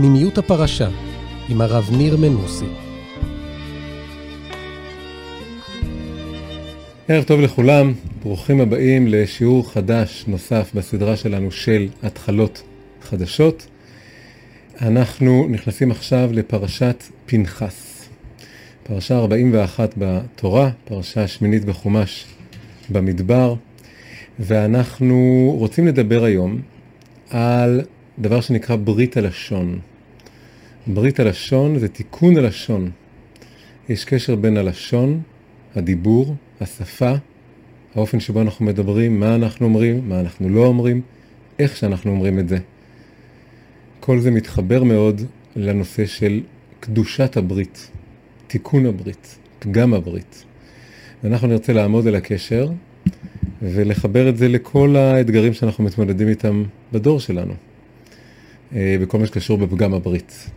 פנימיות 0.00 0.38
הפרשה 0.38 0.88
עם 1.48 1.60
הרב 1.60 1.88
ניר 1.92 2.16
מנוסי. 2.16 2.64
ערב 7.08 7.24
טוב 7.24 7.40
לכולם, 7.40 7.92
ברוכים 8.22 8.60
הבאים 8.60 9.06
לשיעור 9.06 9.72
חדש 9.72 10.24
נוסף 10.28 10.70
בסדרה 10.74 11.16
שלנו 11.16 11.50
של 11.50 11.88
התחלות 12.02 12.62
חדשות. 13.02 13.66
אנחנו 14.82 15.46
נכנסים 15.50 15.90
עכשיו 15.90 16.30
לפרשת 16.32 17.04
פנחס. 17.26 18.08
פרשה 18.82 19.16
41 19.18 19.94
בתורה, 19.96 20.70
פרשה 20.84 21.28
שמינית 21.28 21.64
בחומש 21.64 22.24
במדבר, 22.88 23.54
ואנחנו 24.38 25.52
רוצים 25.58 25.86
לדבר 25.86 26.24
היום 26.24 26.60
על 27.30 27.80
דבר 28.20 28.40
שנקרא 28.40 28.76
ברית 28.76 29.16
הלשון. 29.16 29.78
ברית 30.86 31.20
הלשון 31.20 31.78
זה 31.78 31.88
תיקון 31.88 32.36
הלשון. 32.36 32.90
יש 33.88 34.04
קשר 34.04 34.36
בין 34.36 34.56
הלשון, 34.56 35.20
הדיבור, 35.76 36.34
השפה, 36.60 37.12
האופן 37.94 38.20
שבו 38.20 38.40
אנחנו 38.40 38.64
מדברים, 38.64 39.20
מה 39.20 39.34
אנחנו 39.34 39.66
אומרים, 39.66 40.08
מה 40.08 40.20
אנחנו 40.20 40.48
לא 40.48 40.66
אומרים, 40.66 41.00
איך 41.58 41.76
שאנחנו 41.76 42.10
אומרים 42.10 42.38
את 42.38 42.48
זה. 42.48 42.58
כל 44.00 44.20
זה 44.20 44.30
מתחבר 44.30 44.84
מאוד 44.84 45.20
לנושא 45.56 46.06
של 46.06 46.40
קדושת 46.80 47.36
הברית, 47.36 47.90
תיקון 48.46 48.86
הברית, 48.86 49.38
פגם 49.58 49.94
הברית. 49.94 50.44
ואנחנו 51.24 51.48
נרצה 51.48 51.72
לעמוד 51.72 52.06
על 52.06 52.14
הקשר 52.14 52.70
ולחבר 53.62 54.28
את 54.28 54.36
זה 54.36 54.48
לכל 54.48 54.96
האתגרים 54.96 55.54
שאנחנו 55.54 55.84
מתמודדים 55.84 56.28
איתם 56.28 56.64
בדור 56.92 57.20
שלנו, 57.20 57.54
בכל 58.72 59.18
מה 59.18 59.26
שקשור 59.26 59.58
בפגם 59.58 59.94
הברית. 59.94 60.50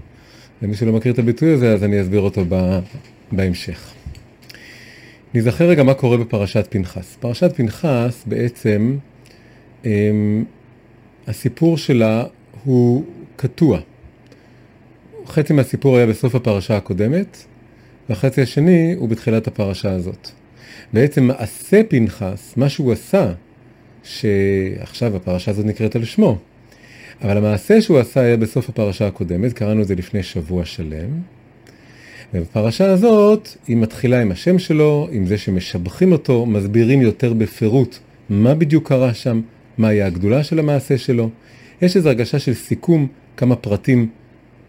למי 0.61 0.75
שלא 0.75 0.93
מכיר 0.93 1.13
את 1.13 1.19
הביטוי 1.19 1.53
הזה, 1.53 1.73
אז 1.73 1.83
אני 1.83 2.01
אסביר 2.01 2.19
אותו 2.19 2.41
בהמשך. 3.31 3.93
נזכר 5.33 5.65
רגע 5.65 5.83
מה 5.83 5.93
קורה 5.93 6.17
בפרשת 6.17 6.67
פנחס. 6.69 7.17
פרשת 7.19 7.55
פנחס 7.55 8.23
בעצם, 8.25 8.97
אמ, 9.85 10.43
הסיפור 11.27 11.77
שלה 11.77 12.23
הוא 12.63 13.03
קטוע. 13.35 13.79
חצי 15.27 15.53
מהסיפור 15.53 15.97
היה 15.97 16.05
בסוף 16.05 16.35
הפרשה 16.35 16.77
הקודמת, 16.77 17.37
והחצי 18.09 18.41
השני 18.41 18.93
הוא 18.97 19.09
בתחילת 19.09 19.47
הפרשה 19.47 19.91
הזאת. 19.91 20.29
בעצם 20.93 21.23
מעשה 21.23 21.81
פנחס, 21.89 22.53
מה 22.57 22.69
שהוא 22.69 22.91
עשה, 22.91 23.33
שעכשיו 24.03 25.15
הפרשה 25.15 25.51
הזאת 25.51 25.65
נקראת 25.65 25.95
על 25.95 26.05
שמו, 26.05 26.37
אבל 27.23 27.37
המעשה 27.37 27.81
שהוא 27.81 27.99
עשה 27.99 28.21
היה 28.21 28.37
בסוף 28.37 28.69
הפרשה 28.69 29.07
הקודמת, 29.07 29.53
קראנו 29.53 29.81
את 29.81 29.87
זה 29.87 29.95
לפני 29.95 30.23
שבוע 30.23 30.65
שלם, 30.65 31.09
ובפרשה 32.33 32.91
הזאת 32.91 33.49
היא 33.67 33.77
מתחילה 33.77 34.21
עם 34.21 34.31
השם 34.31 34.59
שלו, 34.59 35.07
עם 35.11 35.25
זה 35.25 35.37
שמשבחים 35.37 36.11
אותו, 36.11 36.45
מסבירים 36.45 37.01
יותר 37.01 37.33
בפירוט 37.33 37.97
מה 38.29 38.55
בדיוק 38.55 38.87
קרה 38.87 39.13
שם, 39.13 39.41
מהי 39.77 40.01
הגדולה 40.01 40.43
של 40.43 40.59
המעשה 40.59 40.97
שלו. 40.97 41.29
יש 41.81 41.97
איזו 41.97 42.09
הרגשה 42.09 42.39
של 42.39 42.53
סיכום, 42.53 43.07
כמה 43.37 43.55
פרטים 43.55 44.09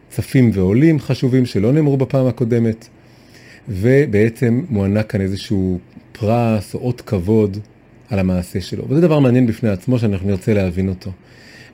צפים 0.09 0.51
ועולים 0.55 1.01
חשובים 1.01 1.47
שלא 1.47 1.73
נאמרו 1.73 1.97
בפעם 1.97 2.27
הקודמת, 2.27 2.89
ובעצם 3.69 4.65
מוענק 4.69 5.11
כאן 5.11 5.21
איזשהו 5.21 5.79
פרס 6.13 6.75
או 6.75 6.81
אות 6.81 7.01
כבוד 7.01 7.59
על 8.11 8.19
המעשה 8.19 8.61
שלו. 8.61 8.85
וזה 8.89 9.01
דבר 9.01 9.19
מעניין 9.19 9.47
בפני 9.47 9.69
עצמו 9.69 9.99
שאנחנו 9.99 10.29
נרצה 10.29 10.55
להבין 10.55 10.89
אותו. 10.89 11.11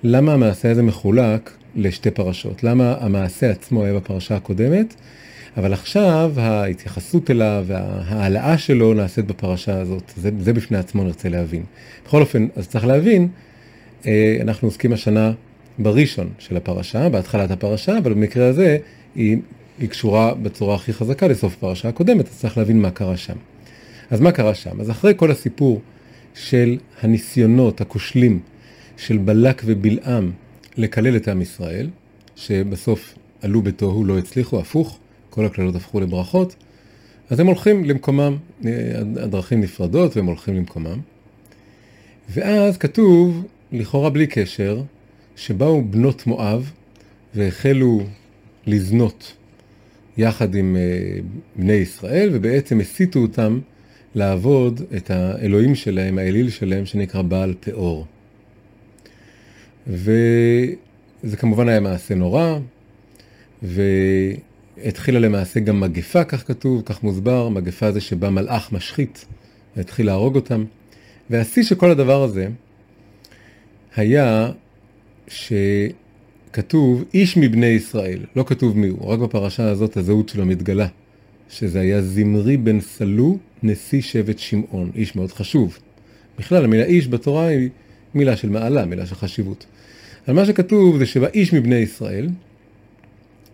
למה 0.03 0.33
המעשה 0.33 0.71
הזה 0.71 0.83
מחולק 0.83 1.57
לשתי 1.77 2.11
פרשות? 2.11 2.65
למה 2.65 2.97
המעשה 3.01 3.51
עצמו 3.51 3.85
היה 3.85 3.95
בפרשה 3.95 4.37
הקודמת? 4.37 4.95
אבל 5.57 5.73
עכשיו 5.73 6.33
ההתייחסות 6.36 7.31
אליו 7.31 7.64
וההעלאה 7.67 8.58
שלו 8.58 8.95
נעשית 8.95 9.27
בפרשה 9.27 9.81
הזאת. 9.81 10.13
זה, 10.17 10.31
זה 10.41 10.53
בפני 10.53 10.79
עצמו 10.79 11.05
נרצה 11.05 11.29
להבין. 11.29 11.63
בכל 12.07 12.20
אופן, 12.20 12.47
אז 12.57 12.69
צריך 12.69 12.87
להבין, 12.87 13.29
אה, 14.07 14.39
אנחנו 14.41 14.69
עוסקים 14.69 14.92
השנה 14.92 15.33
בראשון 15.79 16.29
של 16.39 16.57
הפרשה, 16.57 17.08
בהתחלת 17.08 17.51
הפרשה, 17.51 17.98
אבל 17.98 18.13
במקרה 18.13 18.48
הזה 18.48 18.79
היא, 19.14 19.39
היא 19.79 19.89
קשורה 19.89 20.35
בצורה 20.35 20.75
הכי 20.75 20.92
חזקה 20.92 21.29
לסוף 21.29 21.55
הפרשה 21.57 21.89
הקודמת, 21.89 22.29
אז 22.29 22.39
צריך 22.39 22.58
להבין 22.58 22.83
מה 22.83 22.91
קרה 22.91 23.17
שם. 23.17 23.37
אז 24.11 24.20
מה 24.20 24.33
קרה 24.33 24.55
שם? 24.55 24.81
אז 24.81 24.91
אחרי 24.91 25.13
כל 25.17 25.31
הסיפור 25.31 25.81
של 26.35 26.79
הניסיונות 27.01 27.81
הכושלים 27.81 28.41
של 28.98 29.19
בלק 29.19 29.63
ובלעם 29.64 30.31
לקלל 30.77 31.17
את 31.17 31.29
עם 31.29 31.42
ישראל, 31.42 31.89
שבסוף 32.36 33.14
עלו 33.42 33.63
בתוהו, 33.63 34.05
לא 34.05 34.19
הצליחו, 34.19 34.61
הפוך, 34.61 34.98
כל 35.31 35.45
הקללות 35.45 35.75
הפכו 35.75 36.01
לברכות, 36.01 36.57
אז 37.31 37.41
הם 37.41 37.47
הולכים 37.47 37.85
למקומם, 37.85 38.37
הדרכים 39.17 39.61
נפרדות 39.61 40.17
והם 40.17 40.27
הולכים 40.27 40.55
למקומם. 40.55 41.01
ואז 42.31 42.79
כתוב, 42.79 43.45
לכאורה 43.73 44.11
בלי 44.11 44.27
קשר, 44.27 44.83
שבאו 45.37 45.85
בנות 45.85 46.27
מואב 46.27 46.70
והחלו 47.35 48.01
לזנות 48.67 49.33
יחד 50.17 50.55
עם 50.55 50.77
אה, 50.77 51.20
בני 51.57 51.73
ישראל, 51.73 52.31
ובעצם 52.33 52.81
הסיתו 52.81 53.19
אותם 53.19 53.58
לעבוד 54.14 54.81
את 54.97 55.11
האלוהים 55.11 55.75
שלהם, 55.75 56.19
האליל 56.19 56.51
שלהם, 56.51 56.87
שנקרא 56.87 57.23
בעל 57.23 57.55
פאור. 57.61 58.07
וזה 59.89 61.37
כמובן 61.39 61.69
היה 61.69 61.81
מעשה 61.81 62.15
נורא, 62.15 62.59
והתחילה 63.63 65.19
למעשה 65.21 65.61
גם 65.61 65.81
מגפה, 65.81 66.25
כך 66.25 66.47
כתוב, 66.47 66.83
כך 66.87 67.03
מוסבר, 67.03 67.49
מגפה 67.49 67.93
זה 67.93 68.01
שבה 68.01 68.31
מלאך 68.31 68.73
משחית, 68.73 69.27
והתחיל 69.77 70.07
להרוג 70.07 70.37
אותם. 70.37 70.65
והשיא 71.31 71.63
של 71.63 71.75
כל 71.75 71.91
הדבר 71.91 72.23
הזה 72.23 72.49
היה 73.97 74.51
שכתוב 75.29 77.05
איש 77.15 77.37
מבני 77.37 77.67
ישראל, 77.67 78.19
לא 78.37 78.45
כתוב 78.47 78.79
מי 78.79 78.89
הוא, 78.89 79.09
רק 79.09 79.19
בפרשה 79.19 79.70
הזאת 79.70 79.97
הזהות 79.97 80.29
שלו 80.29 80.47
מתגלה, 80.47 80.87
שזה 81.51 81.81
היה 81.81 82.03
זמרי 82.03 82.57
בן 82.57 82.81
סלו, 82.81 83.39
נשיא 83.63 84.01
שבט 84.01 84.39
שמעון, 84.39 84.91
איש 84.95 85.17
מאוד 85.17 85.33
חשוב. 85.33 85.79
בכלל, 86.39 86.65
המילה 86.65 86.85
איש 86.85 87.09
בתורה 87.09 87.47
היא 87.47 87.69
מילה 88.14 88.36
של 88.36 88.48
מעלה, 88.48 88.85
מילה 88.85 89.07
של 89.07 89.14
חשיבות. 89.14 89.67
אבל 90.29 90.36
מה 90.36 90.45
שכתוב 90.45 90.98
זה 90.98 91.07
שבאיש 91.07 91.52
מבני 91.52 91.77
ישראל, 91.77 92.29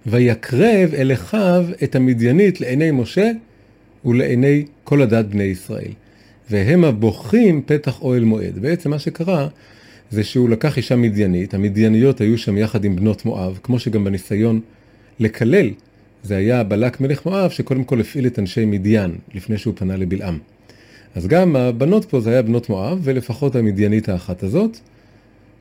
ויקרב 0.07 0.95
אל 0.95 1.13
אחיו 1.13 1.67
את 1.85 1.97
המדיינית 1.97 2.61
לעיני 2.61 2.91
משה 2.91 3.31
ולעיני 4.05 4.65
כל 4.85 5.03
הדת 5.03 5.25
בני 5.25 5.45
ישראל. 5.45 5.93
והם 6.51 6.85
הבוכים 6.85 7.63
פתח 7.67 8.03
אוהל 8.03 8.25
מועד. 8.25 8.59
בעצם 8.59 8.91
מה 8.91 8.99
שקרה 8.99 9.49
זה 10.11 10.25
שהוא 10.25 10.49
לקח 10.49 10.77
אישה 10.77 10.97
מדיינית, 10.97 11.55
המדייניות 11.55 12.21
היו 12.21 12.39
שם 12.39 12.59
יחד 12.59 12.85
עם 12.85 12.97
בנות 12.97 13.25
מואב, 13.25 13.59
כמו 13.63 13.79
שגם 13.79 14.05
בניסיון 14.05 14.61
לקלל, 15.21 15.71
זה 16.23 16.37
היה 16.37 16.63
בלק 16.63 17.01
מלך 17.01 17.27
מואב 17.27 17.51
שקודם 17.51 17.85
כל 17.85 18.01
הפעיל 18.01 18.27
את 18.27 18.39
אנשי 18.39 18.65
מדיין, 18.65 19.19
לפני 19.35 19.59
שהוא 19.59 19.75
פנה 19.77 19.97
לבלעם. 19.97 20.39
אז 21.15 21.27
גם 21.27 21.57
הבנות 21.57 22.05
פה 22.05 22.21
זה 22.21 22.31
היה 22.31 22.43
בנות 22.43 22.69
מואב, 22.69 22.99
ולפחות 23.03 23.57
המדיינית 23.57 24.09
האחת 24.09 24.43
הזאת. 24.43 24.79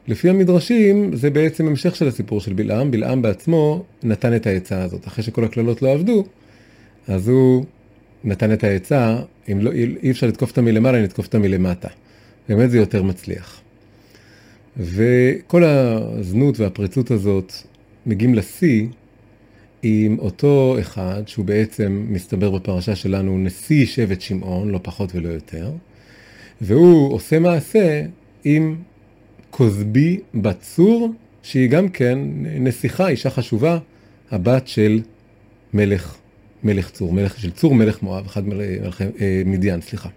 לפי 0.08 0.30
המדרשים 0.30 1.16
זה 1.16 1.30
בעצם 1.30 1.68
המשך 1.68 1.96
של 1.96 2.08
הסיפור 2.08 2.41
של 2.41 2.53
בלעם, 2.53 2.91
בלעם 2.91 3.22
בעצמו 3.22 3.84
נתן 4.03 4.36
את 4.36 4.47
העצה 4.47 4.84
הזאת. 4.84 5.08
אחרי 5.08 5.24
שכל 5.24 5.44
הקללות 5.44 5.81
לא 5.81 5.92
עבדו, 5.92 6.24
אז 7.08 7.28
הוא 7.28 7.66
נתן 8.24 8.53
את 8.53 8.63
העצה, 8.63 9.18
אם 9.52 9.59
לא, 9.62 9.72
אי 10.03 10.12
אפשר 10.12 10.28
לתקוף 10.28 10.50
אותה 10.50 10.62
מלמעלה, 10.62 11.02
נתקוף 11.02 11.25
אותה 11.25 11.40
מלמטה. 11.40 11.88
באמת 12.50 12.72
זה 12.72 12.78
יותר 12.78 13.03
מצליח. 13.03 13.62
וכל 14.78 15.63
הזנות 15.63 16.60
והפריצות 16.60 17.12
הזאת 17.12 17.54
מגיעים 18.06 18.36
לשיא 18.36 18.88
עם 19.83 20.19
אותו 20.19 20.75
אחד 20.80 21.24
שהוא 21.25 21.45
בעצם 21.45 22.06
מסתבר 22.09 22.51
בפרשה 22.51 22.95
שלנו 22.95 23.38
נשיא 23.38 23.85
שבט 23.85 24.21
שמעון, 24.21 24.69
לא 24.69 24.80
פחות 24.83 25.15
ולא 25.15 25.30
יותר, 25.30 25.71
והוא 26.62 27.13
עושה 27.13 27.39
מעשה 27.39 28.01
עם 28.44 28.75
כוזבי 29.51 30.19
בת 30.35 30.62
צור, 30.62 31.13
שהיא 31.44 31.69
גם 31.69 31.89
כן 31.89 32.19
נסיכה, 32.44 33.07
אישה 33.07 33.30
חשובה, 33.30 33.77
הבת 34.31 34.68
של 34.68 35.01
מלך, 35.74 36.15
מלך 36.63 36.89
צור, 36.89 37.13
מלך 37.13 37.39
של 37.39 37.51
צור 37.51 37.75
מלך 37.75 38.03
מואב, 38.03 38.25
אחד 38.25 38.47
מלך, 38.47 39.01
אה, 39.01 39.41
מדיין, 39.45 39.81
סליחה. 39.81 40.09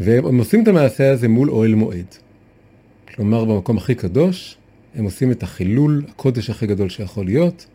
והם 0.00 0.38
עושים 0.38 0.62
את 0.62 0.68
המעשה 0.68 1.12
הזה 1.12 1.28
מול 1.28 1.50
אוהל 1.50 1.74
מועד. 1.74 2.14
כלומר, 3.14 3.44
במקום 3.44 3.76
הכי 3.76 3.94
קדוש, 3.94 4.56
הם 4.94 5.04
עושים 5.04 5.30
את 5.30 5.42
החילול, 5.42 6.04
הקודש 6.08 6.50
הכי 6.50 6.66
גדול 6.66 6.88
שיכול 6.88 7.24
להיות. 7.24 7.66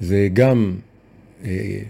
זה 0.00 0.28
גם 0.32 0.76
אה, 1.44 1.80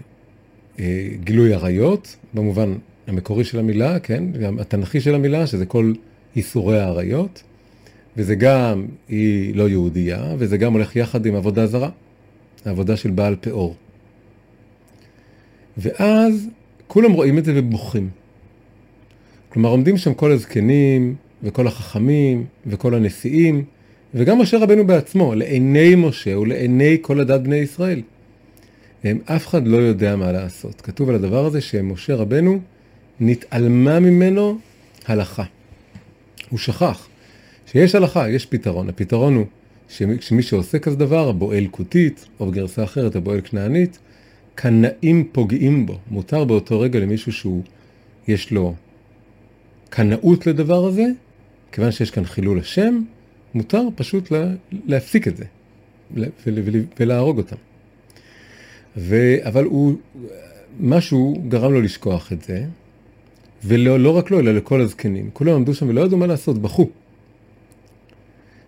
אה, 0.79 1.07
גילוי 1.23 1.53
עריות, 1.53 2.15
במובן 2.33 2.73
המקורי 3.07 3.43
של 3.43 3.59
המילה, 3.59 3.99
כן, 3.99 4.23
גם 4.31 4.59
התנכי 4.59 5.01
של 5.01 5.15
המילה, 5.15 5.47
שזה 5.47 5.65
כל 5.65 5.93
איסורי 6.35 6.79
העריות, 6.79 7.43
וזה 8.17 8.35
גם, 8.35 8.85
היא 9.09 9.55
לא 9.55 9.69
יהודייה, 9.69 10.35
וזה 10.37 10.57
גם 10.57 10.73
הולך 10.73 10.95
יחד 10.95 11.25
עם 11.25 11.35
עבודה 11.35 11.67
זרה, 11.67 11.89
העבודה 12.65 12.97
של 12.97 13.09
בעל 13.09 13.35
פאור. 13.41 13.75
ואז 15.77 16.47
כולם 16.87 17.11
רואים 17.11 17.37
את 17.37 17.45
זה 17.45 17.53
ובוכים. 17.55 18.09
כלומר, 19.49 19.69
עומדים 19.69 19.97
שם 19.97 20.13
כל 20.13 20.31
הזקנים, 20.31 21.15
וכל 21.43 21.67
החכמים, 21.67 22.45
וכל 22.67 22.93
הנשיאים, 22.95 23.63
וגם 24.15 24.39
משה 24.39 24.57
רבנו 24.57 24.87
בעצמו, 24.87 25.35
לעיני 25.35 25.95
משה 25.95 26.37
ולעיני 26.37 26.97
כל 27.01 27.19
הדת 27.19 27.41
בני 27.41 27.55
ישראל. 27.55 28.01
הם, 29.03 29.19
אף 29.25 29.47
אחד 29.47 29.67
לא 29.67 29.77
יודע 29.77 30.15
מה 30.15 30.31
לעשות. 30.31 30.81
כתוב 30.81 31.09
על 31.09 31.15
הדבר 31.15 31.45
הזה 31.45 31.61
שמשה 31.61 32.15
רבנו 32.15 32.59
נתעלמה 33.19 33.99
ממנו 33.99 34.57
הלכה. 35.07 35.43
הוא 36.49 36.59
שכח 36.59 37.07
שיש 37.65 37.95
הלכה, 37.95 38.29
יש 38.29 38.45
פתרון. 38.45 38.89
הפתרון 38.89 39.35
הוא 39.35 39.45
שמי 40.19 40.41
שעושה 40.41 40.79
כזה 40.79 40.95
דבר, 40.95 41.29
הבועל 41.29 41.67
כותית, 41.71 42.25
או 42.39 42.45
בגרסה 42.45 42.83
אחרת, 42.83 43.15
הבועל 43.15 43.41
כנענית, 43.41 43.99
קנאים 44.55 45.27
פוגעים 45.31 45.85
בו. 45.85 45.97
מותר 46.11 46.43
באותו 46.43 46.79
רגע 46.79 46.99
למישהו 46.99 47.31
שהוא, 47.31 47.63
יש 48.27 48.51
לו 48.51 48.75
קנאות 49.89 50.47
לדבר 50.47 50.85
הזה, 50.85 51.05
כיוון 51.71 51.91
שיש 51.91 52.11
כאן 52.11 52.25
חילול 52.25 52.59
השם, 52.59 53.01
מותר 53.53 53.87
פשוט 53.95 54.31
לה, 54.31 54.47
להפסיק 54.85 55.27
את 55.27 55.37
זה 55.37 55.45
ולהרוג 56.99 57.37
אותם. 57.37 57.55
ו, 58.97 59.35
אבל 59.43 59.63
הוא, 59.63 59.95
משהו 60.79 61.43
גרם 61.47 61.73
לו 61.73 61.81
לשכוח 61.81 62.31
את 62.31 62.41
זה, 62.41 62.65
ולא 63.63 63.99
לא 63.99 64.17
רק 64.17 64.31
לו, 64.31 64.39
אלא 64.39 64.51
לכל 64.51 64.81
הזקנים. 64.81 65.29
כולם 65.33 65.53
עמדו 65.53 65.73
שם 65.73 65.89
ולא 65.89 66.01
ידעו 66.01 66.17
מה 66.17 66.27
לעשות, 66.27 66.61
בכו. 66.61 66.89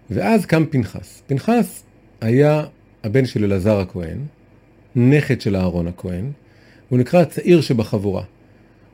ואז 0.10 0.46
קם 0.46 0.66
פנחס. 0.66 1.22
פנחס 1.28 1.84
היה 2.22 2.64
הבן 3.04 3.26
של 3.26 3.44
אלעזר 3.44 3.80
הכהן, 3.80 4.18
נכד 4.96 5.42
של 5.42 5.56
אהרון 5.56 5.88
הכהן, 5.88 6.32
הוא 6.90 7.00
נקרא 7.00 7.22
הצעיר 7.22 7.62
שבחבורה. 7.62 8.24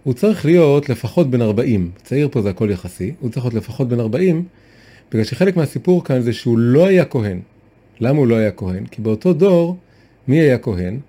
הוא 0.04 0.14
צריך 0.14 0.46
להיות 0.46 0.90
לפחות 0.90 1.30
בן 1.30 1.42
40, 1.42 1.92
צעיר 2.04 2.30
פה 2.32 2.42
זה 2.42 2.50
הכל 2.50 2.70
יחסי, 2.72 3.14
הוא 3.20 3.30
צריך 3.30 3.46
להיות 3.46 3.56
לפחות 3.56 3.88
בן 3.88 4.00
40, 4.00 4.46
בגלל 5.12 5.24
שחלק 5.24 5.58
מהסיפור 5.58 6.04
כאן 6.04 6.22
זה 6.22 6.34
שהוא 6.34 6.58
לא 6.58 6.86
היה 6.86 7.06
כהן. 7.06 7.40
למה 8.00 8.18
הוא 8.18 8.28
לא 8.28 8.36
היה 8.36 8.52
כהן? 8.52 8.86
כי 8.86 9.02
באותו 9.02 9.34
דור, 9.34 9.78
מי 10.28 10.40
היה 10.40 10.58
כהן? 10.58 11.00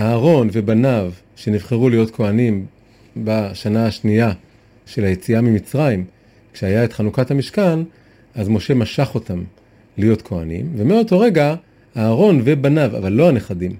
אהרון 0.00 0.48
ובניו 0.52 1.12
שנבחרו 1.36 1.90
להיות 1.90 2.10
כהנים 2.10 2.66
בשנה 3.16 3.86
השנייה 3.86 4.32
של 4.86 5.04
היציאה 5.04 5.40
ממצרים, 5.40 6.04
כשהיה 6.52 6.84
את 6.84 6.92
חנוכת 6.92 7.30
המשכן, 7.30 7.78
אז 8.34 8.48
משה 8.48 8.74
משך 8.74 9.10
אותם 9.14 9.42
להיות 9.98 10.22
כהנים, 10.22 10.72
ומאותו 10.76 11.20
רגע 11.20 11.54
אהרון 11.96 12.40
ובניו, 12.44 12.96
אבל 12.98 13.12
לא 13.12 13.28
הנכדים, 13.28 13.72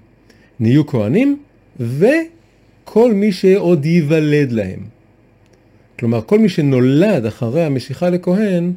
נהיו 0.59 0.87
כהנים, 0.87 1.39
וכל 1.79 3.13
מי 3.13 3.31
שעוד 3.31 3.85
ייוולד 3.85 4.51
להם. 4.51 4.79
כלומר, 5.99 6.21
כל 6.21 6.39
מי 6.39 6.49
שנולד 6.49 7.25
אחרי 7.25 7.63
המשיכה 7.63 8.09
לכהן, 8.09 8.73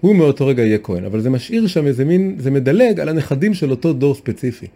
הוא 0.00 0.16
מאותו 0.16 0.46
רגע 0.46 0.62
יהיה 0.62 0.78
כהן. 0.78 1.04
אבל 1.04 1.20
זה 1.20 1.30
משאיר 1.30 1.66
שם 1.66 1.86
איזה 1.86 2.04
מין, 2.04 2.36
זה 2.38 2.50
מדלג 2.50 3.00
על 3.00 3.08
הנכדים 3.08 3.54
של 3.54 3.70
אותו 3.70 3.92
דור 3.92 4.14
ספציפי. 4.14 4.66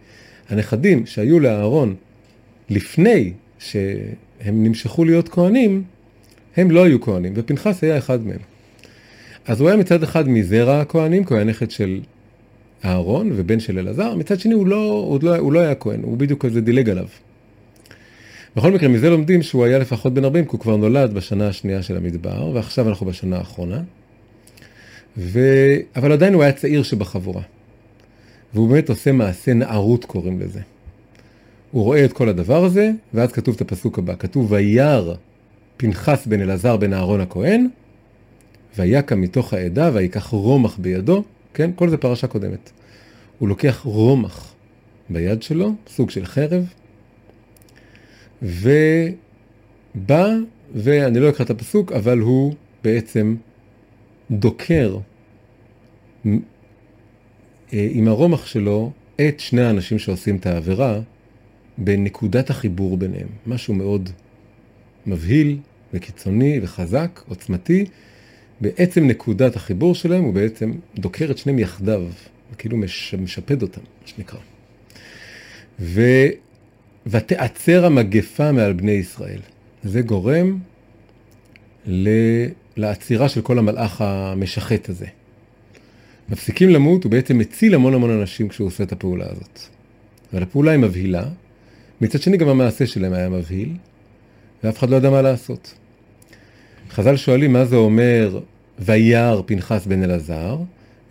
הנכדים 0.49 1.05
שהיו 1.05 1.39
לאהרון 1.39 1.95
לפני 2.69 3.33
שהם 3.59 4.63
נמשכו 4.63 5.05
להיות 5.05 5.29
כהנים, 5.29 5.83
הם 6.57 6.71
לא 6.71 6.83
היו 6.83 7.01
כהנים, 7.01 7.33
ופנחס 7.35 7.83
היה 7.83 7.97
אחד 7.97 8.27
מהם. 8.27 8.39
אז 9.45 9.61
הוא 9.61 9.69
היה 9.69 9.77
מצד 9.77 10.03
אחד 10.03 10.29
מזרע 10.29 10.79
הכהנים, 10.79 11.23
כי 11.23 11.33
הוא 11.33 11.37
היה 11.37 11.45
נכד 11.45 11.71
של 11.71 11.99
אהרון 12.85 13.31
ובן 13.35 13.59
של 13.59 13.79
אלעזר, 13.79 14.15
מצד 14.15 14.39
שני 14.39 14.53
הוא 14.53 14.67
לא, 14.67 15.05
הוא 15.07 15.19
לא, 15.23 15.37
הוא 15.37 15.53
לא 15.53 15.59
היה 15.59 15.75
כהן, 15.75 16.01
הוא 16.03 16.17
בדיוק 16.17 16.45
כזה 16.45 16.61
דילג 16.61 16.89
עליו. 16.89 17.07
בכל 18.55 18.71
מקרה, 18.71 18.89
מזה 18.89 19.09
לומדים 19.09 19.41
שהוא 19.41 19.65
היה 19.65 19.79
לפחות 19.79 20.13
בן 20.13 20.23
40, 20.23 20.45
כי 20.45 20.51
הוא 20.51 20.59
כבר 20.59 20.75
נולד 20.75 21.13
בשנה 21.13 21.47
השנייה 21.47 21.81
של 21.81 21.97
המדבר, 21.97 22.51
ועכשיו 22.53 22.89
אנחנו 22.89 23.05
בשנה 23.05 23.37
האחרונה. 23.37 23.81
ו... 25.17 25.39
אבל 25.95 26.11
עדיין 26.11 26.33
הוא 26.33 26.43
היה 26.43 26.51
צעיר 26.51 26.83
שבחבורה. 26.83 27.41
והוא 28.53 28.69
באמת 28.69 28.89
עושה 28.89 29.11
מעשה 29.11 29.53
נערות, 29.53 30.05
קוראים 30.05 30.39
לזה. 30.39 30.59
הוא 31.71 31.83
רואה 31.83 32.05
את 32.05 32.13
כל 32.13 32.29
הדבר 32.29 32.65
הזה, 32.65 32.91
ואז 33.13 33.31
כתוב 33.31 33.55
את 33.55 33.61
הפסוק 33.61 33.99
הבא, 33.99 34.15
כתוב 34.19 34.51
וירא 34.51 35.13
פנחס 35.77 36.27
בן 36.27 36.41
אלעזר 36.41 36.77
בן 36.77 36.93
אהרון 36.93 37.21
הכהן, 37.21 37.67
ויקם 38.77 39.21
מתוך 39.21 39.53
העדה 39.53 39.89
ויקח 39.93 40.27
רומח 40.27 40.77
בידו, 40.77 41.23
כן? 41.53 41.71
כל 41.75 41.89
זה 41.89 41.97
פרשה 41.97 42.27
קודמת. 42.27 42.71
הוא 43.39 43.49
לוקח 43.49 43.81
רומח 43.83 44.53
ביד 45.09 45.43
שלו, 45.43 45.73
סוג 45.87 46.09
של 46.09 46.25
חרב, 46.25 46.65
ובא, 48.41 49.15
ואני 50.75 51.19
לא 51.19 51.29
אקרא 51.29 51.45
את 51.45 51.49
הפסוק, 51.49 51.91
אבל 51.91 52.19
הוא 52.19 52.53
בעצם 52.83 53.35
דוקר 54.31 54.97
אה, 56.25 56.31
עם 57.71 58.07
הרומח 58.07 58.45
שלו 58.45 58.91
את 59.15 59.39
שני 59.39 59.61
האנשים 59.61 59.99
שעושים 59.99 60.35
את 60.35 60.45
העבירה 60.45 60.99
בנקודת 61.77 62.49
החיבור 62.49 62.97
ביניהם. 62.97 63.27
משהו 63.47 63.73
מאוד 63.73 64.09
מבהיל 65.05 65.57
וקיצוני 65.93 66.59
וחזק, 66.63 67.21
עוצמתי. 67.27 67.85
בעצם 68.61 69.07
נקודת 69.07 69.55
החיבור 69.55 69.95
שלהם 69.95 70.23
הוא 70.23 70.33
בעצם 70.33 70.71
דוקר 70.95 71.31
את 71.31 71.37
שניהם 71.37 71.59
יחדיו, 71.59 72.03
וכאילו 72.53 72.77
מש, 72.77 73.15
משפד 73.15 73.61
אותם, 73.61 73.81
מה 74.01 74.07
שנקרא. 74.07 74.39
ו... 75.79 76.01
ותעצר 77.07 77.85
המגפה 77.85 78.51
מעל 78.51 78.73
בני 78.73 78.91
ישראל. 78.91 79.39
זה 79.83 80.01
גורם 80.01 80.59
ל... 81.85 82.09
לעצירה 82.77 83.29
של 83.29 83.41
כל 83.41 83.59
המלאך 83.59 84.01
המשחט 84.01 84.89
הזה. 84.89 85.05
מפסיקים 86.29 86.69
למות, 86.69 87.03
הוא 87.03 87.11
בעצם 87.11 87.37
מציל 87.37 87.75
המון 87.75 87.93
המון 87.93 88.09
אנשים 88.09 88.49
כשהוא 88.49 88.67
עושה 88.67 88.83
את 88.83 88.91
הפעולה 88.91 89.25
הזאת. 89.31 89.59
אבל 90.33 90.43
הפעולה 90.43 90.71
היא 90.71 90.79
מבהילה, 90.79 91.23
מצד 92.01 92.21
שני 92.21 92.37
גם 92.37 92.47
המעשה 92.47 92.87
שלהם 92.87 93.13
היה 93.13 93.29
מבהיל, 93.29 93.73
ואף 94.63 94.79
אחד 94.79 94.89
לא 94.89 94.95
ידע 94.95 95.09
מה 95.09 95.21
לעשות. 95.21 95.73
חז"ל 96.89 97.17
שואלים 97.17 97.53
מה 97.53 97.65
זה 97.65 97.75
אומר 97.75 98.39
וירא 98.79 99.41
פנחס 99.45 99.85
בן 99.85 100.03
אלעזר, 100.03 100.57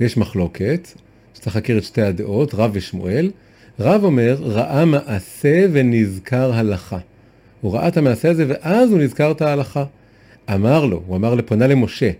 ויש 0.00 0.16
מחלוקת, 0.16 0.88
שצריך 1.34 1.56
להכיר 1.56 1.78
את 1.78 1.84
שתי 1.84 2.02
הדעות, 2.02 2.54
רב 2.54 2.70
ושמואל. 2.74 3.30
רב 3.80 4.04
אומר, 4.04 4.36
ראה 4.40 4.84
מעשה 4.84 5.66
ונזכר 5.72 6.52
הלכה. 6.52 6.98
הוא 7.60 7.74
ראה 7.74 7.88
את 7.88 7.96
המעשה 7.96 8.30
הזה 8.30 8.44
ואז 8.48 8.90
הוא 8.90 8.98
נזכר 8.98 9.30
את 9.30 9.42
ההלכה. 9.42 9.84
אמר 10.54 10.84
לו, 10.84 11.02
הוא 11.06 11.16
אמר 11.16 11.34
לפונה 11.34 11.66
למשה, 11.66 12.10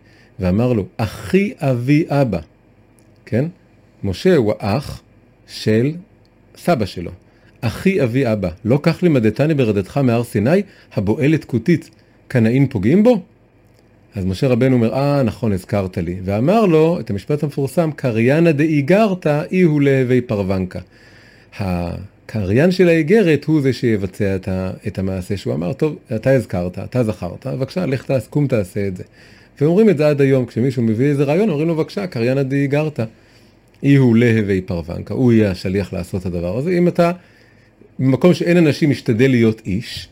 ואמר 0.40 0.72
לו, 0.72 0.86
אחי 0.96 1.52
אבי 1.58 2.04
אבא, 2.08 2.38
כן? 3.26 3.44
משה 4.04 4.36
הוא 4.36 4.52
האח 4.58 5.02
של 5.46 5.92
סבא 6.56 6.86
שלו. 6.86 7.10
אחי 7.60 8.02
אבי 8.02 8.32
אבא, 8.32 8.48
לא 8.64 8.78
כך 8.82 9.02
לימדתני 9.02 9.54
ברדתך 9.54 9.96
מהר 9.96 10.22
סיני, 10.22 10.62
הבועלת 10.94 11.44
כותית, 11.44 11.90
קנאים 12.28 12.68
פוגעים 12.68 13.02
בו? 13.02 13.22
אז 14.14 14.24
משה 14.24 14.48
רבנו 14.48 14.76
אומר, 14.76 14.94
אה, 14.94 15.22
נכון, 15.22 15.52
הזכרת 15.52 15.98
לי. 15.98 16.16
ואמר 16.24 16.66
לו 16.66 17.00
את 17.00 17.10
המשפט 17.10 17.42
המפורסם, 17.42 17.90
קריינא 17.96 18.50
דאיגרתא 18.50 19.42
אי 19.52 19.60
הוא 19.60 19.82
להווי 19.82 20.20
פרוונקה. 20.20 20.80
הקריין 22.30 22.70
של 22.70 22.88
האיגרת 22.88 23.44
הוא 23.44 23.60
זה 23.60 23.72
שיבצע 23.72 24.36
את, 24.36 24.48
ה, 24.48 24.70
את 24.86 24.98
המעשה 24.98 25.36
שהוא 25.36 25.54
אמר, 25.54 25.72
טוב, 25.72 25.96
אתה 26.14 26.30
הזכרת, 26.30 26.78
אתה 26.78 27.04
זכרת, 27.04 27.46
בבקשה, 27.46 27.86
לך 27.86 28.04
תעש, 28.04 28.26
קום 28.26 28.46
תעשה 28.46 28.86
את 28.86 28.96
זה. 28.96 29.02
ואומרים 29.60 29.90
את 29.90 29.98
זה 29.98 30.08
עד 30.08 30.20
היום, 30.20 30.46
כשמישהו 30.46 30.82
מביא 30.82 31.06
איזה 31.06 31.24
רעיון, 31.24 31.50
אומרים 31.50 31.68
לו, 31.68 31.76
בבקשה, 31.76 32.06
קריינא 32.06 32.42
דאיגרתא. 32.42 33.04
אי 33.82 33.94
הוא 33.94 34.16
להווי 34.16 34.60
פרוונקה, 34.60 35.14
הוא 35.14 35.32
יהיה 35.32 35.50
השליח 35.50 35.92
לעשות 35.92 36.20
את 36.20 36.26
הדבר 36.26 36.58
הזה. 36.58 36.70
אם 36.70 36.88
אתה, 36.88 37.12
במקום 37.98 38.34
שאין 38.34 38.56
אנשים, 38.56 38.90
משתדל 38.90 39.30
להיות 39.30 39.62
איש, 39.66 40.08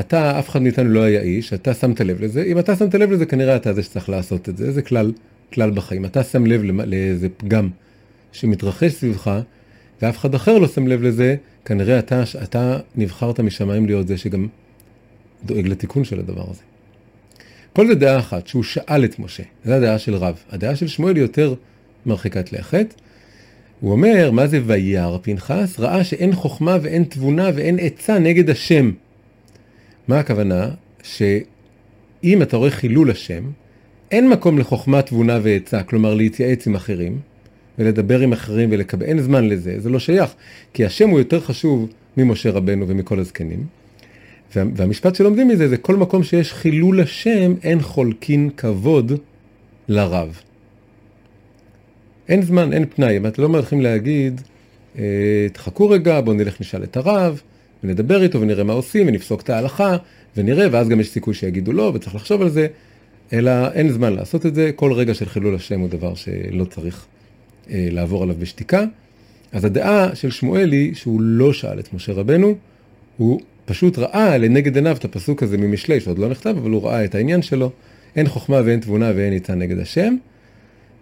אתה, 0.00 0.38
אף 0.38 0.48
אחד 0.48 0.62
מאיתנו 0.62 0.90
לא 0.90 1.00
היה 1.00 1.20
איש, 1.20 1.52
אתה 1.52 1.74
שמת 1.74 2.00
לב 2.00 2.20
לזה, 2.20 2.42
אם 2.42 2.58
אתה 2.58 2.76
שמת 2.76 2.94
לב 2.94 3.10
לזה, 3.10 3.26
כנראה 3.26 3.56
אתה 3.56 3.72
זה 3.72 3.82
שצריך 3.82 4.08
לעשות 4.08 4.48
את 4.48 4.56
זה, 4.56 4.72
זה 4.72 4.82
כלל, 4.82 5.12
כלל 5.52 5.70
בחיים. 5.70 6.04
אתה 6.04 6.22
שם 6.22 6.46
לב 6.46 6.62
לאיזה 6.62 7.28
פגם 7.36 7.68
שמתרחש 8.32 8.92
סביבך, 8.92 9.40
ואף 10.02 10.18
אחד 10.18 10.34
אחר 10.34 10.58
לא 10.58 10.68
שם 10.68 10.86
לב 10.86 11.02
לזה, 11.02 11.36
כנראה 11.64 11.98
אתה, 11.98 12.22
אתה 12.42 12.78
נבחרת 12.96 13.40
משמיים 13.40 13.86
להיות 13.86 14.08
זה 14.08 14.18
שגם 14.18 14.46
דואג 15.44 15.68
לתיקון 15.68 16.04
של 16.04 16.18
הדבר 16.18 16.44
הזה. 16.50 16.62
כל 17.72 17.86
זה 17.86 17.94
דעה 17.94 18.18
אחת, 18.18 18.46
שהוא 18.46 18.62
שאל 18.62 19.04
את 19.04 19.18
משה, 19.18 19.42
זו 19.64 19.72
הדעה 19.72 19.98
של 19.98 20.14
רב. 20.14 20.42
הדעה 20.50 20.76
של 20.76 20.86
שמואל 20.86 21.16
היא 21.16 21.22
יותר 21.22 21.54
מרחיקת 22.06 22.52
לכת. 22.52 22.94
הוא 23.80 23.92
אומר, 23.92 24.30
מה 24.30 24.46
זה 24.46 24.60
וירא 24.66 25.18
פנחס? 25.22 25.80
ראה 25.80 26.04
שאין 26.04 26.32
חוכמה 26.32 26.78
ואין 26.82 27.04
תבונה 27.04 27.50
ואין 27.54 27.78
עצה 27.80 28.18
נגד 28.18 28.50
השם. 28.50 28.92
מה 30.08 30.18
הכוונה? 30.18 30.70
שאם 31.02 32.42
אתה 32.42 32.56
רואה 32.56 32.70
חילול 32.70 33.10
השם, 33.10 33.44
אין 34.10 34.28
מקום 34.28 34.58
לחוכמה, 34.58 35.02
תבונה 35.02 35.38
ועצה, 35.42 35.82
כלומר 35.82 36.14
להתייעץ 36.14 36.66
עם 36.66 36.74
אחרים, 36.74 37.18
ולדבר 37.78 38.20
עם 38.20 38.32
אחרים 38.32 38.68
ולקבל, 38.72 39.06
אין 39.06 39.20
זמן 39.20 39.48
לזה, 39.48 39.80
זה 39.80 39.90
לא 39.90 39.98
שייך, 39.98 40.30
כי 40.74 40.84
השם 40.84 41.08
הוא 41.08 41.18
יותר 41.18 41.40
חשוב 41.40 41.88
ממשה 42.16 42.50
רבנו 42.50 42.88
ומכל 42.88 43.18
הזקנים. 43.18 43.66
והמשפט 44.56 45.14
שלומדים 45.14 45.48
מזה 45.48 45.68
זה 45.68 45.76
כל 45.76 45.96
מקום 45.96 46.22
שיש 46.22 46.52
חילול 46.52 47.00
השם, 47.00 47.54
אין 47.62 47.80
חולקין 47.80 48.50
כבוד 48.56 49.12
לרב. 49.88 50.40
אין 52.28 52.42
זמן, 52.42 52.72
אין 52.72 52.84
פנאי, 52.94 53.16
אם 53.16 53.26
אתם 53.26 53.42
לא 53.42 53.48
מתחילים 53.48 53.84
להגיד, 53.84 54.40
אה, 54.98 55.46
תחכו 55.52 55.90
רגע, 55.90 56.20
בואו 56.20 56.36
נלך 56.36 56.60
נשאל 56.60 56.82
את 56.82 56.96
הרב, 56.96 57.40
ונדבר 57.84 58.22
איתו 58.22 58.40
ונראה 58.40 58.64
מה 58.64 58.72
עושים, 58.72 59.08
ונפסוק 59.08 59.40
את 59.40 59.50
ההלכה, 59.50 59.96
ונראה, 60.36 60.66
ואז 60.70 60.88
גם 60.88 61.00
יש 61.00 61.10
סיכוי 61.10 61.34
שיגידו 61.34 61.72
לא, 61.72 61.92
וצריך 61.94 62.14
לחשוב 62.14 62.42
על 62.42 62.48
זה, 62.48 62.66
אלא 63.32 63.72
אין 63.72 63.92
זמן 63.92 64.12
לעשות 64.12 64.46
את 64.46 64.54
זה, 64.54 64.70
כל 64.76 64.92
רגע 64.92 65.14
של 65.14 65.28
חילול 65.28 65.54
השם 65.54 65.80
הוא 65.80 65.88
דבר 65.88 66.14
שלא 66.14 66.64
צריך 66.64 67.06
לעבור 67.70 68.22
עליו 68.22 68.36
בשתיקה. 68.38 68.84
אז 69.52 69.64
הדעה 69.64 70.14
של 70.14 70.30
שמואל 70.30 70.72
היא 70.72 70.94
שהוא 70.94 71.20
לא 71.20 71.52
שאל 71.52 71.78
את 71.78 71.94
משה 71.94 72.12
רבנו, 72.12 72.54
הוא 73.16 73.40
פשוט 73.64 73.98
ראה 73.98 74.38
לנגד 74.38 74.76
עיניו 74.76 74.96
את 74.96 75.04
הפסוק 75.04 75.42
הזה 75.42 75.58
ממשלי, 75.58 76.00
שעוד 76.00 76.18
לא 76.18 76.28
נכתב, 76.28 76.54
אבל 76.58 76.70
הוא 76.70 76.82
ראה 76.82 77.04
את 77.04 77.14
העניין 77.14 77.42
שלו, 77.42 77.70
אין 78.16 78.28
חוכמה 78.28 78.60
ואין 78.64 78.80
תבונה 78.80 79.12
ואין 79.16 79.32
ניתן 79.32 79.58
נגד 79.58 79.78
השם, 79.78 80.16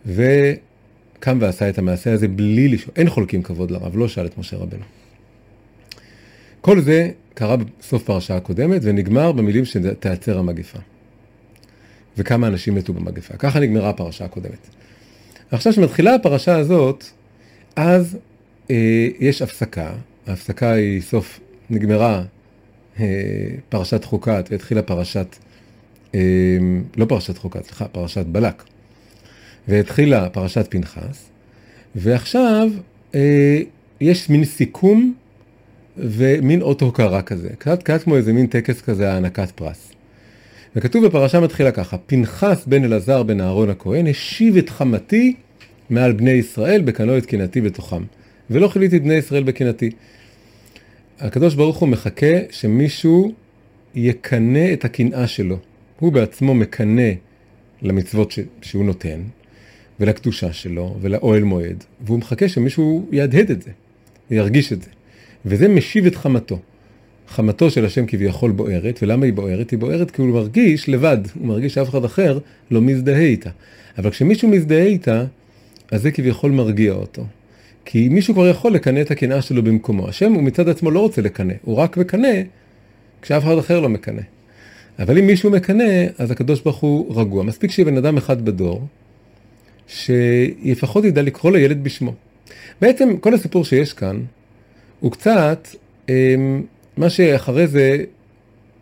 וקם 0.07 1.39
ועשה 1.41 1.69
את 1.69 1.79
המעשה 1.79 2.13
הזה 2.13 2.29
בלי 2.29 2.69
לשאול, 2.69 2.95
אין 2.97 3.09
חולקים 3.09 3.43
כבוד 3.43 3.71
לרב, 3.71 3.97
לא 3.97 4.09
שאל 4.09 4.27
את 4.27 4.39
משה 4.39 4.57
רבנו. 4.57 4.85
כל 6.61 6.81
זה 6.81 7.11
קרה 7.35 7.57
בסוף 7.57 8.03
פרשה 8.03 8.37
הקודמת 8.37 8.81
ונגמר 8.85 9.33
במילים 9.33 9.65
שתעצר 9.65 10.39
המגפה. 10.39 10.79
וכמה 12.19 12.47
אנשים 12.47 12.75
מתו 12.75 12.93
במגפה. 12.93 13.37
ככה 13.37 13.61
נגמרה 13.61 13.91
הפרשה 13.91 14.25
הקודמת. 14.25 14.82
עכשיו 15.53 15.73
שמתחילה 15.73 16.15
הפרשה 16.15 16.57
הזאת, 16.57 17.05
אז 17.77 18.17
אה, 18.71 19.09
יש 19.21 19.43
הפסקה, 19.43 19.91
ההפסקה 20.27 20.73
היא 20.73 21.01
סוף, 21.01 21.41
נגמרה 21.71 22.23
אה, 23.01 23.07
פרשת 23.69 24.05
חוקת 24.05 24.49
והתחילה 24.51 24.83
פרשת, 24.83 25.37
אה, 26.15 26.21
לא 26.97 27.05
פרשת 27.05 27.39
חוקת, 27.39 27.65
סליחה, 27.65 27.89
פרשת 27.89 28.27
בלק. 28.27 28.63
והתחילה 29.69 30.29
פרשת 30.29 30.67
פנחס, 30.71 31.29
ועכשיו 31.95 32.69
אה, 33.15 33.61
יש 34.01 34.31
מין 34.31 34.45
סיכום 34.45 35.15
ומין 35.97 36.63
אות 36.63 36.81
הוקרה 36.81 37.23
כזה, 37.23 37.49
קצת, 37.59 37.83
קצת 37.83 38.03
כמו 38.03 38.17
איזה 38.17 38.33
מין 38.33 38.47
טקס 38.47 38.81
כזה 38.81 39.13
הענקת 39.13 39.51
פרס. 39.51 39.93
וכתוב 40.77 41.07
בפרשה 41.07 41.41
מתחילה 41.41 41.71
ככה, 41.71 41.99
פנחס 41.99 42.65
בן 42.67 42.85
אלעזר 42.85 43.23
בן 43.23 43.41
אהרון 43.41 43.71
הכהן 43.71 44.07
השיב 44.07 44.57
את 44.57 44.71
חמתי 44.71 45.35
מעל 45.91 46.13
בני 46.13 46.31
ישראל 46.31 46.83
בקנו 46.83 47.19
את 47.19 47.27
קנאתי 47.27 47.61
בתוכם. 47.61 48.03
ולא 48.51 48.69
חיליתי 48.69 48.97
את 48.97 49.03
בני 49.03 49.15
ישראל 49.15 49.43
בקנאתי. 49.43 49.91
הקדוש 51.19 51.55
ברוך 51.55 51.79
הוא 51.79 51.89
מחכה 51.89 52.37
שמישהו 52.51 53.33
יקנא 53.95 54.73
את 54.73 54.85
הקנאה 54.85 55.27
שלו. 55.27 55.59
הוא 56.01 56.13
בעצמו 56.13 56.55
מקנא 56.55 57.11
למצוות 57.83 58.31
ש... 58.31 58.39
שהוא 58.63 58.85
נותן, 58.85 59.21
ולקדושה 60.01 60.53
שלו, 60.53 60.97
ולאוהל 61.01 61.43
מועד, 61.43 61.85
והוא 62.01 62.19
מחכה 62.19 62.49
שמישהו 62.49 63.09
יהדהד 63.13 63.51
את 63.51 63.63
זה, 63.63 63.71
ירגיש 64.31 64.73
את 64.73 64.83
זה. 64.83 64.91
וזה 65.47 65.69
משיב 65.69 66.07
את 66.07 66.17
חמתו. 66.17 66.59
חמתו 67.29 67.71
של 67.71 67.85
השם 67.85 68.07
כביכול 68.07 68.51
בוערת, 68.51 68.99
ולמה 69.03 69.25
היא 69.25 69.33
בוערת? 69.33 69.71
היא 69.71 69.79
בוערת 69.79 70.11
כי 70.11 70.23
הוא 70.23 70.31
מרגיש 70.31 70.89
לבד, 70.89 71.19
הוא 71.35 71.47
מרגיש 71.47 71.75
שאף 71.75 71.89
אחד 71.89 72.05
אחר 72.05 72.39
לא 72.71 72.81
מזדהה 72.81 73.21
איתה. 73.21 73.51
אבל 73.99 74.11
כשמישהו 74.11 74.49
מזדהה 74.49 74.83
איתה, 74.83 75.25
אז 75.91 76.03
זה 76.03 76.11
כביכול 76.11 76.51
מרגיע 76.51 76.93
אותו. 76.93 77.25
כי 77.85 78.09
מישהו 78.09 78.35
כבר 78.35 78.49
יכול 78.49 78.73
לקנא 78.73 79.01
את 79.01 79.11
הקנאה 79.11 79.43
שלו 79.43 79.63
במקומו. 79.63 80.09
השם 80.09 80.33
הוא 80.33 80.43
מצד 80.43 80.69
עצמו 80.69 80.91
לא 80.91 81.01
רוצה 81.01 81.23
לקנא, 81.23 81.55
הוא 81.63 81.77
רק 81.77 81.97
מקנא 81.97 82.43
כשאף 83.23 83.45
אחד 83.45 83.59
אחר 83.59 83.81
לא 83.81 83.89
מקנא. 83.89 84.23
אבל 84.99 85.19
אם 85.19 85.27
מישהו 85.27 85.51
מקנא, 85.51 86.07
אז 86.19 86.31
הקדוש 86.31 86.61
ברוך 86.61 86.77
הוא 86.77 87.21
רגוע. 87.21 87.43
מספיק 87.43 87.71
שיהיה 87.71 87.87
בן 87.87 87.97
אדם 87.97 88.17
אחד 88.17 88.45
בדור, 88.45 88.87
שלפחות 89.87 91.05
ידע 91.05 91.23
לקרוא 91.23 91.53
לילד 91.53 91.85
בשמו. 91.85 92.15
בעצם 92.81 93.17
כל 93.17 93.35
הסיפור 93.35 93.65
שיש 93.65 93.93
כאן, 93.93 94.21
הוא 95.01 95.13
קצת, 95.13 95.69
אמ, 96.09 96.63
מה 96.97 97.11
שאחרי 97.11 97.67
זה 97.67 98.05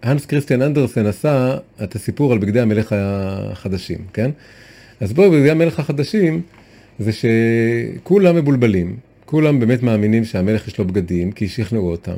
הנס 0.02 0.26
קריסטיאן 0.26 0.62
אנדרסן 0.62 1.07
עשה 1.07 1.57
את 1.83 1.95
הסיפור 1.95 2.33
על 2.33 2.38
בגדי 2.38 2.61
המלך 2.61 2.95
החדשים, 2.97 3.99
כן? 4.12 4.31
אז 5.00 5.12
בואו, 5.12 5.31
בגדי 5.31 5.50
המלך 5.50 5.81
החדשים, 5.81 6.43
זה 6.99 7.11
שכולם 7.12 8.37
מבולבלים, 8.37 8.97
כולם 9.25 9.61
באמת 9.61 9.83
מאמינים 9.83 10.25
שהמלך 10.25 10.69
יש 10.69 10.79
לו 10.79 10.85
בגדים, 10.85 11.33
כי 11.33 11.49
שכנעו 11.49 11.90
אותם, 11.90 12.17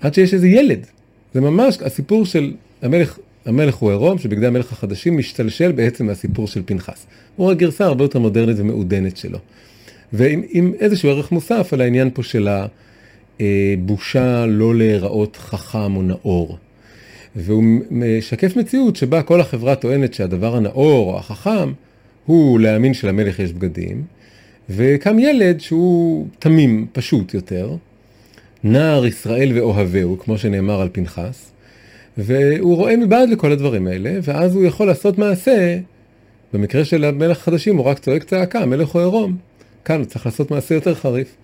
עד 0.00 0.14
שיש 0.14 0.34
איזה 0.34 0.48
ילד. 0.48 0.86
זה 1.34 1.40
ממש 1.40 1.78
הסיפור 1.82 2.26
של 2.26 2.52
המלך, 2.82 3.18
המלך 3.46 3.74
הוא 3.74 3.90
עירום, 3.90 4.18
שבגדי 4.18 4.46
המלך 4.46 4.72
החדשים 4.72 5.16
משתלשל 5.16 5.72
בעצם 5.72 6.06
מהסיפור 6.06 6.46
של 6.46 6.62
פנחס. 6.66 7.06
הוא 7.36 7.50
הגרסה 7.50 7.84
הרבה 7.84 8.04
יותר 8.04 8.18
מודרנית 8.18 8.56
ומעודנת 8.58 9.16
שלו. 9.16 9.38
ועם 10.12 10.72
איזשהו 10.80 11.10
ערך 11.10 11.32
מוסף 11.32 11.72
על 11.72 11.80
העניין 11.80 12.10
פה 12.14 12.22
של 12.22 12.48
הבושה 13.40 14.46
לא 14.46 14.74
להיראות 14.74 15.36
חכם 15.36 15.96
או 15.96 16.02
נאור. 16.02 16.58
והוא 17.36 17.64
משקף 17.90 18.56
מציאות 18.56 18.96
שבה 18.96 19.22
כל 19.22 19.40
החברה 19.40 19.74
טוענת 19.74 20.14
שהדבר 20.14 20.56
הנאור 20.56 21.12
או 21.12 21.18
החכם 21.18 21.72
הוא 22.26 22.60
להאמין 22.60 22.94
שלמלך 22.94 23.38
יש 23.38 23.52
בגדים, 23.52 24.02
וקם 24.70 25.18
ילד 25.18 25.60
שהוא 25.60 26.26
תמים, 26.38 26.86
פשוט 26.92 27.34
יותר, 27.34 27.76
נער 28.64 29.06
ישראל 29.06 29.52
ואוהביהו, 29.54 30.18
כמו 30.18 30.38
שנאמר 30.38 30.80
על 30.80 30.88
פנחס, 30.92 31.50
והוא 32.18 32.76
רואה 32.76 32.96
מבעד 32.96 33.28
לכל 33.28 33.52
הדברים 33.52 33.86
האלה, 33.86 34.18
ואז 34.22 34.54
הוא 34.54 34.64
יכול 34.64 34.86
לעשות 34.86 35.18
מעשה, 35.18 35.78
במקרה 36.52 36.84
של 36.84 37.04
המלך 37.04 37.38
החדשים 37.38 37.76
הוא 37.76 37.86
רק 37.86 37.98
צועק 37.98 38.24
צעקה, 38.24 38.60
המלך 38.60 38.88
הוא 38.88 39.00
עירום. 39.00 39.36
כאן 39.84 39.96
הוא 39.98 40.04
צריך 40.04 40.26
לעשות 40.26 40.50
מעשה 40.50 40.74
יותר 40.74 40.94
חריף. 40.94 41.36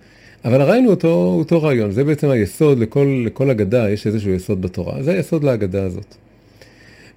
אבל 0.45 0.61
הרעיון 0.61 0.85
הוא 0.85 0.91
אותו, 0.91 1.35
אותו 1.39 1.63
רעיון, 1.63 1.91
זה 1.91 2.03
בעצם 2.03 2.29
היסוד 2.29 2.79
לכל, 2.79 3.23
לכל 3.25 3.49
אגדה, 3.49 3.89
יש 3.89 4.07
איזשהו 4.07 4.31
יסוד 4.31 4.61
בתורה, 4.61 5.03
זה 5.03 5.13
היסוד 5.13 5.43
להגדה 5.43 5.83
הזאת. 5.83 6.15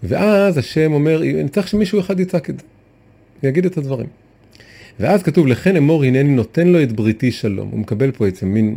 ואז 0.03 0.59
השם 0.59 0.93
אומר, 0.93 1.23
אני 1.23 1.49
צריך 1.49 1.69
שמישהו 1.69 2.01
אחד 2.01 2.21
יצעק 2.21 2.51
את 2.51 2.59
זה. 2.59 2.65
ויגיד 3.43 3.67
את 3.67 3.79
הדברים. 3.79 4.07
ואז 5.01 5.23
כתוב, 5.23 5.47
לכן 5.47 5.77
אמור 5.77 6.05
הנני 6.05 6.35
נותן 6.35 6.69
לו 6.69 6.83
את 6.83 6.93
בריתי 6.93 7.33
שלום. 7.33 7.69
הוא 7.71 7.81
מקבל 7.81 8.11
פה 8.11 8.25
בעצם 8.25 8.47
מין 8.47 8.77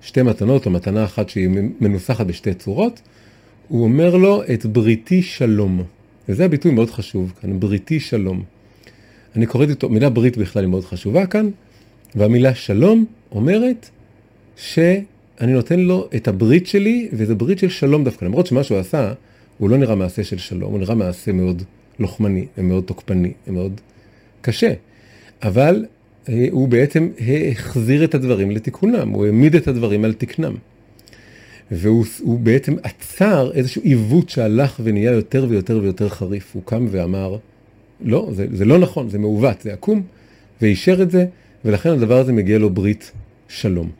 שתי 0.00 0.22
מתנות, 0.22 0.66
או 0.66 0.70
מתנה 0.70 1.04
אחת 1.04 1.28
שהיא 1.28 1.48
מנוסחת 1.80 2.26
בשתי 2.26 2.54
צורות. 2.54 3.00
הוא 3.68 3.84
אומר 3.84 4.16
לו 4.16 4.42
את 4.54 4.66
בריתי 4.66 5.22
שלום. 5.22 5.82
וזה 6.28 6.44
הביטוי 6.44 6.72
מאוד 6.72 6.90
חשוב 6.90 7.32
כאן, 7.40 7.60
בריתי 7.60 8.00
שלום. 8.00 8.42
אני 9.36 9.46
קוראת 9.46 9.68
איתו, 9.68 9.88
מילה 9.88 10.10
ברית 10.10 10.36
בכלל 10.36 10.62
היא 10.62 10.70
מאוד 10.70 10.84
חשובה 10.84 11.26
כאן, 11.26 11.48
והמילה 12.14 12.54
שלום 12.54 13.04
אומרת 13.34 13.90
שאני 14.56 15.52
נותן 15.52 15.80
לו 15.80 16.08
את 16.16 16.28
הברית 16.28 16.66
שלי, 16.66 17.08
וזה 17.12 17.34
ברית 17.34 17.58
של 17.58 17.68
שלום 17.68 18.04
דווקא. 18.04 18.24
למרות 18.24 18.46
שמה 18.46 18.64
שהוא 18.64 18.78
עשה, 18.78 19.12
הוא 19.58 19.70
לא 19.70 19.76
נראה 19.76 19.94
מעשה 19.94 20.24
של 20.24 20.38
שלום, 20.38 20.72
הוא 20.72 20.80
נראה 20.80 20.94
מעשה 20.94 21.32
מאוד 21.32 21.62
לוחמני 21.98 22.46
ומאוד 22.58 22.84
תוקפני 22.84 23.32
ומאוד 23.48 23.80
קשה, 24.40 24.72
אבל 25.42 25.84
אה, 26.28 26.46
הוא 26.50 26.68
בעצם 26.68 27.08
החזיר 27.52 28.04
את 28.04 28.14
הדברים 28.14 28.50
לתיקונם, 28.50 29.08
הוא 29.08 29.26
העמיד 29.26 29.54
את 29.54 29.68
הדברים 29.68 30.04
על 30.04 30.12
תקנם. 30.12 30.54
והוא 31.70 32.38
בעצם 32.40 32.74
עצר 32.82 33.50
איזשהו 33.54 33.82
עיוות 33.82 34.28
שהלך 34.28 34.80
ונהיה 34.84 35.12
יותר 35.12 35.46
ויותר 35.48 35.78
ויותר 35.82 36.08
חריף. 36.08 36.50
הוא 36.54 36.62
קם 36.66 36.86
ואמר, 36.90 37.36
לא, 38.00 38.28
זה, 38.32 38.46
זה 38.52 38.64
לא 38.64 38.78
נכון, 38.78 39.10
זה 39.10 39.18
מעוות, 39.18 39.62
זה 39.62 39.72
עקום, 39.72 40.02
ואישר 40.62 41.02
את 41.02 41.10
זה, 41.10 41.26
ולכן 41.64 41.90
הדבר 41.90 42.18
הזה 42.18 42.32
מגיע 42.32 42.58
לו 42.58 42.70
ברית 42.70 43.12
שלום. 43.54 43.90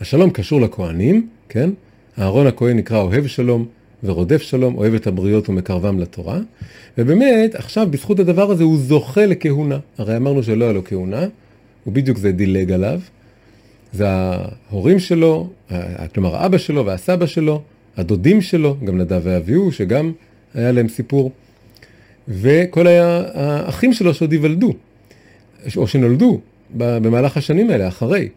השלום 0.00 0.30
קשור 0.30 0.60
לכהנים, 0.60 1.28
כן? 1.48 1.70
אהרון 2.18 2.46
הכהן 2.46 2.76
נקרא 2.76 2.98
אוהב 2.98 3.26
שלום, 3.26 3.66
ורודף 4.04 4.42
שלום, 4.42 4.74
אוהב 4.74 4.94
את 4.94 5.06
הבריות 5.06 5.48
ומקרבם 5.48 5.98
לתורה. 5.98 6.38
ובאמת, 6.98 7.54
עכשיו 7.54 7.90
בזכות 7.90 8.18
הדבר 8.18 8.50
הזה 8.50 8.64
הוא 8.64 8.78
זוכה 8.78 9.26
לכהונה. 9.26 9.78
הרי 9.98 10.16
אמרנו 10.16 10.42
שלא 10.42 10.64
היה 10.64 10.72
לו 10.72 10.84
כהונה, 10.84 11.26
הוא 11.84 11.94
בדיוק 11.94 12.18
זה 12.18 12.32
דילג 12.32 12.72
עליו. 12.72 13.00
זה 13.92 14.06
ההורים 14.08 14.98
שלו, 14.98 15.50
כלומר 16.14 16.36
האבא 16.36 16.58
שלו 16.58 16.86
והסבא 16.86 17.26
שלו, 17.26 17.62
הדודים 17.96 18.40
שלו, 18.40 18.76
גם 18.84 18.98
נדב 18.98 19.20
ואביהו, 19.22 19.72
שגם 19.72 20.12
היה 20.54 20.72
להם 20.72 20.88
סיפור. 20.88 21.32
וכל 22.28 22.86
האחים 22.86 23.92
שלו 23.92 24.14
שעוד 24.14 24.32
ייוולדו, 24.32 24.74
או 25.76 25.86
שנולדו 25.86 26.40
במהלך 26.76 27.36
השנים 27.36 27.70
האלה, 27.70 27.88
אחרי. 27.88 28.28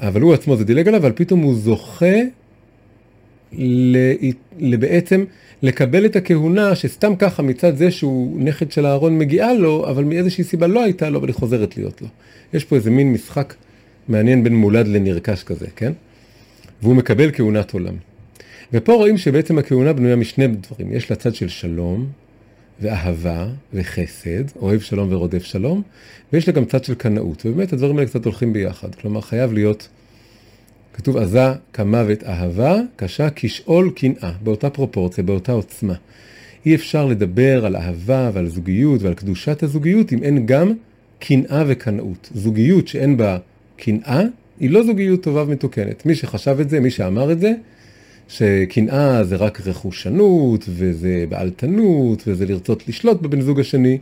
אבל 0.00 0.20
הוא 0.20 0.34
עצמו 0.34 0.56
זה 0.56 0.64
דילג 0.64 0.88
עליו, 0.88 1.00
אבל 1.00 1.12
פתאום 1.14 1.40
הוא 1.40 1.54
זוכה 1.54 2.16
בעצם 4.60 5.24
לקבל 5.62 6.06
את 6.06 6.16
הכהונה 6.16 6.74
שסתם 6.74 7.16
ככה 7.16 7.42
מצד 7.42 7.76
זה 7.76 7.90
שהוא 7.90 8.40
נכד 8.40 8.70
של 8.70 8.86
אהרון 8.86 9.18
מגיעה 9.18 9.54
לו, 9.54 9.90
אבל 9.90 10.04
מאיזושהי 10.04 10.44
סיבה 10.44 10.66
לא 10.66 10.82
הייתה 10.82 11.10
לו, 11.10 11.18
אבל 11.18 11.28
היא 11.28 11.34
חוזרת 11.34 11.76
להיות 11.76 12.02
לו. 12.02 12.08
יש 12.54 12.64
פה 12.64 12.76
איזה 12.76 12.90
מין 12.90 13.12
משחק 13.12 13.54
מעניין 14.08 14.44
בין 14.44 14.54
מולד 14.54 14.88
לנרכש 14.88 15.42
כזה, 15.42 15.66
כן? 15.76 15.92
והוא 16.82 16.96
מקבל 16.96 17.30
כהונת 17.32 17.72
עולם. 17.72 17.94
ופה 18.72 18.92
רואים 18.92 19.18
שבעצם 19.18 19.58
הכהונה 19.58 19.92
בנויה 19.92 20.16
משני 20.16 20.46
דברים. 20.46 20.92
יש 20.92 21.10
לה 21.10 21.16
צד 21.16 21.34
של 21.34 21.48
שלום 21.48 22.06
ואהבה 22.80 23.46
וחסד, 23.74 24.44
אוהב 24.56 24.80
שלום 24.80 25.12
ורודף 25.12 25.44
שלום, 25.44 25.82
ויש 26.32 26.48
לה 26.48 26.54
גם 26.54 26.64
צד 26.64 26.84
של 26.84 26.94
קנאות. 26.94 27.46
ובאמת 27.46 27.72
הדברים 27.72 27.98
האלה 27.98 28.08
קצת 28.08 28.24
הולכים 28.24 28.52
ביחד. 28.52 28.94
כלומר, 28.94 29.20
חייב 29.20 29.52
להיות, 29.52 29.88
כתוב 30.92 31.16
עזה 31.16 31.52
כמוות 31.72 32.24
אהבה, 32.24 32.80
קשה 32.96 33.28
כשאול 33.36 33.90
קנאה, 33.96 34.32
באותה 34.42 34.70
פרופורציה, 34.70 35.24
באותה 35.24 35.52
עוצמה. 35.52 35.94
אי 36.66 36.74
אפשר 36.74 37.06
לדבר 37.06 37.66
על 37.66 37.76
אהבה 37.76 38.30
ועל 38.32 38.48
זוגיות 38.48 39.02
ועל 39.02 39.14
קדושת 39.14 39.62
הזוגיות 39.62 40.12
אם 40.12 40.22
אין 40.22 40.46
גם 40.46 40.72
קנאה 41.18 41.64
וקנאות. 41.66 42.30
זוגיות 42.34 42.88
שאין 42.88 43.16
בה 43.16 43.38
קנאה, 43.76 44.22
היא 44.60 44.70
לא 44.70 44.82
זוגיות 44.82 45.22
טובה 45.22 45.42
ומתוקנת. 45.42 46.06
מי 46.06 46.14
שחשב 46.14 46.56
את 46.60 46.70
זה, 46.70 46.80
מי 46.80 46.90
שאמר 46.90 47.32
את 47.32 47.40
זה, 47.40 47.52
שקנאה 48.28 49.24
זה 49.24 49.36
רק 49.36 49.60
רכושנות, 49.66 50.64
וזה 50.68 51.24
בעלתנות, 51.28 52.22
וזה 52.26 52.46
לרצות 52.46 52.88
לשלוט 52.88 53.22
בבן 53.22 53.40
זוג 53.40 53.60
השני, 53.60 53.98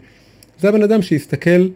זה 0.61 0.69
הבן 0.69 0.83
אדם 0.83 1.03
שהסתכל 1.03 1.69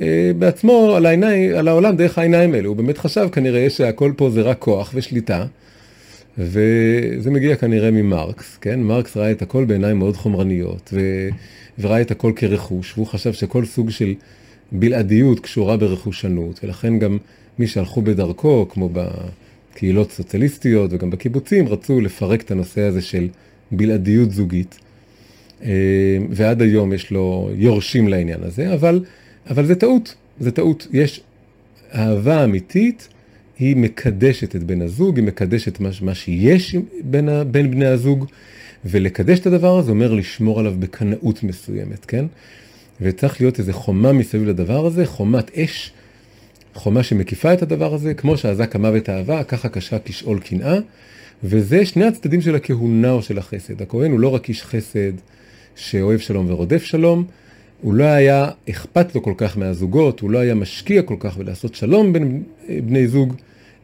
אה, 0.00 0.30
בעצמו 0.38 0.94
על, 0.96 1.06
העיני, 1.06 1.52
על 1.52 1.68
העולם 1.68 1.96
דרך 1.96 2.18
העיניים 2.18 2.54
האלה. 2.54 2.68
הוא 2.68 2.76
באמת 2.76 2.98
חשב 2.98 3.28
כנראה 3.32 3.70
שהכל 3.70 4.12
פה 4.16 4.30
זה 4.30 4.42
רק 4.42 4.58
כוח 4.58 4.90
ושליטה, 4.94 5.46
וזה 6.38 7.30
מגיע 7.30 7.56
כנראה 7.56 7.90
ממרקס, 7.90 8.56
כן? 8.60 8.80
מרקס 8.80 9.16
ראה 9.16 9.30
את 9.30 9.42
הכל 9.42 9.64
בעיניים 9.64 9.98
מאוד 9.98 10.16
חומרניות, 10.16 10.90
ו... 10.92 11.28
וראה 11.78 12.00
את 12.00 12.10
הכל 12.10 12.32
כרכוש, 12.36 12.92
והוא 12.96 13.06
חשב 13.06 13.32
שכל 13.32 13.64
סוג 13.64 13.90
של 13.90 14.14
בלעדיות 14.72 15.40
קשורה 15.40 15.76
ברכושנות, 15.76 16.60
ולכן 16.64 16.98
גם 16.98 17.18
מי 17.58 17.66
שהלכו 17.66 18.02
בדרכו, 18.02 18.66
כמו 18.68 18.88
בקהילות 19.72 20.12
סוציאליסטיות 20.12 20.92
וגם 20.92 21.10
בקיבוצים, 21.10 21.68
רצו 21.68 22.00
לפרק 22.00 22.42
את 22.42 22.50
הנושא 22.50 22.80
הזה 22.80 23.02
של 23.02 23.28
בלעדיות 23.70 24.30
זוגית. 24.30 24.78
אה, 25.62 25.70
ועד 26.30 26.62
היום 26.62 26.92
יש 26.92 27.10
לו 27.10 27.50
יורשים 27.54 28.08
לעניין 28.08 28.42
הזה, 28.42 28.74
אבל, 28.74 29.04
אבל 29.50 29.66
זה 29.66 29.74
טעות, 29.74 30.14
זה 30.40 30.50
טעות. 30.50 30.86
יש 30.92 31.20
אהבה 31.94 32.44
אמיתית, 32.44 33.08
היא 33.58 33.76
מקדשת 33.76 34.56
את 34.56 34.62
בן 34.62 34.82
הזוג, 34.82 35.16
היא 35.16 35.24
מקדשת 35.24 35.80
מה, 35.80 35.90
מה 36.02 36.14
שיש 36.14 36.76
בין, 37.04 37.28
בין 37.50 37.70
בני 37.70 37.86
הזוג, 37.86 38.26
ולקדש 38.84 39.38
את 39.38 39.46
הדבר 39.46 39.78
הזה 39.78 39.90
אומר 39.90 40.14
לשמור 40.14 40.60
עליו 40.60 40.74
בקנאות 40.78 41.42
מסוימת, 41.42 42.04
כן? 42.04 42.24
וצריך 43.00 43.40
להיות 43.40 43.58
איזה 43.58 43.72
חומה 43.72 44.12
מסביב 44.12 44.44
לדבר 44.44 44.86
הזה, 44.86 45.06
חומת 45.06 45.58
אש, 45.58 45.92
חומה 46.74 47.02
שמקיפה 47.02 47.52
את 47.52 47.62
הדבר 47.62 47.94
הזה, 47.94 48.14
כמו 48.14 48.36
שאזק 48.36 48.76
המוות 48.76 49.08
אהבה, 49.08 49.44
ככה 49.44 49.68
קשה 49.68 49.96
כשאול 50.04 50.38
קנאה, 50.40 50.78
וזה 51.44 51.86
שני 51.86 52.04
הצדדים 52.04 52.40
של 52.40 52.54
הכהונה 52.54 53.10
או 53.10 53.22
של 53.22 53.38
החסד. 53.38 53.82
הכהן 53.82 54.10
הוא 54.10 54.20
לא 54.20 54.34
רק 54.34 54.48
איש 54.48 54.62
חסד 54.62 55.12
שאוהב 55.76 56.18
שלום 56.18 56.50
ורודף 56.50 56.84
שלום, 56.84 57.24
הוא 57.80 57.94
לא 57.94 58.04
היה 58.04 58.50
אכפת 58.70 59.14
לו 59.14 59.22
כל 59.22 59.34
כך 59.36 59.58
מהזוגות, 59.58 60.20
הוא 60.20 60.30
לא 60.30 60.38
היה 60.38 60.54
משקיע 60.54 61.02
כל 61.02 61.16
כך 61.18 61.36
בלעשות 61.36 61.74
שלום 61.74 62.12
בין 62.12 62.42
בני 62.68 63.08
זוג, 63.08 63.34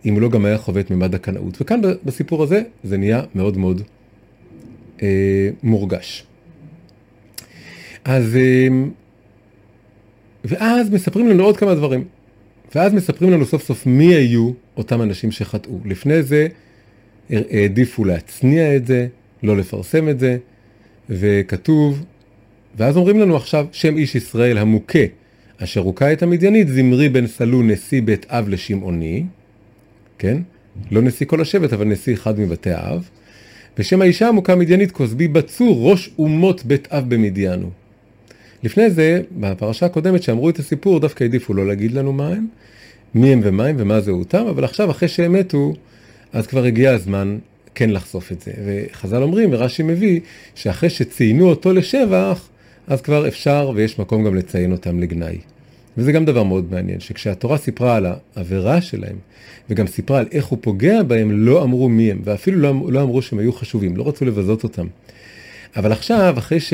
אם 0.06 0.14
הוא 0.14 0.22
לא 0.22 0.28
גם 0.28 0.44
היה 0.44 0.58
חווה 0.58 0.80
את 0.80 0.90
ממד 0.90 1.14
הקנאות. 1.14 1.58
וכאן 1.60 1.80
בסיפור 2.04 2.42
הזה 2.42 2.62
זה 2.84 2.96
נהיה 2.96 3.22
מאוד 3.34 3.56
מאוד 3.56 3.82
אה, 5.02 5.50
מורגש. 5.62 6.24
אז, 8.04 8.36
אה, 8.36 8.68
ואז 10.44 10.90
מספרים 10.90 11.28
לנו 11.28 11.44
עוד 11.44 11.56
כמה 11.56 11.74
דברים. 11.74 12.04
ואז 12.74 12.94
מספרים 12.94 13.30
לנו 13.30 13.46
סוף 13.46 13.62
סוף 13.62 13.86
מי 13.86 14.14
היו 14.14 14.50
אותם 14.76 15.02
אנשים 15.02 15.30
שחטאו. 15.30 15.78
לפני 15.84 16.22
זה 16.22 16.48
העדיפו 17.30 18.04
להצניע 18.04 18.76
את 18.76 18.86
זה, 18.86 19.06
לא 19.42 19.56
לפרסם 19.56 20.08
את 20.08 20.18
זה, 20.18 20.36
וכתוב, 21.10 22.04
ואז 22.76 22.96
אומרים 22.96 23.20
לנו 23.20 23.36
עכשיו, 23.36 23.66
שם 23.72 23.96
איש 23.96 24.14
ישראל 24.14 24.58
המוכה, 24.58 24.98
אשר 25.58 25.80
הוכה 25.80 26.12
את 26.12 26.22
המדיינית, 26.22 26.68
זמרי 26.68 27.08
בן 27.08 27.26
סלו 27.26 27.62
נשיא 27.62 28.02
בית 28.02 28.26
אב 28.28 28.48
לשמעוני, 28.48 29.24
כן? 30.18 30.38
לא 30.90 31.02
נשיא 31.02 31.26
כל 31.26 31.40
השבט, 31.40 31.72
אבל 31.72 31.84
נשיא 31.84 32.14
אחד 32.14 32.40
מבתי 32.40 32.70
האב. 32.70 33.08
ושם 33.78 34.02
האישה 34.02 34.28
המוכה 34.28 34.52
המדיינית, 34.52 34.92
כוסבי 34.92 35.28
בצור, 35.28 35.90
ראש 35.90 36.10
אומות 36.18 36.64
בית 36.64 36.88
אב 36.92 37.14
במדיינו. 37.14 37.70
לפני 38.62 38.90
זה, 38.90 39.22
בפרשה 39.38 39.86
הקודמת 39.86 40.22
שאמרו 40.22 40.50
את 40.50 40.58
הסיפור, 40.58 41.00
דווקא 41.00 41.24
העדיפו 41.24 41.54
לא 41.54 41.66
להגיד 41.66 41.92
לנו 41.92 42.12
מה 42.12 42.28
הם, 42.28 42.46
מי 43.14 43.32
הם 43.32 43.40
ומה 43.42 43.66
הם 43.66 43.76
ומה 43.78 44.00
זהותם, 44.00 44.46
אבל 44.46 44.64
עכשיו, 44.64 44.90
אחרי 44.90 45.08
שהם 45.08 45.32
מתו, 45.32 45.74
אז 46.32 46.46
כבר 46.46 46.64
הגיע 46.64 46.92
הזמן 46.92 47.38
כן 47.74 47.90
לחשוף 47.90 48.32
את 48.32 48.40
זה. 48.40 48.52
וחז"ל 48.66 49.22
אומרים, 49.22 49.48
ורש"י 49.52 49.82
מביא, 49.82 50.20
שאחרי 50.54 50.90
שציינו 50.90 51.48
אותו 51.48 51.72
לשבח, 51.72 52.48
אז 52.86 53.00
כבר 53.00 53.28
אפשר 53.28 53.72
ויש 53.74 53.98
מקום 53.98 54.24
גם 54.24 54.34
לציין 54.34 54.72
אותם 54.72 55.00
לגנאי. 55.00 55.38
וזה 55.96 56.12
גם 56.12 56.24
דבר 56.24 56.42
מאוד 56.42 56.70
מעניין, 56.70 57.00
שכשהתורה 57.00 57.58
סיפרה 57.58 57.96
על 57.96 58.06
העבירה 58.36 58.80
שלהם, 58.80 59.16
וגם 59.70 59.86
סיפרה 59.86 60.18
על 60.18 60.26
איך 60.32 60.46
הוא 60.46 60.58
פוגע 60.62 61.02
בהם, 61.02 61.46
לא 61.46 61.62
אמרו 61.62 61.88
מי 61.88 62.10
הם, 62.10 62.20
ואפילו 62.24 62.58
לא, 62.58 62.74
לא 62.88 63.02
אמרו 63.02 63.22
שהם 63.22 63.38
היו 63.38 63.52
חשובים, 63.52 63.96
לא 63.96 64.08
רצו 64.08 64.24
לבזות 64.24 64.64
אותם. 64.64 64.86
אבל 65.76 65.92
עכשיו, 65.92 66.34
אחרי 66.38 66.60
ש... 66.60 66.72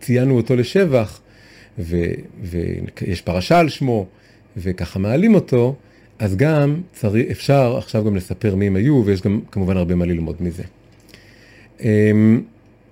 ציינו 0.00 0.36
אותו 0.36 0.56
לשבח, 0.56 1.20
ו, 1.78 1.96
ויש 2.42 3.20
פרשה 3.20 3.58
על 3.58 3.68
שמו, 3.68 4.06
וככה 4.56 4.98
מעלים 4.98 5.34
אותו, 5.34 5.74
אז 6.18 6.36
גם 6.36 6.80
צריך, 6.92 7.30
אפשר 7.30 7.76
עכשיו 7.78 8.04
גם 8.04 8.16
לספר 8.16 8.54
מי 8.54 8.66
הם 8.66 8.76
היו, 8.76 9.02
ויש 9.06 9.20
גם 9.20 9.40
כמובן 9.50 9.76
הרבה 9.76 9.94
מה 9.94 10.04
ללמוד 10.04 10.36
מזה. 10.40 10.62
אמ, 11.80 12.40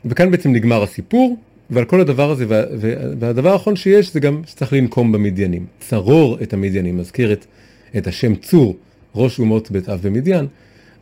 וכאן 0.04 0.30
בעצם 0.30 0.52
נגמר 0.52 0.82
הסיפור, 0.82 1.36
ועל 1.70 1.84
כל 1.84 2.00
הדבר 2.00 2.30
הזה, 2.30 2.44
והדבר 3.18 3.52
האחרון 3.52 3.76
שיש 3.76 4.12
זה 4.12 4.20
גם 4.20 4.42
שצריך 4.46 4.72
לנקום 4.72 5.12
במדיינים. 5.12 5.66
צרור 5.80 6.38
את 6.42 6.52
המדיינים, 6.52 6.98
מזכיר 6.98 7.32
את, 7.32 7.46
את 7.96 8.06
השם 8.06 8.34
צור, 8.34 8.76
ראש 9.14 9.38
אומות 9.38 9.70
בית 9.70 9.88
אב 9.88 10.00
במדיין, 10.02 10.46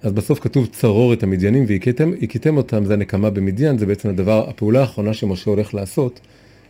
אז 0.07 0.12
בסוף 0.12 0.40
כתוב 0.40 0.66
צרור 0.66 1.12
את 1.12 1.23
המדיינים 1.23 1.64
והכיתם 1.69 2.57
אותם, 2.57 2.85
זה 2.85 2.95
הנקמה 2.95 3.31
במדיין, 3.31 3.79
זה 3.79 3.87
בעצם 3.87 4.09
הדבר, 4.09 4.51
הפעולה 4.51 4.81
האחרונה 4.81 5.14
שמשה 5.14 5.51
הולך 5.51 5.75
לעשות 5.75 6.21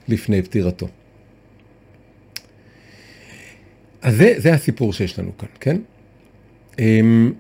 לפני 0.09 0.43
פטירתו. 0.43 0.89
אז 4.03 4.17
זה, 4.17 4.35
זה 4.37 4.55
הסיפור 4.55 4.93
שיש 4.93 5.19
לנו 5.19 5.39
כאן, 5.39 5.49
כן? 5.61 5.77
אמ, 6.79 7.33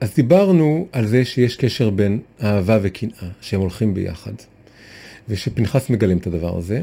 אז 0.00 0.14
דיברנו 0.14 0.86
על 0.92 1.06
זה 1.06 1.24
שיש 1.24 1.56
קשר 1.56 1.90
בין 1.90 2.20
אהבה 2.42 2.78
וקנאה, 2.82 3.28
שהם 3.40 3.60
הולכים 3.60 3.94
ביחד, 3.94 4.34
ושפנחס 5.28 5.90
מגלם 5.90 6.18
את 6.18 6.26
הדבר 6.26 6.58
הזה. 6.58 6.82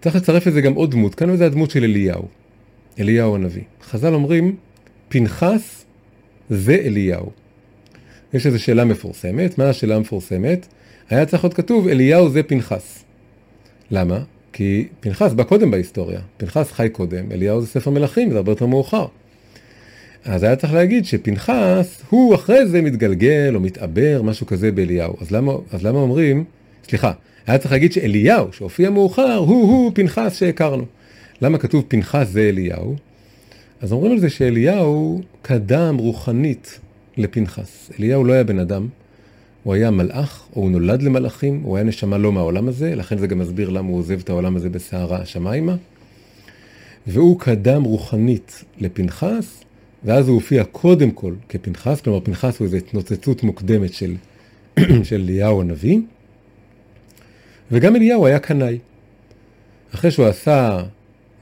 צריך 0.00 0.16
לצרף 0.16 0.46
לזה 0.46 0.60
גם 0.60 0.74
עוד 0.74 0.90
דמות, 0.90 1.14
כאן 1.14 1.36
זה 1.36 1.46
הדמות 1.46 1.70
של 1.70 1.84
אליהו, 1.84 2.28
אליהו 2.98 3.34
הנביא. 3.34 3.62
חז"ל 3.82 4.14
אומרים, 4.14 4.56
פנחס 5.08 5.83
זה 6.50 6.74
אליהו. 6.74 7.30
יש 8.34 8.46
איזו 8.46 8.62
שאלה 8.62 8.84
מפורסמת, 8.84 9.58
מה 9.58 9.68
השאלה 9.68 9.96
המפורסמת? 9.96 10.66
היה 11.10 11.26
צריך 11.26 11.44
להיות 11.44 11.54
כתוב, 11.54 11.88
אליהו 11.88 12.30
זה 12.30 12.42
פנחס. 12.42 13.04
למה? 13.90 14.22
כי 14.52 14.88
פנחס 15.00 15.32
בא 15.32 15.42
קודם 15.44 15.70
בהיסטוריה, 15.70 16.20
פנחס 16.36 16.72
חי 16.72 16.88
קודם, 16.92 17.32
אליהו 17.32 17.60
זה 17.60 17.66
ספר 17.66 17.90
מלכים, 17.90 18.30
זה 18.30 18.36
הרבה 18.36 18.52
יותר 18.52 18.66
מאוחר. 18.66 19.06
אז 20.24 20.42
היה 20.42 20.56
צריך 20.56 20.72
להגיד 20.72 21.04
שפנחס, 21.04 22.02
הוא 22.10 22.34
אחרי 22.34 22.66
זה 22.66 22.82
מתגלגל 22.82 23.52
או 23.54 23.60
מתעבר, 23.60 24.22
משהו 24.22 24.46
כזה 24.46 24.72
באליהו. 24.72 25.16
אז 25.20 25.30
למה, 25.30 25.52
אז 25.72 25.82
למה 25.82 25.98
אומרים, 25.98 26.44
סליחה, 26.88 27.12
היה 27.46 27.58
צריך 27.58 27.72
להגיד 27.72 27.92
שאליהו, 27.92 28.52
שהופיע 28.52 28.90
מאוחר, 28.90 29.34
הוא-הוא 29.34 29.92
פנחס 29.94 30.38
שהכרנו. 30.38 30.84
למה 31.40 31.58
כתוב 31.58 31.84
פנחס 31.88 32.28
זה 32.28 32.48
אליהו? 32.48 32.96
אז 33.80 33.92
אומרים 33.92 34.12
על 34.12 34.18
זה 34.18 34.30
שאליהו 34.30 35.20
קדם 35.42 35.96
רוחנית 35.98 36.80
לפנחס. 37.16 37.90
אליהו 37.98 38.24
לא 38.24 38.32
היה 38.32 38.44
בן 38.44 38.58
אדם, 38.58 38.88
הוא 39.62 39.74
היה 39.74 39.90
מלאך, 39.90 40.46
או 40.56 40.62
הוא 40.62 40.70
נולד 40.70 41.02
למלאכים, 41.02 41.60
הוא 41.64 41.76
היה 41.76 41.84
נשמה 41.84 42.18
לא 42.18 42.32
מהעולם 42.32 42.68
הזה, 42.68 42.94
לכן 42.94 43.18
זה 43.18 43.26
גם 43.26 43.38
מסביר 43.38 43.68
למה 43.70 43.88
הוא 43.88 43.98
עוזב 43.98 44.20
את 44.20 44.30
העולם 44.30 44.56
הזה 44.56 44.68
בסערה 44.68 45.18
השמיימה. 45.18 45.76
והוא 47.06 47.40
קדם 47.40 47.82
רוחנית 47.82 48.64
לפנחס, 48.78 49.64
ואז 50.04 50.28
הוא 50.28 50.34
הופיע 50.34 50.64
קודם 50.64 51.10
כל 51.10 51.34
כפנחס, 51.48 52.00
כלומר 52.00 52.20
פנחס 52.20 52.58
הוא 52.58 52.64
איזו 52.64 52.76
התנוצצות 52.76 53.42
מוקדמת 53.42 53.94
של, 53.94 54.14
של 55.08 55.20
אליהו 55.20 55.60
הנביא, 55.60 55.98
וגם 57.70 57.96
אליהו 57.96 58.26
היה 58.26 58.38
קנאי. 58.38 58.78
אחרי 59.94 60.10
שהוא 60.10 60.26
עשה 60.26 60.82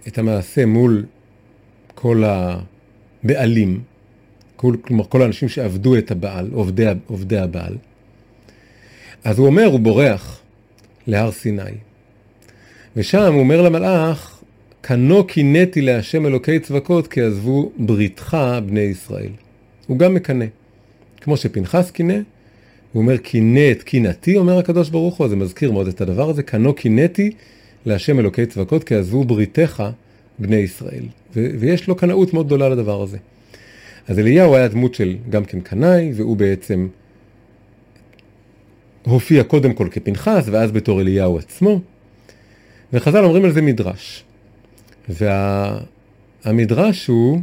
את 0.09 0.18
המעשה 0.18 0.66
מול 0.66 1.05
כל 2.03 2.23
הבעלים, 2.25 3.81
כלומר 4.57 5.05
כל 5.09 5.23
האנשים 5.23 5.49
שעבדו 5.49 5.99
את 5.99 6.11
הבעל, 6.11 6.49
עובדי, 6.53 6.87
עובדי 7.07 7.38
הבעל. 7.38 7.77
אז 9.25 9.38
הוא 9.38 9.47
אומר, 9.47 9.65
הוא 9.65 9.81
בורח 9.81 10.41
להר 11.07 11.31
סיני. 11.31 11.62
ושם 12.97 13.33
הוא 13.33 13.41
אומר 13.41 13.62
למלאך, 13.62 14.43
כנו 14.83 15.27
קינאתי 15.27 15.81
להשם 15.81 16.27
אלוקי 16.27 16.59
צבקות 16.59 17.07
כי 17.07 17.23
עזבו 17.23 17.73
בריתך 17.77 18.37
בני 18.67 18.81
ישראל. 18.81 19.31
הוא 19.87 19.99
גם 19.99 20.15
מקנא. 20.15 20.47
כמו 21.21 21.37
שפנחס 21.37 21.91
קינא, 21.91 22.19
הוא 22.93 23.03
אומר 23.03 23.17
קינא 23.17 23.71
את 23.71 23.83
קינאתי, 23.83 24.37
אומר 24.37 24.59
הקדוש 24.59 24.91
ברוך 24.91 25.17
הוא, 25.17 25.29
זה 25.29 25.37
מזכיר 25.37 25.73
מאוד 25.73 25.88
את 25.88 26.01
הדבר 26.01 26.31
הזה, 26.31 26.43
כנו 26.43 26.75
קינאתי 26.75 27.31
להשם 27.87 28.19
אלוקי 28.19 28.47
צבקות 28.47 28.85
כי 28.85 28.95
עזבו 28.95 29.25
בריתך 29.25 29.83
בני 30.43 30.57
ישראל. 30.57 31.05
ו- 31.37 31.51
ויש 31.59 31.89
לו 31.89 31.97
קנאות 31.97 32.35
מאוד 32.35 32.47
גדולה 32.47 32.69
לדבר 32.69 33.03
הזה. 33.03 33.19
אז 34.09 34.19
אליהו 34.19 34.57
היה 34.57 34.69
דמות 34.69 34.95
של 34.95 35.17
גם 35.31 35.45
כן 35.45 35.61
קנאי, 35.61 36.13
והוא 36.15 36.37
בעצם 36.37 36.89
הופיע 39.03 39.45
קודם 39.45 39.73
כל 39.73 39.89
כפנחס, 39.91 40.49
ואז 40.51 40.73
בתור 40.73 41.01
אליהו 41.01 41.39
עצמו. 41.39 41.81
וחז"ל 42.93 43.25
אומרים 43.25 43.45
על 43.45 43.53
זה 43.53 43.63
מדרש. 43.63 44.25
והמדרש 45.09 47.11
וה... 47.11 47.15
הוא 47.15 47.41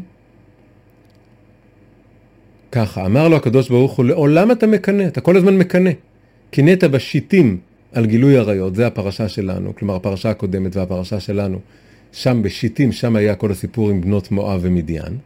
ככה, 2.72 3.06
אמר 3.06 3.28
לו 3.28 3.36
הקדוש 3.36 3.70
ברוך 3.70 3.92
הוא, 3.92 4.06
לעולם 4.06 4.52
אתה 4.52 4.68
מקנא, 4.68 5.08
אתה 5.08 5.22
כל 5.22 5.38
הזמן 5.38 5.58
מקנא. 5.58 5.92
קינאת 6.52 6.84
בשיטים 6.84 7.58
על 7.92 8.06
גילוי 8.06 8.38
עריות, 8.38 8.76
זה 8.76 8.88
הפרשה 8.88 9.30
שלנו, 9.30 9.76
כלומר 9.76 9.96
הפרשה 9.96 10.30
הקודמת 10.30 10.76
והפרשה 10.76 11.20
שלנו. 11.20 11.60
שם 12.12 12.41
בשיטים, 12.43 12.91
שם 12.91 13.15
היה 13.15 13.36
כל 13.36 13.52
הסיפור 13.52 13.89
עם 13.89 14.02
בנות 14.02 14.32
מואב 14.32 14.60
ומדיין. 14.63 15.17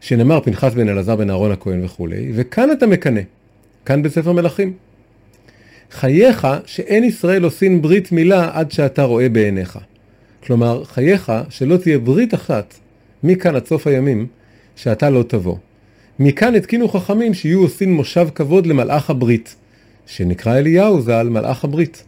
שנאמר 0.00 0.40
פנחס 0.40 0.74
בן 0.74 0.88
אלעזר 0.88 1.16
בן 1.16 1.30
אהרון 1.30 1.52
הכהן 1.52 1.84
וכולי, 1.84 2.30
וכאן 2.34 2.72
אתה 2.72 2.86
מקנא, 2.86 3.20
כאן 3.84 4.02
בספר 4.02 4.32
מלכים. 4.32 4.72
חייך 5.90 6.46
שאין 6.66 7.04
ישראל 7.04 7.44
עושים 7.44 7.82
ברית 7.82 8.12
מילה 8.12 8.50
עד 8.52 8.70
שאתה 8.70 9.02
רואה 9.02 9.28
בעיניך. 9.28 9.78
כלומר, 10.44 10.84
חייך 10.84 11.32
שלא 11.48 11.76
תהיה 11.76 11.98
ברית 11.98 12.34
אחת 12.34 12.74
מכאן 13.22 13.56
עד 13.56 13.66
סוף 13.66 13.86
הימים 13.86 14.26
שאתה 14.76 15.10
לא 15.10 15.22
תבוא. 15.22 15.56
מכאן 16.18 16.54
התקינו 16.54 16.88
חכמים 16.88 17.34
שיהיו 17.34 17.62
עושים 17.62 17.92
מושב 17.94 18.28
כבוד 18.34 18.66
למלאך 18.66 19.10
הברית, 19.10 19.56
שנקרא 20.06 20.58
אליהו 20.58 21.02
ז"ל 21.02 21.28
מלאך 21.28 21.64
הברית. 21.64 22.04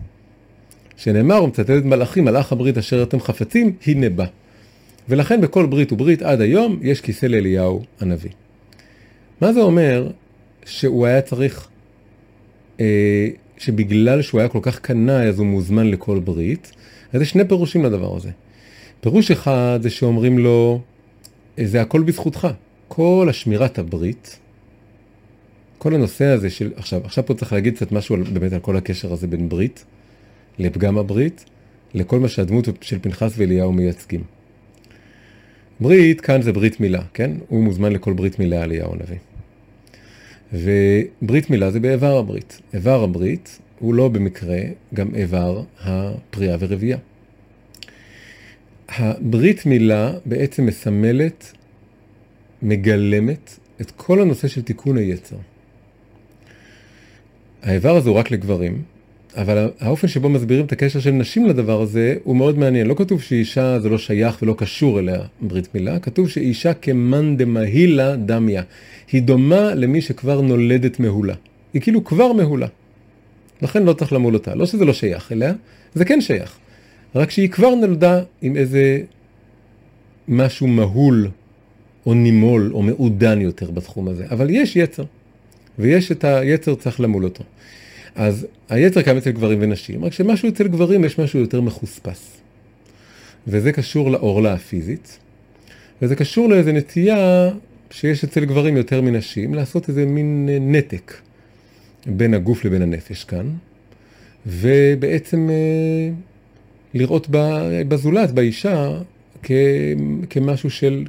שנאמר, 1.02 1.34
הוא 1.34 1.48
מצטט 1.48 1.70
את 1.70 1.84
מלאכים, 1.84 2.24
מלאך 2.24 2.52
הברית 2.52 2.78
אשר 2.78 3.02
אתם 3.02 3.20
חפצים, 3.20 3.72
הנה 3.86 4.08
בא. 4.08 4.24
ולכן 5.08 5.40
בכל 5.40 5.66
ברית 5.66 5.92
וברית 5.92 6.22
עד 6.22 6.40
היום 6.40 6.78
יש 6.82 7.00
כיסא 7.00 7.26
לאליהו 7.26 7.82
הנביא. 8.00 8.30
מה 9.40 9.52
זה 9.52 9.60
אומר 9.60 10.10
שהוא 10.64 11.06
היה 11.06 11.20
צריך, 11.20 11.68
אה, 12.80 13.28
שבגלל 13.58 14.22
שהוא 14.22 14.40
היה 14.40 14.48
כל 14.48 14.58
כך 14.62 14.78
קנאי 14.78 15.28
אז 15.28 15.38
הוא 15.38 15.46
מוזמן 15.46 15.86
לכל 15.86 16.18
ברית? 16.18 16.72
אז 17.12 17.22
יש 17.22 17.30
שני 17.30 17.48
פירושים 17.48 17.84
לדבר 17.84 18.16
הזה. 18.16 18.30
פירוש 19.00 19.30
אחד 19.30 19.78
זה 19.82 19.90
שאומרים 19.90 20.38
לו, 20.38 20.80
זה 21.64 21.80
הכל 21.80 22.02
בזכותך. 22.02 22.48
כל 22.88 23.26
השמירת 23.30 23.78
הברית, 23.78 24.38
כל 25.78 25.94
הנושא 25.94 26.24
הזה 26.24 26.50
של, 26.50 26.70
עכשיו, 26.76 27.00
עכשיו 27.04 27.26
פה 27.26 27.34
צריך 27.34 27.52
להגיד 27.52 27.76
קצת 27.76 27.92
משהו 27.92 28.14
על, 28.14 28.22
באמת 28.22 28.52
על 28.52 28.60
כל 28.60 28.76
הקשר 28.76 29.12
הזה 29.12 29.26
בין 29.26 29.48
ברית 29.48 29.84
לפגם 30.58 30.98
הברית, 30.98 31.44
לכל 31.94 32.20
מה 32.20 32.28
שהדמות 32.28 32.68
של 32.80 32.98
פנחס 32.98 33.34
ואליהו 33.36 33.72
מייצגים. 33.72 34.22
ברית, 35.80 36.20
כאן 36.20 36.42
זה 36.42 36.52
ברית 36.52 36.80
מילה, 36.80 37.02
כן? 37.14 37.30
הוא 37.48 37.62
מוזמן 37.62 37.92
לכל 37.92 38.12
ברית 38.12 38.38
מילה 38.38 38.62
אליהו 38.62 38.94
הנביא. 38.94 39.18
וברית 40.52 41.50
מילה 41.50 41.70
זה 41.70 41.80
באיבר 41.80 42.16
הברית. 42.16 42.60
איבר 42.74 43.02
הברית 43.02 43.58
הוא 43.78 43.94
לא 43.94 44.08
במקרה 44.08 44.58
גם 44.94 45.14
איבר 45.14 45.62
הפריאה 45.80 46.56
ורבייה. 46.60 46.98
הברית 48.88 49.66
מילה 49.66 50.12
בעצם 50.26 50.66
מסמלת, 50.66 51.52
מגלמת 52.62 53.58
את 53.80 53.90
כל 53.90 54.20
הנושא 54.20 54.48
של 54.48 54.62
תיקון 54.62 54.96
היצר. 54.96 55.36
האיבר 57.62 57.96
הזה 57.96 58.08
הוא 58.08 58.18
רק 58.18 58.30
לגברים, 58.30 58.82
אבל 59.36 59.70
האופן 59.80 60.08
שבו 60.08 60.28
מסבירים 60.28 60.64
את 60.64 60.72
הקשר 60.72 61.00
של 61.00 61.10
נשים 61.10 61.46
לדבר 61.46 61.80
הזה 61.80 62.16
הוא 62.24 62.36
מאוד 62.36 62.58
מעניין. 62.58 62.86
לא 62.86 62.94
כתוב 62.94 63.22
שאישה 63.22 63.80
זה 63.80 63.88
לא 63.88 63.98
שייך 63.98 64.42
ולא 64.42 64.54
קשור 64.58 64.98
אליה 64.98 65.20
ברית 65.40 65.74
מילה, 65.74 65.98
כתוב 65.98 66.28
שאישה 66.28 66.74
כמאן 66.74 67.36
דמהילה 67.36 68.16
דמיה. 68.16 68.62
היא 69.12 69.22
דומה 69.22 69.74
למי 69.74 70.00
שכבר 70.00 70.40
נולדת 70.40 71.00
מהולה. 71.00 71.34
היא 71.72 71.82
כאילו 71.82 72.04
כבר 72.04 72.32
מהולה. 72.32 72.66
לכן 73.62 73.82
לא 73.82 73.92
צריך 73.92 74.12
למול 74.12 74.34
אותה. 74.34 74.54
לא 74.54 74.66
שזה 74.66 74.84
לא 74.84 74.92
שייך 74.92 75.32
אליה, 75.32 75.52
זה 75.94 76.04
כן 76.04 76.20
שייך. 76.20 76.56
רק 77.14 77.30
שהיא 77.30 77.48
כבר 77.48 77.74
נולדה 77.74 78.22
עם 78.42 78.56
איזה 78.56 79.00
משהו 80.28 80.66
מהול 80.66 81.28
או 82.06 82.14
נימול 82.14 82.70
או 82.72 82.82
מעודן 82.82 83.40
יותר 83.40 83.70
בתחום 83.70 84.08
הזה. 84.08 84.26
אבל 84.30 84.50
יש 84.50 84.76
יצר, 84.76 85.04
ויש 85.78 86.12
את 86.12 86.24
היצר, 86.24 86.74
צריך 86.74 87.00
למול 87.00 87.24
אותו. 87.24 87.44
אז 88.14 88.46
היצר 88.68 89.02
קיים 89.02 89.16
אצל 89.16 89.30
גברים 89.30 89.58
ונשים, 89.60 90.04
רק 90.04 90.12
שמשהו 90.12 90.48
אצל 90.48 90.68
גברים 90.68 91.04
יש 91.04 91.18
משהו 91.18 91.40
יותר 91.40 91.60
מחוספס. 91.60 92.36
וזה 93.46 93.72
קשור 93.72 94.10
לעורלה 94.10 94.52
הפיזית, 94.52 95.18
וזה 96.02 96.16
קשור 96.16 96.48
לאיזו 96.48 96.72
נטייה 96.72 97.50
שיש 97.90 98.24
אצל 98.24 98.44
גברים 98.44 98.76
יותר 98.76 99.00
מנשים, 99.00 99.54
לעשות 99.54 99.88
איזה 99.88 100.06
מין 100.06 100.48
נתק 100.60 101.14
בין 102.06 102.34
הגוף 102.34 102.64
לבין 102.64 102.82
הנפש 102.82 103.24
כאן, 103.24 103.46
ובעצם 104.46 105.50
אה, 105.50 106.10
לראות 106.94 107.26
בזולת, 107.88 108.30
באישה, 108.30 108.90
כמשהו 110.30 110.70
של, 110.70 111.04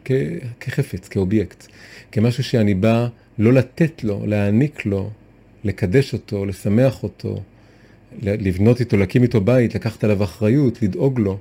כחפץ, 0.59 1.07
כאובייקט, 1.07 1.67
כמשהו 2.11 2.43
שאני 2.43 2.73
בא 2.73 3.07
לא 3.39 3.53
לתת 3.53 4.03
לו, 4.03 4.25
להעניק 4.25 4.85
לו, 4.85 5.09
לקדש 5.63 6.13
אותו, 6.13 6.45
לשמח 6.45 7.03
אותו, 7.03 7.41
לבנות 8.21 8.79
איתו, 8.79 8.97
להקים 8.97 9.23
איתו 9.23 9.41
בית, 9.41 9.75
לקחת 9.75 10.03
עליו 10.03 10.23
אחריות, 10.23 10.81
לדאוג 10.81 11.19
לו, 11.19 11.37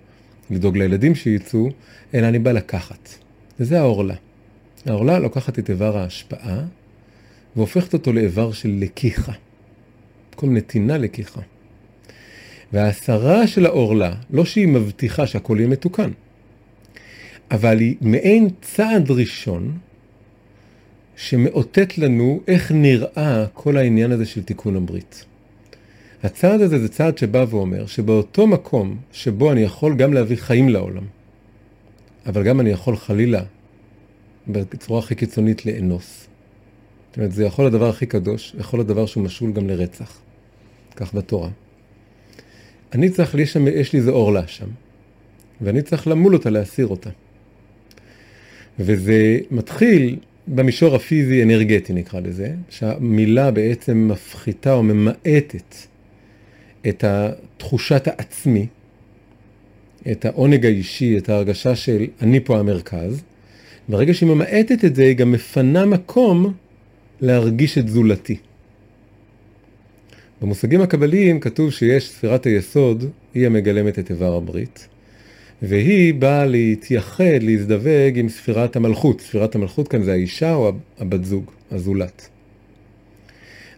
לדאוג 0.51 0.77
לילדים 0.77 1.15
שיצאו, 1.15 1.69
אלא 2.15 2.29
אני 2.29 2.39
בא 2.39 2.53
לקחת. 2.53 3.09
וזה 3.61 3.81
העורלה. 3.81 4.15
העורלה 4.87 5.19
לוקחת 5.19 5.59
את 5.59 5.71
איבר 5.71 5.99
ההשפעה 5.99 6.65
והופכת 7.57 7.93
אותו 7.93 8.13
לאיבר 8.13 8.53
של 8.53 8.77
לקיחה. 8.79 9.33
במקום 10.31 10.57
נתינה 10.57 10.99
לקיחה. 10.99 11.41
וההסרה 12.73 13.47
של 13.47 13.67
העורלה, 13.67 14.15
לא 14.31 14.45
שהיא 14.45 14.69
מבטיחה 14.69 15.27
שהכל 15.27 15.57
יהיה 15.59 15.69
מתוקן, 15.69 16.11
אבל 17.51 17.81
היא 17.81 17.97
מעין 18.01 18.49
צעד 18.63 19.11
ראשון 19.11 19.79
שמאותת 21.16 21.98
לנו 21.98 22.40
איך 22.46 22.72
נראה 22.72 23.46
כל 23.53 23.77
העניין 23.77 24.12
הזה 24.12 24.27
של 24.27 24.42
תיקון 24.42 24.77
הברית. 24.77 25.25
הצעד 26.22 26.61
הזה 26.61 26.79
זה 26.79 26.88
צעד 26.88 27.18
שבא 27.18 27.44
ואומר 27.51 27.87
שבאותו 27.87 28.46
מקום 28.46 28.96
שבו 29.12 29.53
אני 29.53 29.61
יכול 29.61 29.94
גם 29.94 30.12
להביא 30.12 30.37
חיים 30.37 30.68
לעולם, 30.68 31.05
אבל 32.27 32.42
גם 32.42 32.61
אני 32.61 32.70
יכול 32.70 32.96
חלילה, 32.96 33.42
בצורה 34.48 34.98
הכי 34.98 35.14
קיצונית, 35.14 35.66
לאנוס. 35.66 36.27
זאת 37.09 37.16
אומרת, 37.16 37.33
זה 37.33 37.44
יכול 37.44 37.66
הדבר 37.66 37.88
הכי 37.88 38.07
קדוש, 38.07 38.55
יכול 38.59 38.81
הדבר 38.81 39.07
שהוא 39.07 39.25
משול 39.25 39.53
גם 39.53 39.68
לרצח. 39.68 40.18
כך 40.96 41.14
בתורה. 41.14 41.48
אני 42.92 43.11
צריך, 43.11 43.35
יש, 43.35 43.53
שם, 43.53 43.68
יש 43.68 43.92
לי 43.92 43.98
איזה 43.98 44.11
עורלה 44.11 44.46
שם, 44.46 44.66
ואני 45.61 45.83
צריך 45.83 46.09
למול 46.09 46.35
אותה, 46.35 46.51
להסיר 46.51 46.87
אותה. 46.87 47.11
וזה 48.79 49.38
מתחיל 49.51 50.18
במישור 50.55 50.95
הפיזי-אנרגטי 50.95 51.93
נקרא 51.93 52.21
לזה, 52.21 52.53
שהמילה 52.71 53.51
בעצם 53.51 54.09
מפחיתה 54.09 54.73
או 54.73 54.83
ממעטת 54.83 55.75
את 56.88 57.05
תחושת 57.57 58.09
העצמי, 58.09 58.67
את 60.11 60.25
העונג 60.25 60.67
האישי, 60.67 61.19
את 61.19 61.29
ההרגשה 61.29 61.77
של 61.77 62.07
אני 62.21 62.41
פה 62.41 62.59
המרכז. 62.59 63.23
ברגע 63.88 64.15
שהיא 64.15 64.29
ממעטת 64.29 64.85
את 64.85 64.95
זה, 64.97 65.03
היא 65.03 65.17
גם 65.17 65.33
מפנה 65.33 65.87
מקום 65.87 66.55
להרגיש 67.21 67.79
את 67.79 67.88
זולתי. 67.88 68.37
במושגים 70.43 70.81
הקבליים 70.81 71.41
כתוב 71.41 71.71
שיש 71.71 72.09
ספירת 72.09 72.45
היסוד, 72.47 73.05
היא 73.35 73.47
המגלמת 73.47 73.99
את 73.99 74.11
איבר 74.11 74.35
הברית. 74.35 74.88
והיא 75.62 76.14
באה 76.14 76.46
להתייחד, 76.46 77.42
להזדווג 77.42 78.18
עם 78.18 78.29
ספירת 78.29 78.77
המלכות. 78.77 79.20
ספירת 79.20 79.55
המלכות 79.55 79.88
כאן 79.88 80.03
זה 80.03 80.12
האישה 80.12 80.55
או 80.55 80.72
הבת 80.98 81.25
זוג, 81.25 81.51
הזולת. 81.70 82.29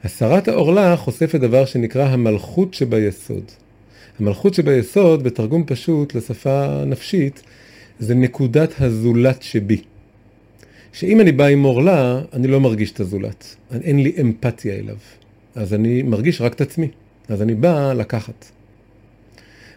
הסרת 0.04 0.48
העורלה 0.48 0.96
חושפת 0.96 1.40
דבר 1.40 1.64
שנקרא 1.64 2.04
המלכות 2.04 2.74
שביסוד. 2.74 3.44
המלכות 4.20 4.54
שביסוד, 4.54 5.22
בתרגום 5.22 5.64
פשוט 5.66 6.14
לשפה 6.14 6.84
נפשית, 6.86 7.42
זה 7.98 8.14
נקודת 8.14 8.74
הזולת 8.80 9.42
שבי. 9.42 9.80
שאם 10.92 11.20
אני 11.20 11.32
בא 11.32 11.46
עם 11.46 11.62
עורלה, 11.62 12.20
אני 12.32 12.46
לא 12.46 12.60
מרגיש 12.60 12.92
את 12.92 13.00
הזולת. 13.00 13.56
אין 13.82 14.02
לי 14.02 14.12
אמפתיה 14.20 14.74
אליו. 14.74 14.96
אז 15.54 15.74
אני 15.74 16.02
מרגיש 16.02 16.40
רק 16.40 16.54
את 16.54 16.60
עצמי. 16.60 16.88
אז 17.28 17.42
אני 17.42 17.54
בא 17.54 17.92
לקחת. 17.92 18.53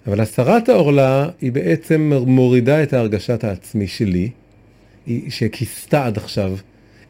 אבל 0.07 0.21
הסרת 0.21 0.69
העורלה 0.69 1.29
היא 1.41 1.51
בעצם 1.51 2.13
מורידה 2.25 2.83
את 2.83 2.93
ההרגשת 2.93 3.43
העצמי 3.43 3.87
שלי, 3.87 4.29
שכיסתה 5.29 6.05
עד 6.05 6.17
עכשיו 6.17 6.57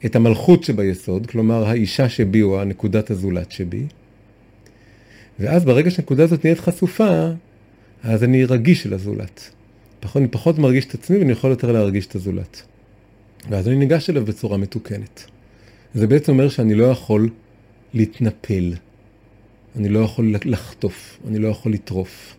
את 0.06 0.16
המלכות 0.16 0.64
שביסוד, 0.64 1.28
כלומר 1.28 1.68
האישה 1.68 2.10
שבי 2.10 2.42
או 2.42 2.62
הנקודת 2.62 3.12
הזולת 3.12 3.52
שבי. 3.52 3.84
ואז 5.40 5.66
ברגע 5.66 5.92
שהנקודה 5.92 6.24
הזאת 6.24 6.46
נהיית 6.46 6.60
חשופה, 6.60 7.30
אז 8.04 8.24
אני 8.24 8.46
רגיש 8.46 8.84
של 8.84 8.94
הזולת. 8.94 9.50
פחות, 10.00 10.22
אני 10.22 10.28
פחות 10.28 10.58
מרגיש 10.58 10.86
את 10.86 10.94
עצמי 10.94 11.18
ואני 11.18 11.32
יכול 11.32 11.50
יותר 11.50 11.72
להרגיש 11.72 12.06
את 12.06 12.16
הזולת. 12.16 12.62
ואז 13.50 13.68
אני 13.68 13.76
ניגש 13.76 14.10
אליו 14.10 14.26
בצורה 14.26 14.58
מתוקנת. 14.58 15.24
זה 15.94 16.08
בעצם 16.08 16.32
אומר 16.32 16.50
שאני 16.50 16.76
לא 16.76 16.86
יכול 16.86 17.30
להתנפל, 17.94 18.74
אני 19.76 19.90
לא 19.90 20.00
יכול 20.00 20.36
לחטוף, 20.46 21.20
אני 21.28 21.40
לא 21.40 21.48
יכול 21.48 21.74
לטרוף. 21.74 22.37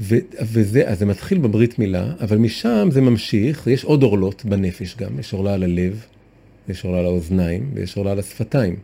ו- 0.00 0.16
וזה, 0.42 0.88
אז 0.88 0.98
זה 0.98 1.06
מתחיל 1.06 1.38
בברית 1.38 1.78
מילה, 1.78 2.12
אבל 2.20 2.36
משם 2.36 2.88
זה 2.92 3.00
ממשיך, 3.00 3.66
יש 3.66 3.84
עוד 3.84 4.02
עורלות 4.02 4.44
בנפש 4.44 4.96
גם, 4.96 5.18
יש 5.18 5.32
עורלה 5.32 5.54
על 5.54 5.62
הלב, 5.62 6.04
יש 6.68 6.84
עורלה 6.84 6.98
על 6.98 7.04
האוזניים, 7.04 7.70
ויש 7.74 7.96
עורלה 7.96 8.12
על 8.12 8.18
השפתיים. 8.18 8.76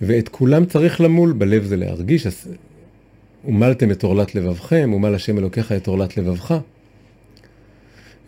ואת 0.00 0.28
כולם 0.28 0.64
צריך 0.64 1.00
למול, 1.00 1.32
בלב 1.32 1.64
זה 1.64 1.76
להרגיש, 1.76 2.26
ומלתם 3.44 3.90
את 3.90 4.02
עורלת 4.02 4.34
לבבכם, 4.34 4.92
ומל 4.94 5.14
השם 5.14 5.38
אלוקיך 5.38 5.72
את 5.72 5.86
עורלת 5.86 6.16
לבבך. 6.16 6.54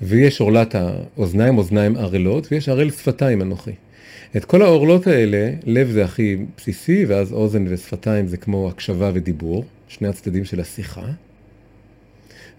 ויש 0.02 0.40
עורלת 0.40 0.74
האוזניים, 0.74 1.58
אוזניים 1.58 1.96
ערלות, 1.96 2.48
ויש 2.50 2.68
ערל 2.68 2.90
שפתיים 2.90 3.42
אנוכי. 3.42 3.70
את 4.36 4.44
כל 4.44 4.62
העורלות 4.62 5.06
האלה, 5.06 5.50
לב 5.64 5.90
זה 5.90 6.04
הכי 6.04 6.36
בסיסי, 6.56 7.04
ואז 7.04 7.32
אוזן 7.32 7.64
ושפתיים 7.68 8.26
זה 8.26 8.36
כמו 8.36 8.68
הקשבה 8.68 9.10
ודיבור, 9.14 9.64
שני 9.88 10.08
הצדדים 10.08 10.44
של 10.44 10.60
השיחה. 10.60 11.06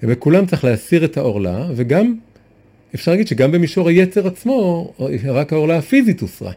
ובכולם 0.03 0.45
צריך 0.45 0.63
להסיר 0.63 1.05
את 1.05 1.17
העורלה, 1.17 1.67
וגם, 1.75 2.15
אפשר 2.95 3.11
להגיד 3.11 3.27
שגם 3.27 3.51
במישור 3.51 3.89
היצר 3.89 4.27
עצמו, 4.27 4.93
רק 5.27 5.53
העורלה 5.53 5.77
הפיזית 5.77 6.21
הוסרה. 6.21 6.51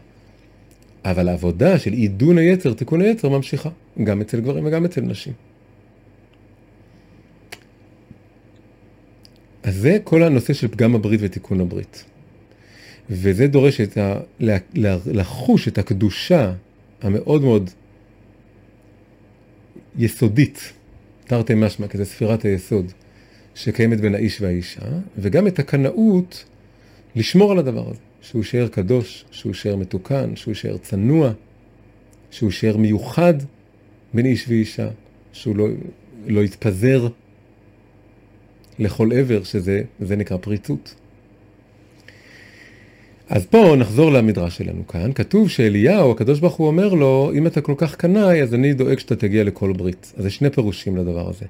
אבל 1.05 1.29
העבודה 1.29 1.79
של 1.79 1.93
עידון 1.93 2.37
היצר, 2.37 2.73
תיקון 2.73 3.01
היצר, 3.01 3.29
ממשיכה, 3.29 3.69
גם 4.03 4.21
אצל 4.21 4.39
גברים 4.39 4.65
וגם 4.65 4.85
אצל 4.85 5.01
נשים. 5.01 5.33
אז 9.63 9.75
זה 9.75 9.97
כל 10.03 10.23
הנושא 10.23 10.53
של 10.53 10.67
פגם 10.67 10.95
הברית 10.95 11.19
ותיקון 11.23 11.61
הברית. 11.61 12.03
וזה 13.09 13.47
דורש 13.47 13.81
את 13.81 13.97
ה... 13.97 14.19
לחוש 15.05 15.67
את 15.67 15.77
הקדושה 15.77 16.53
המאוד 17.01 17.41
מאוד 17.41 17.69
יסודית, 19.97 20.73
תרתי 21.25 21.53
משמע, 21.55 21.87
כי 21.87 21.97
זה 21.97 22.05
ספירת 22.05 22.43
היסוד, 22.45 22.91
שקיימת 23.55 24.01
בין 24.01 24.15
האיש 24.15 24.41
והאישה, 24.41 24.81
וגם 25.17 25.47
את 25.47 25.59
הקנאות 25.59 26.45
לשמור 27.15 27.51
על 27.51 27.59
הדבר 27.59 27.89
הזה, 27.89 27.99
שהוא 28.21 28.43
שער 28.43 28.67
קדוש, 28.67 29.25
שהוא 29.31 29.53
שער 29.53 29.75
מתוקן, 29.75 30.35
שהוא 30.35 30.53
שער 30.53 30.77
צנוע, 30.77 31.31
שהוא 32.31 32.51
שער 32.51 32.77
מיוחד 32.77 33.33
בין 34.13 34.25
איש 34.25 34.45
ואישה, 34.47 34.89
שהוא 35.33 35.55
לא, 35.55 35.67
לא 36.27 36.41
יתפזר 36.41 37.07
לכל 38.79 39.13
עבר, 39.13 39.43
שזה 39.43 40.15
נקרא 40.15 40.37
פריצות. 40.37 40.95
אז 43.31 43.45
פה 43.45 43.75
נחזור 43.77 44.11
למדרש 44.11 44.57
שלנו 44.57 44.87
כאן, 44.87 45.13
כתוב 45.13 45.49
שאליהו, 45.49 46.11
הקדוש 46.11 46.39
ברוך 46.39 46.53
הוא 46.53 46.67
אומר 46.67 46.93
לו, 46.93 47.31
אם 47.37 47.47
אתה 47.47 47.61
כל 47.61 47.73
כך 47.77 47.95
קנאי, 47.95 48.41
אז 48.43 48.53
אני 48.53 48.73
דואג 48.73 48.99
שאתה 48.99 49.15
תגיע 49.15 49.43
לכל 49.43 49.73
ברית. 49.73 50.13
אז 50.17 50.25
יש 50.25 50.35
שני 50.35 50.49
פירושים 50.49 50.97
לדבר 50.97 51.29
הזה. 51.29 51.45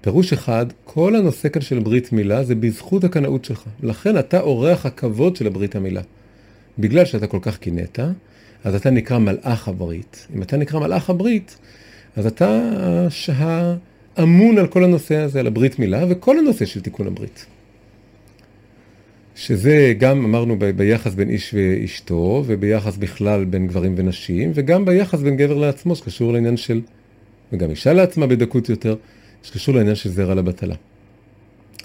פירוש 0.00 0.32
אחד, 0.32 0.66
כל 0.84 1.16
הנושא 1.16 1.48
כאן 1.48 1.62
של 1.62 1.78
ברית 1.78 2.12
מילה 2.12 2.44
זה 2.44 2.54
בזכות 2.54 3.04
הקנאות 3.04 3.44
שלך. 3.44 3.64
לכן 3.82 4.18
אתה 4.18 4.40
אורח 4.40 4.86
הכבוד 4.86 5.36
של 5.36 5.46
הברית 5.46 5.76
המילה. 5.76 6.00
בגלל 6.78 7.04
שאתה 7.04 7.26
כל 7.26 7.38
כך 7.42 7.58
קינאת, 7.58 7.98
אז 8.64 8.74
אתה 8.74 8.90
נקרא 8.90 9.18
מלאך 9.18 9.68
הברית. 9.68 10.26
אם 10.36 10.42
אתה 10.42 10.56
נקרא 10.56 10.80
מלאך 10.80 11.10
הברית, 11.10 11.58
אז 12.16 12.26
אתה 12.26 12.60
אמון 14.22 14.58
על 14.58 14.66
כל 14.66 14.84
הנושא 14.84 15.16
הזה, 15.16 15.40
על 15.40 15.46
הברית 15.46 15.78
מילה, 15.78 16.04
וכל 16.08 16.38
הנושא 16.38 16.64
של 16.64 16.80
תיקון 16.80 17.06
הברית. 17.06 17.46
שזה 19.36 19.94
גם 19.98 20.24
אמרנו 20.24 20.58
ב- 20.58 20.64
ביחס 20.64 21.14
בין 21.14 21.30
איש 21.30 21.54
ואשתו, 21.54 22.44
וביחס 22.46 22.96
בכלל 22.96 23.44
בין 23.44 23.66
גברים 23.66 23.94
ונשים, 23.96 24.52
וגם 24.54 24.84
ביחס 24.84 25.20
בין 25.20 25.36
גבר 25.36 25.54
לעצמו, 25.54 25.96
שקשור 25.96 26.32
לעניין 26.32 26.56
של, 26.56 26.80
וגם 27.52 27.70
אישה 27.70 27.92
לעצמה 27.92 28.26
בדקות 28.26 28.68
יותר, 28.68 28.96
שקשור 29.42 29.74
לעניין 29.74 29.94
של 29.94 30.10
זרע 30.10 30.34
לבטלה. 30.34 30.74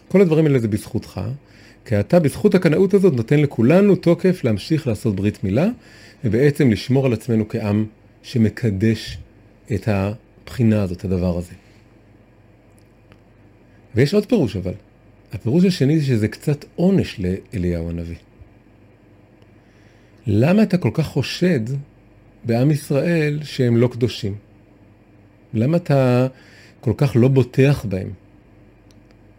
כל 0.08 0.22
הדברים 0.22 0.46
האלה 0.46 0.60
זה 0.60 0.68
בזכותך, 0.68 1.22
כי 1.86 2.00
אתה 2.00 2.20
בזכות 2.20 2.56
הקנאות 2.56 2.94
הזאת 2.94 3.14
נותן 3.14 3.40
לכולנו 3.40 3.96
תוקף 3.96 4.44
להמשיך 4.44 4.88
לעשות 4.88 5.16
ברית 5.16 5.44
מילה, 5.44 5.68
ובעצם 6.24 6.72
לשמור 6.72 7.06
על 7.06 7.14
עצמנו 7.14 7.48
כעם 7.50 7.86
שמקדש 8.24 9.18
את 9.74 9.88
הבחינה 9.88 10.84
הזאת, 10.84 11.06
הדבר 11.06 11.38
הזה. 11.38 11.54
ויש 13.96 14.14
עוד 14.14 14.26
פירוש 14.26 14.56
אבל. 14.56 14.74
הפירוש 15.34 15.66
השני 15.66 16.00
זה 16.00 16.06
שזה 16.06 16.28
קצת 16.28 16.66
עונש 16.76 17.20
לאליהו 17.20 17.90
הנביא. 17.90 18.16
למה 20.28 20.64
אתה 20.64 20.78
כל 20.78 20.90
כך 20.94 21.06
חושד 21.06 21.60
בעם 22.44 22.72
ישראל 22.72 23.40
שהם 23.44 23.78
לא 23.78 23.88
קדושים? 23.88 24.36
למה 25.54 25.78
אתה 25.78 26.28
כל 26.82 26.94
כך 26.98 27.12
לא 27.16 27.28
בוטח 27.28 27.86
בהם? 27.90 28.10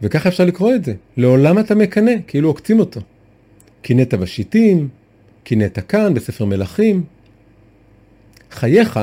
וככה 0.02 0.28
אפשר 0.28 0.44
לקרוא 0.44 0.74
את 0.74 0.84
זה. 0.84 0.94
לעולם 1.16 1.58
אתה 1.58 1.74
מקנא, 1.74 2.12
כאילו 2.26 2.48
עוקצים 2.48 2.80
אותו. 2.80 3.00
קינאת 3.82 4.14
בשיטים, 4.14 4.88
קינאת 5.44 5.78
כאן, 5.78 6.14
בספר 6.14 6.44
מלכים. 6.44 7.04
חייך, 8.50 9.00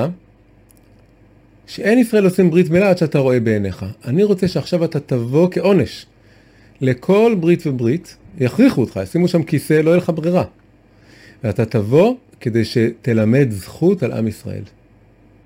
שאין 1.67 1.99
ישראל 1.99 2.25
עושים 2.25 2.49
ברית 2.49 2.69
מילה 2.69 2.89
עד 2.89 2.97
שאתה 2.97 3.19
רואה 3.19 3.39
בעיניך. 3.39 3.85
אני 4.05 4.23
רוצה 4.23 4.47
שעכשיו 4.47 4.85
אתה 4.85 4.99
תבוא 4.99 5.47
כעונש. 5.51 6.05
לכל 6.81 7.35
ברית 7.39 7.67
וברית, 7.67 8.17
יכריחו 8.39 8.81
אותך, 8.81 8.99
ישימו 9.03 9.27
שם 9.27 9.43
כיסא, 9.43 9.73
לא 9.73 9.89
יהיה 9.89 9.97
לך 9.97 10.11
ברירה. 10.15 10.43
ואתה 11.43 11.65
תבוא 11.65 12.15
כדי 12.39 12.65
שתלמד 12.65 13.47
זכות 13.51 14.03
על 14.03 14.11
עם 14.11 14.27
ישראל. 14.27 14.63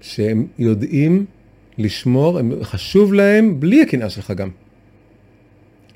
שהם 0.01 0.47
יודעים 0.59 1.25
לשמור, 1.77 2.39
הם, 2.39 2.51
חשוב 2.63 3.13
להם, 3.13 3.59
בלי 3.59 3.81
הקנאה 3.81 4.09
שלך 4.09 4.31
גם, 4.31 4.49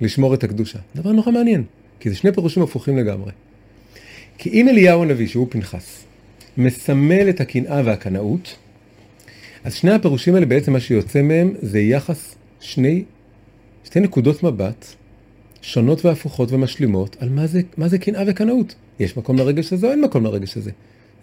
לשמור 0.02 0.34
את 0.34 0.44
הקדושה. 0.44 0.80
דבר 0.96 1.12
נורא 1.12 1.32
מעניין, 1.32 1.64
כי 2.00 2.10
זה 2.10 2.16
שני 2.16 2.32
פירושים 2.32 2.64
הפוכים 2.64 2.98
לגמרי. 2.98 3.32
כי 4.38 4.50
אם 4.50 4.70
אליהו 4.70 5.04
הנביא, 5.04 5.28
שהוא 5.28 5.48
פנחס, 5.50 6.04
מסמל 6.58 7.30
את 7.30 7.42
הקנאה 7.42 7.82
והקנאות, 7.86 8.58
אז 9.64 9.74
שני 9.74 9.92
הפירושים 9.92 10.36
האלה 10.36 10.46
בעצם 10.46 10.74
מה 10.74 10.80
שיוצא 10.80 11.22
מהם 11.22 11.54
זה 11.62 11.80
יחס 11.80 12.36
שני, 12.60 13.04
שתי 13.84 14.00
נקודות 14.00 14.44
מבט 14.44 14.86
שונות 15.68 16.06
והפוכות 16.06 16.52
ומשלימות 16.52 17.16
על 17.20 17.30
מה 17.30 17.48
זה, 17.48 17.62
מה 17.78 17.88
זה 17.88 17.98
קנאה 17.98 18.24
וקנאות. 18.28 18.76
יש 19.00 19.18
מקום 19.18 19.38
לרגש 19.38 19.74
הזה 19.74 19.88
או 19.88 19.92
אין 19.92 20.02
מקום 20.02 20.24
לרגש 20.24 20.58
הזה. 20.58 20.72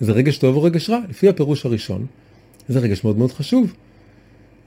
זה 0.00 0.12
רגש 0.12 0.38
טוב 0.38 0.56
או 0.56 0.62
רגש 0.62 0.90
רע. 0.90 1.00
לפי 1.08 1.28
הפירוש 1.28 1.66
הראשון, 1.66 2.06
זה 2.68 2.78
רגש 2.78 3.04
מאוד 3.04 3.18
מאוד 3.18 3.32
חשוב. 3.32 3.72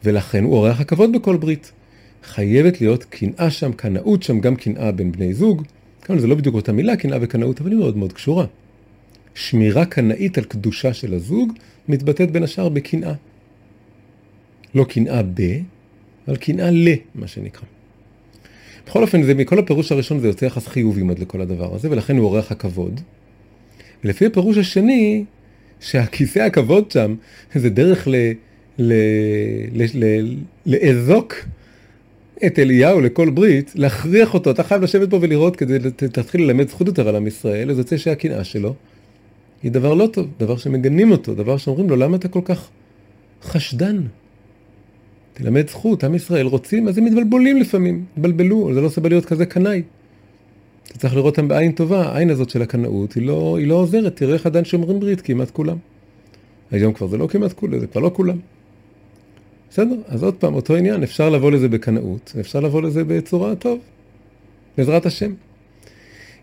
ולכן 0.04 0.44
הוא 0.44 0.54
אורח 0.54 0.82
הכבוד 0.82 1.12
בכל 1.14 1.38
ברית. 1.38 1.72
חייבת 2.24 2.82
להיות 2.82 3.04
קנאה 3.04 3.52
שם, 3.52 3.72
קנאות 3.72 4.24
שם, 4.24 4.40
גם 4.40 4.56
קנאה 4.56 4.92
בין 4.92 5.12
בני 5.12 5.34
זוג. 5.34 5.64
כמובן 6.02 6.22
זה 6.22 6.28
לא 6.28 6.36
בדיוק 6.36 6.56
אותה 6.56 6.72
מילה, 6.72 6.96
קנאה 6.96 7.18
וקנאות, 7.22 7.62
אבל 7.62 7.72
היא 7.72 7.80
מאוד 7.80 7.98
מאוד 7.98 8.14
קשורה. 8.14 8.46
שמירה 9.36 9.86
קנאית 9.86 10.38
על 10.38 10.44
קדושה 10.44 10.94
של 10.94 11.14
הזוג 11.14 11.54
מתבטאת 11.88 12.32
בין 12.32 12.44
השאר 12.44 12.70
בקנאה. 12.70 13.14
לא 14.76 14.84
קנאה 14.84 15.24
ב, 15.24 15.42
אבל 16.28 16.36
קנאה 16.36 16.72
ל, 16.72 16.88
מה 17.16 17.28
שנקרא. 17.28 17.77
בכל 18.88 19.02
אופן, 19.02 19.24
זה, 19.24 19.34
מכל 19.34 19.60
הפירוש 19.60 19.92
הראשון 19.92 20.20
זה 20.20 20.28
יוצא 20.28 20.46
יחס 20.46 20.68
חיובי 20.68 21.04
מאוד 21.04 21.20
לכל 21.20 21.42
הדבר 21.42 21.76
הזה, 21.76 21.92
ולכן 21.92 22.18
הוא 22.18 22.26
עורך 22.26 22.52
הכבוד. 22.52 23.02
ולפי 24.04 24.26
הפירוש 24.26 24.58
השני, 24.58 25.26
שהכיסא 25.80 26.40
הכבוד 26.40 26.92
שם 26.92 27.16
זה 27.56 27.70
דרך 27.70 28.08
ל... 28.08 28.16
ל... 28.80 28.94
ל... 29.74 29.86
ל... 29.94 30.36
לאזוק 30.66 31.36
את 32.46 32.60
אליהו 32.60 33.02
לכל 33.02 33.30
ברית, 33.30 33.72
להכריח 33.76 34.34
אותו, 34.34 34.52
אתה 34.52 34.64
חייב 34.64 34.82
לשבת 34.82 35.10
פה 35.10 35.20
ולראות 35.22 35.56
כדי 35.56 35.78
להתחיל 36.18 36.42
ללמד 36.42 36.70
זכות 36.70 36.88
יותר 36.88 37.08
על 37.08 37.16
עם 37.16 37.28
ישראל, 37.28 37.72
אז 37.72 37.78
יוצא 37.78 37.98
שהקנאה 37.98 38.44
שלו 38.44 38.74
היא 39.64 39.72
דבר 39.72 39.94
לא 39.94 40.08
טוב, 40.14 40.28
דבר 40.40 40.58
שמגנים 40.58 41.12
אותו, 41.12 41.36
דבר 41.36 41.58
שאומרים 41.58 41.90
לו, 41.90 41.96
למה 41.96 42.18
אתה 42.18 42.28
כל 42.28 42.42
כך 42.46 42.70
חשדן? 43.44 44.02
תלמד 45.38 45.70
זכות, 45.70 46.04
עם 46.04 46.16
ישראל 46.16 46.46
רוצים, 46.46 46.88
אז 46.88 46.98
הם 46.98 47.06
מתבלבלים 47.06 47.58
לפעמים, 47.58 48.06
התבלבלו, 48.18 48.74
זה 48.74 48.82
לא 48.82 48.90
סיבה 48.90 49.10
להיות 49.10 49.26
כזה 49.26 49.46
קנאי. 49.46 49.82
צריך 50.98 51.16
לראות 51.16 51.38
אותם 51.38 51.48
בעין 51.48 51.72
טובה, 51.72 52.02
העין 52.02 52.30
הזאת 52.30 52.50
של 52.50 52.62
הקנאות 52.62 53.14
היא 53.14 53.28
לא, 53.28 53.58
היא 53.58 53.68
לא 53.68 53.76
עוזרת, 53.76 54.16
תראה 54.16 54.34
איך 54.34 54.46
עדיין 54.46 54.66
שומרים 54.66 55.00
ברית, 55.00 55.22
כמעט 55.22 55.52
כולם. 55.52 55.78
היום 56.72 56.94
כבר 56.94 57.08
זה 57.08 57.18
לא 57.18 57.28
כמעט 57.28 57.54
כולם, 57.54 57.80
זה 57.80 57.88
כבר 57.88 58.02
לא 58.02 58.12
כולם. 58.14 58.38
בסדר, 59.70 59.96
אז 60.08 60.24
עוד 60.24 60.34
פעם, 60.34 60.54
אותו 60.54 60.76
עניין, 60.76 61.04
אפשר 61.04 61.30
לבוא 61.30 61.52
לזה 61.52 61.70
בקנאות, 61.70 62.34
אפשר 62.40 62.60
לבוא 62.60 62.82
לזה 62.82 63.04
בצורה 63.04 63.56
טוב, 63.56 63.80
בעזרת 64.78 65.06
השם. 65.06 65.34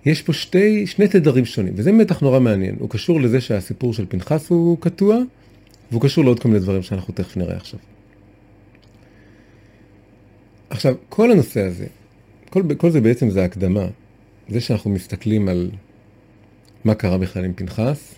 יש 0.06 0.22
פה 0.22 0.32
שתי, 0.32 0.86
שני 0.86 1.08
תדרים 1.08 1.44
שונים, 1.44 1.72
וזה 1.76 1.92
מתח 1.92 2.20
נורא 2.20 2.40
מעניין. 2.40 2.76
הוא 2.78 2.90
קשור 2.90 3.20
לזה 3.20 3.40
שהסיפור 3.40 3.94
של 3.94 4.06
פנחס 4.08 4.50
הוא 4.50 4.78
קטוע, 4.80 5.18
והוא 5.90 6.02
קשור 6.02 6.24
לעוד 6.24 6.40
כל 6.40 6.48
מיני 6.48 6.60
דברים 6.60 6.82
שאנחנו 6.82 7.14
תכף 7.14 7.36
נראה 7.36 7.56
עכשיו. 7.56 7.80
עכשיו, 10.70 10.94
כל 11.08 11.30
הנושא 11.32 11.60
הזה, 11.60 11.86
כל, 12.50 12.62
כל 12.76 12.90
זה 12.90 13.00
בעצם 13.00 13.30
זה 13.30 13.44
הקדמה, 13.44 13.86
זה 14.48 14.60
שאנחנו 14.60 14.90
מסתכלים 14.90 15.48
על 15.48 15.70
מה 16.84 16.94
קרה 16.94 17.18
בכלל 17.18 17.44
עם 17.44 17.52
פנחס, 17.52 18.14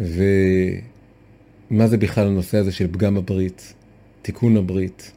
ומה 0.00 1.88
זה 1.88 1.96
בכלל 1.96 2.26
הנושא 2.26 2.58
הזה 2.58 2.72
של 2.72 2.92
פגם 2.92 3.16
הברית, 3.16 3.74
תיקון 4.22 4.56
הברית, 4.56 5.12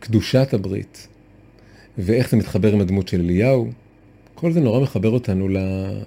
קדושת 0.00 0.54
הברית, 0.54 1.08
ואיך 1.98 2.30
זה 2.30 2.36
מתחבר 2.36 2.72
עם 2.72 2.80
הדמות 2.80 3.08
של 3.08 3.20
אליהו, 3.20 3.70
כל 4.34 4.52
זה 4.52 4.60
נורא 4.60 4.80
מחבר 4.80 5.10
אותנו 5.10 5.48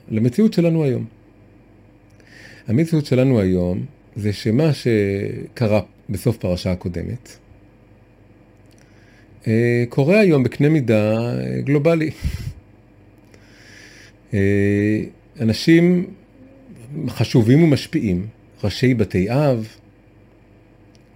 למציאות 0.10 0.54
שלנו 0.54 0.84
היום. 0.84 1.06
המציאות 2.68 3.06
שלנו 3.06 3.40
היום 3.40 3.86
זה 4.16 4.34
שמה 4.34 4.72
שקרה 4.74 5.82
בסוף 6.10 6.38
פרשה 6.38 6.72
הקודמת, 6.72 7.38
קורה 9.90 10.20
היום 10.20 10.44
בקנה 10.44 10.70
מידה 10.70 11.18
אה, 11.18 11.62
גלובלי. 11.62 12.12
אה, 14.34 15.04
אנשים 15.42 16.06
חשובים 17.10 17.64
ומשפיעים, 17.64 18.28
ראשי 18.64 18.94
בתי 18.94 19.32
אב, 19.32 19.68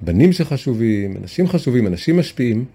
בנים 0.02 0.34
שחשובים, 0.34 1.18
אנשים 1.18 1.48
חשובים, 1.48 1.88
אנשים 1.88 2.20
משפיעים, 2.20 2.66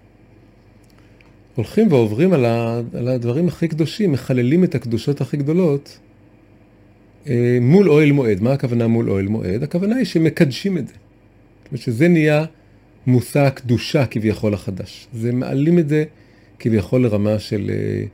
הולכים 1.55 1.91
ועוברים 1.91 2.33
על 2.33 3.07
הדברים 3.07 3.47
הכי 3.47 3.67
קדושים, 3.67 4.11
מחללים 4.11 4.63
את 4.63 4.75
הקדושות 4.75 5.21
הכי 5.21 5.37
גדולות 5.37 5.99
מול 7.61 7.89
אוהל 7.89 8.11
מועד. 8.11 8.41
מה 8.41 8.53
הכוונה 8.53 8.87
מול 8.87 9.09
אוהל 9.09 9.27
מועד? 9.27 9.63
הכוונה 9.63 9.95
היא 9.95 10.05
שמקדשים 10.05 10.77
את 10.77 10.87
זה. 10.87 10.93
זאת 10.93 11.71
אומרת 11.71 11.81
שזה 11.81 12.07
נהיה 12.07 12.45
מושא 13.07 13.39
הקדושה 13.39 14.05
כביכול 14.05 14.53
החדש. 14.53 15.07
זה 15.13 15.31
מעלים 15.31 15.79
את 15.79 15.89
זה 15.89 16.03
כביכול 16.59 17.03
לרמה 17.03 17.39
של 17.39 17.69
uh, 17.69 18.07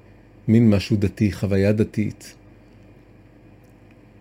מין 0.47 0.69
משהו 0.69 0.97
דתי, 0.97 1.31
חוויה 1.31 1.71
דתית. 1.71 2.35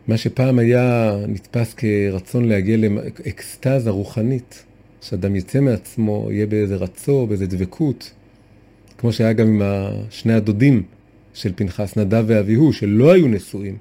מה 0.09 0.17
שפעם 0.17 0.59
היה 0.59 1.17
נתפס 1.29 1.75
כרצון 1.75 2.49
להגיע 2.49 2.77
לאקסטזה 2.77 3.91
רוחנית, 3.91 4.65
שאדם 5.01 5.37
יצא 5.37 5.61
מעצמו, 5.61 6.29
יהיה 6.31 6.47
באיזה 6.47 6.77
רצו, 6.77 7.27
באיזה 7.27 7.47
דבקות, 7.47 8.13
כמו 8.99 9.13
שהיה 9.13 9.33
גם 9.33 9.47
עם 9.47 9.63
שני 10.11 10.33
הדודים 10.33 10.83
של 11.35 11.53
פנחס, 11.57 11.97
נדב 11.97 12.25
ואביהו, 12.27 12.73
שלא 12.73 13.13
היו 13.13 13.29
נשואים, 13.29 13.77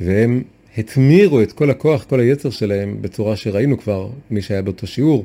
והם 0.00 0.42
התמירו 0.78 1.42
את 1.42 1.52
כל 1.52 1.70
הכוח, 1.70 2.04
כל 2.04 2.20
היצר 2.20 2.50
שלהם, 2.50 2.96
בצורה 3.00 3.36
שראינו 3.36 3.78
כבר, 3.78 4.10
מי 4.30 4.42
שהיה 4.42 4.62
באותו 4.62 4.86
שיעור, 4.86 5.24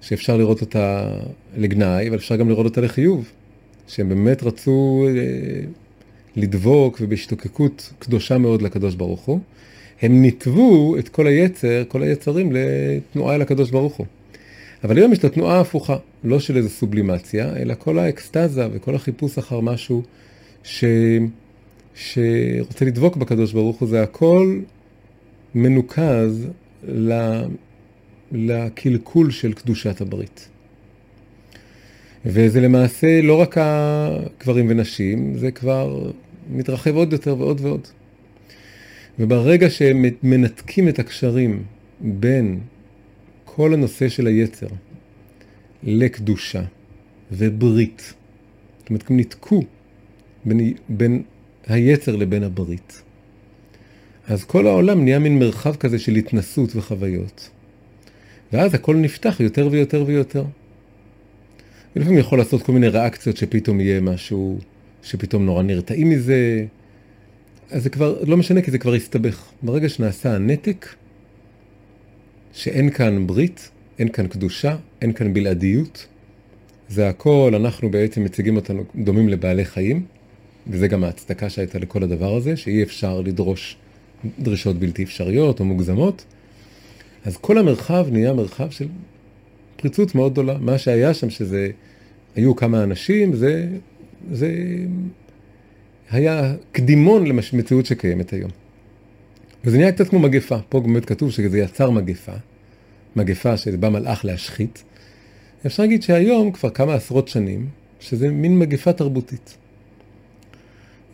שאפשר 0.00 0.36
לראות 0.36 0.60
אותה 0.60 1.14
לגנאי, 1.56 2.08
אבל 2.08 2.16
אפשר 2.16 2.36
גם 2.36 2.48
לראות 2.48 2.66
אותה 2.66 2.80
לחיוב. 2.80 3.30
שהם 3.90 4.08
באמת 4.08 4.42
רצו 4.42 5.06
אה, 5.08 5.12
לדבוק 6.36 6.98
ובהשתוקקות 7.00 7.92
קדושה 7.98 8.38
מאוד 8.38 8.62
לקדוש 8.62 8.94
ברוך 8.94 9.20
הוא. 9.20 9.40
הם 10.02 10.22
ניתבו 10.22 10.96
את 10.98 11.08
כל 11.08 11.26
היצר, 11.26 11.82
כל 11.88 12.02
היצרים 12.02 12.52
לתנועה 12.52 13.34
אל 13.34 13.42
הקדוש 13.42 13.70
ברוך 13.70 13.94
הוא. 13.94 14.06
אבל 14.84 14.98
היום 14.98 15.12
יש 15.12 15.18
את 15.18 15.24
התנועה 15.24 15.56
ההפוכה, 15.56 15.96
לא 16.24 16.40
של 16.40 16.56
איזו 16.56 16.68
סובלימציה, 16.68 17.56
אלא 17.56 17.74
כל 17.78 17.98
האקסטזה 17.98 18.66
וכל 18.72 18.94
החיפוש 18.94 19.38
אחר 19.38 19.60
משהו 19.60 20.02
ש... 20.64 20.84
שרוצה 21.94 22.84
לדבוק 22.84 23.16
בקדוש 23.16 23.52
ברוך 23.52 23.78
הוא, 23.78 23.88
זה 23.88 24.02
הכל 24.02 24.60
מנוקז 25.54 26.46
לקלקול 28.32 29.30
של 29.30 29.52
קדושת 29.52 30.00
הברית. 30.00 30.48
וזה 32.26 32.60
למעשה 32.60 33.22
לא 33.22 33.40
רק 33.40 33.56
הגברים 33.60 34.66
ונשים, 34.68 35.38
זה 35.38 35.50
כבר 35.50 36.10
מתרחב 36.50 36.96
עוד 36.96 37.12
יותר 37.12 37.36
ועוד 37.38 37.60
ועוד. 37.60 37.88
וברגע 39.18 39.70
שמנתקים 39.70 40.88
את 40.88 40.98
הקשרים 40.98 41.62
בין 42.00 42.60
כל 43.44 43.74
הנושא 43.74 44.08
של 44.08 44.26
היצר 44.26 44.66
לקדושה 45.82 46.62
וברית, 47.32 48.14
זאת 48.78 48.90
אומרת, 48.90 49.10
ניתקו 49.10 49.62
בין, 50.44 50.74
בין 50.88 51.22
היצר 51.66 52.16
לבין 52.16 52.42
הברית, 52.42 53.02
אז 54.28 54.44
כל 54.44 54.66
העולם 54.66 55.04
נהיה 55.04 55.18
מין 55.18 55.38
מרחב 55.38 55.76
כזה 55.76 55.98
של 55.98 56.14
התנסות 56.14 56.76
וחוויות. 56.76 57.50
ואז 58.52 58.74
הכל 58.74 58.96
נפתח 58.96 59.36
יותר 59.40 59.68
ויותר 59.70 60.04
ויותר. 60.06 60.44
ולפעמים 61.96 62.18
יכול 62.18 62.38
לעשות 62.38 62.62
כל 62.62 62.72
מיני 62.72 62.88
ריאקציות 62.88 63.36
שפתאום 63.36 63.80
יהיה 63.80 64.00
משהו 64.00 64.58
שפתאום 65.02 65.46
נורא 65.46 65.62
נרתעים 65.62 66.10
מזה. 66.10 66.64
אז 67.70 67.82
זה 67.82 67.90
כבר, 67.90 68.22
לא 68.26 68.36
משנה 68.36 68.62
כי 68.62 68.70
זה 68.70 68.78
כבר 68.78 68.94
הסתבך. 68.94 69.44
ברגע 69.62 69.88
שנעשה 69.88 70.34
הנתק, 70.34 70.86
שאין 72.52 72.90
כאן 72.90 73.26
ברית, 73.26 73.70
אין 73.98 74.08
כאן 74.08 74.26
קדושה, 74.26 74.76
אין 75.02 75.12
כאן 75.12 75.34
בלעדיות, 75.34 76.06
זה 76.88 77.08
הכל, 77.08 77.52
אנחנו 77.54 77.90
בעצם 77.90 78.24
מציגים 78.24 78.56
אותנו 78.56 78.84
דומים 78.96 79.28
לבעלי 79.28 79.64
חיים, 79.64 80.04
וזה 80.66 80.88
גם 80.88 81.04
ההצדקה 81.04 81.50
שהייתה 81.50 81.78
לכל 81.78 82.02
הדבר 82.02 82.36
הזה, 82.36 82.56
שאי 82.56 82.82
אפשר 82.82 83.20
לדרוש 83.20 83.76
דרישות 84.38 84.78
בלתי 84.78 85.02
אפשריות 85.02 85.60
או 85.60 85.64
מוגזמות. 85.64 86.24
אז 87.24 87.36
כל 87.36 87.58
המרחב 87.58 88.06
נהיה 88.10 88.32
מרחב 88.32 88.70
של 88.70 88.88
פריצות 89.76 90.14
מאוד 90.14 90.32
גדולה. 90.32 90.58
מה 90.58 90.78
שהיה 90.78 91.14
שם, 91.14 91.30
שזה, 91.30 91.70
היו 92.36 92.56
כמה 92.56 92.82
אנשים, 92.82 93.34
זה, 93.34 93.68
זה 94.32 94.50
היה 96.10 96.54
קדימון 96.72 97.26
למציאות 97.26 97.86
שקיימת 97.86 98.32
היום. 98.32 98.50
וזה 99.64 99.78
נהיה 99.78 99.92
קצת 99.92 100.08
כמו 100.08 100.18
מגפה. 100.18 100.58
פה 100.68 100.80
באמת 100.80 101.04
כתוב 101.04 101.30
שזה 101.30 101.58
יצר 101.58 101.90
מגפה. 101.90 102.32
מגפה 103.16 103.56
שבא 103.56 103.88
מלאך 103.88 104.24
להשחית. 104.24 104.84
אפשר 105.66 105.82
להגיד 105.82 106.02
שהיום, 106.02 106.52
כבר 106.52 106.70
כמה 106.70 106.94
עשרות 106.94 107.28
שנים, 107.28 107.66
שזה 108.00 108.30
מין 108.30 108.58
מגפה 108.58 108.92
תרבותית. 108.92 109.56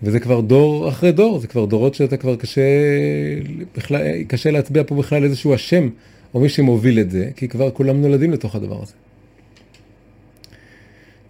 וזה 0.03 0.21
כבר 0.21 0.41
דור 0.41 0.89
אחרי 0.89 1.13
דור, 1.13 1.39
זה 1.39 1.47
כבר 1.47 1.65
דורות 1.65 1.95
שאתה 1.95 2.17
כבר 2.17 2.37
קשה, 2.37 2.61
בכלל, 3.77 4.23
קשה 4.23 4.51
להצביע 4.51 4.83
פה 4.87 4.95
בכלל 4.95 5.25
איזשהו 5.25 5.55
אשם, 5.55 5.89
או 6.35 6.41
מי 6.41 6.49
שמוביל 6.49 7.01
את 7.01 7.11
זה, 7.11 7.31
כי 7.37 7.49
כבר 7.49 7.71
כולם 7.71 8.03
נולדים 8.03 8.33
לתוך 8.33 8.55
הדבר 8.55 8.83
הזה. 8.83 8.93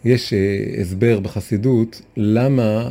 יש 0.05 0.33
uh, 0.33 0.81
הסבר 0.81 1.20
בחסידות 1.20 2.02
למה 2.16 2.90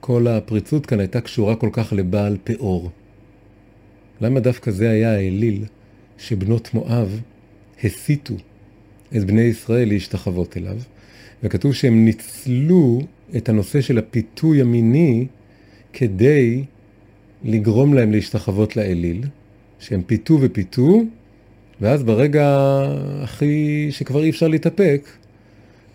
כל 0.00 0.26
הפריצות 0.26 0.86
כאן 0.86 1.00
הייתה 1.00 1.20
קשורה 1.20 1.56
כל 1.56 1.68
כך 1.72 1.92
לבעל 1.92 2.36
פאור. 2.44 2.90
למה 4.20 4.40
דווקא 4.40 4.70
זה 4.70 4.90
היה 4.90 5.14
האליל 5.14 5.64
שבנות 6.18 6.74
מואב 6.74 7.20
הסיתו 7.84 8.34
את 9.16 9.24
בני 9.24 9.42
ישראל 9.42 9.88
להשתחוות 9.88 10.56
אליו, 10.56 10.76
וכתוב 11.42 11.74
שהם 11.74 12.04
ניצלו 12.04 13.00
את 13.36 13.48
הנושא 13.48 13.80
של 13.80 13.98
הפיתוי 13.98 14.60
המיני 14.60 15.26
כדי 15.92 16.64
לגרום 17.44 17.94
להם 17.94 18.12
להשתחוות 18.12 18.76
לאליל, 18.76 19.22
שהם 19.78 20.02
פיתו 20.02 20.38
ופיתו, 20.40 21.02
ואז 21.80 22.02
ברגע 22.02 22.78
הכי 23.22 23.86
שכבר 23.90 24.22
אי 24.22 24.30
אפשר 24.30 24.48
להתאפק, 24.48 25.08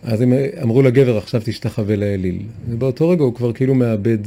אז 0.03 0.21
הם 0.21 0.33
אמרו 0.61 0.81
לגבר 0.81 1.17
עכשיו 1.17 1.41
תשתחווה 1.45 1.95
לאליל. 1.95 2.39
ובאותו 2.69 3.09
רגע 3.09 3.23
הוא 3.23 3.35
כבר 3.35 3.53
כאילו 3.53 3.75
מאבד 3.75 4.17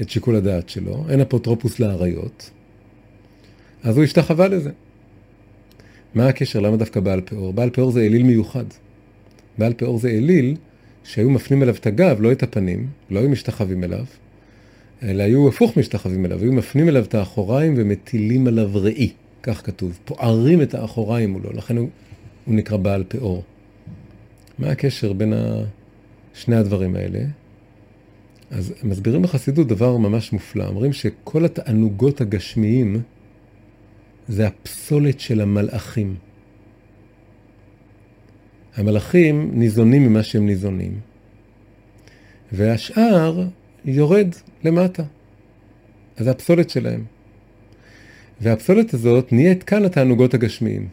את 0.00 0.10
שיקול 0.10 0.36
הדעת 0.36 0.68
שלו, 0.68 1.04
אין 1.08 1.20
אפוטרופוס 1.20 1.80
לאריות, 1.80 2.50
אז 3.82 3.96
הוא 3.96 4.04
השתחווה 4.04 4.48
לזה. 4.48 4.70
מה 6.14 6.28
הקשר? 6.28 6.60
למה 6.60 6.76
דווקא 6.76 7.00
בעל 7.00 7.20
פאור? 7.20 7.52
בעל 7.52 7.70
פאור 7.70 7.90
זה 7.90 8.00
אליל 8.00 8.22
מיוחד. 8.22 8.64
בעל 9.58 9.72
פאור 9.72 9.98
זה 9.98 10.08
אליל 10.08 10.56
שהיו 11.04 11.30
מפנים 11.30 11.62
אליו 11.62 11.74
את 11.74 11.86
הגב, 11.86 12.20
לא 12.20 12.32
את 12.32 12.42
הפנים, 12.42 12.86
לא 13.10 13.20
היו 13.20 13.28
משתחווים 13.28 13.84
אליו, 13.84 14.04
אלא 15.02 15.22
היו 15.22 15.48
הפוך 15.48 15.76
משתחווים 15.76 16.26
אליו, 16.26 16.40
היו 16.40 16.52
מפנים 16.52 16.88
אליו 16.88 17.04
את 17.04 17.14
האחוריים 17.14 17.74
ומטילים 17.76 18.46
עליו 18.46 18.70
ראי, 18.74 19.12
כך 19.42 19.66
כתוב, 19.66 19.98
פוערים 20.04 20.62
את 20.62 20.74
האחוריים 20.74 21.30
מולו, 21.30 21.52
לכן 21.52 21.76
הוא, 21.76 21.88
הוא 22.44 22.54
נקרא 22.54 22.76
בעל 22.76 23.04
פאור. 23.08 23.42
מה 24.58 24.70
הקשר 24.70 25.12
בין 25.12 25.32
שני 26.34 26.56
הדברים 26.56 26.96
האלה? 26.96 27.20
אז 28.50 28.74
מסבירים 28.82 29.22
בחסידות 29.22 29.66
דבר 29.66 29.96
ממש 29.96 30.32
מופלא. 30.32 30.66
אומרים 30.66 30.92
שכל 30.92 31.44
התענוגות 31.44 32.20
הגשמיים 32.20 33.02
זה 34.28 34.46
הפסולת 34.46 35.20
של 35.20 35.40
המלאכים. 35.40 36.14
המלאכים 38.76 39.50
ניזונים 39.52 40.02
ממה 40.06 40.22
שהם 40.22 40.46
ניזונים, 40.46 40.92
והשאר 42.52 43.44
יורד 43.84 44.28
למטה. 44.64 45.02
אז 46.16 46.24
זה 46.24 46.30
הפסולת 46.30 46.70
שלהם. 46.70 47.04
והפסולת 48.40 48.94
הזאת 48.94 49.32
נהיית 49.32 49.62
כאן 49.62 49.84
התענוגות 49.84 50.34
הגשמיים. 50.34 50.88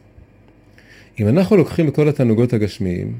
אם 1.20 1.28
אנחנו 1.28 1.58
לוקחים 1.58 1.88
את 1.88 1.96
כל 1.96 2.10
התענוגות 2.10 2.54
הגשמיים, 2.54 3.18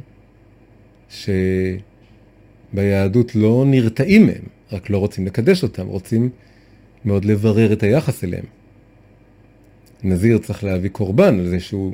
שביהדות 2.74 3.36
לא 3.36 3.64
נרתעים 3.68 4.26
מהם, 4.26 4.44
רק 4.72 4.90
לא 4.90 4.98
רוצים 4.98 5.26
לקדש 5.26 5.64
אותם, 5.64 5.88
רוצים 5.88 6.30
מאוד 7.06 7.26
לברר 7.26 7.74
את 7.74 7.84
היחס 7.84 8.24
אליהם. 8.24 8.46
נזיר 10.04 10.38
צריך 10.38 10.64
להביא 10.64 10.90
קורבן 10.90 11.40
על 11.40 11.48
זה 11.48 11.60
שהוא 11.60 11.94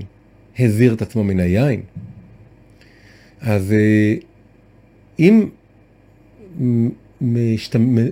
הזיר 0.59 0.93
את 0.93 1.01
עצמו 1.01 1.23
מן 1.23 1.39
היין. 1.39 1.81
אז 3.41 3.73
אה, 3.73 4.15
אם 5.19 5.49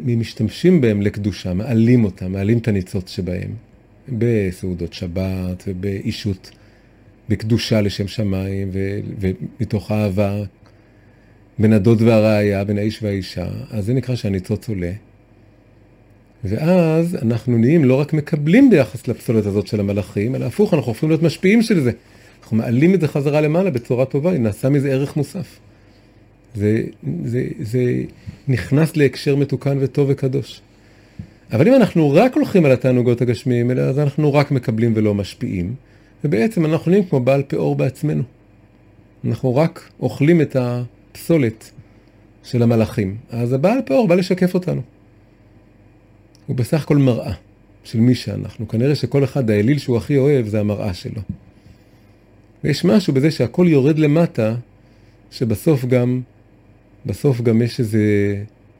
משתמשים 0.07 0.81
בהם 0.81 1.01
לקדושה, 1.01 1.53
מעלים 1.53 2.03
אותם, 2.03 2.31
מעלים 2.31 2.57
את 2.57 2.67
הניצוץ 2.67 3.09
שבהם, 3.09 3.51
בסעודות 4.09 4.93
שבת 4.93 5.63
ובאישות, 5.67 6.51
בקדושה 7.29 7.81
לשם 7.81 8.07
שמיים 8.07 8.69
ומתוך 9.19 9.91
אהבה 9.91 10.43
בין 11.59 11.73
הדוד 11.73 12.01
והראיה, 12.01 12.63
בין 12.63 12.77
האיש 12.77 13.03
והאישה, 13.03 13.47
אז 13.69 13.85
זה 13.85 13.93
נקרא 13.93 14.15
שהניצוץ 14.15 14.69
עולה. 14.69 14.91
ואז 16.43 17.15
אנחנו 17.21 17.57
נהיים 17.57 17.85
לא 17.85 17.99
רק 17.99 18.13
מקבלים 18.13 18.69
ביחס 18.69 19.07
לפסולת 19.07 19.45
הזאת 19.45 19.67
של 19.67 19.79
המלאכים, 19.79 20.35
אלא 20.35 20.45
הפוך, 20.45 20.73
אנחנו 20.73 20.87
הופכים 20.87 21.09
להיות 21.09 21.23
משפיעים 21.23 21.61
של 21.61 21.79
זה. 21.79 21.91
אנחנו 22.45 22.57
מעלים 22.57 22.93
את 22.93 23.01
זה 23.01 23.07
חזרה 23.07 23.41
למעלה 23.41 23.69
בצורה 23.69 24.05
טובה, 24.05 24.37
נעשה 24.37 24.69
מזה 24.69 24.91
ערך 24.91 25.17
מוסף. 25.17 25.59
זה, 26.55 26.83
זה, 27.23 27.47
זה 27.59 28.03
נכנס 28.47 28.97
להקשר 28.97 29.35
מתוקן 29.35 29.77
וטוב 29.81 30.07
וקדוש. 30.11 30.61
אבל 31.51 31.67
אם 31.67 31.73
אנחנו 31.73 32.11
רק 32.11 32.35
הולכים 32.35 32.65
על 32.65 32.71
התענוגות 32.71 33.21
הגשמיים 33.21 33.69
האלה, 33.69 33.81
אז 33.81 33.99
אנחנו 33.99 34.33
רק 34.33 34.51
מקבלים 34.51 34.93
ולא 34.95 35.13
משפיעים, 35.13 35.75
ובעצם 36.23 36.65
אנחנו 36.65 36.91
נהיים 36.91 37.05
כמו 37.05 37.19
בעל 37.19 37.43
פאור 37.47 37.75
בעצמנו. 37.75 38.23
אנחנו 39.25 39.55
רק 39.55 39.89
אוכלים 39.99 40.41
את 40.41 40.55
הפסולת 40.59 41.71
של 42.43 42.63
המלאכים. 42.63 43.17
אז 43.29 43.53
הבעל 43.53 43.79
פאור 43.85 44.07
בא 44.07 44.15
לשקף 44.15 44.53
אותנו. 44.53 44.81
הוא 46.47 46.55
בסך 46.55 46.83
הכל 46.83 46.97
מראה 46.97 47.33
של 47.83 47.99
מי 47.99 48.15
שאנחנו. 48.15 48.67
כנראה 48.67 48.95
שכל 48.95 49.23
אחד, 49.23 49.49
האליל 49.49 49.77
שהוא 49.77 49.97
הכי 49.97 50.17
אוהב, 50.17 50.47
זה 50.47 50.59
המראה 50.59 50.93
שלו. 50.93 51.21
ויש 52.63 52.85
משהו 52.85 53.13
בזה 53.13 53.31
שהכל 53.31 53.65
יורד 53.69 53.99
למטה, 53.99 54.55
שבסוף 55.31 55.85
גם, 55.85 56.21
בסוף 57.05 57.41
גם 57.41 57.61
יש 57.61 57.79
איזה, 57.79 58.03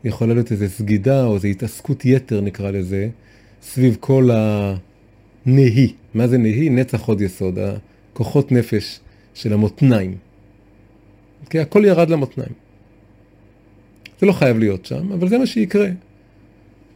יכולה 0.04 0.34
להיות 0.34 0.52
איזו 0.52 0.66
סגידה 0.68 1.26
או 1.26 1.36
איזו 1.36 1.48
התעסקות 1.48 2.06
יתר 2.06 2.42
נקרא 2.42 2.72
לזה, 2.72 3.10
סביב 3.62 3.98
כל 4.00 4.30
הנהי. 4.34 5.94
מה 6.14 6.28
זה 6.28 6.38
נהי? 6.38 6.70
נצח 6.70 7.06
עוד 7.06 7.22
יסוד, 7.22 7.60
הכוחות 7.60 8.52
נפש 8.52 9.00
של 9.34 9.54
המותניים. 9.54 10.16
כי 11.50 11.60
הכל 11.60 11.86
ירד 11.86 12.10
למותניים. 12.10 12.52
זה 14.20 14.26
לא 14.26 14.32
חייב 14.32 14.58
להיות 14.58 14.86
שם, 14.86 15.12
אבל 15.12 15.30
זה 15.30 15.38
מה 15.38 15.46
שיקרה. 15.46 15.88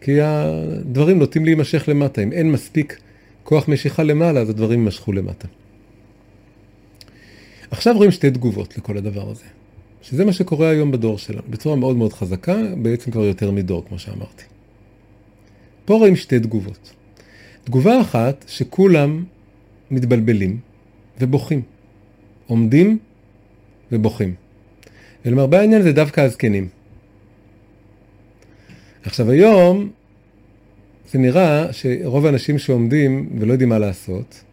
כי 0.01 0.21
הדברים 0.21 1.19
נוטים 1.19 1.45
להימשך 1.45 1.89
למטה. 1.89 2.23
אם 2.23 2.31
אין 2.31 2.51
מספיק 2.51 2.99
כוח 3.43 3.67
משיכה 3.67 4.03
למעלה, 4.03 4.39
אז 4.39 4.49
הדברים 4.49 4.79
יימשכו 4.79 5.13
למטה. 5.13 5.47
עכשיו 7.71 7.97
רואים 7.97 8.11
שתי 8.11 8.31
תגובות 8.31 8.77
לכל 8.77 8.97
הדבר 8.97 9.29
הזה, 9.29 9.45
שזה 10.01 10.25
מה 10.25 10.33
שקורה 10.33 10.69
היום 10.69 10.91
בדור 10.91 11.17
שלנו, 11.17 11.41
בצורה 11.49 11.75
מאוד 11.75 11.95
מאוד 11.95 12.13
חזקה, 12.13 12.57
בעצם 12.81 13.11
כבר 13.11 13.23
יותר 13.23 13.51
מדור, 13.51 13.85
כמו 13.87 13.99
שאמרתי. 13.99 14.43
פה 15.85 15.93
רואים 15.93 16.15
שתי 16.15 16.39
תגובות. 16.39 16.93
תגובה 17.63 18.01
אחת, 18.01 18.45
שכולם 18.47 19.23
מתבלבלים 19.91 20.59
ובוכים. 21.21 21.61
עומדים 22.47 22.97
ובוכים. 23.91 24.33
ולמרבה 25.25 25.59
העניין 25.59 25.81
זה 25.81 25.91
דווקא 25.91 26.21
הזקנים. 26.21 26.67
עכשיו 29.03 29.31
היום, 29.31 29.89
זה 31.11 31.19
נראה 31.19 31.73
שרוב 31.73 32.25
האנשים 32.25 32.57
שעומדים 32.57 33.29
ולא 33.39 33.51
יודעים 33.51 33.69
מה 33.69 33.79
לעשות, 33.79 34.43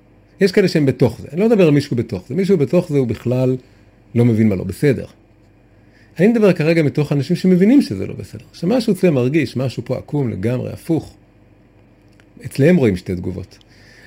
יש 0.40 0.52
כאלה 0.52 0.68
שהם 0.68 0.86
בתוך 0.86 1.20
זה. 1.20 1.28
אני 1.32 1.40
לא 1.40 1.46
מדבר 1.46 1.64
על 1.66 1.70
מישהו 1.70 1.96
בתוך 1.96 2.24
זה. 2.28 2.34
מישהו 2.34 2.58
בתוך 2.58 2.88
זה 2.88 2.98
הוא 2.98 3.06
בכלל 3.06 3.56
לא 4.14 4.24
מבין 4.24 4.48
מה 4.48 4.54
לא 4.54 4.64
בסדר. 4.64 5.06
אני 6.18 6.28
מדבר 6.28 6.52
כרגע 6.52 6.82
מתוך 6.82 7.12
אנשים 7.12 7.36
שמבינים 7.36 7.82
שזה 7.82 8.06
לא 8.06 8.14
בסדר. 8.14 8.44
שמשהו 8.52 8.92
אצלם 8.92 9.14
מרגיש, 9.14 9.56
משהו 9.56 9.84
פה 9.84 9.98
עקום 9.98 10.30
לגמרי, 10.30 10.72
הפוך. 10.72 11.14
אצלם 12.44 12.76
רואים 12.76 12.96
שתי 12.96 13.14
תגובות. 13.14 13.58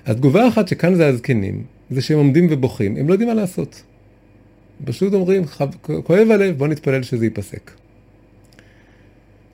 התגובה 0.06 0.48
אחת 0.48 0.68
שכאן 0.68 0.96
זה 0.96 1.08
הזקנים, 1.08 1.64
זה 1.90 2.02
שהם 2.02 2.18
עומדים 2.18 2.48
ובוכים, 2.50 2.98
הם 2.98 3.08
לא 3.08 3.14
יודעים 3.14 3.30
מה 3.30 3.36
לעשות. 3.36 3.82
פשוט 4.86 5.14
אומרים, 5.14 5.44
כואב 6.04 6.32
הלב, 6.32 6.58
בוא 6.58 6.68
נתפלל 6.68 7.04
שזה 7.04 7.26
ייפסק. 7.26 7.72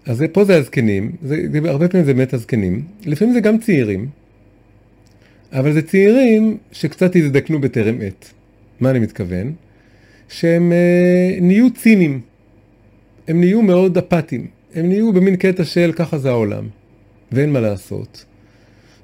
אז 0.06 0.24
פה 0.32 0.44
זה 0.44 0.58
הזקנים, 0.58 1.12
זה, 1.24 1.36
הרבה 1.66 1.88
פעמים 1.88 2.06
זה 2.06 2.14
באמת 2.14 2.34
הזקנים, 2.34 2.84
לפעמים 3.06 3.34
זה 3.34 3.40
גם 3.40 3.58
צעירים, 3.58 4.08
אבל 5.56 5.74
זה 5.74 5.82
צעירים 5.82 6.58
שקצת 6.72 7.16
הזדקנו 7.16 7.62
בטרם 7.62 7.96
עת. 8.02 8.32
מה 8.80 8.90
אני 8.90 9.00
מתכוון? 9.00 9.54
שהם 10.30 10.72
אה, 10.72 11.38
נהיו 11.42 11.74
ציניים, 11.74 12.22
הם 13.28 13.40
נהיו 13.40 13.62
מאוד 13.62 13.98
אפאתיים, 13.98 14.48
הם 14.76 14.86
נהיו 14.88 15.14
במין 15.14 15.36
קטע 15.36 15.64
של 15.64 15.92
ככה 15.96 16.18
זה 16.18 16.30
העולם, 16.30 16.68
ואין 17.32 17.54
מה 17.54 17.60
לעשות. 17.60 18.26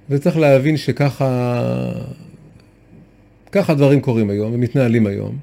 וצריך 0.09 0.37
להבין 0.37 0.77
שככה 0.77 1.91
ככה 3.51 3.73
דברים 3.73 4.01
קורים 4.01 4.29
היום 4.29 4.53
ומתנהלים 4.53 5.07
היום. 5.07 5.37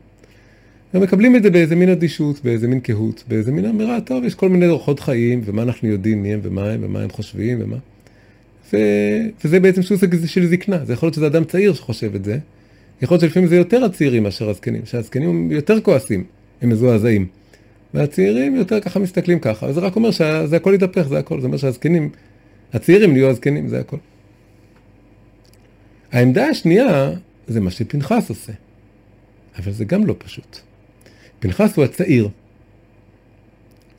ומקבלים 0.95 1.37
את 1.37 1.43
זה 1.43 1.51
באיזה 1.51 1.77
מין 1.77 1.89
אדישות, 1.89 2.41
באיזה 2.45 2.69
מין 2.69 2.81
קהות, 2.81 3.25
באיזה 3.29 3.53
מין 3.53 3.65
אמירה, 3.65 4.01
טוב, 4.01 4.25
יש 4.25 4.35
כל 4.35 4.49
מיני 4.49 4.67
אורחות 4.67 5.01
חיים, 5.01 5.41
ומה 5.45 5.63
אנחנו 5.63 5.89
יודעים 5.89 6.23
מי 6.23 6.35
הם 6.35 6.41
ומה 6.43 6.71
הם 6.71 6.81
ומה 6.83 7.01
הם 7.01 7.11
חושבים 7.11 7.59
ומה. 7.61 7.77
ו... 8.73 8.77
וזה 9.45 9.61
בעצם 9.61 9.83
סוג 9.83 9.99
של 10.27 10.47
זקנה, 10.47 10.85
זה 10.85 10.93
יכול 10.93 11.07
להיות 11.07 11.15
שזה 11.15 11.27
אדם 11.27 11.45
צעיר 11.45 11.75
שחושב 11.75 12.15
את 12.15 12.25
זה, 12.25 12.39
יכול 13.03 13.15
להיות 13.15 13.21
שלפעמים 13.21 13.49
זה 13.49 13.57
יותר 13.57 13.85
הצעירים 13.85 14.23
מאשר 14.23 14.51
הזקנים, 14.51 14.83
שהזקנים 14.85 15.29
הם 15.29 15.53
יותר 15.53 15.81
כועסים, 15.81 16.25
הם 16.63 16.69
מזועזעים. 16.69 17.27
והצעירים 17.95 18.57
יותר 18.57 18.81
ככה 18.81 18.99
מסתכלים 19.01 19.39
ככה, 19.41 19.67
וזה 19.67 19.81
רק 19.81 19.97
אומר 19.97 20.11
שזה 20.11 20.57
הכל 20.57 20.73
יתהפך, 20.75 21.09
זה 21.09 21.19
הכל, 21.19 21.41
זה 21.41 21.47
אומר 21.47 21.57
שהזקנים, 21.57 22.11
הצעירים 22.73 23.13
נהיו 23.13 23.29
הזקנים, 23.29 23.69
זה 23.69 23.81
הכל. 23.81 23.97
העמדה 26.13 26.47
השנייה 26.47 27.11
זה 27.47 27.61
מה 27.61 27.71
שפנחס 27.71 28.29
עושה, 28.29 28.53
אבל 29.59 29.73
זה 29.73 29.85
גם 29.85 30.07
לא 30.07 30.15
פשוט. 30.19 30.59
פנחס 31.41 31.77
הוא 31.77 31.85
הצעיר. 31.85 32.29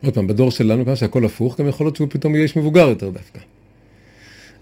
עוד 0.03 0.13
פעם, 0.13 0.28
בדור 0.28 0.51
שלנו, 0.51 0.86
כמה 0.86 0.95
שהכל 0.95 1.26
הפוך, 1.26 1.59
גם 1.59 1.67
יכול 1.67 1.86
להיות 1.86 1.95
שהוא 1.95 2.07
פתאום 2.11 2.36
יהיה 2.36 2.43
איש 2.43 2.57
מבוגר 2.57 2.89
יותר 2.89 3.09
דווקא. 3.09 3.39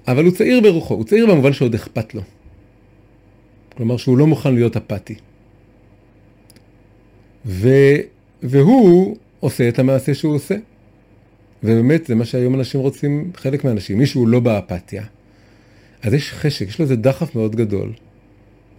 אבל 0.08 0.26
הוא 0.26 0.34
צעיר 0.34 0.62
ברוחו, 0.62 0.94
הוא 0.94 1.04
צעיר 1.04 1.26
במובן 1.26 1.54
שעוד 1.54 1.74
אכפת 1.74 2.16
לו. 2.16 2.22
כלומר 3.78 3.98
שהוא 3.98 4.18
לא 4.18 4.28
מוכן 4.28 4.54
להיות 4.54 4.78
אפאתי. 4.78 5.16
ו... 7.46 7.70
והוא 8.44 9.18
עושה 9.40 9.70
את 9.70 9.80
המעשה 9.80 10.14
שהוא 10.14 10.36
עושה. 10.36 10.56
ובאמת 11.64 12.06
זה 12.06 12.16
מה 12.16 12.26
שהיום 12.26 12.56
אנשים 12.56 12.82
רוצים, 12.82 13.32
חלק 13.36 13.64
מהאנשים, 13.64 13.98
מישהו 13.98 14.26
לא 14.26 14.40
באפתיה. 14.40 15.04
אז 16.02 16.14
יש 16.14 16.32
חשק, 16.32 16.68
יש 16.68 16.80
לו 16.80 16.84
איזה 16.84 16.96
דחף 16.96 17.36
מאוד 17.36 17.56
גדול. 17.56 17.94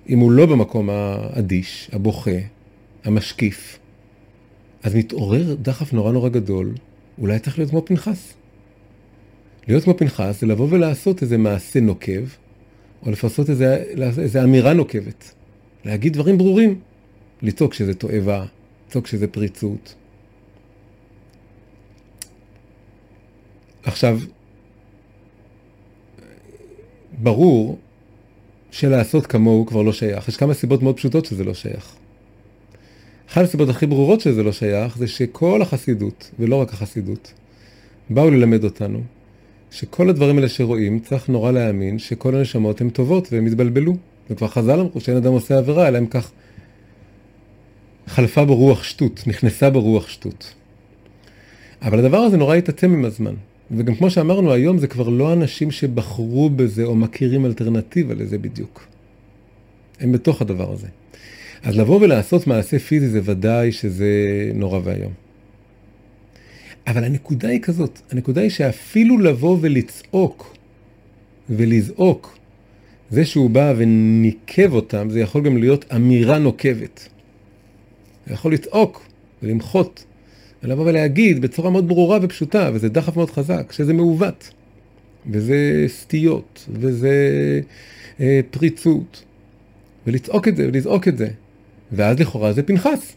אם 0.08 0.18
הוא 0.18 0.32
לא 0.32 0.46
במקום 0.46 0.90
האדיש, 0.90 1.90
הבוכה, 1.92 2.30
המשקיף, 3.04 3.78
אז 4.82 4.94
מתעורר 4.94 5.54
דחף 5.62 5.92
נורא 5.92 6.12
נורא 6.12 6.28
גדול, 6.28 6.74
אולי 7.18 7.38
צריך 7.38 7.58
להיות 7.58 7.70
כמו 7.70 7.84
פנחס. 7.84 8.34
להיות 9.68 9.84
כמו 9.84 9.96
פנחס 9.96 10.40
זה 10.40 10.46
לבוא 10.46 10.66
ולעשות 10.70 11.22
איזה 11.22 11.38
מעשה 11.38 11.80
נוקב, 11.80 12.24
או 13.06 13.10
לפרסות 13.10 13.50
איזה, 13.50 13.84
איזה 14.18 14.44
אמירה 14.44 14.74
נוקבת. 14.74 15.34
להגיד 15.84 16.12
דברים 16.12 16.38
ברורים. 16.38 16.80
לצעוק 17.42 17.74
שזה 17.74 17.94
תועבה, 17.94 18.44
לצעוק 18.88 19.06
שזה 19.06 19.26
פריצות. 19.28 19.94
עכשיו, 23.82 24.18
ברור 27.22 27.78
שלעשות 28.70 29.26
כמוהו 29.26 29.66
כבר 29.66 29.82
לא 29.82 29.92
שייך. 29.92 30.28
יש 30.28 30.36
כמה 30.36 30.54
סיבות 30.54 30.82
מאוד 30.82 30.96
פשוטות 30.96 31.24
שזה 31.24 31.44
לא 31.44 31.54
שייך. 31.54 31.96
אחת 33.28 33.42
הסיבות 33.42 33.68
הכי 33.68 33.86
ברורות 33.86 34.20
שזה 34.20 34.42
לא 34.42 34.52
שייך 34.52 34.98
זה 34.98 35.08
שכל 35.08 35.62
החסידות, 35.62 36.30
ולא 36.38 36.56
רק 36.56 36.72
החסידות, 36.72 37.32
באו 38.10 38.30
ללמד 38.30 38.64
אותנו 38.64 39.02
שכל 39.70 40.08
הדברים 40.08 40.36
האלה 40.36 40.48
שרואים, 40.48 41.00
צריך 41.00 41.28
נורא 41.28 41.52
להאמין 41.52 41.98
שכל 41.98 42.34
הנשמות 42.34 42.80
הן 42.80 42.90
טובות 42.90 43.28
והם 43.32 43.46
התבלבלו. 43.46 43.96
וכבר 44.30 44.48
חז"ל 44.48 44.80
אמרו 44.80 45.00
שאין 45.00 45.16
אדם 45.16 45.32
עושה 45.32 45.58
עבירה, 45.58 45.88
אלא 45.88 45.98
אם 45.98 46.06
כך 46.06 46.30
חלפה 48.06 48.44
בו 48.44 48.56
רוח 48.56 48.82
שטות, 48.82 49.22
נכנסה 49.26 49.70
בו 49.70 49.80
רוח 49.80 50.08
שטות. 50.08 50.54
אבל 51.82 51.98
הדבר 51.98 52.18
הזה 52.18 52.36
נורא 52.36 52.56
התעצם 52.56 52.92
עם 52.92 53.04
הזמן. 53.04 53.34
וגם 53.70 53.94
כמו 53.94 54.10
שאמרנו, 54.10 54.52
היום 54.52 54.78
זה 54.78 54.86
כבר 54.86 55.08
לא 55.08 55.32
אנשים 55.32 55.70
שבחרו 55.70 56.50
בזה 56.50 56.84
או 56.84 56.94
מכירים 56.94 57.46
אלטרנטיבה 57.46 58.14
לזה 58.14 58.38
בדיוק. 58.38 58.86
הם 60.00 60.12
בתוך 60.12 60.42
הדבר 60.42 60.72
הזה. 60.72 60.86
אז 61.62 61.76
לבוא 61.76 62.00
ולעשות 62.00 62.46
מעשה 62.46 62.78
פיזי 62.78 63.08
זה 63.08 63.20
ודאי 63.24 63.72
שזה 63.72 64.10
נורא 64.54 64.80
ואיום. 64.84 65.12
אבל 66.89 67.05
הנקודה 67.05 67.49
היא 67.49 67.61
כזאת, 67.61 68.01
הנקודה 68.11 68.41
היא 68.41 68.51
שאפילו 68.51 69.18
לבוא 69.18 69.59
ולצעוק 69.61 70.57
ולזעוק, 71.51 72.39
זה 73.11 73.24
שהוא 73.24 73.51
בא 73.51 73.74
וניקב 73.76 74.72
אותם, 74.72 75.11
זה 75.11 75.20
יכול 75.20 75.43
גם 75.43 75.57
להיות 75.57 75.84
אמירה 75.95 76.39
נוקבת. 76.39 77.09
הוא 78.26 78.34
יכול 78.34 78.53
לצעוק 78.53 79.07
ולמחות, 79.43 80.05
ולבוא 80.62 80.84
ולהגיד 80.86 81.41
בצורה 81.43 81.70
מאוד 81.70 81.89
ברורה 81.89 82.18
ופשוטה, 82.22 82.70
וזה 82.74 82.89
דחף 82.89 83.16
מאוד 83.16 83.30
חזק, 83.30 83.72
שזה 83.72 83.93
מעוות, 83.93 84.51
וזה 85.30 85.84
סטיות, 85.89 86.66
וזה 86.72 87.16
אה, 88.20 88.41
פריצות, 88.51 89.24
ולצעוק 90.07 90.49
את 90.49 90.57
זה 90.57 90.68
ולזעוק 90.68 91.09
את 91.09 91.18
זה, 91.18 91.28
ואז 91.93 92.20
לכאורה 92.20 92.53
זה 92.53 92.62
פנחס. 92.62 93.12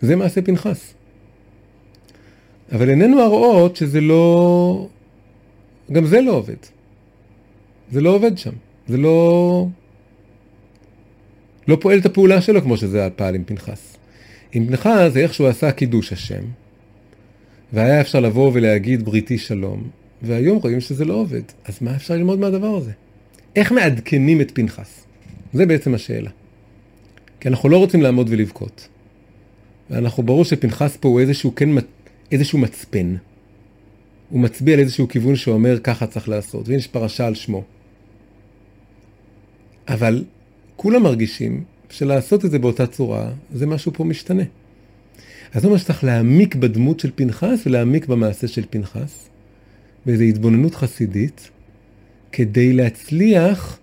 זה 0.00 0.16
מעשה 0.16 0.42
פנחס. 0.42 0.94
אבל 2.72 2.88
עינינו 2.88 3.20
הרואות 3.20 3.76
שזה 3.76 4.00
לא... 4.00 4.88
גם 5.92 6.06
זה 6.06 6.20
לא 6.20 6.32
עובד. 6.32 6.56
זה 7.92 8.00
לא 8.00 8.10
עובד 8.10 8.38
שם. 8.38 8.52
זה 8.88 8.96
לא... 8.96 9.66
לא 11.68 11.78
פועל 11.80 11.98
את 11.98 12.06
הפעולה 12.06 12.40
שלו 12.40 12.62
כמו 12.62 12.76
שזה 12.76 13.08
פעל 13.16 13.34
עם 13.34 13.44
פנחס. 13.44 13.96
עם 14.52 14.66
פנחס 14.66 15.10
זה 15.12 15.20
איך 15.20 15.34
שהוא 15.34 15.48
עשה 15.48 15.72
קידוש 15.72 16.12
השם, 16.12 16.42
והיה 17.72 18.00
אפשר 18.00 18.20
לבוא 18.20 18.50
ולהגיד 18.54 19.04
בריתי 19.04 19.38
שלום, 19.38 19.88
והיום 20.22 20.58
רואים 20.58 20.80
שזה 20.80 21.04
לא 21.04 21.14
עובד. 21.14 21.42
אז 21.64 21.78
מה 21.80 21.96
אפשר 21.96 22.14
ללמוד 22.14 22.38
מהדבר 22.38 22.76
הזה? 22.76 22.90
איך 23.56 23.72
מעדכנים 23.72 24.40
את 24.40 24.50
פנחס? 24.54 25.04
זה 25.52 25.66
בעצם 25.66 25.94
השאלה. 25.94 26.30
כי 27.40 27.48
אנחנו 27.48 27.68
לא 27.68 27.76
רוצים 27.76 28.02
לעמוד 28.02 28.26
ולבכות. 28.30 28.88
ואנחנו 29.90 30.22
ברור 30.22 30.44
שפנחס 30.44 30.96
פה 30.96 31.08
הוא 31.08 31.20
איזשהו, 31.20 31.54
כן, 31.54 31.68
איזשהו 32.32 32.58
מצפן. 32.58 33.14
הוא 34.30 34.40
מצביע 34.40 34.74
על 34.74 34.80
איזשהו 34.80 35.08
כיוון 35.08 35.36
שאומר 35.36 35.78
ככה 35.78 36.06
צריך 36.06 36.28
לעשות, 36.28 36.68
והנה 36.68 36.78
יש 36.78 36.86
פרשה 36.86 37.26
על 37.26 37.34
שמו. 37.34 37.64
אבל 39.88 40.24
כולם 40.76 41.02
מרגישים 41.02 41.64
שלעשות 41.90 42.44
את 42.44 42.50
זה 42.50 42.58
באותה 42.58 42.86
צורה, 42.86 43.30
זה 43.54 43.66
משהו 43.66 43.92
פה 43.92 44.04
משתנה. 44.04 44.42
אז 45.52 45.62
זה 45.62 45.68
אומר 45.68 45.78
שצריך 45.78 46.04
להעמיק 46.04 46.54
בדמות 46.54 47.00
של 47.00 47.10
פנחס 47.14 47.62
ולהעמיק 47.66 48.06
במעשה 48.06 48.48
של 48.48 48.64
פנחס, 48.70 49.28
באיזו 50.06 50.24
התבוננות 50.24 50.74
חסידית, 50.74 51.50
כדי 52.32 52.72
להצליח 52.72 53.78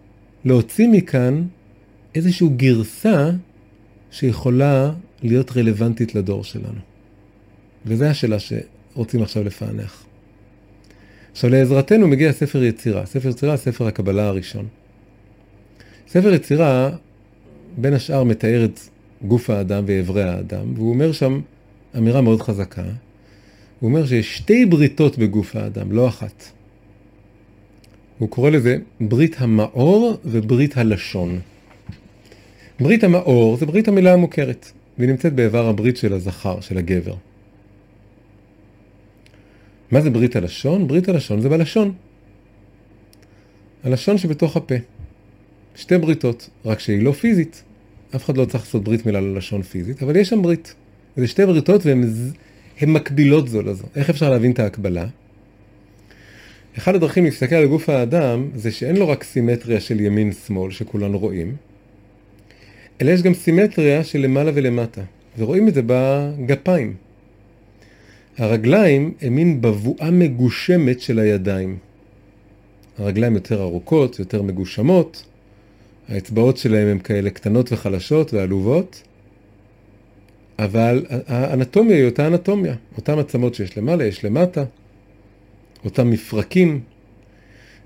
להוציא 0.46 0.88
מכאן 0.88 1.43
איזושהי 2.16 2.48
גרסה 2.58 3.32
שיכולה 4.12 4.91
להיות 5.24 5.58
רלוונטית 5.58 6.16
לדור 6.16 6.43
שלנו. 6.43 6.95
וזו 7.86 8.06
השאלה 8.06 8.38
שרוצים 8.40 9.22
עכשיו 9.22 9.44
לפענח. 9.44 10.06
עכשיו 11.32 11.50
לעזרתנו 11.50 12.08
מגיע 12.08 12.32
ספר 12.32 12.64
יצירה. 12.64 13.06
ספר 13.06 13.30
יצירה, 13.30 13.58
ספר 13.58 13.88
הקבלה 13.88 14.28
הראשון. 14.28 14.68
ספר 16.08 16.34
יצירה, 16.34 16.90
בין 17.78 17.94
השאר 17.94 18.24
מתאר 18.24 18.66
את 18.66 18.80
גוף 19.22 19.50
האדם 19.50 19.84
ואיברי 19.88 20.24
האדם, 20.24 20.74
והוא 20.76 20.90
אומר 20.90 21.12
שם 21.12 21.42
אמירה 21.98 22.22
מאוד 22.22 22.42
חזקה. 22.42 22.84
הוא 23.80 23.90
אומר 23.90 24.06
שיש 24.06 24.38
שתי 24.38 24.66
בריתות 24.66 25.18
בגוף 25.18 25.56
האדם, 25.56 25.92
לא 25.92 26.08
אחת. 26.08 26.44
הוא 28.20 28.30
קורא 28.30 28.50
לזה 28.50 28.78
ברית 29.02 29.36
המאור 29.40 30.18
וברית 30.26 30.78
הלשון. 30.78 31.40
ברית 32.80 33.04
המאור 33.04 33.58
זה 33.58 33.66
ברית 33.66 33.88
המילה 33.88 34.14
המוכרת, 34.14 34.72
והיא 34.98 35.10
נמצאת 35.10 35.34
באיבר 35.34 35.68
הברית 35.68 35.98
של 35.98 36.14
הזכר, 36.14 36.60
של 36.60 36.78
הגבר. 36.78 37.16
מה 39.96 40.02
זה 40.02 40.10
ברית 40.10 40.36
הלשון? 40.36 40.88
ברית 40.88 41.10
הלשון 41.10 41.41
זה 41.41 41.50
בלשון. 41.50 41.93
הלשון 43.84 44.18
שבתוך 44.18 44.58
הפה. 44.58 44.76
שתי 45.76 45.98
בריתות, 45.98 46.50
רק 46.66 46.80
שהיא 46.80 47.04
לא 47.04 47.12
פיזית. 47.12 47.64
אף 48.16 48.26
אחד 48.26 48.38
לא 48.38 48.46
צריך 48.46 48.64
לעשות 48.64 48.84
ברית 48.84 49.06
מילה 49.06 49.22
ללשון 49.22 49.62
פיזית, 49.62 50.04
אבל 50.04 50.16
יש 50.16 50.30
שם 50.30 50.41
ברית. 50.41 50.76
וזה 51.18 51.28
שתי 51.28 51.46
בריתות 51.46 51.86
והן 51.86 52.89
מקבילות 52.89 53.48
זו 53.48 53.62
לזו. 53.62 53.84
איך 53.96 54.10
אפשר 54.10 54.30
להבין 54.30 54.52
את 54.52 54.60
ההקבלה? 54.60 55.08
אחד 56.78 56.96
הדרכים 56.96 57.26
להסתכל 57.26 57.56
על 57.56 57.66
גוף 57.66 57.89
האדם 57.89 58.50
זה 58.56 58.72
שאין 58.72 58.98
לו 58.98 59.10
רק 59.10 59.24
סימטריה 59.24 59.80
של 59.80 60.00
ימין-שמאל 60.00 60.72
שכולנו 60.72 61.20
רואים, 61.20 61.56
אלא 63.02 63.12
יש 63.12 63.22
גם 63.22 63.34
סימטריה 63.34 64.04
של 64.04 64.20
למעלה 64.20 64.52
ולמטה, 64.54 65.02
ורואים 65.38 65.68
את 65.68 65.74
זה 65.74 65.82
בגפיים. 65.86 67.05
הרגליים 68.38 69.14
הם 69.22 69.36
מין 69.36 69.62
בבואה 69.62 70.12
מגושמת 70.12 71.02
של 71.02 71.20
הידיים. 71.20 71.78
הרגליים 72.98 73.34
יותר 73.34 73.62
ארוכות, 73.62 74.20
יותר 74.20 74.42
מגושמות, 74.42 75.26
האצבעות 76.10 76.58
שלהם 76.58 76.88
הן 76.88 77.00
כאלה 77.00 77.30
קטנות 77.30 77.72
וחלשות 77.72 78.34
ועלובות, 78.34 79.04
אבל 80.60 81.06
האנטומיה 81.10 81.96
היא 81.96 82.06
אותה 82.06 82.28
אנטומיה, 82.28 82.76
אותן 82.98 83.20
עצמות 83.20 83.56
שיש 83.56 83.78
למעלה, 83.78 84.06
יש 84.06 84.26
למטה, 84.26 84.64
אותם 85.86 86.10
מפרקים, 86.10 86.82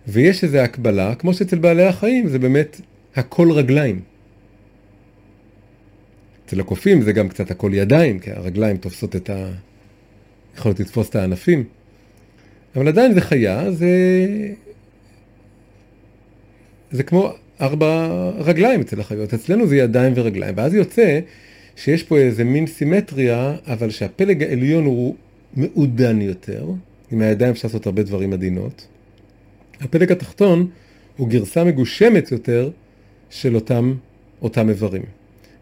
ויש 0.07 0.43
איזו 0.43 0.57
הקבלה, 0.57 1.15
כמו 1.15 1.33
שאצל 1.33 1.57
בעלי 1.57 1.85
החיים 1.85 2.27
זה 2.27 2.39
באמת 2.39 2.81
הכל 3.15 3.51
רגליים. 3.51 4.01
אצל 6.45 6.59
הקופים 6.59 7.01
זה 7.01 7.11
גם 7.11 7.29
קצת 7.29 7.51
הכל 7.51 7.71
ידיים, 7.73 8.19
כי 8.19 8.31
הרגליים 8.31 8.77
תופסות 8.77 9.15
את 9.15 9.29
ה... 10.55 10.57
יכולות 10.57 10.79
לתפוס 10.79 11.09
את 11.09 11.15
הענפים. 11.15 11.63
אבל 12.75 12.87
עדיין 12.87 13.13
זה 13.13 13.21
חיה, 13.21 13.71
זה... 13.71 13.87
זה 16.91 17.03
כמו 17.03 17.33
ארבע 17.61 18.09
רגליים 18.37 18.81
אצל 18.81 18.99
החיות. 18.99 19.33
אצלנו 19.33 19.67
זה 19.67 19.77
ידיים 19.77 20.13
ורגליים, 20.15 20.53
ואז 20.57 20.73
יוצא 20.73 21.19
שיש 21.75 22.03
פה 22.03 22.17
איזה 22.17 22.43
מין 22.43 22.67
סימטריה, 22.67 23.55
אבל 23.67 23.89
שהפלג 23.89 24.43
העליון 24.43 24.85
הוא 24.85 25.15
מעודן 25.55 26.21
יותר. 26.21 26.65
עם 27.11 27.21
הידיים 27.21 27.51
אפשר 27.51 27.67
לעשות 27.67 27.85
הרבה 27.85 28.03
דברים 28.03 28.33
עדינות. 28.33 28.87
הפלג 29.81 30.11
התחתון 30.11 30.67
הוא 31.17 31.29
גרסה 31.29 31.63
מגושמת 31.63 32.31
יותר 32.31 32.69
של 33.29 33.55
אותם, 33.55 33.95
אותם 34.41 34.69
איברים. 34.69 35.03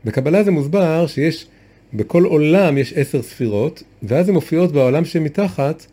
בקבלה 0.06 0.44
זה 0.44 0.52
מוסבר 0.52 1.08
שיש, 1.08 1.48
בכל 1.94 2.24
עולם 2.24 2.78
יש 2.78 2.94
עשר 2.94 3.22
ספירות, 3.22 3.84
ואז 4.04 4.30
הן 4.30 4.36
מופיעות 4.36 4.72
בעולם 4.72 5.06
שמתחת 5.06 5.86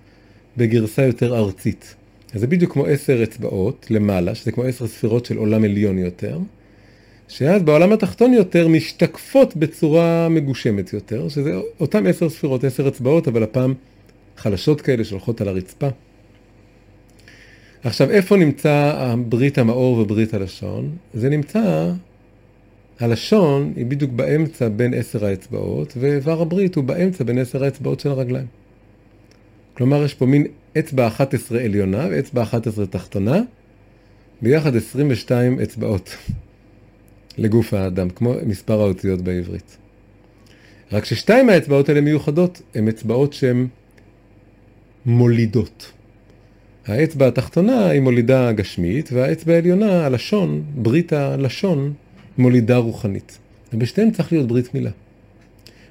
בגרסה 0.57 1.03
יותר 1.03 1.37
ארצית. 1.37 1.95
אז 2.35 2.41
זה 2.41 2.47
בדיוק 2.47 2.73
כמו 2.73 2.87
עשר 2.87 3.23
אצבעות 3.23 3.87
למעלה, 3.91 4.35
שזה 4.35 4.53
כמו 4.53 4.65
עשר 4.65 4.87
ספירות 4.87 5.27
של 5.27 5.37
עולם 5.37 5.65
עליון 5.65 5.99
יותר, 5.99 6.39
שאז 7.29 7.63
בעולם 7.63 7.93
התחתון 7.93 8.33
יותר 8.33 8.69
משתקפות 8.69 9.57
בצורה 9.57 10.29
מגושמת 10.29 10.93
יותר, 10.93 11.29
שזה 11.29 11.55
אותם 11.81 12.07
עשר 12.07 12.29
ספירות, 12.29 12.65
עשר 12.65 12.89
אצבעות, 12.89 13.29
אבל 13.29 13.43
הפעם 13.43 13.75
חלשות 14.37 14.81
כאלה 14.81 15.05
שהולכות 15.05 15.41
על 15.41 15.49
הרצפה. 15.49 15.89
עכשיו, 17.85 18.11
איפה 18.11 18.37
נמצא 18.37 19.15
ברית 19.29 19.59
המאור 19.59 19.99
וברית 19.99 20.35
הלשון? 20.35 20.91
זה 21.15 21.29
נמצא, 21.29 21.93
הלשון 23.01 23.73
היא 23.77 23.87
בדיוק 23.87 24.11
באמצע 24.11 24.69
בין 24.69 24.95
עשר 24.95 25.25
האצבעות, 25.27 25.95
ואיבר 26.01 26.41
הברית 26.41 26.75
הוא 26.75 26.85
באמצע 26.85 27.25
בין 27.25 27.39
עשר 27.39 27.65
האצבעות 27.65 28.01
של 28.01 28.09
הרגליים. 28.09 28.47
כלומר, 29.75 30.05
יש 30.05 30.15
פה 30.15 30.27
מין 30.27 30.47
אצבע 30.79 31.07
11 31.07 31.61
עליונה 31.61 32.07
ואצבע 32.11 32.43
11 32.43 32.87
תחתונה, 32.87 33.41
ביחד 34.43 34.77
22 34.77 35.61
אצבעות 35.61 36.17
לגוף 37.39 37.75
האדם, 37.75 38.11
כמו 38.11 38.35
מספר 38.47 38.81
האותיות 38.81 39.21
בעברית. 39.21 39.77
רק 40.93 41.05
ששתיים 41.05 41.47
מהאצבעות 41.47 41.89
האלה 41.89 42.01
מיוחדות, 42.01 42.63
הן 42.75 42.89
אצבעות 42.89 43.33
שהן 43.33 43.67
מולידות. 45.07 45.93
האצבע 46.87 47.27
התחתונה 47.27 47.87
היא 47.87 48.01
מולידה 48.01 48.53
גשמית, 48.53 49.13
והאצבע 49.13 49.53
העליונה, 49.53 50.07
הלשון, 50.07 50.63
ברית 50.75 51.13
הלשון, 51.13 51.93
מולידה 52.39 52.77
רוחנית. 52.77 53.39
ובשתיהן 53.73 54.11
צריך 54.11 54.33
להיות 54.33 54.49
ברית 54.49 54.75
מילה. 54.75 54.91